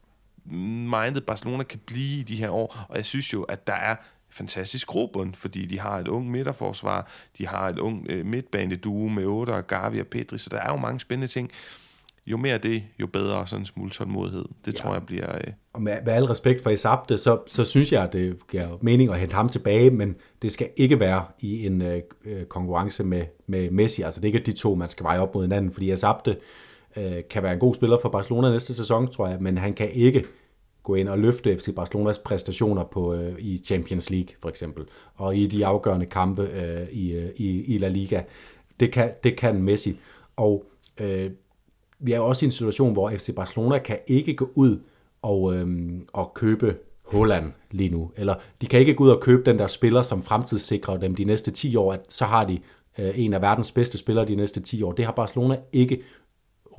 mindet 0.46 1.26
Barcelona 1.26 1.64
kan 1.64 1.80
blive 1.86 2.20
i 2.20 2.24
de 2.24 2.36
her 2.36 2.50
år, 2.50 2.86
og 2.90 2.98
jeg 2.98 3.06
synes 3.06 3.34
jo, 3.34 3.44
at 3.44 3.68
der 3.68 3.74
er 3.74 3.96
fantastisk 4.32 4.88
grobund, 4.88 5.34
fordi 5.34 5.66
de 5.66 5.80
har 5.80 5.98
et 5.98 6.08
ung 6.08 6.32
midterforsvar, 6.32 7.10
de 7.38 7.48
har 7.48 7.70
et 7.70 7.80
ung 7.80 8.06
øh, 8.10 8.26
midtbaneduo 8.26 9.08
med 9.08 9.26
Oda 9.26 9.52
og 9.52 9.68
Gavi 9.68 10.00
og 10.00 10.08
Pedri, 10.08 10.38
så 10.38 10.50
der 10.50 10.58
er 10.58 10.72
jo 10.72 10.78
mange 10.78 11.00
spændende 11.00 11.34
ting. 11.34 11.52
Jo 12.28 12.38
mere 12.38 12.58
det, 12.58 12.84
jo 13.02 13.08
bedre 13.08 13.48
sådan 13.48 13.62
en 13.62 13.66
smule 13.66 13.90
tålmodighed. 13.90 14.46
Det 14.66 14.74
ja. 14.74 14.78
tror 14.78 14.94
jeg 14.94 15.04
bliver... 15.06 15.36
Øh... 15.36 15.54
Og 15.74 15.82
med, 15.82 15.94
med 16.06 16.14
al 16.14 16.24
respekt 16.24 16.64
for 16.64 16.70
Isabte, 16.70 17.18
så, 17.18 17.40
så 17.48 17.66
synes 17.66 17.92
jeg, 17.92 18.04
at 18.04 18.14
det 18.14 18.48
giver 18.48 18.78
mening 18.82 19.12
at 19.12 19.20
hente 19.20 19.36
ham 19.36 19.50
tilbage, 19.50 19.92
men 19.92 20.16
det 20.42 20.52
skal 20.52 20.70
ikke 20.78 21.00
være 21.00 21.26
i 21.40 21.66
en 21.66 21.82
øh, 21.82 22.02
øh 22.26 22.46
konkurrence 22.46 23.04
med, 23.04 23.26
med 23.48 23.72
Messi. 23.72 24.02
Altså 24.02 24.22
det 24.22 24.30
er 24.30 24.34
ikke 24.34 24.46
de 24.46 24.58
to, 24.58 24.76
man 24.76 24.90
skal 24.90 25.04
veje 25.04 25.20
op 25.20 25.36
mod 25.36 25.44
hinanden, 25.44 25.72
fordi 25.72 25.94
Isabte 25.94 26.38
øh, 26.98 27.24
kan 27.30 27.44
være 27.44 27.54
en 27.54 27.60
god 27.60 27.74
spiller 27.74 27.98
for 28.02 28.10
Barcelona 28.10 28.52
næste 28.52 28.74
sæson, 28.74 29.12
tror 29.12 29.28
jeg, 29.28 29.38
men 29.42 29.58
han 29.58 29.74
kan 29.74 29.92
ikke 29.92 30.26
gå 30.90 30.96
ind 30.96 31.10
og 31.10 31.20
løfte 31.20 31.58
FC 31.58 31.76
Barcelonas 31.76 32.18
præstationer 32.18 32.84
på, 32.84 33.14
øh, 33.14 33.36
i 33.40 33.62
Champions 33.66 34.10
League 34.10 34.36
for 34.42 34.50
eksempel, 34.50 34.86
og 35.16 35.38
i 35.38 35.48
de 35.48 35.66
afgørende 35.66 36.06
kampe 36.06 36.42
øh, 36.42 36.88
i, 36.92 37.12
øh, 37.12 37.30
i, 37.36 37.64
i 37.76 37.78
La 37.78 37.88
Liga. 37.88 38.22
Det 38.80 38.92
kan, 38.92 39.12
det 39.24 39.38
kan 39.38 39.62
Messi. 39.62 40.00
Og 40.36 40.66
øh, 41.00 41.32
vi 42.00 42.12
er 42.12 42.18
jo 42.18 42.26
også 42.26 42.46
i 42.46 42.48
en 42.48 42.52
situation, 42.52 42.94
hvor 42.94 43.10
FC 43.10 43.36
Barcelona 43.36 43.78
kan 43.80 43.98
ikke 44.08 44.34
gå 44.34 44.50
ud 44.56 44.80
og, 45.22 45.56
øh, 45.56 45.92
og 46.14 46.32
købe 46.34 46.76
Holland 47.06 47.52
lige 47.72 47.90
nu. 47.90 48.12
Eller 48.16 48.36
de 48.62 48.68
kan 48.68 48.80
ikke 48.80 48.94
gå 48.94 49.04
ud 49.04 49.10
og 49.10 49.22
købe 49.22 49.44
den 49.46 49.60
der 49.60 49.68
spiller, 49.68 50.02
som 50.02 50.24
fremtidssikrer 50.24 50.98
dem 50.98 51.16
de 51.16 51.24
næste 51.24 51.52
10 51.52 51.76
år, 51.76 51.94
at 51.94 52.00
så 52.08 52.26
har 52.26 52.46
de 52.46 52.60
øh, 52.98 53.20
en 53.20 53.34
af 53.34 53.42
verdens 53.42 53.72
bedste 53.72 53.98
spillere 53.98 54.26
de 54.26 54.36
næste 54.36 54.60
10 54.60 54.84
år. 54.84 54.92
Det 54.92 55.06
har 55.06 55.12
Barcelona 55.12 55.58
ikke 55.74 56.02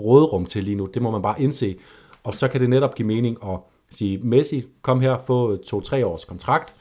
rådrum 0.00 0.46
til 0.46 0.64
lige 0.64 0.74
nu. 0.76 0.86
Det 0.86 1.02
må 1.02 1.10
man 1.10 1.22
bare 1.22 1.42
indse. 1.42 1.76
Og 2.24 2.34
så 2.34 2.48
kan 2.48 2.60
det 2.60 2.70
netop 2.70 2.94
give 2.94 3.08
mening 3.08 3.36
at 3.42 3.58
sige, 3.90 4.18
Messi, 4.18 4.64
kom 4.82 5.00
her, 5.00 5.18
få 5.26 5.56
to-tre 5.56 6.06
års 6.06 6.24
kontrakt, 6.24 6.74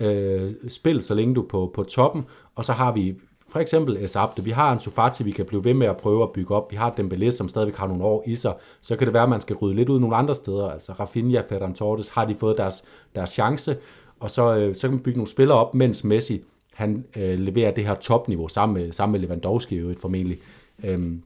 øh, 0.00 0.54
spil 0.68 1.02
så 1.02 1.14
længe 1.14 1.34
du 1.34 1.42
er 1.42 1.48
på, 1.48 1.70
på 1.74 1.82
toppen, 1.82 2.24
og 2.54 2.64
så 2.64 2.72
har 2.72 2.92
vi 2.92 3.14
for 3.48 3.60
eksempel 3.60 3.96
Esabte, 3.96 4.44
vi 4.44 4.50
har 4.50 4.72
en 4.72 4.78
Sufati, 4.78 5.22
vi 5.24 5.30
kan 5.30 5.46
blive 5.46 5.64
ved 5.64 5.74
med 5.74 5.86
at 5.86 5.96
prøve 5.96 6.22
at 6.22 6.32
bygge 6.32 6.54
op, 6.54 6.70
vi 6.70 6.76
har 6.76 6.90
Dembélé, 6.90 7.30
som 7.30 7.48
stadigvæk 7.48 7.76
har 7.76 7.86
nogle 7.86 8.04
år 8.04 8.24
i 8.26 8.34
sig, 8.34 8.54
så 8.80 8.96
kan 8.96 9.06
det 9.06 9.14
være, 9.14 9.22
at 9.22 9.28
man 9.28 9.40
skal 9.40 9.56
rydde 9.56 9.76
lidt 9.76 9.88
ud 9.88 10.00
nogle 10.00 10.16
andre 10.16 10.34
steder, 10.34 10.70
altså 10.70 10.92
Rafinha, 10.92 11.42
Ferran 11.48 11.74
Torres, 11.74 12.08
har 12.08 12.24
de 12.24 12.34
fået 12.34 12.58
deres, 12.58 12.84
deres 13.14 13.30
chance, 13.30 13.76
og 14.20 14.30
så, 14.30 14.56
øh, 14.56 14.74
så 14.74 14.80
kan 14.80 14.90
man 14.90 15.02
bygge 15.02 15.18
nogle 15.18 15.30
spillere 15.30 15.58
op, 15.58 15.74
mens 15.74 16.04
Messi, 16.04 16.42
han 16.74 17.04
øh, 17.16 17.38
leverer 17.38 17.70
det 17.70 17.86
her 17.86 17.94
topniveau, 17.94 18.48
sammen 18.48 18.82
med, 18.82 18.92
sammen 18.92 19.12
med 19.12 19.28
Lewandowski 19.28 19.74
i 19.74 19.78
øvrigt 19.78 20.00
formentlig. 20.00 20.38
Øhm, 20.84 21.22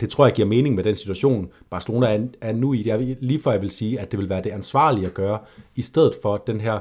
det 0.00 0.10
tror 0.10 0.26
jeg 0.26 0.34
giver 0.34 0.48
mening 0.48 0.74
med 0.74 0.84
den 0.84 0.96
situation, 0.96 1.48
Barcelona 1.70 2.06
er, 2.06 2.26
er 2.40 2.52
nu 2.52 2.72
i. 2.72 2.88
Jeg, 2.88 3.16
lige 3.20 3.40
for 3.40 3.52
jeg 3.52 3.62
vil 3.62 3.70
sige, 3.70 4.00
at 4.00 4.12
det 4.12 4.18
vil 4.18 4.28
være 4.28 4.42
det 4.42 4.50
ansvarlige 4.50 5.06
at 5.06 5.14
gøre, 5.14 5.38
i 5.74 5.82
stedet 5.82 6.14
for 6.22 6.36
den 6.36 6.60
her 6.60 6.80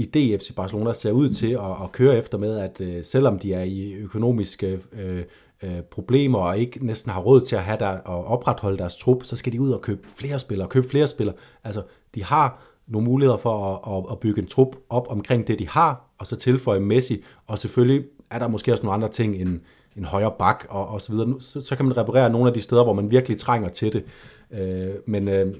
idé, 0.00 0.36
FC 0.36 0.54
Barcelona 0.56 0.92
ser 0.92 1.12
ud 1.12 1.30
til 1.30 1.52
at, 1.52 1.82
at 1.82 1.92
køre 1.92 2.16
efter 2.16 2.38
med, 2.38 2.58
at 2.58 2.80
øh, 2.80 3.04
selvom 3.04 3.38
de 3.38 3.54
er 3.54 3.62
i 3.62 3.92
økonomiske 3.92 4.80
øh, 4.92 5.22
øh, 5.62 5.82
problemer 5.90 6.38
og 6.38 6.58
ikke 6.58 6.86
næsten 6.86 7.12
har 7.12 7.20
råd 7.20 7.40
til 7.40 7.56
at 7.56 7.62
have 7.62 7.78
der 7.78 7.88
og 7.88 8.24
opretholde 8.24 8.78
deres 8.78 8.96
trup, 8.96 9.24
så 9.24 9.36
skal 9.36 9.52
de 9.52 9.60
ud 9.60 9.70
og 9.70 9.82
købe 9.82 10.08
flere 10.16 10.38
spillere, 10.38 10.68
købe 10.68 10.88
flere 10.88 11.06
spillere. 11.06 11.36
Altså, 11.64 11.82
de 12.14 12.24
har 12.24 12.62
nogle 12.86 13.04
muligheder 13.04 13.38
for 13.38 13.74
at, 13.74 13.96
at, 13.96 14.12
at 14.12 14.18
bygge 14.18 14.42
en 14.42 14.48
trup 14.48 14.76
op 14.88 15.06
omkring 15.10 15.46
det, 15.46 15.58
de 15.58 15.68
har, 15.68 16.10
og 16.18 16.26
så 16.26 16.36
tilføje 16.36 16.80
Messi, 16.80 17.24
og 17.46 17.58
selvfølgelig 17.58 18.04
er 18.30 18.38
der 18.38 18.48
måske 18.48 18.72
også 18.72 18.84
nogle 18.84 18.94
andre 18.94 19.08
ting 19.08 19.36
end, 19.36 19.60
en 19.98 20.04
højre 20.04 20.32
bak 20.38 20.66
og, 20.68 20.88
og 20.88 21.00
så 21.00 21.12
videre. 21.12 21.40
Så, 21.40 21.60
så 21.60 21.76
kan 21.76 21.84
man 21.84 21.96
reparere 21.96 22.30
nogle 22.30 22.48
af 22.48 22.54
de 22.54 22.60
steder, 22.60 22.84
hvor 22.84 22.92
man 22.92 23.10
virkelig 23.10 23.38
trænger 23.38 23.68
til 23.68 23.92
det. 23.92 24.04
Øh, 24.50 24.94
men 25.06 25.28
øh, 25.28 25.54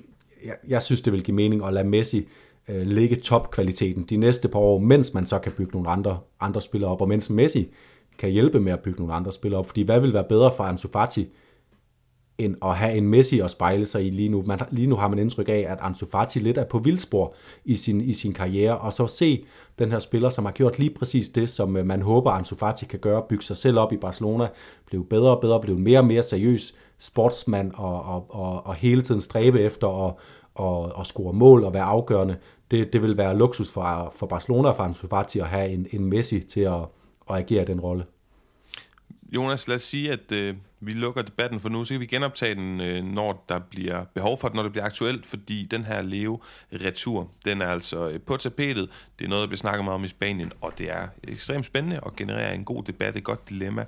jeg, 0.46 0.54
jeg 0.68 0.82
synes, 0.82 1.00
det 1.00 1.12
vil 1.12 1.22
give 1.22 1.34
mening 1.34 1.64
at 1.64 1.72
lade 1.72 1.88
Messi 1.88 2.28
øh, 2.68 2.86
ligge 2.86 3.16
topkvaliteten 3.16 4.02
de 4.02 4.16
næste 4.16 4.48
par 4.48 4.58
år, 4.58 4.78
mens 4.78 5.14
man 5.14 5.26
så 5.26 5.38
kan 5.38 5.52
bygge 5.52 5.72
nogle 5.72 5.90
andre, 5.90 6.18
andre 6.40 6.60
spillere 6.60 6.90
op, 6.90 7.00
og 7.00 7.08
mens 7.08 7.30
Messi 7.30 7.68
kan 8.18 8.30
hjælpe 8.30 8.60
med 8.60 8.72
at 8.72 8.80
bygge 8.80 8.98
nogle 8.98 9.14
andre 9.14 9.32
spillere 9.32 9.58
op. 9.58 9.66
Fordi 9.66 9.82
hvad 9.82 10.00
vil 10.00 10.14
være 10.14 10.24
bedre 10.28 10.52
for 10.56 10.64
Ansu 10.64 10.88
Fati 10.92 11.28
end 12.38 12.56
at 12.62 12.76
have 12.76 12.96
en 12.96 13.08
Messi 13.08 13.40
at 13.40 13.50
spejle 13.50 13.86
sig 13.86 14.06
i 14.06 14.10
lige 14.10 14.28
nu. 14.28 14.42
Man, 14.46 14.58
lige 14.70 14.86
nu 14.86 14.96
har 14.96 15.08
man 15.08 15.18
indtryk 15.18 15.48
af, 15.48 15.66
at 15.68 15.78
Ansu 15.80 16.06
Fati 16.10 16.38
lidt 16.38 16.58
er 16.58 16.64
på 16.64 16.78
vildspor 16.78 17.34
i 17.64 17.76
sin, 17.76 18.00
i 18.00 18.12
sin 18.12 18.32
karriere, 18.32 18.78
og 18.78 18.92
så 18.92 19.06
se 19.06 19.44
den 19.78 19.90
her 19.90 19.98
spiller, 19.98 20.30
som 20.30 20.44
har 20.44 20.52
gjort 20.52 20.78
lige 20.78 20.90
præcis 20.90 21.28
det, 21.28 21.50
som 21.50 21.76
øh, 21.76 21.86
man 21.86 22.02
håber, 22.02 22.30
Ansu 22.30 22.56
Fati 22.56 22.86
kan 22.86 22.98
gøre, 22.98 23.22
bygge 23.28 23.44
sig 23.44 23.56
selv 23.56 23.78
op 23.78 23.92
i 23.92 23.96
Barcelona, 23.96 24.48
blive 24.86 25.04
bedre 25.04 25.30
og 25.30 25.40
bedre, 25.40 25.60
blive 25.60 25.78
mere 25.78 25.98
og 25.98 26.04
mere 26.04 26.22
seriøs 26.22 26.74
sportsmand, 26.98 27.72
og, 27.74 28.02
og, 28.02 28.26
og, 28.28 28.66
og 28.66 28.74
hele 28.74 29.02
tiden 29.02 29.20
stræbe 29.20 29.60
efter 29.60 30.06
at 30.06 30.14
og, 30.58 30.92
og 30.92 31.06
score 31.06 31.32
mål 31.32 31.64
og 31.64 31.74
være 31.74 31.82
afgørende. 31.82 32.36
Det, 32.70 32.92
det 32.92 33.02
vil 33.02 33.16
være 33.16 33.36
luksus 33.36 33.70
for, 33.70 34.12
for 34.16 34.26
Barcelona 34.26 34.68
og 34.68 34.76
for 34.76 34.82
Ansu 34.82 35.06
Fati 35.08 35.38
at 35.38 35.46
have 35.46 35.68
en, 35.68 35.86
en 35.92 36.04
Messi 36.04 36.40
til 36.40 36.60
at, 36.60 36.80
at 37.30 37.36
agere 37.36 37.64
den 37.64 37.80
rolle. 37.80 38.04
Jonas, 39.34 39.68
lad 39.68 39.76
os 39.76 39.82
sige, 39.82 40.12
at 40.12 40.32
øh, 40.32 40.54
vi 40.80 40.92
lukker 40.92 41.22
debatten 41.22 41.60
for 41.60 41.68
nu, 41.68 41.84
så 41.84 41.94
kan 41.94 42.00
vi 42.00 42.06
genoptage 42.06 42.54
den, 42.54 42.80
øh, 42.80 43.04
når 43.04 43.44
der 43.48 43.58
bliver 43.58 44.04
behov 44.14 44.40
for 44.40 44.48
det, 44.48 44.54
når 44.56 44.62
det 44.62 44.72
bliver 44.72 44.84
aktuelt, 44.84 45.26
fordi 45.26 45.68
den 45.70 45.84
her 45.84 46.02
leve 46.02 46.38
retur, 46.72 47.30
den 47.44 47.62
er 47.62 47.66
altså 47.66 48.08
øh, 48.08 48.20
på 48.20 48.36
tapetet. 48.36 48.90
Det 49.18 49.24
er 49.24 49.28
noget, 49.28 49.42
der 49.42 49.46
bliver 49.46 49.58
snakket 49.58 49.84
meget 49.84 49.94
om 49.94 50.04
i 50.04 50.08
Spanien, 50.08 50.52
og 50.60 50.78
det 50.78 50.90
er 50.90 51.08
ekstremt 51.24 51.66
spændende 51.66 52.00
og 52.00 52.16
genererer 52.16 52.52
en 52.52 52.64
god 52.64 52.82
debat, 52.82 53.16
et 53.16 53.24
godt 53.24 53.48
dilemma 53.48 53.84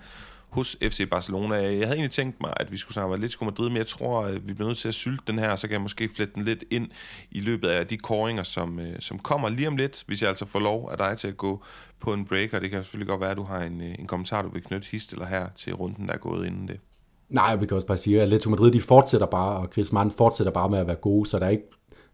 hos 0.52 0.76
FC 0.82 1.08
Barcelona. 1.10 1.54
Jeg 1.54 1.70
havde 1.70 1.92
egentlig 1.92 2.10
tænkt 2.10 2.40
mig, 2.40 2.52
at 2.56 2.72
vi 2.72 2.76
skulle 2.76 2.94
snakke 2.94 3.16
lidt 3.16 3.42
Madrid, 3.42 3.68
men 3.68 3.76
jeg 3.76 3.86
tror, 3.86 4.20
at 4.20 4.48
vi 4.48 4.54
bliver 4.54 4.68
nødt 4.68 4.78
til 4.78 4.88
at 4.88 4.94
sylte 4.94 5.22
den 5.26 5.38
her, 5.38 5.56
så 5.56 5.66
kan 5.66 5.72
jeg 5.72 5.80
måske 5.80 6.08
flette 6.08 6.34
den 6.34 6.44
lidt 6.44 6.64
ind 6.70 6.88
i 7.30 7.40
løbet 7.40 7.68
af 7.68 7.86
de 7.86 7.96
koringer, 7.96 8.42
som, 8.42 8.80
øh, 8.80 9.00
som 9.00 9.18
kommer 9.18 9.48
lige 9.48 9.68
om 9.68 9.76
lidt, 9.76 10.04
hvis 10.06 10.22
jeg 10.22 10.28
altså 10.28 10.46
får 10.46 10.60
lov 10.60 10.88
af 10.90 10.98
dig 10.98 11.18
til 11.18 11.28
at 11.28 11.36
gå 11.36 11.64
på 12.00 12.12
en 12.12 12.24
break, 12.24 12.52
og 12.52 12.60
det 12.60 12.70
kan 12.70 12.82
selvfølgelig 12.82 13.08
godt 13.08 13.20
være, 13.20 13.30
at 13.30 13.36
du 13.36 13.42
har 13.42 13.62
en, 13.62 13.80
øh, 13.80 13.94
en 13.98 14.06
kommentar, 14.06 14.42
du 14.42 14.48
vil 14.48 14.62
knytte 14.62 14.88
hist 14.90 15.12
eller 15.12 15.26
her 15.26 15.48
til 15.56 15.74
runden, 15.74 16.08
der 16.08 16.14
er 16.14 16.18
gået 16.18 16.46
inden 16.46 16.68
det. 16.68 16.80
Nej, 17.28 17.56
vi 17.56 17.66
kan 17.66 17.74
også 17.74 17.86
bare 17.86 17.96
sige, 17.96 18.16
at 18.16 18.22
Atletico 18.22 18.50
Madrid 18.50 18.72
de 18.72 18.80
fortsætter 18.80 19.26
bare, 19.26 19.56
og 19.56 19.70
Griezmann 19.70 20.10
fortsætter 20.10 20.52
bare 20.52 20.68
med 20.68 20.78
at 20.78 20.86
være 20.86 20.96
gode, 20.96 21.28
så 21.28 21.38
der 21.38 21.46
er 21.46 21.50
ikke 21.50 21.64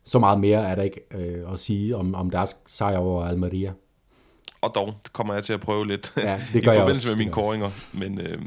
så 0.07 0.19
meget 0.19 0.41
mere 0.41 0.71
er 0.71 0.75
der 0.75 0.83
ikke 0.83 1.01
øh, 1.11 1.53
at 1.53 1.59
sige 1.59 1.97
om, 1.97 2.15
om 2.15 2.31
deres 2.31 2.57
sejr 2.67 2.99
over 2.99 3.25
Almeria. 3.25 3.73
Og 4.61 4.73
dog 4.75 5.01
det 5.05 5.13
kommer 5.13 5.35
jeg 5.35 5.45
til 5.45 5.53
at 5.53 5.61
prøve 5.61 5.87
lidt 5.87 6.13
ja, 6.17 6.41
det 6.53 6.65
gør 6.65 6.73
i 6.73 6.77
forbindelse 6.77 7.09
med 7.09 7.17
mine 7.17 7.33
koringer. 7.33 7.71
Men 7.93 8.21
øh, 8.21 8.43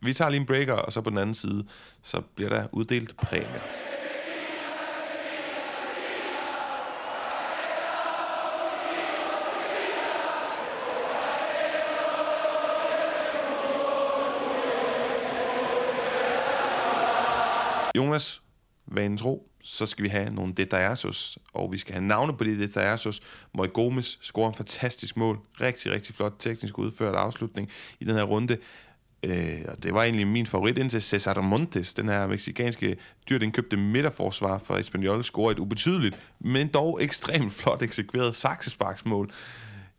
vi 0.00 0.12
tager 0.12 0.30
lige 0.30 0.40
en 0.40 0.46
breaker, 0.46 0.74
og 0.74 0.92
så 0.92 1.00
på 1.00 1.10
den 1.10 1.18
anden 1.18 1.34
side, 1.34 1.64
så 2.02 2.20
bliver 2.34 2.50
der 2.50 2.66
uddelt 2.72 3.16
præmie. 3.16 3.60
Jonas, 17.96 18.42
vanen 18.86 19.18
tro, 19.18 19.51
så 19.62 19.86
skal 19.86 20.02
vi 20.02 20.08
have 20.08 20.34
nogle 20.34 20.52
detaljersos, 20.52 21.38
og 21.52 21.72
vi 21.72 21.78
skal 21.78 21.94
have 21.94 22.04
navne 22.04 22.36
på 22.36 22.44
de 22.44 22.58
detaljersos. 22.58 23.20
Moi 23.54 23.66
Gomes 23.66 24.18
scorer 24.22 24.48
en 24.48 24.54
fantastisk 24.54 25.16
mål. 25.16 25.38
Rigtig, 25.60 25.92
rigtig 25.92 26.14
flot 26.14 26.34
teknisk 26.38 26.78
udført 26.78 27.14
afslutning 27.14 27.70
i 28.00 28.04
den 28.04 28.14
her 28.14 28.22
runde. 28.22 28.56
Øh, 29.22 29.60
og 29.68 29.82
det 29.82 29.94
var 29.94 30.02
egentlig 30.02 30.26
min 30.26 30.46
favorit 30.46 30.78
indtil 30.78 31.02
Cesar 31.02 31.40
Montes, 31.40 31.94
den 31.94 32.08
her 32.08 32.26
meksikanske 32.26 32.96
dyrt 33.28 33.42
indkøbte 33.42 33.76
midterforsvar 33.76 34.58
for 34.58 34.76
Espanyol, 34.76 35.24
scorer 35.24 35.50
et 35.50 35.58
ubetydeligt, 35.58 36.18
men 36.40 36.68
dog 36.68 37.02
ekstremt 37.02 37.52
flot 37.52 37.82
eksekveret 37.82 38.34
saksesparksmål. 38.34 39.32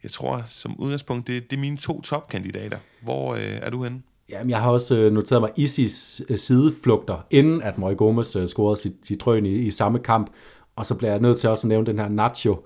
Jeg 0.03 0.11
tror 0.11 0.41
som 0.45 0.79
udgangspunkt, 0.79 1.27
det, 1.27 1.51
det 1.51 1.57
er 1.57 1.61
mine 1.61 1.77
to 1.77 2.01
topkandidater. 2.01 2.77
Hvor 3.01 3.35
øh, 3.35 3.41
er 3.41 3.69
du 3.69 3.83
henne? 3.83 4.01
Jamen, 4.29 4.49
jeg 4.49 4.61
har 4.61 4.71
også 4.71 4.97
øh, 4.97 5.13
noteret 5.13 5.41
mig 5.41 5.49
Isis 5.55 6.21
øh, 6.29 6.37
sideflugter, 6.37 7.25
inden 7.31 7.61
at 7.61 7.77
Møge 7.77 7.95
Gomes 7.95 8.35
øh, 8.35 8.47
scorede 8.47 8.77
sit, 8.77 8.93
sit 9.03 9.21
drøn 9.21 9.45
i, 9.45 9.55
i 9.55 9.71
samme 9.71 9.99
kamp. 9.99 10.29
Og 10.75 10.85
så 10.85 10.95
bliver 10.95 11.11
jeg 11.11 11.21
nødt 11.21 11.39
til 11.39 11.49
også 11.49 11.67
at 11.67 11.69
nævne 11.69 11.85
den 11.85 11.99
her 11.99 12.09
Nacho, 12.09 12.65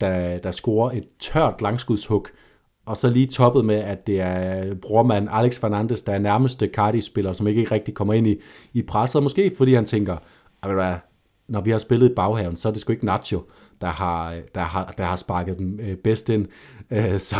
der, 0.00 0.38
der 0.38 0.50
scorer 0.50 0.90
et 0.90 1.04
tørt 1.20 1.62
langskudshug. 1.62 2.26
Og 2.86 2.96
så 2.96 3.10
lige 3.10 3.26
toppet 3.26 3.64
med, 3.64 3.76
at 3.76 4.06
det 4.06 4.20
er 4.20 4.74
brormand 4.74 5.28
Alex 5.30 5.60
Fernandes, 5.60 6.02
der 6.02 6.12
er 6.12 6.18
nærmeste 6.18 6.70
Cardi-spiller, 6.74 7.32
som 7.32 7.46
ikke 7.46 7.64
rigtig 7.64 7.94
kommer 7.94 8.14
ind 8.14 8.26
i, 8.26 8.36
i 8.72 8.82
presset. 8.82 9.22
Måske 9.22 9.52
fordi 9.56 9.74
han 9.74 9.84
tænker, 9.84 10.16
ah, 10.62 10.74
hvad, 10.74 10.94
når 11.48 11.60
vi 11.60 11.70
har 11.70 11.78
spillet 11.78 12.10
i 12.10 12.14
baghaven, 12.14 12.56
så 12.56 12.68
er 12.68 12.72
det 12.72 12.80
sgu 12.80 12.92
ikke 12.92 13.06
Nacho, 13.06 13.42
der 13.80 13.86
har, 13.86 14.34
der 14.54 14.60
har, 14.60 14.94
der 14.98 15.04
har 15.04 15.16
sparket 15.16 15.58
den 15.58 15.80
bedst 16.04 16.28
ind. 16.28 16.46
Så, 17.18 17.36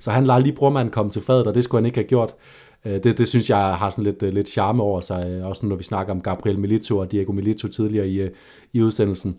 så 0.00 0.10
han 0.10 0.24
lader 0.24 0.38
lige 0.38 0.52
brormanden 0.52 0.92
komme 0.92 1.12
til 1.12 1.22
fadet, 1.22 1.46
og 1.46 1.54
det 1.54 1.64
skulle 1.64 1.80
han 1.80 1.86
ikke 1.86 1.98
have 1.98 2.08
gjort. 2.08 2.34
Øh, 2.84 3.02
det, 3.02 3.18
det 3.18 3.28
synes 3.28 3.50
jeg 3.50 3.58
har 3.58 3.90
sådan 3.90 4.04
lidt, 4.04 4.22
øh, 4.22 4.32
lidt 4.32 4.48
charme 4.48 4.82
over 4.82 5.00
sig, 5.00 5.30
øh, 5.30 5.46
også 5.46 5.66
når 5.66 5.76
vi 5.76 5.82
snakker 5.82 6.12
om 6.12 6.20
Gabriel 6.20 6.58
Milito 6.58 6.98
og 6.98 7.12
Diego 7.12 7.32
Milito 7.32 7.68
tidligere 7.68 8.08
i, 8.08 8.28
i 8.72 8.82
udsendelsen. 8.82 9.38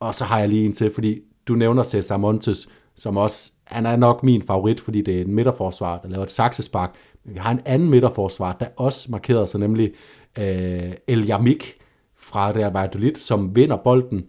Og 0.00 0.14
så 0.14 0.24
har 0.24 0.38
jeg 0.38 0.48
lige 0.48 0.64
en 0.66 0.72
til, 0.72 0.94
fordi 0.94 1.20
du 1.48 1.54
nævner 1.54 1.82
Cesar 1.82 2.16
Montes, 2.16 2.68
som 2.96 3.16
også, 3.16 3.52
han 3.64 3.86
er 3.86 3.96
nok 3.96 4.22
min 4.22 4.42
favorit, 4.42 4.80
fordi 4.80 5.02
det 5.02 5.16
er 5.16 5.20
en 5.20 5.34
midterforsvar, 5.34 5.98
der 5.98 6.08
laver 6.08 6.22
et 6.22 6.30
saksespark. 6.30 6.94
Men 7.24 7.34
vi 7.34 7.38
har 7.38 7.50
en 7.50 7.60
anden 7.64 7.90
midterforsvar, 7.90 8.52
der 8.52 8.66
også 8.76 9.10
markerer 9.10 9.44
sig, 9.44 9.60
nemlig 9.60 9.92
øh, 10.38 10.92
El 11.06 11.30
Yamik 11.30 11.76
fra 12.16 12.50
Real 12.50 12.72
Valladolid, 12.72 13.14
som 13.14 13.56
vinder 13.56 13.76
bolden 13.76 14.26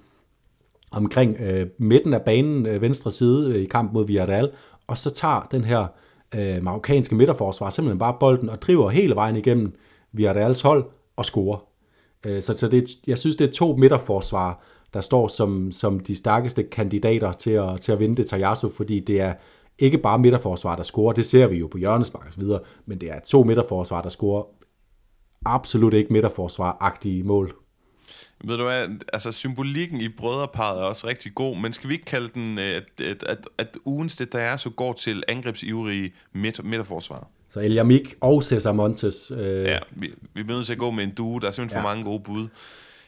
omkring 0.91 1.38
øh, 1.39 1.68
midten 1.78 2.14
af 2.14 2.22
banen, 2.22 2.66
øh, 2.66 2.82
venstre 2.82 3.12
side 3.12 3.51
øh, 3.53 3.62
i 3.62 3.66
kamp 3.66 3.93
mod 3.93 4.07
Villarreal, 4.07 4.51
og 4.88 4.97
så 4.97 5.09
tager 5.09 5.47
den 5.51 5.64
her 5.64 5.82
øh, 5.82 5.88
Øh, 6.36 6.64
marokkanske 6.64 7.16
midterforsvar 7.16 7.70
simpelthen 7.70 8.00
bare 8.00 8.18
bolden 8.20 8.50
og 8.50 8.62
driver 8.62 8.90
hele 8.90 9.16
vejen 9.16 9.36
igennem 9.36 9.74
Villarreals 10.12 10.62
hold 10.62 10.86
og 11.16 11.26
scorer. 11.26 11.66
Øh, 12.26 12.42
så 12.42 12.58
så 12.58 12.68
det, 12.68 12.90
jeg 13.08 13.18
synes, 13.18 13.36
det 13.36 13.50
er 13.50 13.54
to 13.54 13.76
midterforsvar, 13.76 14.64
der 14.94 15.02
står 15.02 15.28
som, 15.28 15.72
som 15.72 16.00
de 16.00 16.16
stærkeste 16.16 16.64
kandidater 16.64 17.32
til 17.32 17.52
at, 17.52 17.82
til 17.82 17.92
at 17.92 18.00
vinde 18.00 18.16
det 18.16 18.28
Tajasso, 18.28 18.70
fordi 18.70 19.00
det 19.00 19.22
er 19.22 19.34
ikke 19.80 19.98
bare 19.98 20.20
midterforsvar, 20.20 20.76
der 20.76 20.84
scorer, 20.84 21.14
det 21.14 21.26
ser 21.26 21.48
vi 21.48 21.58
jo 21.58 21.68
på 21.68 21.78
hjørnespark 21.78 22.28
og 22.28 22.34
så 22.34 22.40
videre, 22.40 22.60
men 22.86 23.02
det 23.02 23.12
er 23.12 23.20
to 23.20 23.44
midterforsvar, 23.44 24.02
der 24.02 24.10
scorer 24.10 24.44
absolut 25.46 25.94
ikke 25.94 26.14
midterforsvar-agtige 26.14 27.24
mål. 27.24 27.61
Ved 28.44 28.58
du 28.58 28.64
hvad, 28.64 28.88
altså 29.14 29.32
symbolikken 29.32 30.02
i 30.02 30.10
brødreparet 30.10 30.80
er 30.80 30.84
også 30.84 31.08
rigtig 31.08 31.36
god, 31.36 31.58
men 31.58 31.74
skal 31.74 31.89
vi 31.89 31.94
ikke 31.94 32.06
kalde 32.06 32.30
den, 32.34 32.60
øh, 32.60 32.64
at, 32.64 33.02
at, 33.02 33.24
at, 33.24 33.38
at 33.58 33.78
ugens 33.86 34.16
det 34.16 34.34
der 34.34 34.39
er, 34.39 34.58
så 34.58 34.70
går 34.70 34.94
til 34.94 35.24
angrebsivrige 35.28 36.14
midt, 36.34 36.64
midterforsvar? 36.64 37.28
Så 37.50 37.60
El 37.60 37.78
Yamik 37.78 38.16
og 38.22 38.44
Cesar 38.44 38.72
Montes. 38.72 39.32
Øh... 39.38 39.64
Ja, 39.64 39.80
vi, 39.92 40.14
vi 40.34 40.44
bliver 40.44 40.58
nødt 40.58 40.66
til 40.66 40.74
at 40.74 40.80
gå 40.80 40.92
med 40.92 41.04
en 41.04 41.12
duo, 41.12 41.39
der 41.39 41.48
er 41.48 41.52
simpelthen 41.52 41.78
ja. 41.78 41.84
for 41.84 41.89
mange 41.89 42.04
gode 42.04 42.20
bud. 42.20 42.48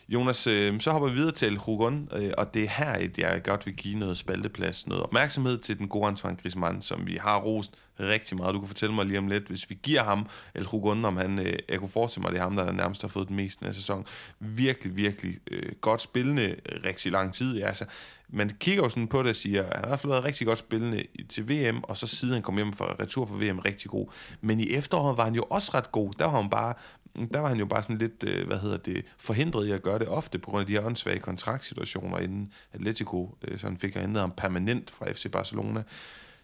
Jonas, 0.09 0.47
øh, 0.47 0.79
så 0.79 0.91
hopper 0.91 1.09
vi 1.09 1.15
videre 1.15 1.31
til 1.31 1.57
Hugon, 1.57 2.09
øh, 2.15 2.31
og 2.37 2.53
det 2.53 2.63
er 2.63 2.69
her, 2.69 2.91
at 2.91 3.17
jeg 3.17 3.41
godt 3.43 3.65
vil 3.65 3.75
give 3.75 3.99
noget 3.99 4.17
spalteplads, 4.17 4.87
noget 4.87 5.03
opmærksomhed 5.03 5.57
til 5.57 5.77
den 5.77 5.87
gode 5.87 6.07
Antoine 6.07 6.37
Griezmann, 6.37 6.81
som 6.81 7.07
vi 7.07 7.17
har 7.21 7.39
rost 7.39 7.71
rigtig 7.99 8.37
meget. 8.37 8.53
Du 8.53 8.59
kan 8.59 8.67
fortælle 8.67 8.95
mig 8.95 9.05
lige 9.05 9.17
om 9.17 9.27
lidt, 9.27 9.47
hvis 9.47 9.69
vi 9.69 9.77
giver 9.83 10.03
ham 10.03 10.27
El 10.55 10.65
Hugon, 10.65 11.05
om 11.05 11.17
han, 11.17 11.39
øh, 11.39 11.59
jeg 11.69 11.79
kunne 11.79 11.89
forestille 11.89 12.23
mig, 12.23 12.31
det 12.31 12.39
er 12.39 12.43
ham, 12.43 12.55
der 12.55 12.71
nærmest 12.71 13.01
har 13.01 13.09
fået 13.09 13.27
den 13.27 13.35
meste 13.35 13.65
af 13.65 13.73
sæson. 13.73 14.05
Virkelig, 14.39 14.95
virkelig 14.95 15.37
øh, 15.51 15.71
godt 15.81 16.01
spillende 16.01 16.55
rigtig 16.85 17.11
lang 17.11 17.33
tid. 17.33 17.57
Ja, 17.57 17.67
altså, 17.67 17.85
man 18.29 18.49
kigger 18.59 18.83
jo 18.83 18.89
sådan 18.89 19.07
på 19.07 19.21
det 19.21 19.29
og 19.29 19.35
siger, 19.35 19.63
at 19.63 19.79
han 19.79 19.89
har 19.89 20.07
været 20.07 20.23
rigtig 20.23 20.47
godt 20.47 20.59
spillende 20.59 21.03
til 21.29 21.49
VM, 21.49 21.83
og 21.83 21.97
så 21.97 22.07
siden 22.07 22.33
han 22.33 22.43
kom 22.43 22.55
hjem 22.55 22.73
fra 22.73 22.95
retur 22.99 23.25
for 23.25 23.35
VM, 23.35 23.59
rigtig 23.59 23.89
god. 23.89 24.07
Men 24.41 24.59
i 24.59 24.69
efteråret 24.69 25.17
var 25.17 25.23
han 25.23 25.35
jo 25.35 25.43
også 25.49 25.71
ret 25.73 25.91
god. 25.91 26.11
Der 26.19 26.25
var 26.25 26.41
han 26.41 26.49
bare 26.49 26.73
Mm, 27.15 27.29
der 27.33 27.39
var 27.39 27.47
han 27.47 27.57
jo 27.57 27.65
bare 27.65 27.83
sådan 27.83 27.97
lidt, 27.97 28.23
øh, 28.27 28.47
hvad 28.47 28.57
hedder 28.59 28.77
det, 28.77 29.05
forhindret 29.17 29.67
i 29.67 29.71
at 29.71 29.81
gøre 29.81 29.99
det 29.99 30.07
ofte, 30.07 30.39
på 30.39 30.49
grund 30.49 30.61
af 30.61 30.67
de 30.67 30.73
her 30.73 30.85
åndssvage 30.85 31.19
kontraktsituationer, 31.19 32.17
inden 32.17 32.53
Atletico 32.73 33.37
øh, 33.41 33.59
sådan 33.59 33.77
fik 33.77 33.95
ændret 33.95 34.21
ham 34.21 34.33
permanent 34.37 34.91
fra 34.91 35.11
FC 35.11 35.31
Barcelona. 35.31 35.83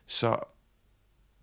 Så 0.08 0.38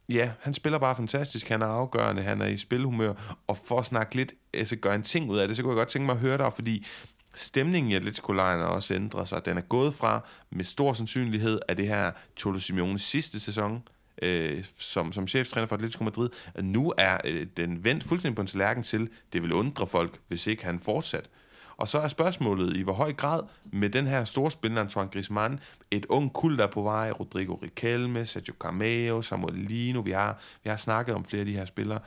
ja, 0.09 0.31
han 0.41 0.55
spiller 0.55 0.79
bare 0.79 0.97
fantastisk, 0.97 1.49
han 1.49 1.63
er 1.63 1.67
afgørende, 1.67 2.23
han 2.23 2.41
er 2.41 2.47
i 2.47 2.57
spilhumør, 2.57 3.37
og 3.47 3.57
for 3.57 3.79
at 3.79 3.87
snakke 3.87 4.15
lidt, 4.15 4.35
altså 4.55 4.77
gøre 4.77 4.95
en 4.95 5.03
ting 5.03 5.31
ud 5.31 5.39
af 5.39 5.49
det, 5.49 5.57
så 5.57 5.63
kunne 5.63 5.73
jeg 5.73 5.79
godt 5.79 5.89
tænke 5.89 6.07
mig 6.07 6.13
at 6.13 6.21
høre 6.21 6.39
dig, 6.39 6.53
fordi 6.53 6.87
stemningen 7.35 7.93
i 7.93 7.95
atletico 7.95 8.33
har 8.33 8.65
også 8.65 8.95
ændret 8.95 9.29
sig. 9.29 9.47
Den 9.47 9.57
er 9.57 9.63
gået 9.63 9.95
fra 9.95 10.29
med 10.51 10.65
stor 10.65 10.93
sandsynlighed 10.93 11.61
af 11.69 11.77
det 11.77 11.87
her 11.87 12.13
Cholo 12.39 12.59
Simeones 12.59 13.03
sidste 13.03 13.41
sæson, 13.41 13.83
øh, 14.23 14.65
som, 14.79 15.13
som 15.13 15.29
cheftræner 15.29 15.67
for 15.67 15.77
Atletico 15.77 16.05
Madrid, 16.05 16.31
at 16.55 16.65
nu 16.65 16.93
er 16.99 17.19
øh, 17.25 17.47
den 17.57 17.85
vendt 17.85 18.05
fuldstændig 18.05 18.37
på 18.37 18.41
en 18.41 18.47
tallerken 18.47 18.83
til, 18.83 19.09
det 19.33 19.43
vil 19.43 19.53
undre 19.53 19.87
folk, 19.87 20.21
hvis 20.29 20.47
ikke 20.47 20.65
han 20.65 20.81
fortsat. 20.81 21.31
Og 21.77 21.89
så 21.89 21.99
er 21.99 22.09
spørgsmålet, 22.09 22.77
i 22.77 22.83
hvor 22.83 22.93
høj 22.93 23.13
grad 23.13 23.43
med 23.73 23.91
den 23.91 24.07
her 24.07 24.25
store 24.25 24.51
spiller, 24.51 24.81
Antoine 24.81 25.11
Griezmann, 25.11 25.61
et 25.91 26.07
ung 26.07 26.33
kul, 26.33 26.59
der 26.59 26.65
er 26.67 26.71
på 26.71 26.83
vej, 26.83 27.11
Rodrigo 27.11 27.55
Riquelme, 27.55 28.27
Sergio 28.27 28.55
Cameo, 28.61 29.23
Samuel 29.23 29.55
Lino, 29.55 30.01
vi 30.01 30.11
har, 30.11 30.41
vi 30.65 30.71
har 30.71 30.77
snakket 30.77 31.15
om 31.15 31.25
flere 31.25 31.41
af 31.41 31.47
de 31.47 31.53
her 31.53 31.65
spillere, 31.65 32.01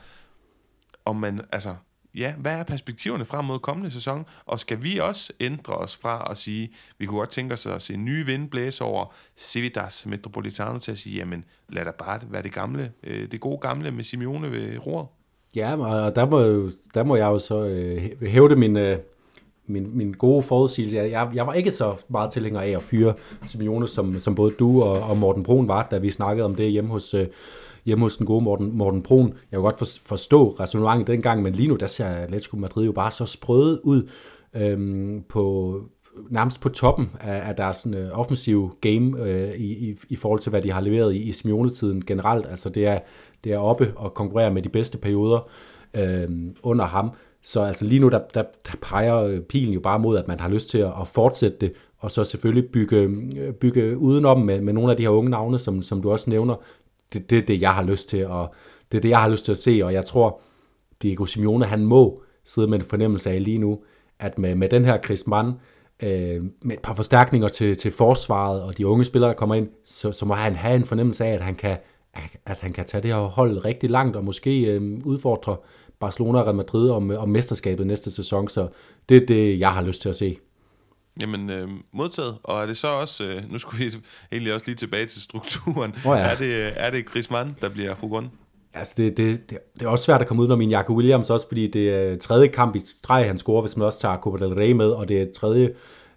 om 1.04 1.16
man, 1.16 1.40
altså, 1.52 1.76
ja, 2.14 2.34
hvad 2.38 2.52
er 2.52 2.62
perspektiverne 2.62 3.24
frem 3.24 3.44
mod 3.44 3.58
kommende 3.58 3.90
sæson? 3.90 4.24
Og 4.46 4.60
skal 4.60 4.82
vi 4.82 4.98
også 4.98 5.32
ændre 5.40 5.74
os 5.74 5.96
fra 5.96 6.26
at 6.30 6.38
sige, 6.38 6.70
vi 6.98 7.06
kunne 7.06 7.18
godt 7.18 7.30
tænke 7.30 7.54
os 7.54 7.66
at 7.66 7.82
se 7.82 7.96
nye 7.96 8.26
vind 8.26 8.50
blæse 8.50 8.84
over 8.84 9.14
Civitas 9.38 10.06
Metropolitano 10.06 10.78
til 10.78 10.92
at 10.92 10.98
sige, 10.98 11.16
jamen 11.16 11.44
lad 11.68 11.84
da 11.84 11.90
bare 11.90 12.20
være 12.30 12.42
det 12.42 12.52
gamle, 12.52 12.92
øh, 13.04 13.30
det 13.30 13.40
gode 13.40 13.58
gamle 13.58 13.90
med 13.90 14.04
Simeone 14.04 14.50
ved 14.50 14.86
roret? 14.86 15.06
Ja, 15.56 15.76
og 15.76 16.16
der 16.16 16.26
må, 16.26 16.70
der 16.94 17.02
må 17.02 17.16
jeg 17.16 17.26
jo 17.26 17.38
så 17.38 17.64
øh, 17.64 18.28
hævde 18.28 18.56
min, 18.56 18.76
øh, 18.76 18.98
min, 19.66 19.96
min 19.96 20.12
gode 20.12 20.42
forudsigelse. 20.42 20.96
Jeg, 20.96 21.30
jeg 21.34 21.46
var 21.46 21.52
ikke 21.52 21.72
så 21.72 21.96
meget 22.08 22.32
tilhænger 22.32 22.60
af 22.60 22.68
at 22.68 22.82
fyre 22.82 23.14
Simeone, 23.44 23.88
som, 23.88 24.20
som 24.20 24.34
både 24.34 24.54
du 24.58 24.82
og, 24.82 25.00
og 25.00 25.16
Morten 25.16 25.42
Brun 25.42 25.68
var, 25.68 25.88
da 25.90 25.98
vi 25.98 26.10
snakkede 26.10 26.44
om 26.44 26.54
det 26.54 26.70
hjemme 26.70 26.90
hos, 26.90 27.14
øh, 27.14 27.26
hjemme 27.84 28.04
hos 28.04 28.16
den 28.16 28.26
gode 28.26 28.44
Morten, 28.44 28.76
Morten 28.76 29.02
Brun. 29.02 29.26
Jeg 29.26 29.56
kan 29.56 29.60
godt 29.60 30.00
forstå 30.04 30.56
resonemanget 30.60 31.06
dengang, 31.06 31.42
men 31.42 31.52
lige 31.52 31.68
nu, 31.68 31.76
der 31.76 31.86
ser 31.86 32.06
Atletico 32.06 32.56
Madrid 32.56 32.84
jo 32.84 32.92
bare 32.92 33.10
så 33.10 33.26
sprøde 33.26 33.86
ud 33.86 34.08
øhm, 34.56 35.24
på, 35.28 35.74
nærmest 36.30 36.60
på 36.60 36.68
toppen 36.68 37.10
af, 37.20 37.48
af 37.48 37.56
deres 37.56 37.76
sådan, 37.76 38.06
uh, 38.06 38.18
offensive 38.18 38.70
game 38.80 39.22
øh, 39.22 39.54
i, 39.54 39.90
i, 39.90 39.96
i 40.08 40.16
forhold 40.16 40.40
til, 40.40 40.50
hvad 40.50 40.62
de 40.62 40.72
har 40.72 40.80
leveret 40.80 41.14
i, 41.14 41.18
i 41.18 41.32
Simeone-tiden 41.32 42.04
generelt. 42.04 42.46
Altså 42.46 42.68
det 42.68 42.86
er, 42.86 42.98
det 43.44 43.52
er 43.52 43.58
oppe 43.58 43.92
og 43.96 44.14
konkurrere 44.14 44.50
med 44.50 44.62
de 44.62 44.68
bedste 44.68 44.98
perioder 44.98 45.48
øh, 45.96 46.28
under 46.62 46.84
ham. 46.84 47.10
Så 47.42 47.60
altså 47.60 47.84
lige 47.84 48.00
nu, 48.00 48.08
der, 48.08 48.20
der, 48.34 48.42
der 48.66 48.72
peger 48.82 49.16
øh, 49.16 49.40
pilen 49.40 49.74
jo 49.74 49.80
bare 49.80 49.98
mod, 49.98 50.18
at 50.18 50.28
man 50.28 50.40
har 50.40 50.48
lyst 50.48 50.68
til 50.68 50.78
at, 50.78 50.92
at 51.00 51.08
fortsætte 51.08 51.56
det, 51.60 51.72
og 51.98 52.10
så 52.10 52.24
selvfølgelig 52.24 52.70
bygge, 52.70 52.96
øh, 52.96 53.52
bygge 53.52 53.98
udenom 53.98 54.40
med, 54.40 54.60
med 54.60 54.72
nogle 54.72 54.90
af 54.90 54.96
de 54.96 55.02
her 55.02 55.10
unge 55.10 55.30
navne, 55.30 55.58
som, 55.58 55.82
som 55.82 56.02
du 56.02 56.10
også 56.10 56.30
nævner. 56.30 56.54
Det, 57.12 57.30
det 57.30 57.38
er 57.38 57.42
det, 57.42 57.60
jeg 57.60 57.74
har 57.74 57.82
lyst 57.82 58.08
til, 58.08 58.26
og 58.26 58.54
det 58.92 58.98
er 58.98 59.02
det, 59.02 59.08
jeg 59.08 59.20
har 59.20 59.28
lyst 59.28 59.44
til 59.44 59.52
at 59.52 59.58
se, 59.58 59.80
og 59.84 59.92
jeg 59.92 60.06
tror, 60.06 60.40
Diego 61.02 61.24
Simeone, 61.24 61.64
han 61.64 61.84
må 61.84 62.22
sidde 62.44 62.68
med 62.68 62.78
en 62.78 62.84
fornemmelse 62.84 63.30
af 63.30 63.44
lige 63.44 63.58
nu, 63.58 63.78
at 64.18 64.38
med, 64.38 64.54
med 64.54 64.68
den 64.68 64.84
her 64.84 64.98
Chris 65.04 65.26
Mann, 65.26 65.52
øh, 66.02 66.44
med 66.62 66.76
et 66.76 66.82
par 66.82 66.94
forstærkninger 66.94 67.48
til, 67.48 67.76
til 67.76 67.92
forsvaret 67.92 68.62
og 68.62 68.78
de 68.78 68.86
unge 68.86 69.04
spillere, 69.04 69.30
der 69.30 69.36
kommer 69.36 69.54
ind, 69.54 69.68
så, 69.84 70.12
så 70.12 70.24
må 70.24 70.34
han 70.34 70.54
have 70.54 70.76
en 70.76 70.84
fornemmelse 70.84 71.24
af, 71.24 71.34
at 71.34 71.40
han 71.40 71.54
kan, 71.54 71.76
at 72.46 72.60
han 72.60 72.72
kan 72.72 72.84
tage 72.84 73.02
det 73.02 73.10
her 73.10 73.20
hold 73.20 73.64
rigtig 73.64 73.90
langt 73.90 74.16
og 74.16 74.24
måske 74.24 74.64
øh, 74.64 75.00
udfordre 75.04 75.56
Barcelona 76.00 76.38
og 76.38 76.44
Real 76.44 76.56
Madrid 76.56 76.90
om, 76.90 77.10
om 77.10 77.28
mesterskabet 77.28 77.86
næste 77.86 78.10
sæson. 78.10 78.48
Så 78.48 78.68
det 79.08 79.16
er 79.16 79.26
det, 79.26 79.60
jeg 79.60 79.72
har 79.72 79.82
lyst 79.82 80.02
til 80.02 80.08
at 80.08 80.16
se. 80.16 80.38
Jamen, 81.20 81.50
øh, 81.50 81.68
modtaget. 81.92 82.38
Og 82.42 82.62
er 82.62 82.66
det 82.66 82.76
så 82.76 82.88
også, 82.88 83.24
øh, 83.24 83.52
nu 83.52 83.58
skulle 83.58 83.84
vi 83.84 83.92
egentlig 84.32 84.54
også 84.54 84.66
lige 84.66 84.76
tilbage 84.76 85.06
til 85.06 85.22
strukturen. 85.22 85.94
Oh 86.06 86.18
ja. 86.18 86.22
er, 86.22 86.36
det, 86.36 86.72
er 86.76 86.90
det 86.90 87.04
Chris 87.10 87.30
Mann, 87.30 87.56
der 87.60 87.68
bliver 87.68 87.94
Hugon? 87.94 88.30
Altså, 88.74 88.94
det, 88.96 89.16
det, 89.16 89.50
det, 89.50 89.58
det 89.74 89.82
er 89.82 89.88
også 89.88 90.04
svært 90.04 90.20
at 90.20 90.26
komme 90.26 90.42
ud 90.42 90.50
af 90.50 90.58
min 90.58 90.70
Jaco 90.70 90.94
Williams 90.94 91.30
også, 91.30 91.48
fordi 91.48 91.66
det 91.66 91.90
er 91.90 92.18
tredje 92.18 92.46
kamp 92.46 92.76
i 92.76 92.78
streg, 92.78 93.26
han 93.26 93.38
scorer, 93.38 93.62
hvis 93.62 93.76
man 93.76 93.86
også 93.86 94.00
tager 94.00 94.16
Copa 94.16 94.44
del 94.44 94.54
Rey 94.54 94.72
med, 94.72 94.90
og 94.90 95.08
det 95.08 95.22
er 95.22 95.26
tredje 95.36 95.74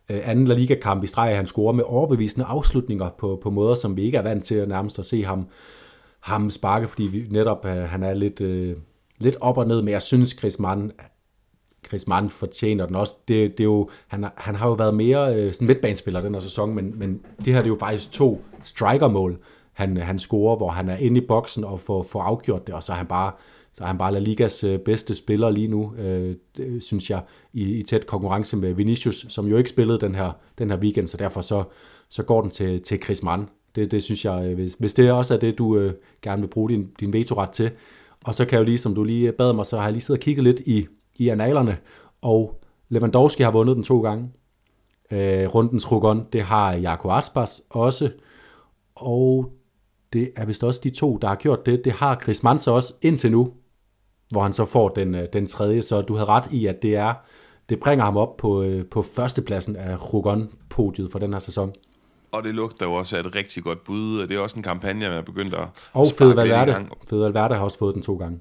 øh, 0.10 0.20
anden 0.24 0.48
La 0.48 0.54
Liga-kamp 0.54 1.04
i 1.04 1.08
streg, 1.08 1.36
han 1.36 1.46
scorer 1.46 1.74
med 1.74 1.84
overbevisende 1.88 2.46
afslutninger 2.46 3.10
på, 3.20 3.40
på 3.44 3.50
måder, 3.50 3.76
som 3.76 3.98
vi 3.98 4.04
ikke 4.04 4.18
er 4.18 4.22
vant 4.22 4.46
til 4.46 4.56
at 4.56 4.68
nærmest 4.68 5.00
at 5.00 5.06
se 5.06 5.24
ham, 5.24 5.48
ham 6.20 6.50
sparke, 6.50 6.88
fordi 6.88 7.04
vi, 7.04 7.26
netop 7.30 7.66
øh, 7.66 7.84
han 7.84 8.04
er 8.04 8.14
lidt, 8.14 8.42
øh, 8.42 8.76
lidt 9.20 9.36
op 9.42 9.58
og 9.58 9.68
ned, 9.68 9.82
men 9.82 9.92
jeg 9.92 10.02
synes, 10.02 10.30
Chris 10.30 10.60
Mann, 10.60 10.92
Chris 11.88 12.08
Mann 12.08 12.30
fortjener 12.30 12.86
den 12.86 12.96
også. 12.96 13.16
Det, 13.28 13.52
det 13.52 13.60
er 13.60 13.64
jo, 13.64 13.90
han, 14.08 14.26
han 14.36 14.56
har 14.56 14.68
jo 14.68 14.74
været 14.74 14.94
mere 14.94 15.36
øh, 15.36 15.54
sådan 15.54 15.68
midtbanespiller 15.68 16.22
den 16.22 16.34
her 16.34 16.42
sæson, 16.42 16.76
men, 16.76 17.00
men 17.00 17.22
det 17.46 17.54
her 17.54 17.62
det 17.62 17.66
er 17.66 17.74
jo 17.74 17.78
faktisk 17.80 18.12
to 18.12 18.42
strikermål, 18.64 19.38
han, 19.74 19.98
han 19.98 20.20
scorer, 20.20 20.56
hvor 20.56 20.70
han 20.70 20.90
er 20.90 20.98
inde 20.98 21.22
i 21.22 21.26
boksen 21.28 21.64
og 21.64 21.80
får, 21.80 22.04
får 22.04 22.22
afgjort 22.22 22.68
det, 22.68 22.76
og 22.76 22.84
så 22.84 22.92
er 22.92 22.96
han 22.96 23.06
bare, 23.06 23.32
så 23.74 23.84
er 23.84 23.88
han 23.88 23.98
bare 23.98 24.14
La 24.14 24.20
Ligas 24.20 24.64
øh, 24.64 24.80
bedste 24.80 25.16
spiller 25.16 25.50
lige 25.50 25.68
nu, 25.68 25.94
øh, 25.98 26.36
det, 26.58 26.84
synes 26.84 27.10
jeg, 27.10 27.22
i, 27.54 27.64
i 27.64 27.84
tæt 27.84 28.06
konkurrence 28.06 28.58
med 28.58 28.74
Vinicius, 28.74 29.26
som 29.30 29.48
jo 29.48 29.58
ikke 29.58 29.70
spillede 29.70 30.00
den 30.00 30.16
her, 30.16 30.32
den 30.58 30.70
her 30.70 30.78
weekend, 30.78 31.08
så 31.08 31.18
derfor 31.18 31.42
så, 31.42 31.64
så 32.10 32.24
går 32.24 32.42
den 32.42 32.52
til, 32.52 32.82
til 32.82 33.00
Chris 33.04 33.24
Mann. 33.24 33.50
Det, 33.76 33.92
det 33.92 34.04
synes 34.04 34.26
jeg, 34.26 34.46
øh, 34.46 34.54
hvis, 34.54 34.74
hvis 34.80 34.94
det 34.94 35.12
også 35.12 35.34
er 35.34 35.38
det, 35.40 35.58
du 35.58 35.78
øh, 35.78 35.94
gerne 36.22 36.42
vil 36.42 36.48
bruge 36.48 36.70
din, 36.70 36.88
din 37.00 37.14
vetoret 37.14 37.50
til. 37.50 37.72
Og 38.24 38.36
så 38.36 38.46
kan 38.46 38.54
jeg 38.54 38.60
jo 38.60 38.66
lige, 38.66 38.78
som 38.78 38.96
du 38.96 39.04
lige 39.04 39.32
bad 39.32 39.54
mig, 39.54 39.66
så 39.66 39.78
har 39.78 39.84
jeg 39.84 39.94
lige 39.94 40.02
siddet 40.02 40.20
og 40.20 40.24
kigget 40.24 40.44
lidt 40.44 40.60
i, 40.60 40.88
i 41.16 41.30
analerne, 41.30 41.78
og 42.22 42.62
Lewandowski 42.90 43.44
har 43.44 43.52
vundet 43.52 43.76
den 43.76 43.84
to 43.84 44.02
gange. 44.02 44.32
Øh, 45.12 45.56
rundens 45.56 45.92
Rugon, 45.92 46.26
det 46.34 46.44
har 46.44 46.74
Jaco 46.74 47.10
Aspas 47.10 47.62
også, 47.70 48.12
og 48.96 49.52
det 50.14 50.32
er 50.36 50.46
vist 50.46 50.64
også 50.64 50.82
de 50.84 50.90
to, 50.90 51.18
der 51.18 51.28
har 51.28 51.36
gjort 51.36 51.66
det. 51.66 51.86
Det 51.86 51.94
har 51.94 52.20
Chris 52.24 52.44
Mann 52.44 52.60
så 52.60 52.72
også 52.72 52.94
indtil 53.02 53.32
nu, 53.32 53.54
hvor 54.30 54.44
han 54.44 54.54
så 54.54 54.66
får 54.66 54.90
den, 54.90 55.16
øh, 55.16 55.28
den 55.34 55.48
tredje. 55.48 55.82
Så 55.82 56.02
du 56.02 56.14
havde 56.16 56.30
ret 56.30 56.52
i, 56.52 56.66
at 56.66 56.82
det 56.82 56.96
er 56.96 57.14
det 57.70 57.80
bringer 57.80 58.06
ham 58.06 58.18
op 58.18 58.38
på, 58.38 58.64
øh, 58.64 58.86
på 58.86 59.02
førstepladsen 59.02 59.76
af 59.76 60.14
Rugon-podiet 60.14 61.12
for 61.12 61.20
den 61.20 61.34
her 61.34 61.40
sæson. 61.40 61.74
Og 62.32 62.44
det 62.44 62.56
lugter 62.56 62.86
jo 62.86 62.94
også 62.94 63.18
af 63.18 63.20
et 63.20 63.36
rigtig 63.36 63.64
godt 63.64 63.84
bud, 63.84 64.20
og 64.20 64.30
det 64.30 64.38
er 64.38 64.42
også 64.42 64.56
en 64.56 64.64
kampagne, 64.64 65.00
man 65.00 65.18
er 65.18 65.22
begyndt 65.22 65.54
at 65.54 65.68
Og 65.94 66.08
Fede 66.18 66.36
Valverde. 66.36 66.86
Fede 67.10 67.22
Valverde 67.24 67.56
har 67.56 67.64
også 67.64 67.78
fået 67.78 67.96
den 67.96 68.04
to 68.04 68.18
gange 68.18 68.40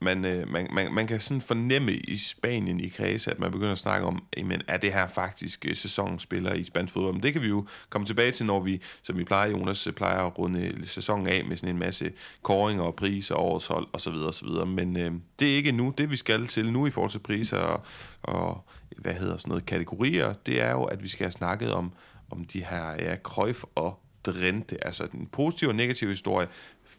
man, 0.00 0.24
øh, 0.24 0.48
man, 0.48 0.68
man, 0.72 0.94
man 0.94 1.06
kan 1.06 1.20
sådan 1.20 1.40
fornemme 1.40 1.92
i 1.92 2.16
Spanien 2.16 2.80
i 2.80 2.88
kredse, 2.88 3.30
at 3.30 3.38
man 3.38 3.50
begynder 3.50 3.72
at 3.72 3.78
snakke 3.78 4.06
om, 4.06 4.22
men 4.44 4.62
er 4.68 4.76
det 4.76 4.92
her 4.92 5.06
faktisk 5.06 5.64
øh, 5.68 5.76
sæsonspiller 5.76 6.54
i 6.54 6.64
spansk 6.64 6.94
fodbold? 6.94 7.14
Men 7.14 7.22
det 7.22 7.32
kan 7.32 7.42
vi 7.42 7.48
jo 7.48 7.66
komme 7.90 8.06
tilbage 8.06 8.32
til, 8.32 8.46
når 8.46 8.60
vi, 8.60 8.82
som 9.02 9.18
vi 9.18 9.24
plejer, 9.24 9.50
Jonas 9.50 9.86
øh, 9.86 9.92
plejer 9.92 10.18
at 10.18 10.38
runde 10.38 10.60
øh, 10.66 10.86
sæsonen 10.86 11.26
af 11.26 11.44
med 11.44 11.56
sådan 11.56 11.74
en 11.74 11.78
masse 11.78 12.12
koringer 12.42 12.84
og 12.84 12.94
priser, 12.94 13.34
årets 13.34 13.66
hold 13.66 13.86
osv. 13.92 14.14
osv. 14.14 14.66
Men 14.66 14.96
øh, 14.96 15.12
det 15.38 15.52
er 15.52 15.56
ikke 15.56 15.72
nu. 15.72 15.94
Det 15.98 16.10
vi 16.10 16.16
skal 16.16 16.46
til 16.46 16.72
nu 16.72 16.86
i 16.86 16.90
forhold 16.90 17.10
til 17.10 17.18
priser 17.18 17.58
og, 17.58 17.84
og 18.22 18.64
hvad 18.98 19.14
hedder 19.14 19.36
sådan 19.36 19.48
noget, 19.48 19.66
kategorier, 19.66 20.32
det 20.32 20.62
er 20.62 20.70
jo, 20.70 20.84
at 20.84 21.02
vi 21.02 21.08
skal 21.08 21.24
have 21.24 21.32
snakket 21.32 21.72
om, 21.72 21.92
om 22.30 22.44
de 22.44 22.64
her 22.64 22.92
ja, 22.92 23.16
Cruyff 23.16 23.64
og 23.74 24.02
Drente, 24.26 24.86
altså 24.86 25.06
den 25.12 25.26
positive 25.26 25.70
og 25.70 25.76
negative 25.76 26.10
historie 26.10 26.48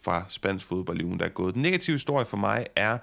fra 0.01 0.25
spansk 0.29 0.65
fodbold 0.65 1.01
i 1.01 1.03
ugen, 1.03 1.19
der 1.19 1.25
er 1.25 1.29
gået. 1.29 1.53
Den 1.53 1.61
negative 1.61 1.95
historie 1.95 2.25
for 2.25 2.37
mig 2.37 2.65
er 2.75 2.97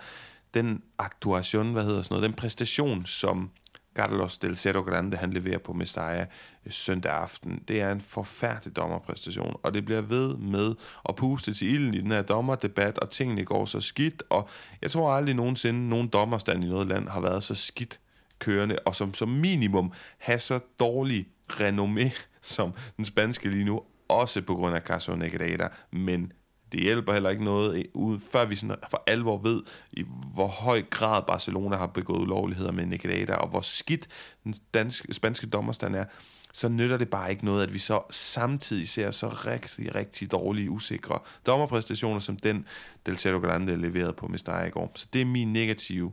den 0.55 0.83
aktuation, 0.99 1.73
hvad 1.73 1.83
hedder 1.85 2.03
sådan 2.03 2.15
noget, 2.15 2.29
den 2.29 2.37
præstation, 2.37 3.07
som 3.07 3.51
Carlos 3.97 4.39
del 4.39 4.57
Cerro 4.57 4.81
Grande, 4.81 5.17
han 5.17 5.33
leverer 5.33 5.59
på 5.59 5.73
Mestalla 5.73 6.27
øh, 6.67 6.73
søndag 6.73 7.13
aften. 7.13 7.63
Det 7.69 7.81
er 7.81 7.93
en 7.93 8.01
forfærdelig 8.01 8.77
dommerpræstation, 8.77 9.57
og 9.63 9.75
det 9.75 9.85
bliver 9.85 10.01
ved 10.01 10.37
med 10.37 10.75
at 11.09 11.17
puste 11.17 11.55
til 11.55 11.75
ilden 11.75 11.95
i 11.95 12.01
den 12.01 12.11
her 12.11 12.23
dommerdebat, 12.23 12.99
og 12.99 13.11
tingene 13.11 13.45
går 13.45 13.65
så 13.65 13.81
skidt, 13.81 14.23
og 14.31 14.49
jeg 14.83 14.91
tror 14.91 15.13
aldrig 15.13 15.35
nogensinde, 15.35 15.89
nogen 15.89 16.09
dommerstand 16.09 16.65
i 16.65 16.69
noget 16.69 16.87
land 16.87 17.09
har 17.09 17.21
været 17.21 17.43
så 17.43 17.55
skidt 17.55 18.01
kørende, 18.39 18.79
og 18.87 18.95
som, 18.95 19.15
som 19.15 19.29
minimum 19.29 19.93
have 20.19 20.39
så 20.39 20.61
dårlig 20.81 21.29
renommé, 21.53 22.11
som 22.43 22.73
den 22.97 23.05
spanske 23.05 23.49
lige 23.49 23.65
nu, 23.65 23.83
også 24.09 24.43
på 24.43 24.55
grund 24.55 24.75
af 24.75 24.81
Caso 24.81 25.15
Negreda, 25.15 25.69
men 25.91 26.33
det 26.73 26.81
hjælper 26.81 27.13
heller 27.13 27.31
ikke 27.31 27.45
noget, 27.45 27.79
øh, 27.79 27.85
ud, 27.95 28.19
før 28.31 28.45
vi 28.45 28.57
sådan 28.57 28.77
for 28.91 29.03
alvor 29.07 29.39
ved, 29.39 29.63
i 29.93 30.05
hvor 30.35 30.47
høj 30.47 30.83
grad 30.91 31.23
Barcelona 31.27 31.77
har 31.77 31.87
begået 31.87 32.21
ulovligheder 32.21 32.73
med 32.73 32.87
Nicolada, 32.87 33.35
og 33.35 33.49
hvor 33.49 33.61
skidt 33.61 34.09
den 34.45 34.55
danske, 34.75 35.15
spanske 35.15 35.47
dommerstand 35.47 35.97
er, 35.97 36.05
så 36.53 36.69
nytter 36.69 36.97
det 36.97 37.11
bare 37.11 37.31
ikke 37.31 37.45
noget, 37.45 37.63
at 37.63 37.75
vi 37.75 37.79
så 37.79 38.01
samtidig 38.11 38.89
ser 38.89 39.11
så 39.11 39.29
rigtig, 39.29 39.95
rigtig 39.95 40.33
dårlige, 40.33 40.71
usikre 40.71 41.19
dommerpræstationer, 41.47 42.19
som 42.19 42.37
den 42.37 42.67
Del 43.07 43.17
Cerro 43.17 43.39
Grande 43.39 43.77
leverede 43.77 44.13
på 44.13 44.27
Mestalla 44.29 44.67
i 44.67 44.71
går. 44.71 44.93
Så 44.95 45.07
det 45.13 45.21
er 45.21 45.25
min 45.25 45.53
negative 45.53 46.13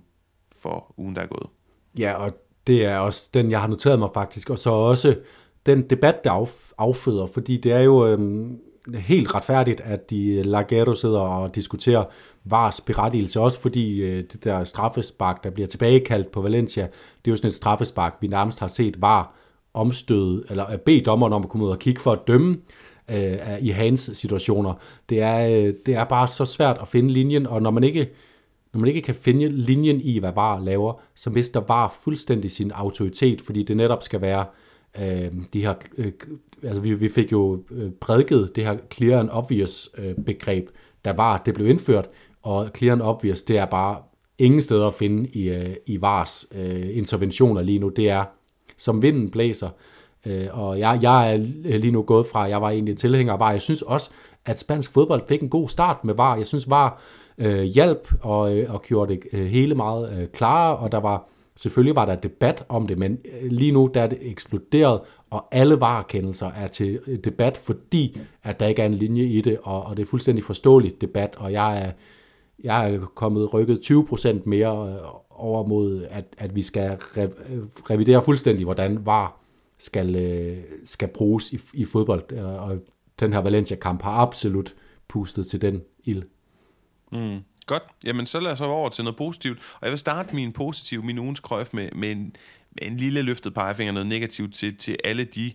for 0.62 0.94
ugen, 0.98 1.16
der 1.16 1.22
er 1.22 1.28
gået. 1.28 1.50
Ja, 1.98 2.14
og 2.14 2.34
det 2.68 2.86
er 2.86 2.98
også 2.98 3.30
den, 3.34 3.52
jeg 3.52 3.62
har 3.62 3.68
noteret 3.68 4.00
mig 4.00 4.10
faktisk, 4.14 4.50
og 4.50 4.60
så 4.60 4.70
også 4.70 5.16
den 5.66 5.90
debat, 5.90 6.24
der 6.24 6.48
afføder, 6.78 7.26
fordi 7.26 7.58
det 7.58 7.72
er 7.72 7.80
jo 7.80 8.08
øhm, 8.08 8.60
helt 8.96 9.36
retfærdigt, 9.36 9.82
at 9.82 10.10
de 10.10 10.28
øh, 10.28 10.46
Lagero 10.46 10.94
sidder 10.94 11.20
og 11.20 11.56
diskuterer 11.56 12.06
VARs 12.46 12.82
berettigelse, 12.82 13.40
også 13.40 13.60
fordi 13.60 14.02
øh, 14.02 14.24
det 14.32 14.44
der 14.44 14.64
straffespark, 14.64 15.44
der 15.44 15.50
bliver 15.50 15.68
tilbagekaldt 15.68 16.32
på 16.32 16.42
Valencia, 16.42 16.84
det 16.84 17.28
er 17.28 17.32
jo 17.32 17.36
sådan 17.36 17.48
et 17.48 17.54
straffespark, 17.54 18.18
vi 18.22 18.28
nærmest 18.28 18.60
har 18.60 18.68
set 18.68 19.02
VAR 19.02 19.36
omstøde, 19.74 20.44
eller 20.50 20.72
øh, 20.72 20.78
bede 20.78 21.02
dommeren 21.02 21.34
om 21.34 21.44
at 21.44 21.50
komme 21.50 21.66
ud 21.66 21.72
og 21.72 21.80
kigge 21.80 22.02
for 22.02 22.12
at 22.12 22.20
dømme 22.28 22.58
øh, 23.12 23.38
i 23.62 23.70
hans 23.70 24.10
situationer. 24.14 24.74
Det 25.10 25.22
er, 25.22 25.48
øh, 25.48 25.74
det 25.86 25.96
er 25.96 26.04
bare 26.04 26.28
så 26.28 26.46
svært 26.46 26.78
at 26.82 26.88
finde 26.88 27.10
linjen, 27.10 27.48
og 27.48 27.62
når 27.62 27.72
man 27.72 27.84
ikke 27.84 28.10
når 28.74 28.80
man 28.80 28.88
ikke 28.90 29.02
kan 29.02 29.16
finde 29.16 29.50
linjen 29.50 30.02
i, 30.02 30.20
hvad 30.20 30.32
VAR 30.36 30.60
laver, 30.60 31.02
så 31.16 31.30
mister 31.30 31.60
VAR 31.60 31.96
fuldstændig 32.04 32.52
sin 32.52 32.72
autoritet, 32.72 33.42
fordi 33.42 33.64
det 33.64 33.78
netop 33.78 34.04
skal 34.04 34.22
være 34.22 34.46
øh, 35.00 35.32
de 35.54 35.62
her 35.62 35.74
øh, 35.98 36.12
altså 36.64 36.82
vi, 36.82 36.94
vi 36.94 37.10
fik 37.10 37.32
jo 37.32 37.64
øh, 37.72 37.92
prædiket 37.92 38.52
det 38.56 38.66
her 38.66 38.78
clear 38.94 39.20
and 39.20 39.30
obvious 39.32 39.90
øh, 39.98 40.16
begreb, 40.26 40.70
der 41.06 41.14
var, 41.14 41.38
det 41.38 41.54
blev 41.54 41.68
indført, 41.68 42.10
og 42.44 42.70
clear 42.78 42.94
and 42.94 43.02
obvious, 43.02 43.42
det 43.42 43.58
er 43.58 43.66
bare 43.66 43.98
ingen 44.38 44.62
steder 44.62 44.88
at 44.88 44.94
finde 44.94 45.30
i, 45.30 45.50
øh, 45.50 45.76
i 45.86 46.02
VARs 46.02 46.48
øh, 46.56 46.98
interventioner 46.98 47.62
lige 47.62 47.80
nu. 47.80 47.90
Det 47.90 48.10
er, 48.10 48.24
som 48.78 49.02
vinden 49.02 49.30
blæser, 49.30 49.70
øh, 50.26 50.46
og 50.52 50.80
jeg, 50.80 51.00
jeg 51.02 51.34
er 51.34 51.38
lige 51.78 51.92
nu 51.92 52.02
gået 52.02 52.28
fra, 52.28 52.42
jeg 52.42 52.62
var 52.62 52.70
egentlig 52.70 52.98
tilhænger 52.98 53.34
af 53.34 53.40
VAR. 53.40 53.52
Jeg 53.52 53.62
synes 53.62 53.82
også, 53.82 54.12
at 54.46 54.60
spansk 54.60 54.94
fodbold 54.94 55.24
fik 55.28 55.42
en 55.42 55.50
god 55.50 55.70
start 55.70 56.04
med 56.04 56.14
VAR. 56.14 56.36
Jeg 56.36 56.46
synes, 56.46 56.70
VAR 56.70 57.02
øh, 57.38 57.62
hjalp 57.62 58.14
og, 58.22 58.58
øh, 58.58 58.74
og 58.74 58.82
gjorde 58.82 59.14
det 59.14 59.24
øh, 59.34 59.46
hele 59.46 59.76
meget 59.76 60.20
øh, 60.20 60.28
klarere, 60.28 60.78
og 60.78 60.92
der 60.92 61.00
var 61.00 61.30
Selvfølgelig 61.56 61.96
var 61.96 62.06
der 62.06 62.16
debat 62.16 62.66
om 62.70 62.88
det, 62.88 62.98
men 62.98 63.18
øh, 63.42 63.52
lige 63.52 63.72
nu 63.72 63.92
der 63.94 64.02
er 64.02 64.08
det 64.08 64.18
eksploderet, 64.22 65.00
og 65.34 65.48
alle 65.52 65.80
varekendelser 65.80 66.52
er 66.52 66.68
til 66.68 67.20
debat, 67.24 67.58
fordi 67.58 68.20
at 68.44 68.60
der 68.60 68.68
ikke 68.68 68.82
er 68.82 68.86
en 68.86 68.94
linje 68.94 69.24
i 69.24 69.42
det, 69.42 69.58
og, 69.64 69.84
og 69.84 69.98
det 69.98 70.04
er 70.04 70.08
fuldstændig 70.08 70.44
forståeligt 70.44 71.02
debat, 71.02 71.36
og 71.38 71.52
jeg 71.52 71.82
er, 71.82 71.92
jeg 72.64 72.94
er 72.94 73.06
kommet 73.06 73.54
rykket 73.54 73.92
20% 73.92 74.42
mere 74.46 74.94
øh, 74.94 75.00
over 75.30 75.68
mod, 75.68 76.08
at, 76.10 76.26
at 76.38 76.56
vi 76.56 76.62
skal 76.62 76.92
re- 76.92 77.90
revidere 77.90 78.22
fuldstændig, 78.22 78.66
hvordan 78.66 79.06
VAR 79.06 79.40
skal, 79.78 80.16
øh, 80.16 80.58
skal 80.86 81.08
bruges 81.08 81.54
i, 81.54 81.60
i 81.74 81.86
fodbold. 81.86 82.32
Øh, 82.32 82.70
og 82.70 82.78
den 83.20 83.34
her 83.34 83.40
Valencia-kamp 83.40 84.02
har 84.02 84.12
absolut 84.12 84.76
pustet 85.08 85.48
til 85.48 85.62
den 85.62 85.82
ild. 86.04 86.24
Mm. 87.12 87.40
Godt. 87.66 87.84
Jamen, 88.06 88.26
så 88.26 88.40
lad 88.40 88.52
os 88.52 88.62
over 88.62 88.90
til 88.90 89.04
noget 89.04 89.18
positivt. 89.18 89.60
Og 89.74 89.80
jeg 89.82 89.92
vil 89.92 90.00
starte 90.00 90.36
min 90.36 90.52
positive, 90.52 91.04
min 91.04 91.20
ugens 91.20 91.40
krøf 91.40 91.74
med, 91.74 91.90
med, 91.96 92.12
en, 92.12 92.36
en 92.82 92.98
lille 92.98 93.22
løftet 93.22 93.54
pegefinger, 93.54 93.94
noget 93.94 94.08
negativt 94.08 94.54
til, 94.54 94.78
til 94.78 94.98
alle 95.04 95.24
de 95.24 95.54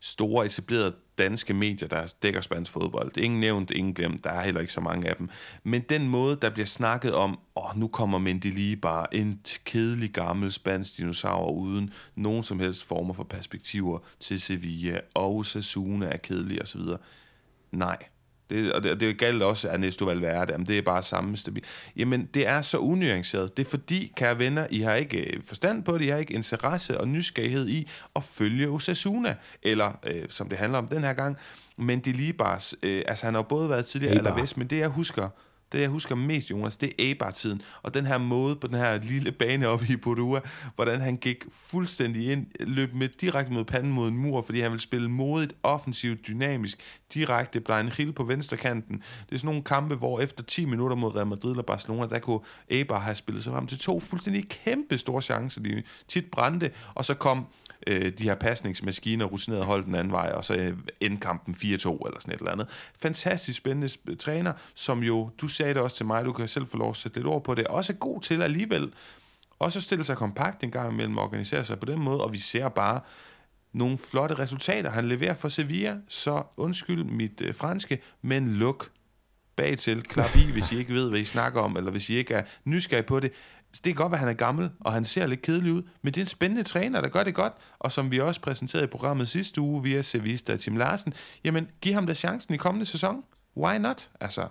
store 0.00 0.46
etablerede 0.46 0.94
danske 1.18 1.54
medier, 1.54 1.88
der 1.88 2.12
dækker 2.22 2.40
spansk 2.40 2.72
fodbold. 2.72 3.16
Ingen 3.16 3.40
nævnt, 3.40 3.70
ingen 3.70 3.94
glemt, 3.94 4.24
der 4.24 4.30
er 4.30 4.42
heller 4.42 4.60
ikke 4.60 4.72
så 4.72 4.80
mange 4.80 5.08
af 5.08 5.16
dem. 5.16 5.28
Men 5.64 5.82
den 5.88 6.08
måde, 6.08 6.38
der 6.42 6.50
bliver 6.50 6.66
snakket 6.66 7.14
om, 7.14 7.38
åh, 7.56 7.78
nu 7.78 7.88
kommer 7.88 8.18
Mendy 8.18 8.72
bare 8.72 9.14
en 9.14 9.40
kedelig 9.64 10.10
gammel 10.10 10.52
spansk 10.52 10.96
dinosaur 10.96 11.50
uden 11.50 11.92
nogen 12.14 12.42
som 12.42 12.60
helst 12.60 12.84
former 12.84 13.14
for 13.14 13.24
perspektiver 13.24 13.98
til 14.20 14.40
Sevilla, 14.40 15.00
og 15.14 15.46
Sassuna 15.46 16.06
er 16.06 16.16
kedelig 16.16 16.62
osv. 16.62 16.80
Nej, 17.72 17.96
det, 18.50 18.72
og 18.72 18.82
det, 18.82 19.00
det 19.00 19.18
galt 19.18 19.42
også 19.42 19.68
Ernesto 19.68 20.04
Valverde, 20.04 20.52
jamen 20.52 20.66
det 20.66 20.78
er 20.78 20.82
bare 20.82 21.02
samme 21.02 21.36
stabil. 21.36 21.64
Jamen, 21.96 22.28
det 22.34 22.46
er 22.46 22.62
så 22.62 22.78
unuanceret. 22.78 23.56
Det 23.56 23.66
er 23.66 23.70
fordi, 23.70 24.12
kære 24.16 24.38
venner, 24.38 24.66
I 24.70 24.80
har 24.80 24.94
ikke 24.94 25.36
øh, 25.36 25.42
forstand 25.44 25.82
på 25.82 25.98
det, 25.98 26.04
I 26.04 26.08
har 26.08 26.16
ikke 26.16 26.34
interesse 26.34 27.00
og 27.00 27.08
nysgerrighed 27.08 27.68
i 27.68 27.88
at 28.16 28.24
følge 28.24 28.68
Osasuna, 28.68 29.34
eller 29.62 29.98
øh, 30.06 30.22
som 30.28 30.48
det 30.48 30.58
handler 30.58 30.78
om 30.78 30.88
den 30.88 31.04
her 31.04 31.12
gang, 31.12 31.36
men 31.76 32.00
det 32.00 32.16
lige 32.16 32.32
bare, 32.32 32.60
øh, 32.82 33.02
altså 33.08 33.24
han 33.26 33.34
har 33.34 33.42
både 33.42 33.70
været 33.70 33.86
tidligere 33.86 34.14
eller 34.14 34.34
vest, 34.34 34.56
men 34.56 34.66
det 34.66 34.78
jeg 34.78 34.88
husker, 34.88 35.28
det 35.72 35.80
jeg 35.80 35.88
husker 35.88 36.14
mest, 36.14 36.50
Jonas, 36.50 36.76
det 36.76 36.88
er 36.88 36.92
Eibar-tiden. 36.98 37.62
Og 37.82 37.94
den 37.94 38.06
her 38.06 38.18
måde 38.18 38.56
på 38.56 38.66
den 38.66 38.76
her 38.76 39.02
lille 39.02 39.32
bane 39.32 39.68
oppe 39.68 39.86
i 39.88 39.96
Borua, 39.96 40.40
hvordan 40.74 41.00
han 41.00 41.16
gik 41.16 41.44
fuldstændig 41.52 42.32
ind, 42.32 42.46
løb 42.60 42.94
med 42.94 43.08
direkte 43.08 43.52
mod 43.52 43.64
panden 43.64 43.92
mod 43.92 44.08
en 44.08 44.16
mur, 44.16 44.42
fordi 44.42 44.60
han 44.60 44.70
ville 44.70 44.82
spille 44.82 45.10
modigt, 45.10 45.52
offensivt, 45.62 46.26
dynamisk, 46.26 46.78
direkte 47.14 47.60
Brian 47.60 47.88
Hill 47.88 48.12
på 48.12 48.24
venstre 48.24 48.56
kanten. 48.56 48.96
Det 48.96 49.34
er 49.34 49.38
sådan 49.38 49.46
nogle 49.46 49.62
kampe, 49.62 49.94
hvor 49.94 50.20
efter 50.20 50.44
10 50.44 50.64
minutter 50.64 50.96
mod 50.96 51.16
Real 51.16 51.26
Madrid 51.26 51.50
eller 51.50 51.62
Barcelona, 51.62 52.06
der 52.06 52.18
kunne 52.18 52.40
Eibar 52.68 52.98
have 52.98 53.14
spillet 53.14 53.44
sig 53.44 53.52
frem 53.52 53.66
til 53.66 53.78
to 53.78 54.00
fuldstændig 54.00 54.48
kæmpe 54.48 54.98
store 54.98 55.22
chancer, 55.22 55.60
de 55.60 55.82
tit 56.08 56.30
brændte, 56.30 56.70
og 56.94 57.04
så 57.04 57.14
kom 57.14 57.46
øh, 57.86 58.12
de 58.18 58.24
her 58.24 58.34
pasningsmaskiner 58.34 59.24
rutineret 59.24 59.64
hold 59.64 59.84
den 59.84 59.94
anden 59.94 60.12
vej, 60.12 60.32
og 60.34 60.44
så 60.44 60.54
øh, 60.54 60.76
endkampen 61.00 61.54
4-2 61.54 61.62
eller 61.64 62.20
sådan 62.20 62.34
et 62.34 62.38
eller 62.38 62.52
andet. 62.52 62.90
Fantastisk 63.02 63.58
spændende 63.58 64.16
træner, 64.16 64.52
som 64.74 65.02
jo, 65.02 65.30
du 65.40 65.48
sagde 65.48 65.74
det 65.74 65.82
også 65.82 65.96
til 65.96 66.06
mig, 66.06 66.24
du 66.24 66.32
kan 66.32 66.48
selv 66.48 66.66
få 66.66 66.76
lov 66.76 66.90
at 66.90 66.96
sætte 66.96 67.18
lidt 67.18 67.26
ord 67.26 67.44
på 67.44 67.54
det, 67.54 67.66
også 67.66 67.92
er 67.92 67.96
god 67.96 68.20
til 68.20 68.42
alligevel 68.42 68.92
også 69.60 69.78
at 69.78 69.82
stille 69.82 70.04
sig 70.04 70.16
kompakt 70.16 70.64
en 70.64 70.70
gang 70.70 70.92
imellem 70.92 71.18
og 71.18 71.24
organisere 71.24 71.64
sig 71.64 71.80
på 71.80 71.86
den 71.86 72.02
måde, 72.02 72.24
og 72.24 72.32
vi 72.32 72.38
ser 72.38 72.68
bare 72.68 73.00
nogle 73.72 73.98
flotte 73.98 74.34
resultater. 74.34 74.90
Han 74.90 75.08
leverer 75.08 75.34
for 75.34 75.48
Sevilla, 75.48 75.96
så 76.08 76.42
undskyld 76.56 77.04
mit 77.04 77.40
øh, 77.40 77.54
franske, 77.54 78.02
men 78.22 78.54
luk 78.54 78.90
bag 79.56 79.78
til, 79.78 80.02
klap 80.02 80.36
i, 80.36 80.50
hvis 80.52 80.72
I 80.72 80.78
ikke 80.78 80.92
ved, 80.92 81.08
hvad 81.08 81.20
I 81.20 81.24
snakker 81.24 81.60
om, 81.60 81.76
eller 81.76 81.90
hvis 81.90 82.10
I 82.10 82.14
ikke 82.14 82.34
er 82.34 82.42
nysgerrige 82.64 83.06
på 83.06 83.20
det 83.20 83.32
det 83.74 83.84
kan 83.84 83.94
godt 83.94 84.10
være, 84.10 84.16
at 84.16 84.20
han 84.20 84.28
er 84.28 84.32
gammel, 84.32 84.70
og 84.80 84.92
han 84.92 85.04
ser 85.04 85.26
lidt 85.26 85.42
kedelig 85.42 85.72
ud, 85.72 85.82
men 86.02 86.14
det 86.14 86.20
er 86.20 86.24
en 86.24 86.28
spændende 86.28 86.62
træner, 86.62 87.00
der 87.00 87.08
gør 87.08 87.22
det 87.22 87.34
godt, 87.34 87.52
og 87.78 87.92
som 87.92 88.10
vi 88.10 88.20
også 88.20 88.40
præsenterede 88.40 88.84
i 88.84 88.88
programmet 88.88 89.28
sidste 89.28 89.60
uge 89.60 89.82
via 89.82 90.02
Sevista 90.02 90.56
Tim 90.56 90.76
Larsen, 90.76 91.14
jamen 91.44 91.68
giv 91.80 91.94
ham 91.94 92.06
da 92.06 92.14
chancen 92.14 92.54
i 92.54 92.56
kommende 92.56 92.86
sæson. 92.86 93.24
Why 93.56 93.76
not? 93.76 94.10
Altså. 94.20 94.42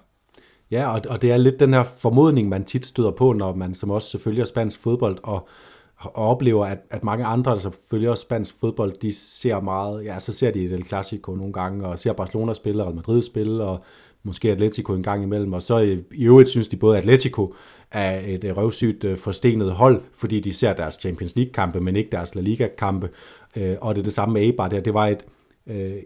Ja, 0.72 0.94
og, 0.94 1.02
og 1.10 1.22
det 1.22 1.32
er 1.32 1.38
lidt 1.38 1.60
den 1.60 1.74
her 1.74 1.84
formodning, 1.84 2.50
man 2.50 2.64
tit 2.64 2.86
støder 2.86 3.12
på, 3.12 3.34
når 3.34 3.56
man 3.56 3.74
som 3.76 3.92
også 3.92 4.20
følger 4.20 4.46
spansk 4.46 4.80
fodbold, 4.80 5.18
og, 5.24 5.48
og 5.96 6.16
oplever, 6.16 6.66
at, 6.66 6.78
at 6.90 7.04
mange 7.04 7.26
andre, 7.26 7.52
der 7.52 7.72
følger 7.92 8.16
spansk 8.16 8.60
fodbold, 8.60 9.00
de 9.02 9.14
ser 9.14 9.60
meget, 9.60 10.06
ja, 10.06 10.20
så 10.20 10.32
ser 10.32 10.52
de 10.52 10.64
El 10.64 10.86
Clasico 10.88 11.36
nogle 11.36 11.54
gange, 11.54 11.88
og 11.88 12.00
ser 12.00 12.14
Barcelona 12.14 12.54
spille, 12.54 12.84
og 12.84 12.96
Madrid 12.96 13.24
spille, 13.24 13.64
og 13.64 13.84
måske 14.24 14.52
Atletico 14.52 14.94
en 14.94 15.04
gang 15.04 15.24
imellem, 15.24 15.54
og 15.54 15.64
så 15.64 15.78
i, 15.78 16.04
i 16.12 16.26
øvrigt 16.26 16.50
synes 16.50 16.68
de 16.68 16.78
både 16.78 16.98
Atletico 16.98 17.54
af 17.92 18.24
et 18.28 18.44
øh, 18.44 18.58
røvsygt 18.58 19.04
øh, 19.04 19.18
forstenet 19.18 19.72
hold, 19.72 20.02
fordi 20.14 20.40
de 20.40 20.54
ser 20.54 20.74
deres 20.74 20.98
Champions 21.02 21.36
League-kampe, 21.36 21.80
men 21.80 21.96
ikke 21.96 22.10
deres 22.12 22.36
La 22.36 22.42
Liga-kampe, 22.42 23.10
øh, 23.56 23.76
og 23.82 23.96
det 23.96 24.02
er 24.02 24.04
det 24.04 24.14
samme 24.14 24.34
med 24.34 24.42
Eibar 24.42 24.68
der. 24.68 24.80
Det 24.80 24.94
var 24.94 25.08
et, 25.08 25.26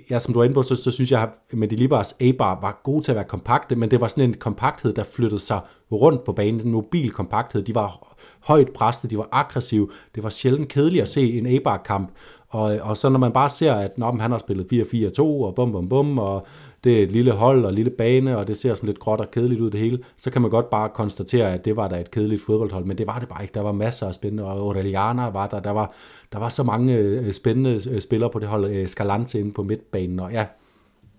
ja, 0.09 0.19
som 0.19 0.33
du 0.33 0.39
er 0.39 0.43
inde 0.43 0.53
på, 0.53 0.63
så, 0.63 0.75
så 0.75 0.91
synes 0.91 1.11
jeg, 1.11 1.21
at 1.21 1.57
Medilibars 1.57 2.15
Eibar 2.19 2.59
var 2.61 2.81
gode 2.83 3.03
til 3.03 3.11
at 3.11 3.15
være 3.15 3.25
kompakte, 3.25 3.75
men 3.75 3.91
det 3.91 4.01
var 4.01 4.07
sådan 4.07 4.29
en 4.29 4.33
kompakthed, 4.33 4.93
der 4.93 5.03
flyttede 5.03 5.39
sig 5.39 5.59
rundt 5.91 6.23
på 6.23 6.33
banen, 6.33 6.61
en 6.61 6.71
mobil 6.71 7.11
kompakthed. 7.11 7.63
De 7.63 7.75
var 7.75 8.15
højt 8.39 8.69
presset, 8.69 9.11
de 9.11 9.17
var 9.17 9.29
aggressive. 9.31 9.89
Det 10.15 10.23
var 10.23 10.29
sjældent 10.29 10.69
kedeligt 10.69 11.01
at 11.01 11.09
se 11.09 11.37
en 11.37 11.45
Eibar-kamp. 11.45 12.11
Og, 12.49 12.77
og 12.81 12.97
så 12.97 13.09
når 13.09 13.19
man 13.19 13.31
bare 13.31 13.49
ser, 13.49 13.73
at 13.73 13.97
når 13.97 14.17
han 14.19 14.31
har 14.31 14.37
spillet 14.37 14.73
4-4-2 15.19 15.21
og 15.21 15.55
bum 15.55 15.71
bum 15.71 15.89
bum, 15.89 16.17
og 16.17 16.47
det 16.83 16.99
er 16.99 17.03
et 17.03 17.11
lille 17.11 17.31
hold 17.31 17.63
og 17.63 17.69
en 17.69 17.75
lille 17.75 17.91
bane, 17.91 18.37
og 18.37 18.47
det 18.47 18.57
ser 18.57 18.75
sådan 18.75 18.87
lidt 18.87 18.99
gråt 18.99 19.19
og 19.19 19.31
kedeligt 19.31 19.61
ud 19.61 19.71
det 19.71 19.79
hele, 19.79 19.99
så 20.17 20.31
kan 20.31 20.41
man 20.41 20.51
godt 20.51 20.69
bare 20.69 20.89
konstatere, 20.89 21.53
at 21.53 21.65
det 21.65 21.75
var 21.75 21.87
da 21.87 21.99
et 21.99 22.11
kedeligt 22.11 22.41
fodboldhold, 22.41 22.85
men 22.85 22.97
det 22.97 23.07
var 23.07 23.19
det 23.19 23.29
bare 23.29 23.43
ikke. 23.43 23.53
Der 23.53 23.61
var 23.61 23.71
masser 23.71 24.07
af 24.07 24.13
spændende, 24.13 24.43
og 24.43 24.51
Aureliana 24.51 25.29
var 25.29 25.47
der, 25.47 25.59
der 25.59 25.71
var, 25.71 25.93
der 26.33 26.39
var 26.39 26.49
så 26.49 26.63
mange 26.63 26.95
øh, 26.95 27.33
spændende 27.33 27.81
øh, 27.89 28.01
spillere 28.01 28.29
på 28.29 28.39
det 28.39 28.47
hold, 28.47 28.65
øh, 28.65 28.87
Scalante 28.87 29.39
inde 29.39 29.51
på 29.51 29.63
midtbanen, 29.63 30.19
og 30.19 30.31
ja, 30.31 30.45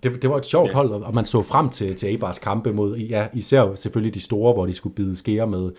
det, 0.03 0.23
det 0.23 0.31
var 0.31 0.37
et 0.37 0.47
sjovt 0.47 0.73
hold, 0.73 0.91
og 0.91 1.15
man 1.15 1.25
så 1.25 1.43
frem 1.43 1.69
til, 1.69 1.97
til 1.97 2.07
Abars 2.07 2.39
kampe 2.39 2.73
mod, 2.73 2.97
ja, 2.97 3.27
især 3.35 3.75
selvfølgelig 3.75 4.15
de 4.15 4.21
store, 4.21 4.53
hvor 4.53 4.67
de 4.67 4.75
skulle 4.75 4.95
bide 4.95 5.17
skære 5.17 5.47
med, 5.47 5.71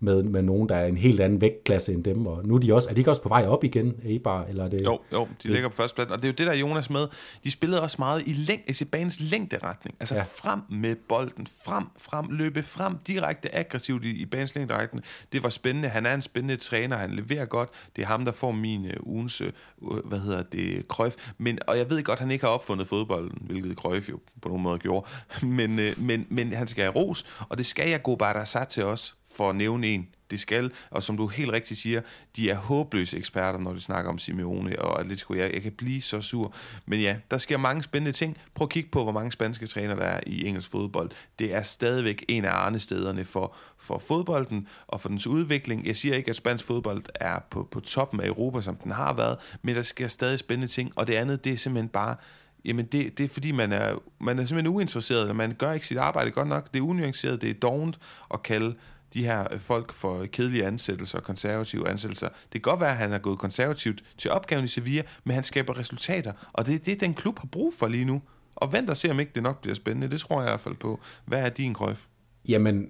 med, 0.00 0.22
med 0.22 0.42
nogen, 0.42 0.68
der 0.68 0.76
er 0.76 0.86
en 0.86 0.96
helt 0.96 1.20
anden 1.20 1.40
vægtklasse 1.40 1.92
end 1.92 2.04
dem. 2.04 2.26
Og 2.26 2.46
nu 2.46 2.54
er 2.54 2.58
de 2.58 2.74
også, 2.74 2.88
er 2.88 2.94
de 2.94 3.00
ikke 3.00 3.10
også 3.10 3.22
på 3.22 3.28
vej 3.28 3.46
op 3.46 3.64
igen, 3.64 3.94
Eibar? 4.04 4.44
Eller 4.44 4.64
er 4.64 4.68
det, 4.68 4.84
jo, 4.84 5.00
jo, 5.12 5.24
de 5.24 5.28
det, 5.42 5.50
ligger 5.50 5.68
på 5.68 5.74
førstepladsen. 5.74 6.12
Og 6.12 6.18
det 6.18 6.24
er 6.24 6.28
jo 6.28 6.34
det, 6.38 6.46
der 6.46 6.52
er 6.52 6.56
Jonas 6.56 6.90
med. 6.90 7.06
De 7.44 7.50
spillede 7.50 7.82
også 7.82 7.96
meget 7.98 8.22
i, 8.26 8.32
læng, 8.32 8.62
i 8.80 8.84
banens 8.84 9.20
længderetning. 9.20 9.96
Altså 10.00 10.14
ja. 10.14 10.22
frem 10.22 10.60
med 10.70 10.96
bolden, 11.08 11.46
frem, 11.64 11.84
frem, 11.98 12.26
løbe 12.30 12.62
frem, 12.62 12.98
direkte 12.98 13.56
aggressivt 13.56 14.04
i, 14.04 14.10
i 14.10 14.26
banens 14.26 14.54
længderetning. 14.54 15.04
Det 15.32 15.42
var 15.42 15.48
spændende. 15.48 15.88
Han 15.88 16.06
er 16.06 16.14
en 16.14 16.22
spændende 16.22 16.56
træner, 16.56 16.96
han 16.96 17.10
leverer 17.10 17.44
godt. 17.44 17.68
Det 17.96 18.02
er 18.02 18.06
ham, 18.06 18.24
der 18.24 18.32
får 18.32 18.52
min 18.52 18.84
uh, 18.84 19.12
ugens, 19.12 19.42
uh, 19.42 19.98
hvad 20.04 20.18
hedder 20.18 20.42
det, 20.42 20.88
krøf. 20.88 21.32
Men, 21.38 21.58
og 21.66 21.78
jeg 21.78 21.90
ved 21.90 22.02
godt, 22.02 22.18
han 22.18 22.30
ikke 22.30 22.44
har 22.44 22.52
opfundet 22.52 22.86
fodbolden, 22.86 23.38
hvilket 23.40 23.76
Krøjf 23.76 24.08
jo 24.08 24.18
på 24.42 24.48
nogen 24.48 24.62
måde 24.62 24.78
gjorde. 24.78 25.06
Men, 25.46 25.78
uh, 25.78 25.84
men, 25.96 26.26
men 26.30 26.52
han 26.52 26.66
skal 26.66 26.84
have 26.84 26.94
ros, 26.94 27.26
og 27.48 27.58
det 27.58 27.66
skal 27.66 27.90
jeg 27.90 28.02
gå 28.02 28.16
bare 28.16 28.34
der 28.34 28.44
sat 28.44 28.68
til 28.68 28.84
os 28.84 29.16
for 29.34 29.50
at 29.50 29.56
nævne 29.56 29.86
en. 29.86 30.08
Det 30.30 30.40
skal, 30.40 30.70
og 30.90 31.02
som 31.02 31.16
du 31.16 31.26
helt 31.26 31.52
rigtigt 31.52 31.80
siger, 31.80 32.00
de 32.36 32.50
er 32.50 32.56
håbløse 32.56 33.16
eksperter, 33.16 33.58
når 33.58 33.72
de 33.72 33.80
snakker 33.80 34.10
om 34.10 34.18
Simeone 34.18 34.78
og 34.78 35.00
Atletico. 35.00 35.34
Jeg, 35.34 35.50
jeg 35.54 35.62
kan 35.62 35.72
blive 35.72 36.02
så 36.02 36.20
sur. 36.20 36.54
Men 36.86 37.00
ja, 37.00 37.16
der 37.30 37.38
sker 37.38 37.56
mange 37.56 37.82
spændende 37.82 38.12
ting. 38.12 38.36
Prøv 38.54 38.64
at 38.64 38.70
kigge 38.70 38.88
på, 38.90 39.02
hvor 39.02 39.12
mange 39.12 39.32
spanske 39.32 39.66
træner 39.66 39.94
der 39.94 40.04
er 40.04 40.20
i 40.26 40.46
engelsk 40.46 40.70
fodbold. 40.70 41.10
Det 41.38 41.54
er 41.54 41.62
stadigvæk 41.62 42.24
en 42.28 42.44
af 42.44 42.50
arnestederne 42.50 43.24
for, 43.24 43.56
for 43.78 43.98
fodbolden 43.98 44.68
og 44.86 45.00
for 45.00 45.08
dens 45.08 45.26
udvikling. 45.26 45.86
Jeg 45.86 45.96
siger 45.96 46.14
ikke, 46.14 46.30
at 46.30 46.36
spansk 46.36 46.64
fodbold 46.64 47.02
er 47.14 47.38
på, 47.50 47.68
på 47.70 47.80
toppen 47.80 48.20
af 48.20 48.26
Europa, 48.26 48.62
som 48.62 48.76
den 48.76 48.92
har 48.92 49.12
været, 49.12 49.38
men 49.62 49.74
der 49.74 49.82
sker 49.82 50.08
stadig 50.08 50.38
spændende 50.38 50.72
ting. 50.72 50.92
Og 50.96 51.06
det 51.06 51.14
andet, 51.14 51.44
det 51.44 51.52
er 51.52 51.56
simpelthen 51.56 51.88
bare 51.88 52.16
Jamen 52.64 52.86
det, 52.86 53.18
det 53.18 53.24
er 53.24 53.28
fordi, 53.28 53.52
man 53.52 53.72
er, 53.72 53.94
man 54.20 54.38
er 54.38 54.44
simpelthen 54.44 54.74
uinteresseret, 54.74 55.28
og 55.28 55.36
man 55.36 55.54
gør 55.54 55.72
ikke 55.72 55.86
sit 55.86 55.98
arbejde 55.98 56.30
godt 56.30 56.48
nok. 56.48 56.72
Det 56.72 56.78
er 56.78 56.82
unuanceret, 56.82 57.42
det 57.42 57.50
er 57.50 57.54
dovent 57.54 57.98
at 58.34 58.42
kalde 58.42 58.74
de 59.14 59.24
her 59.24 59.46
øh, 59.52 59.60
folk 59.60 59.92
for 59.92 60.26
kedelige 60.32 60.66
ansættelser 60.66 61.18
og 61.18 61.24
konservative 61.24 61.88
ansættelser. 61.88 62.28
Det 62.28 62.62
kan 62.62 62.70
godt 62.70 62.80
være, 62.80 62.90
at 62.90 62.96
han 62.96 63.12
er 63.12 63.18
gået 63.18 63.38
konservativt 63.38 64.02
til 64.18 64.30
opgaven 64.30 64.64
i 64.64 64.68
Sevilla, 64.68 65.02
men 65.24 65.34
han 65.34 65.44
skaber 65.44 65.78
resultater, 65.78 66.32
og 66.52 66.66
det 66.66 66.74
er 66.74 66.78
det, 66.78 67.00
den 67.00 67.14
klub 67.14 67.38
har 67.38 67.48
brug 67.52 67.72
for 67.78 67.86
lige 67.86 68.04
nu. 68.04 68.22
Og 68.56 68.72
vent 68.72 68.90
og 68.90 68.96
se, 68.96 69.10
om 69.10 69.20
ikke 69.20 69.32
det 69.34 69.42
nok 69.42 69.60
bliver 69.60 69.74
spændende. 69.74 70.10
Det 70.10 70.20
tror 70.20 70.40
jeg 70.40 70.48
i 70.48 70.50
hvert 70.50 70.60
fald 70.60 70.74
på. 70.74 71.00
Hvad 71.24 71.38
er 71.38 71.48
din 71.48 71.74
krøf? 71.74 72.06
Jamen, 72.48 72.86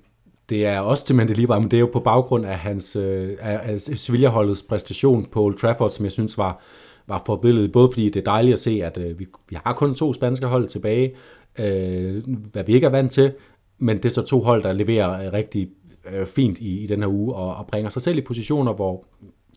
det 0.49 0.67
er 0.67 0.81
også 0.81 1.07
til 1.07 1.17
lige 1.17 1.47
men 1.47 1.63
det 1.63 1.75
er 1.75 1.81
jo 1.81 1.91
på 1.93 2.01
baggrund 2.01 2.47
af 2.47 2.59
hans 2.59 2.97
øh, 2.97 3.37
af 3.41 3.81
Sevilla-holdets 3.81 4.63
præstation 4.69 5.25
på 5.25 5.43
Old 5.43 5.59
Trafford, 5.59 5.91
som 5.91 6.05
jeg 6.05 6.13
synes 6.13 6.39
var, 6.39 6.63
var 7.07 7.23
forbilledet. 7.27 7.73
Både 7.73 7.93
fordi 7.93 8.11
det 8.11 8.17
er 8.21 8.25
dejligt 8.25 8.53
at 8.53 8.59
se, 8.59 8.81
at 8.85 8.99
øh, 8.99 9.19
vi, 9.19 9.27
vi 9.49 9.57
har 9.65 9.75
kun 9.75 9.95
to 9.95 10.13
spanske 10.13 10.47
hold 10.47 10.69
tilbage, 10.69 11.15
øh, 11.59 12.25
hvad 12.53 12.65
vi 12.65 12.75
ikke 12.75 12.87
er 12.87 12.91
vant 12.91 13.13
til, 13.13 13.33
men 13.79 13.97
det 13.97 14.05
er 14.05 14.11
så 14.11 14.23
to 14.23 14.41
hold, 14.41 14.63
der 14.63 14.73
leverer 14.73 15.27
øh, 15.27 15.33
rigtig 15.33 15.69
øh, 16.13 16.27
fint 16.27 16.59
i, 16.59 16.85
i 16.85 16.87
den 16.87 17.01
her 17.01 17.09
uge, 17.09 17.35
og, 17.35 17.57
og 17.57 17.67
bringer 17.67 17.91
sig 17.91 18.03
selv 18.03 18.19
i 18.19 18.21
positioner, 18.21 18.73
hvor 18.73 19.05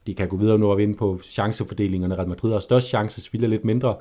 de 0.07 0.13
kan 0.15 0.27
gå 0.27 0.37
videre 0.37 0.57
nu 0.57 0.71
og 0.71 0.77
vinde 0.77 0.95
på 0.97 1.19
chancefordelingerne. 1.23 2.15
Real 2.15 2.27
Madrid 2.27 2.51
har 2.51 2.59
størst 2.59 2.87
chance, 2.87 3.21
Sevilla 3.21 3.47
lidt 3.47 3.65
mindre. 3.65 3.95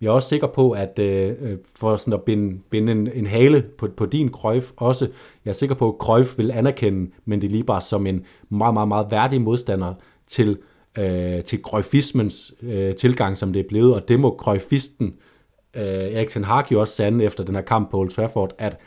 Jeg 0.00 0.08
er 0.08 0.12
også 0.12 0.28
sikker 0.28 0.46
på, 0.46 0.70
at 0.70 0.98
øh, 0.98 1.34
øh, 1.40 1.58
for 1.76 1.96
sådan 1.96 2.14
at 2.14 2.22
binde, 2.22 2.60
binde 2.70 2.92
en, 2.92 3.08
en 3.14 3.26
hale 3.26 3.62
på, 3.78 3.88
på 3.96 4.06
din 4.06 4.30
Cruyff 4.30 4.72
også, 4.76 5.08
jeg 5.44 5.50
er 5.50 5.54
sikker 5.54 5.74
på, 5.74 5.88
at 5.88 5.94
Cruyff 5.98 6.38
vil 6.38 6.50
anerkende 6.50 7.10
Mendy 7.24 7.44
Libar 7.44 7.80
som 7.80 8.06
en 8.06 8.24
meget, 8.48 8.74
meget, 8.74 8.88
meget 8.88 9.06
værdig 9.10 9.40
modstander 9.40 9.94
til, 10.26 10.58
øh, 10.98 11.44
til 11.44 11.62
Cruyffismens 11.62 12.54
øh, 12.62 12.94
tilgang, 12.94 13.36
som 13.36 13.52
det 13.52 13.60
er 13.60 13.68
blevet, 13.68 13.94
og 13.94 14.08
det 14.08 14.20
må 14.20 14.36
Cruyffisten, 14.38 15.14
øh, 15.74 15.82
Erik 15.84 16.28
Ten 16.28 16.44
Hag 16.44 16.72
jo 16.72 16.80
også 16.80 16.94
sande 16.94 17.24
efter 17.24 17.44
den 17.44 17.54
her 17.54 17.62
kamp 17.62 17.90
på 17.90 17.98
Old 17.98 18.10
Trafford, 18.10 18.54
at, 18.58 18.78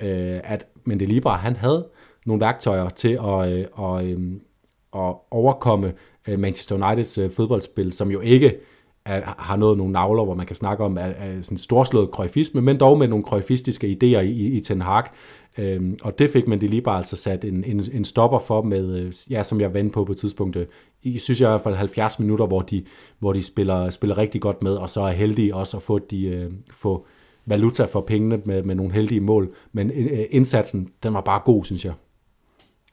øh, 0.00 0.40
at 0.44 0.66
Mendy 0.84 1.02
Libar, 1.02 1.36
han 1.36 1.56
havde 1.56 1.86
nogle 2.26 2.40
værktøjer 2.40 2.88
til 2.88 3.18
at, 3.24 3.52
øh, 3.52 3.64
og, 3.72 4.06
øh, 4.06 4.32
at 4.94 5.14
overkomme 5.30 5.92
øh, 6.28 6.38
Manchester 6.38 6.74
Uniteds 6.74 7.18
øh, 7.18 7.30
fodboldspil, 7.30 7.92
som 7.92 8.10
jo 8.10 8.20
ikke 8.20 8.56
er, 9.04 9.34
har 9.38 9.56
nået 9.56 9.78
nogle 9.78 9.92
navler, 9.92 10.24
hvor 10.24 10.34
man 10.34 10.46
kan 10.46 10.56
snakke 10.56 10.84
om 10.84 10.96
er, 10.96 11.00
er 11.00 11.42
sådan 11.42 11.58
storslået 11.58 12.10
krøjfisme, 12.10 12.60
men 12.60 12.80
dog 12.80 12.98
med 12.98 13.08
nogle 13.08 13.24
krøjfistiske 13.24 13.86
idéer 13.86 14.20
i, 14.20 14.30
i, 14.30 14.46
i 14.46 14.60
Ten 14.60 14.82
Hag. 14.82 15.04
Øhm, 15.58 15.98
og 16.02 16.18
det 16.18 16.30
fik 16.30 16.48
man 16.48 16.60
det 16.60 16.70
lige 16.70 16.82
bare 16.82 16.96
altså 16.96 17.16
sat 17.16 17.44
en, 17.44 17.64
en, 17.64 17.84
en 17.92 18.04
stopper 18.04 18.38
for 18.38 18.62
med, 18.62 18.98
øh, 19.00 19.12
ja, 19.30 19.42
som 19.42 19.60
jeg 19.60 19.74
vendte 19.74 19.92
på 19.92 20.04
på 20.04 20.12
et 20.12 20.18
tidspunkt, 20.18 20.56
øh, 20.56 20.66
i 21.02 21.18
synes 21.18 21.40
jeg 21.40 21.48
i 21.48 21.50
hvert 21.50 21.60
fald 21.60 21.74
70 21.74 22.18
minutter, 22.18 22.46
hvor 22.46 22.60
de, 22.60 22.84
hvor 23.18 23.32
de 23.32 23.42
spiller, 23.42 23.90
spiller 23.90 24.18
rigtig 24.18 24.40
godt 24.40 24.62
med, 24.62 24.74
og 24.74 24.90
så 24.90 25.00
er 25.00 25.10
heldige 25.10 25.54
også 25.54 25.76
at 25.76 25.82
få, 25.82 25.98
de, 25.98 26.26
øh, 26.26 26.52
få 26.70 27.06
valuta 27.46 27.84
for 27.84 28.00
pengene 28.00 28.42
med, 28.44 28.62
med 28.62 28.74
nogle 28.74 28.92
heldige 28.92 29.20
mål. 29.20 29.54
Men 29.72 29.90
øh, 29.90 30.24
indsatsen, 30.30 30.88
den 31.02 31.14
var 31.14 31.20
bare 31.20 31.40
god, 31.44 31.64
synes 31.64 31.84
jeg. 31.84 31.92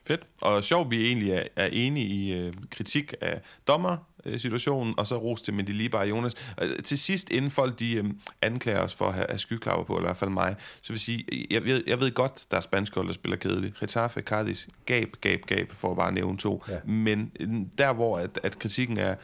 Fedt. 0.07 0.21
Og 0.41 0.63
sjovt, 0.63 0.91
vi 0.91 1.07
egentlig 1.07 1.31
er, 1.31 1.43
er 1.55 1.69
enige 1.71 2.07
i 2.07 2.33
øh, 2.33 2.53
kritik 2.71 3.13
af 3.21 3.41
dommer-situationen, 3.67 4.93
og 4.97 5.07
så 5.07 5.17
ros 5.17 5.41
til 5.41 5.53
Mendilibar 5.53 5.99
og 5.99 6.09
Jonas. 6.09 6.53
Og 6.57 6.67
til 6.83 6.99
sidst, 6.99 7.29
inden 7.29 7.51
folk 7.51 7.79
de 7.79 7.95
øh, 7.95 8.03
anklager 8.41 8.79
os 8.79 8.93
for 8.93 9.07
at 9.07 9.13
have, 9.13 9.25
have 9.29 9.37
skyklapper 9.37 9.83
på, 9.83 9.95
eller 9.95 10.07
i 10.07 10.09
hvert 10.09 10.17
fald 10.17 10.29
mig, 10.29 10.55
så 10.81 10.93
vil 10.93 10.95
jeg 10.95 10.99
sige, 10.99 11.47
jeg 11.51 11.63
ved, 11.63 11.83
jeg 11.87 11.99
ved 11.99 12.11
godt, 12.11 12.45
der 12.51 12.57
er 12.57 12.61
spanske 12.61 12.95
hold, 12.95 13.07
der 13.07 13.13
spiller 13.13 13.37
kedeligt. 13.37 13.81
Retafe, 13.81 14.21
Cadiz, 14.21 14.67
gab, 14.85 15.15
gab, 15.21 15.41
gab, 15.45 15.71
for 15.71 15.91
at 15.91 15.97
bare 15.97 16.11
nævne 16.11 16.37
to. 16.37 16.63
Ja. 16.69 16.77
Men 16.85 17.31
øh, 17.39 17.49
der, 17.77 17.93
hvor 17.93 18.17
at, 18.17 18.39
at 18.43 18.59
kritikken 18.59 18.97
er, 18.97 19.15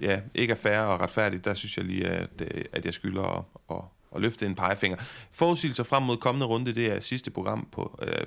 ja, 0.00 0.20
ikke 0.34 0.50
er 0.50 0.56
færre 0.56 0.86
og 0.86 1.00
retfærdig, 1.00 1.44
der 1.44 1.54
synes 1.54 1.76
jeg 1.76 1.84
lige, 1.84 2.06
at, 2.06 2.28
øh, 2.40 2.64
at 2.72 2.84
jeg 2.84 2.94
skylder 2.94 3.22
at, 3.22 3.44
at, 3.70 3.82
at 4.14 4.20
løfte 4.20 4.46
en 4.46 4.54
pegefinger. 4.54 4.98
Forudsigelser 5.30 5.82
frem 5.82 6.02
mod 6.02 6.16
kommende 6.16 6.46
runde, 6.46 6.74
det 6.74 6.92
er 6.92 7.00
sidste 7.00 7.30
program 7.30 7.68
på, 7.72 8.00
øh, 8.02 8.24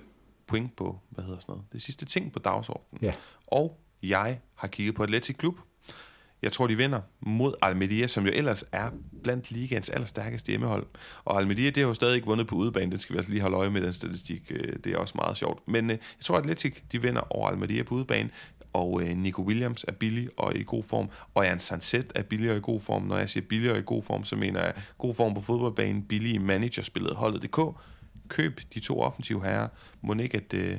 point 0.47 0.75
på, 0.75 0.99
hvad 1.09 1.23
hedder 1.23 1.39
sådan 1.39 1.53
noget, 1.53 1.65
det 1.73 1.81
sidste 1.81 2.05
ting 2.05 2.31
på 2.31 2.39
dagsordenen. 2.39 2.99
Ja. 3.01 3.13
Og 3.47 3.79
jeg 4.03 4.39
har 4.55 4.67
kigget 4.67 4.95
på 4.95 5.03
Atletic 5.03 5.37
Klub. 5.37 5.55
Jeg 6.41 6.51
tror, 6.51 6.67
de 6.67 6.77
vinder 6.77 7.01
mod 7.21 7.53
Almeria, 7.61 8.07
som 8.07 8.25
jo 8.25 8.31
ellers 8.33 8.65
er 8.71 8.89
blandt 9.23 9.51
ligaens 9.51 9.89
allerstærkeste 9.89 10.49
hjemmehold. 10.49 10.85
Og 11.25 11.39
Almeria, 11.39 11.65
det 11.65 11.77
har 11.77 11.87
jo 11.87 11.93
stadig 11.93 12.15
ikke 12.15 12.27
vundet 12.27 12.47
på 12.47 12.55
udebane. 12.55 12.91
Den 12.91 12.99
skal 12.99 13.13
vi 13.13 13.17
altså 13.17 13.31
lige 13.31 13.41
holde 13.41 13.57
øje 13.57 13.69
med, 13.69 13.81
den 13.81 13.93
statistik. 13.93 14.51
Øh, 14.51 14.73
det 14.83 14.93
er 14.93 14.97
også 14.97 15.13
meget 15.15 15.37
sjovt. 15.37 15.67
Men 15.67 15.85
øh, 15.85 15.91
jeg 15.91 16.25
tror, 16.25 16.37
Atletic, 16.37 16.75
de 16.91 17.01
vinder 17.01 17.21
over 17.35 17.49
Almeria 17.49 17.83
på 17.83 17.95
udebane. 17.95 18.29
Og 18.73 19.01
øh, 19.01 19.17
Nico 19.17 19.41
Williams 19.41 19.85
er 19.87 19.91
billig 19.91 20.29
og 20.37 20.55
i 20.55 20.63
god 20.67 20.83
form. 20.83 21.09
Og 21.33 21.45
Jan 21.45 21.59
Sanset 21.59 22.11
er 22.15 22.23
billig 22.23 22.51
og 22.51 22.57
i 22.57 22.61
god 22.63 22.79
form. 22.79 23.03
Når 23.03 23.17
jeg 23.17 23.29
siger 23.29 23.45
billig 23.49 23.71
og 23.71 23.77
i 23.77 23.83
god 23.85 24.03
form, 24.03 24.23
så 24.23 24.35
mener 24.35 24.63
jeg 24.63 24.73
god 24.97 25.15
form 25.15 25.33
på 25.33 25.41
fodboldbanen, 25.41 26.03
billig 26.03 26.33
i 26.33 26.37
managerspillet 26.37 27.15
holdet.dk 27.15 27.59
køb 28.27 28.61
de 28.73 28.79
to 28.79 29.01
offensive 29.01 29.43
herrer. 29.43 29.67
Må 30.01 30.13
ikke, 30.13 30.37
at, 30.37 30.53
øh, 30.53 30.77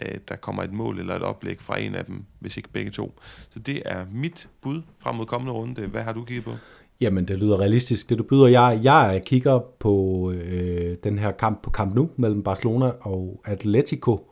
at 0.00 0.28
der 0.28 0.36
kommer 0.36 0.62
et 0.62 0.72
mål 0.72 0.98
eller 0.98 1.14
et 1.14 1.22
oplæg 1.22 1.60
fra 1.60 1.78
en 1.78 1.94
af 1.94 2.04
dem, 2.04 2.24
hvis 2.40 2.56
ikke 2.56 2.68
begge 2.68 2.90
to. 2.90 3.20
Så 3.50 3.58
det 3.58 3.82
er 3.84 4.06
mit 4.12 4.48
bud 4.60 4.82
frem 4.98 5.14
mod 5.14 5.26
kommende 5.26 5.52
runde. 5.52 5.86
Hvad 5.86 6.02
har 6.02 6.12
du 6.12 6.24
kigget 6.24 6.44
på? 6.44 6.52
Jamen, 7.00 7.28
det 7.28 7.38
lyder 7.38 7.60
realistisk, 7.60 8.08
det 8.08 8.18
du 8.18 8.22
byder. 8.22 8.46
Jeg, 8.46 8.80
jeg 8.82 9.22
kigger 9.26 9.58
på 9.78 10.30
øh, 10.32 10.96
den 11.04 11.18
her 11.18 11.30
kamp 11.30 11.62
på 11.62 11.70
Camp 11.70 11.94
Nou 11.94 12.08
mellem 12.16 12.42
Barcelona 12.42 12.90
og 13.00 13.40
Atletico. 13.44 14.30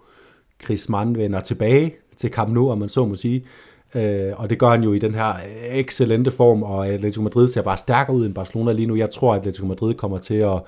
Griezmann 0.58 1.16
vender 1.16 1.40
tilbage 1.40 1.94
til 2.16 2.30
Camp 2.30 2.52
Nou, 2.52 2.70
om 2.70 2.78
man 2.78 2.88
så 2.88 3.06
må 3.06 3.16
sige. 3.16 3.44
Øh, 3.94 4.32
og 4.36 4.50
det 4.50 4.58
gør 4.58 4.70
han 4.70 4.82
jo 4.82 4.92
i 4.92 4.98
den 4.98 5.14
her 5.14 5.34
excellente 5.70 6.30
form, 6.30 6.62
og 6.62 6.88
Atletico 6.88 7.22
Madrid 7.22 7.48
ser 7.48 7.62
bare 7.62 7.76
stærkere 7.76 8.16
ud 8.16 8.26
end 8.26 8.34
Barcelona 8.34 8.72
lige 8.72 8.86
nu. 8.86 8.96
Jeg 8.96 9.10
tror, 9.10 9.32
at 9.32 9.38
Atletico 9.38 9.66
Madrid 9.66 9.94
kommer 9.94 10.18
til 10.18 10.34
at 10.34 10.62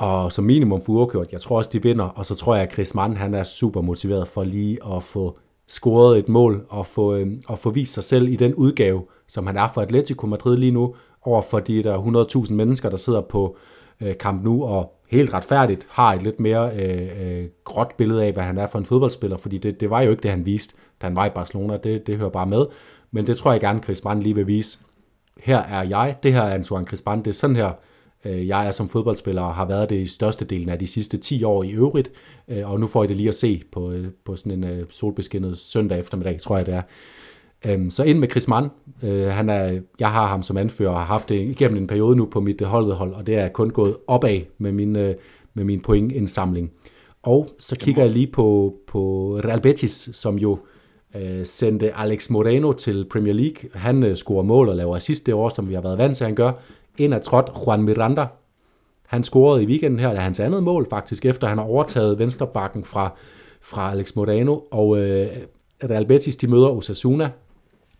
og 0.00 0.32
som 0.32 0.44
minimum 0.44 0.82
få 0.82 0.92
uafgjort. 0.92 1.32
Jeg 1.32 1.40
tror 1.40 1.56
også, 1.56 1.70
de 1.72 1.82
vinder, 1.82 2.04
og 2.04 2.26
så 2.26 2.34
tror 2.34 2.54
jeg, 2.54 2.64
at 2.64 2.72
Chris 2.72 2.94
Mann, 2.94 3.16
han 3.16 3.34
er 3.34 3.44
super 3.44 3.80
motiveret 3.80 4.28
for 4.28 4.44
lige 4.44 4.78
at 4.96 5.02
få 5.02 5.38
scoret 5.68 6.18
et 6.18 6.28
mål 6.28 6.66
og 6.68 6.86
få, 6.86 7.14
øh, 7.14 7.26
og 7.46 7.58
få 7.58 7.70
vist 7.70 7.94
sig 7.94 8.04
selv 8.04 8.28
i 8.28 8.36
den 8.36 8.54
udgave, 8.54 9.02
som 9.28 9.46
han 9.46 9.56
er 9.56 9.68
for 9.68 9.80
Atletico 9.80 10.26
Madrid 10.26 10.56
lige 10.56 10.72
nu, 10.72 10.94
over 11.22 11.42
for 11.42 11.60
de 11.60 11.82
der 11.82 11.98
100.000 12.46 12.52
mennesker, 12.52 12.90
der 12.90 12.96
sidder 12.96 13.20
på 13.20 13.56
øh, 14.00 14.18
kamp 14.18 14.44
nu 14.44 14.64
og 14.64 14.92
helt 15.10 15.34
retfærdigt 15.34 15.86
har 15.90 16.14
et 16.14 16.22
lidt 16.22 16.40
mere 16.40 16.70
øh, 16.76 17.08
øh, 17.20 17.44
gråt 17.64 17.94
billede 17.98 18.24
af, 18.24 18.32
hvad 18.32 18.42
han 18.42 18.58
er 18.58 18.66
for 18.66 18.78
en 18.78 18.84
fodboldspiller, 18.84 19.36
fordi 19.36 19.58
det, 19.58 19.80
det 19.80 19.90
var 19.90 20.00
jo 20.00 20.10
ikke 20.10 20.22
det, 20.22 20.30
han 20.30 20.46
viste, 20.46 20.74
da 21.02 21.06
han 21.06 21.16
var 21.16 21.26
i 21.26 21.30
Barcelona. 21.30 21.76
Det, 21.76 22.06
det 22.06 22.16
hører 22.16 22.30
bare 22.30 22.46
med. 22.46 22.66
Men 23.10 23.26
det 23.26 23.36
tror 23.36 23.52
jeg 23.52 23.60
gerne, 23.60 23.82
Chris 23.82 24.04
Mann 24.04 24.22
lige 24.22 24.34
vil 24.34 24.46
vise. 24.46 24.78
Her 25.40 25.58
er 25.58 25.82
jeg, 25.82 26.16
det 26.22 26.32
her 26.32 26.42
er 26.42 26.54
Antoine 26.54 26.86
Griezmann, 26.86 27.24
det 27.24 27.30
er 27.30 27.34
sådan 27.34 27.56
her, 27.56 27.66
Øh, 27.68 27.89
jeg 28.24 28.66
er 28.66 28.70
som 28.70 28.88
fodboldspiller 28.88 29.42
og 29.42 29.54
har 29.54 29.64
været 29.64 29.90
det 29.90 29.96
i 29.96 30.06
største 30.06 30.44
delen 30.44 30.68
af 30.68 30.78
de 30.78 30.86
sidste 30.86 31.16
10 31.16 31.44
år 31.44 31.62
i 31.62 31.70
øvrigt, 31.70 32.12
øh, 32.48 32.70
og 32.70 32.80
nu 32.80 32.86
får 32.86 33.04
I 33.04 33.06
det 33.06 33.16
lige 33.16 33.28
at 33.28 33.34
se 33.34 33.62
på, 33.72 33.90
øh, 33.90 34.06
på 34.24 34.36
sådan 34.36 34.64
en 34.64 34.86
solbeskinnet 34.90 35.58
søndag 35.58 35.98
eftermiddag, 35.98 36.40
tror 36.40 36.56
jeg 36.56 36.66
det 36.66 36.74
er. 36.74 36.82
Øhm, 37.66 37.90
så 37.90 38.04
ind 38.04 38.18
med 38.18 38.30
Chris 38.30 38.48
Mann. 38.48 38.70
Han 39.30 39.48
er, 39.48 39.80
jeg 39.98 40.10
har 40.10 40.26
ham 40.26 40.42
som 40.42 40.56
anfører 40.56 40.90
og 40.90 40.98
har 40.98 41.04
haft 41.04 41.28
det 41.28 41.40
igennem 41.40 41.76
en 41.76 41.86
periode 41.86 42.16
nu 42.16 42.24
på 42.24 42.40
mit 42.40 42.60
holdet 42.60 42.96
hold, 42.96 43.14
og 43.14 43.26
det 43.26 43.34
er 43.34 43.48
kun 43.48 43.70
gået 43.70 43.96
opad 44.06 44.40
med 44.58 44.72
min, 44.72 44.92
med 45.54 45.64
min 45.64 45.80
pointindsamling. 45.80 46.70
Og 47.22 47.48
så 47.58 47.76
kigger 47.80 48.02
jeg 48.02 48.12
lige 48.12 48.26
på, 48.26 48.76
på 48.86 49.34
Real 49.44 49.60
Betis, 49.60 50.10
som 50.12 50.38
jo 50.38 50.58
øh, 51.16 51.46
sendte 51.46 51.96
Alex 51.96 52.30
Moreno 52.30 52.72
til 52.72 53.06
Premier 53.10 53.34
League. 53.34 53.70
Han 53.74 54.02
øh, 54.02 54.16
scorer 54.16 54.42
mål 54.42 54.68
og 54.68 54.76
laver 54.76 54.96
assist 54.96 55.26
det 55.26 55.34
år, 55.34 55.48
som 55.48 55.68
vi 55.68 55.74
har 55.74 55.80
været 55.80 55.98
vant 55.98 56.16
til, 56.16 56.24
at 56.24 56.28
han 56.28 56.34
gør 56.34 56.52
ind 57.00 57.14
af 57.14 57.20
trådt 57.20 57.50
Juan 57.66 57.82
Miranda. 57.82 58.26
Han 59.06 59.24
scorede 59.24 59.62
i 59.62 59.66
weekenden 59.66 59.98
her, 59.98 60.08
det 60.08 60.16
er 60.18 60.22
hans 60.22 60.40
andet 60.40 60.62
mål 60.62 60.86
faktisk, 60.90 61.24
efter 61.24 61.46
han 61.46 61.58
har 61.58 61.64
overtaget 61.64 62.18
venstrebakken 62.18 62.84
fra, 62.84 63.14
fra 63.60 63.90
Alex 63.90 64.16
Morano, 64.16 64.58
og 64.70 64.98
øh, 64.98 65.28
Real 65.90 66.06
Betis, 66.06 66.36
de 66.36 66.46
møder 66.46 66.68
Osasuna. 66.68 67.30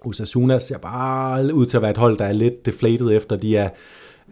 Osasuna 0.04 0.58
ser 0.58 0.78
bare 0.78 1.54
ud 1.54 1.66
til 1.66 1.76
at 1.76 1.82
være 1.82 1.90
et 1.90 1.96
hold, 1.96 2.18
der 2.18 2.24
er 2.24 2.32
lidt 2.32 2.66
deflated 2.66 3.10
efter, 3.10 3.36
de 3.36 3.56
er, 3.56 3.68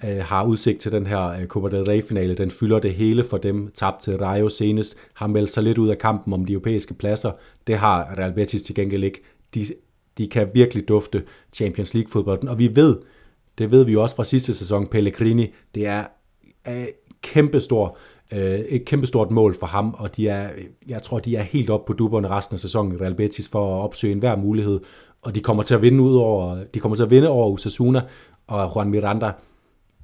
øh, 0.05 0.19
har 0.19 0.45
udsigt 0.45 0.81
til 0.81 0.93
den 0.93 1.07
her 1.07 1.29
øh, 1.29 1.47
Copa 1.47 1.77
del 1.77 1.85
Rey-finale. 1.85 2.35
Den 2.35 2.51
fylder 2.51 2.79
det 2.79 2.95
hele 2.95 3.25
for 3.25 3.37
dem. 3.37 3.71
Tabt 3.75 4.01
til 4.01 4.17
Rayo 4.17 4.49
senest, 4.49 4.97
har 5.15 5.27
meldt 5.27 5.51
sig 5.51 5.63
lidt 5.63 5.79
ud 5.79 5.89
af 5.89 5.99
kampen 5.99 6.33
om 6.33 6.45
de 6.45 6.53
europæiske 6.53 6.95
pladser. 6.95 7.33
Det 7.67 7.77
har 7.77 8.15
Real 8.19 8.33
Betis 8.33 8.63
til 8.63 8.75
gengæld 8.75 9.05
ikke. 9.05 9.23
De, 9.55 9.67
de 10.19 10.29
kan 10.29 10.49
virkelig 10.55 10.89
dufte 10.89 11.23
Champions 11.53 11.95
League-fodbolden, 11.95 12.49
og 12.49 12.59
vi 12.59 12.77
ved, 12.77 12.97
det 13.59 13.71
ved 13.71 13.85
vi 13.85 13.93
jo 13.93 14.03
også 14.03 14.17
fra 14.17 14.25
sidste 14.25 14.55
sæson, 14.55 14.87
Pellegrini. 14.87 15.47
Det 15.75 15.87
er, 15.87 16.05
et 16.67 16.91
kæmpestor, 17.23 17.97
øh, 18.33 18.59
et 18.59 18.85
kæmpestort 18.85 19.31
mål 19.31 19.55
for 19.55 19.67
ham, 19.67 19.95
og 19.99 20.17
de 20.17 20.29
er, 20.29 20.51
jeg 20.89 21.03
tror, 21.03 21.19
de 21.19 21.37
er 21.37 21.43
helt 21.43 21.71
op 21.71 21.85
på 21.85 21.93
duberne 21.93 22.29
resten 22.29 22.55
af 22.55 22.59
sæsonen 22.59 22.93
i 22.93 22.97
Real 22.97 23.15
Betis 23.15 23.49
for 23.49 23.77
at 23.77 23.85
opsøge 23.85 24.13
enhver 24.13 24.37
mulighed, 24.37 24.81
og 25.23 25.35
de 25.35 25.41
kommer 25.41 25.63
til 25.63 25.75
at 25.75 25.83
vinde 25.83 26.03
ud 26.03 26.17
over, 26.17 26.65
de 26.75 26.81
kommer 26.81 26.97
til 26.97 27.03
at 27.03 27.11
vinde 27.11 27.29
over 27.29 27.53
Osasuna 27.53 28.03
og 28.47 28.73
Juan 28.75 28.91
Miranda. 28.91 29.33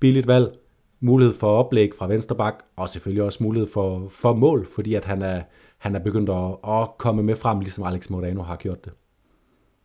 Billigt 0.01 0.27
valg, 0.27 0.59
mulighed 1.01 1.35
for 1.35 1.49
oplæg 1.49 1.91
fra 1.99 2.07
venstre 2.07 2.37
bak, 2.37 2.55
og 2.77 2.91
selvfølgelig 2.91 3.23
også 3.23 3.43
mulighed 3.43 3.69
for, 3.73 4.09
for 4.11 4.35
mål, 4.35 4.69
fordi 4.75 4.95
at 4.95 5.05
han 5.05 5.23
er, 5.23 5.43
han 5.79 5.95
er 5.95 5.99
begyndt 5.99 6.31
at, 6.31 6.73
at 6.73 6.89
komme 6.99 7.23
med 7.23 7.37
frem, 7.37 7.61
ligesom 7.61 7.85
Alex 7.85 8.11
Moreno 8.11 8.43
har 8.43 8.57
gjort 8.57 8.85
det. 8.85 8.93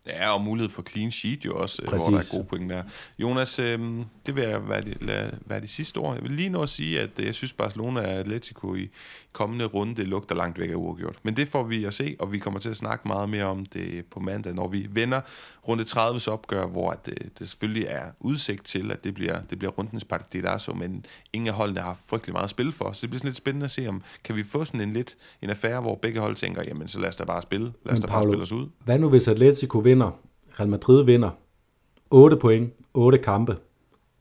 Ja, 0.09 0.33
og 0.33 0.41
mulighed 0.41 0.69
for 0.69 0.81
clean 0.81 1.11
sheet 1.11 1.45
jo 1.45 1.55
også, 1.55 1.81
Præcis. 1.87 2.07
hvor 2.07 2.17
der 2.17 2.23
er 2.25 2.37
gode 2.37 2.43
point 2.43 2.69
der. 2.69 2.83
Jonas, 3.19 3.59
øh, 3.59 3.79
det 4.25 4.35
vil 4.35 4.43
være 4.67 4.81
de, 4.81 4.95
lade, 5.01 5.39
være 5.45 5.61
de 5.61 5.67
sidste 5.67 5.97
ord. 5.97 6.15
Jeg 6.15 6.23
vil 6.23 6.31
lige 6.31 6.49
nå 6.49 6.63
at 6.63 6.69
sige, 6.69 7.01
at 7.01 7.09
jeg 7.19 7.35
synes, 7.35 7.53
Barcelona 7.53 7.99
og 7.99 8.07
Atletico 8.07 8.75
i 8.75 8.89
kommende 9.31 9.65
runde 9.65 9.95
det 9.95 10.07
lugter 10.07 10.35
langt 10.35 10.59
væk 10.59 10.69
af 10.69 10.75
uafgjort. 10.75 11.19
Men 11.23 11.35
det 11.35 11.47
får 11.47 11.63
vi 11.63 11.85
at 11.85 11.93
se, 11.93 12.15
og 12.19 12.31
vi 12.31 12.37
kommer 12.37 12.59
til 12.59 12.69
at 12.69 12.77
snakke 12.77 13.07
meget 13.07 13.29
mere 13.29 13.45
om 13.45 13.65
det 13.65 14.05
på 14.05 14.19
mandag, 14.19 14.53
når 14.53 14.67
vi 14.67 14.87
vender 14.91 15.21
runde 15.67 15.83
30's 15.83 16.31
opgør, 16.31 16.67
hvor 16.67 16.91
det, 16.91 17.39
det 17.39 17.49
selvfølgelig 17.49 17.85
er 17.89 18.05
udsigt 18.19 18.65
til, 18.65 18.91
at 18.91 19.03
det 19.03 19.13
bliver, 19.13 19.41
det 19.49 19.59
bliver 19.59 19.71
rundens 19.71 20.05
partidazo, 20.05 20.73
men 20.73 21.05
ingen 21.33 21.47
af 21.47 21.53
holdene 21.53 21.79
har 21.79 21.99
frygtelig 22.07 22.33
meget 22.33 22.43
at 22.43 22.49
spille 22.49 22.71
for, 22.71 22.91
så 22.91 23.01
det 23.01 23.09
bliver 23.09 23.19
sådan 23.19 23.27
lidt 23.27 23.37
spændende 23.37 23.65
at 23.65 23.71
se, 23.71 23.87
om 23.87 24.01
kan 24.23 24.35
vi 24.35 24.43
få 24.43 24.65
sådan 24.65 24.81
en 24.81 24.93
lidt 24.93 25.17
en 25.41 25.49
affære, 25.49 25.81
hvor 25.81 25.95
begge 25.95 26.19
hold 26.19 26.35
tænker, 26.35 26.63
jamen 26.67 26.87
så 26.87 26.99
lad 26.99 27.09
os 27.09 27.15
da 27.15 27.23
bare 27.23 27.41
spille, 27.41 27.73
lad 27.85 27.93
os 27.93 27.99
da 27.99 28.07
bare 28.07 28.23
spille 28.23 28.41
os 28.41 28.51
ud. 28.51 28.67
Hvad 28.85 28.99
nu 28.99 29.09
hvis 29.09 29.27
Atletico 29.27 29.77
vinder, 29.79 30.11
Real 30.59 30.69
Madrid 30.69 31.03
vinder, 31.03 31.29
8 32.09 32.37
point, 32.37 32.73
8 32.93 33.17
kampe, 33.17 33.57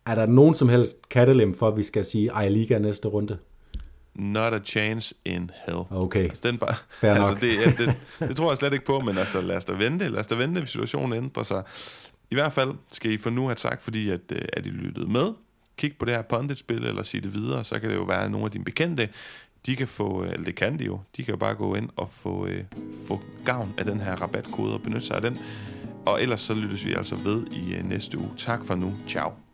er 0.06 0.14
der 0.14 0.26
nogen 0.26 0.54
som 0.54 0.68
helst 0.68 1.08
kattelem 1.08 1.54
for, 1.54 1.68
at 1.68 1.76
vi 1.76 1.82
skal 1.82 2.04
sige 2.04 2.28
ej 2.28 2.48
liga 2.48 2.78
næste 2.78 3.08
runde? 3.08 3.38
Not 4.18 4.54
a 4.54 4.58
chance 4.64 5.14
in 5.24 5.50
hell. 5.66 5.82
Okay, 5.90 6.22
altså, 6.22 6.48
den 6.48 6.58
bare, 6.58 6.74
Fair 6.90 7.10
altså, 7.10 7.32
nok. 7.32 7.40
Det, 7.40 7.54
ja, 7.54 7.72
det, 7.78 7.96
det, 8.28 8.36
tror 8.36 8.50
jeg 8.50 8.56
slet 8.56 8.72
ikke 8.72 8.84
på, 8.84 9.00
men 9.00 9.18
altså, 9.18 9.40
lad 9.40 9.56
os 9.56 9.64
da 9.64 9.72
vente. 9.72 10.08
Lad 10.08 10.20
os 10.20 10.26
da 10.26 10.34
vente, 10.34 10.60
hvis 10.60 10.70
situationen 10.70 11.24
ændrer 11.24 11.42
sig. 11.42 11.62
I 12.30 12.34
hvert 12.34 12.52
fald 12.52 12.70
skal 12.92 13.10
I 13.10 13.18
for 13.18 13.30
nu 13.30 13.44
have 13.44 13.54
tak, 13.54 13.82
fordi 13.82 14.10
at, 14.10 14.20
øh, 14.32 14.42
at 14.52 14.66
I 14.66 14.68
lyttede 14.68 15.10
med. 15.10 15.32
Kig 15.76 15.92
på 15.98 16.04
det 16.04 16.14
her 16.14 16.22
pundit-spil, 16.22 16.84
eller 16.84 17.02
sige 17.02 17.20
det 17.20 17.34
videre, 17.34 17.64
så 17.64 17.78
kan 17.78 17.90
det 17.90 17.96
jo 17.96 18.02
være, 18.02 18.24
at 18.24 18.30
nogle 18.30 18.44
af 18.44 18.50
dine 18.50 18.64
bekendte, 18.64 19.08
de 19.66 19.76
kan 19.76 19.88
få, 19.88 20.22
eller 20.22 20.44
det 20.44 20.54
kan 20.54 20.78
de 20.78 20.84
jo, 20.84 21.00
de 21.16 21.24
kan 21.24 21.32
jo 21.32 21.38
bare 21.38 21.54
gå 21.54 21.74
ind 21.74 21.88
og 21.96 22.08
få, 22.10 22.46
øh, 22.46 22.64
få 23.08 23.20
gavn 23.44 23.74
af 23.78 23.84
den 23.84 24.00
her 24.00 24.16
rabatkode 24.16 24.74
og 24.74 24.82
benytte 24.82 25.06
sig 25.06 25.16
af 25.16 25.22
den. 25.22 25.38
Og 26.06 26.22
ellers 26.22 26.40
så 26.40 26.54
lyttes 26.54 26.84
vi 26.84 26.94
altså 26.94 27.16
ved 27.16 27.46
i 27.46 27.74
øh, 27.74 27.88
næste 27.88 28.18
uge. 28.18 28.30
Tak 28.36 28.64
for 28.64 28.74
nu. 28.74 28.94
Ciao. 29.08 29.47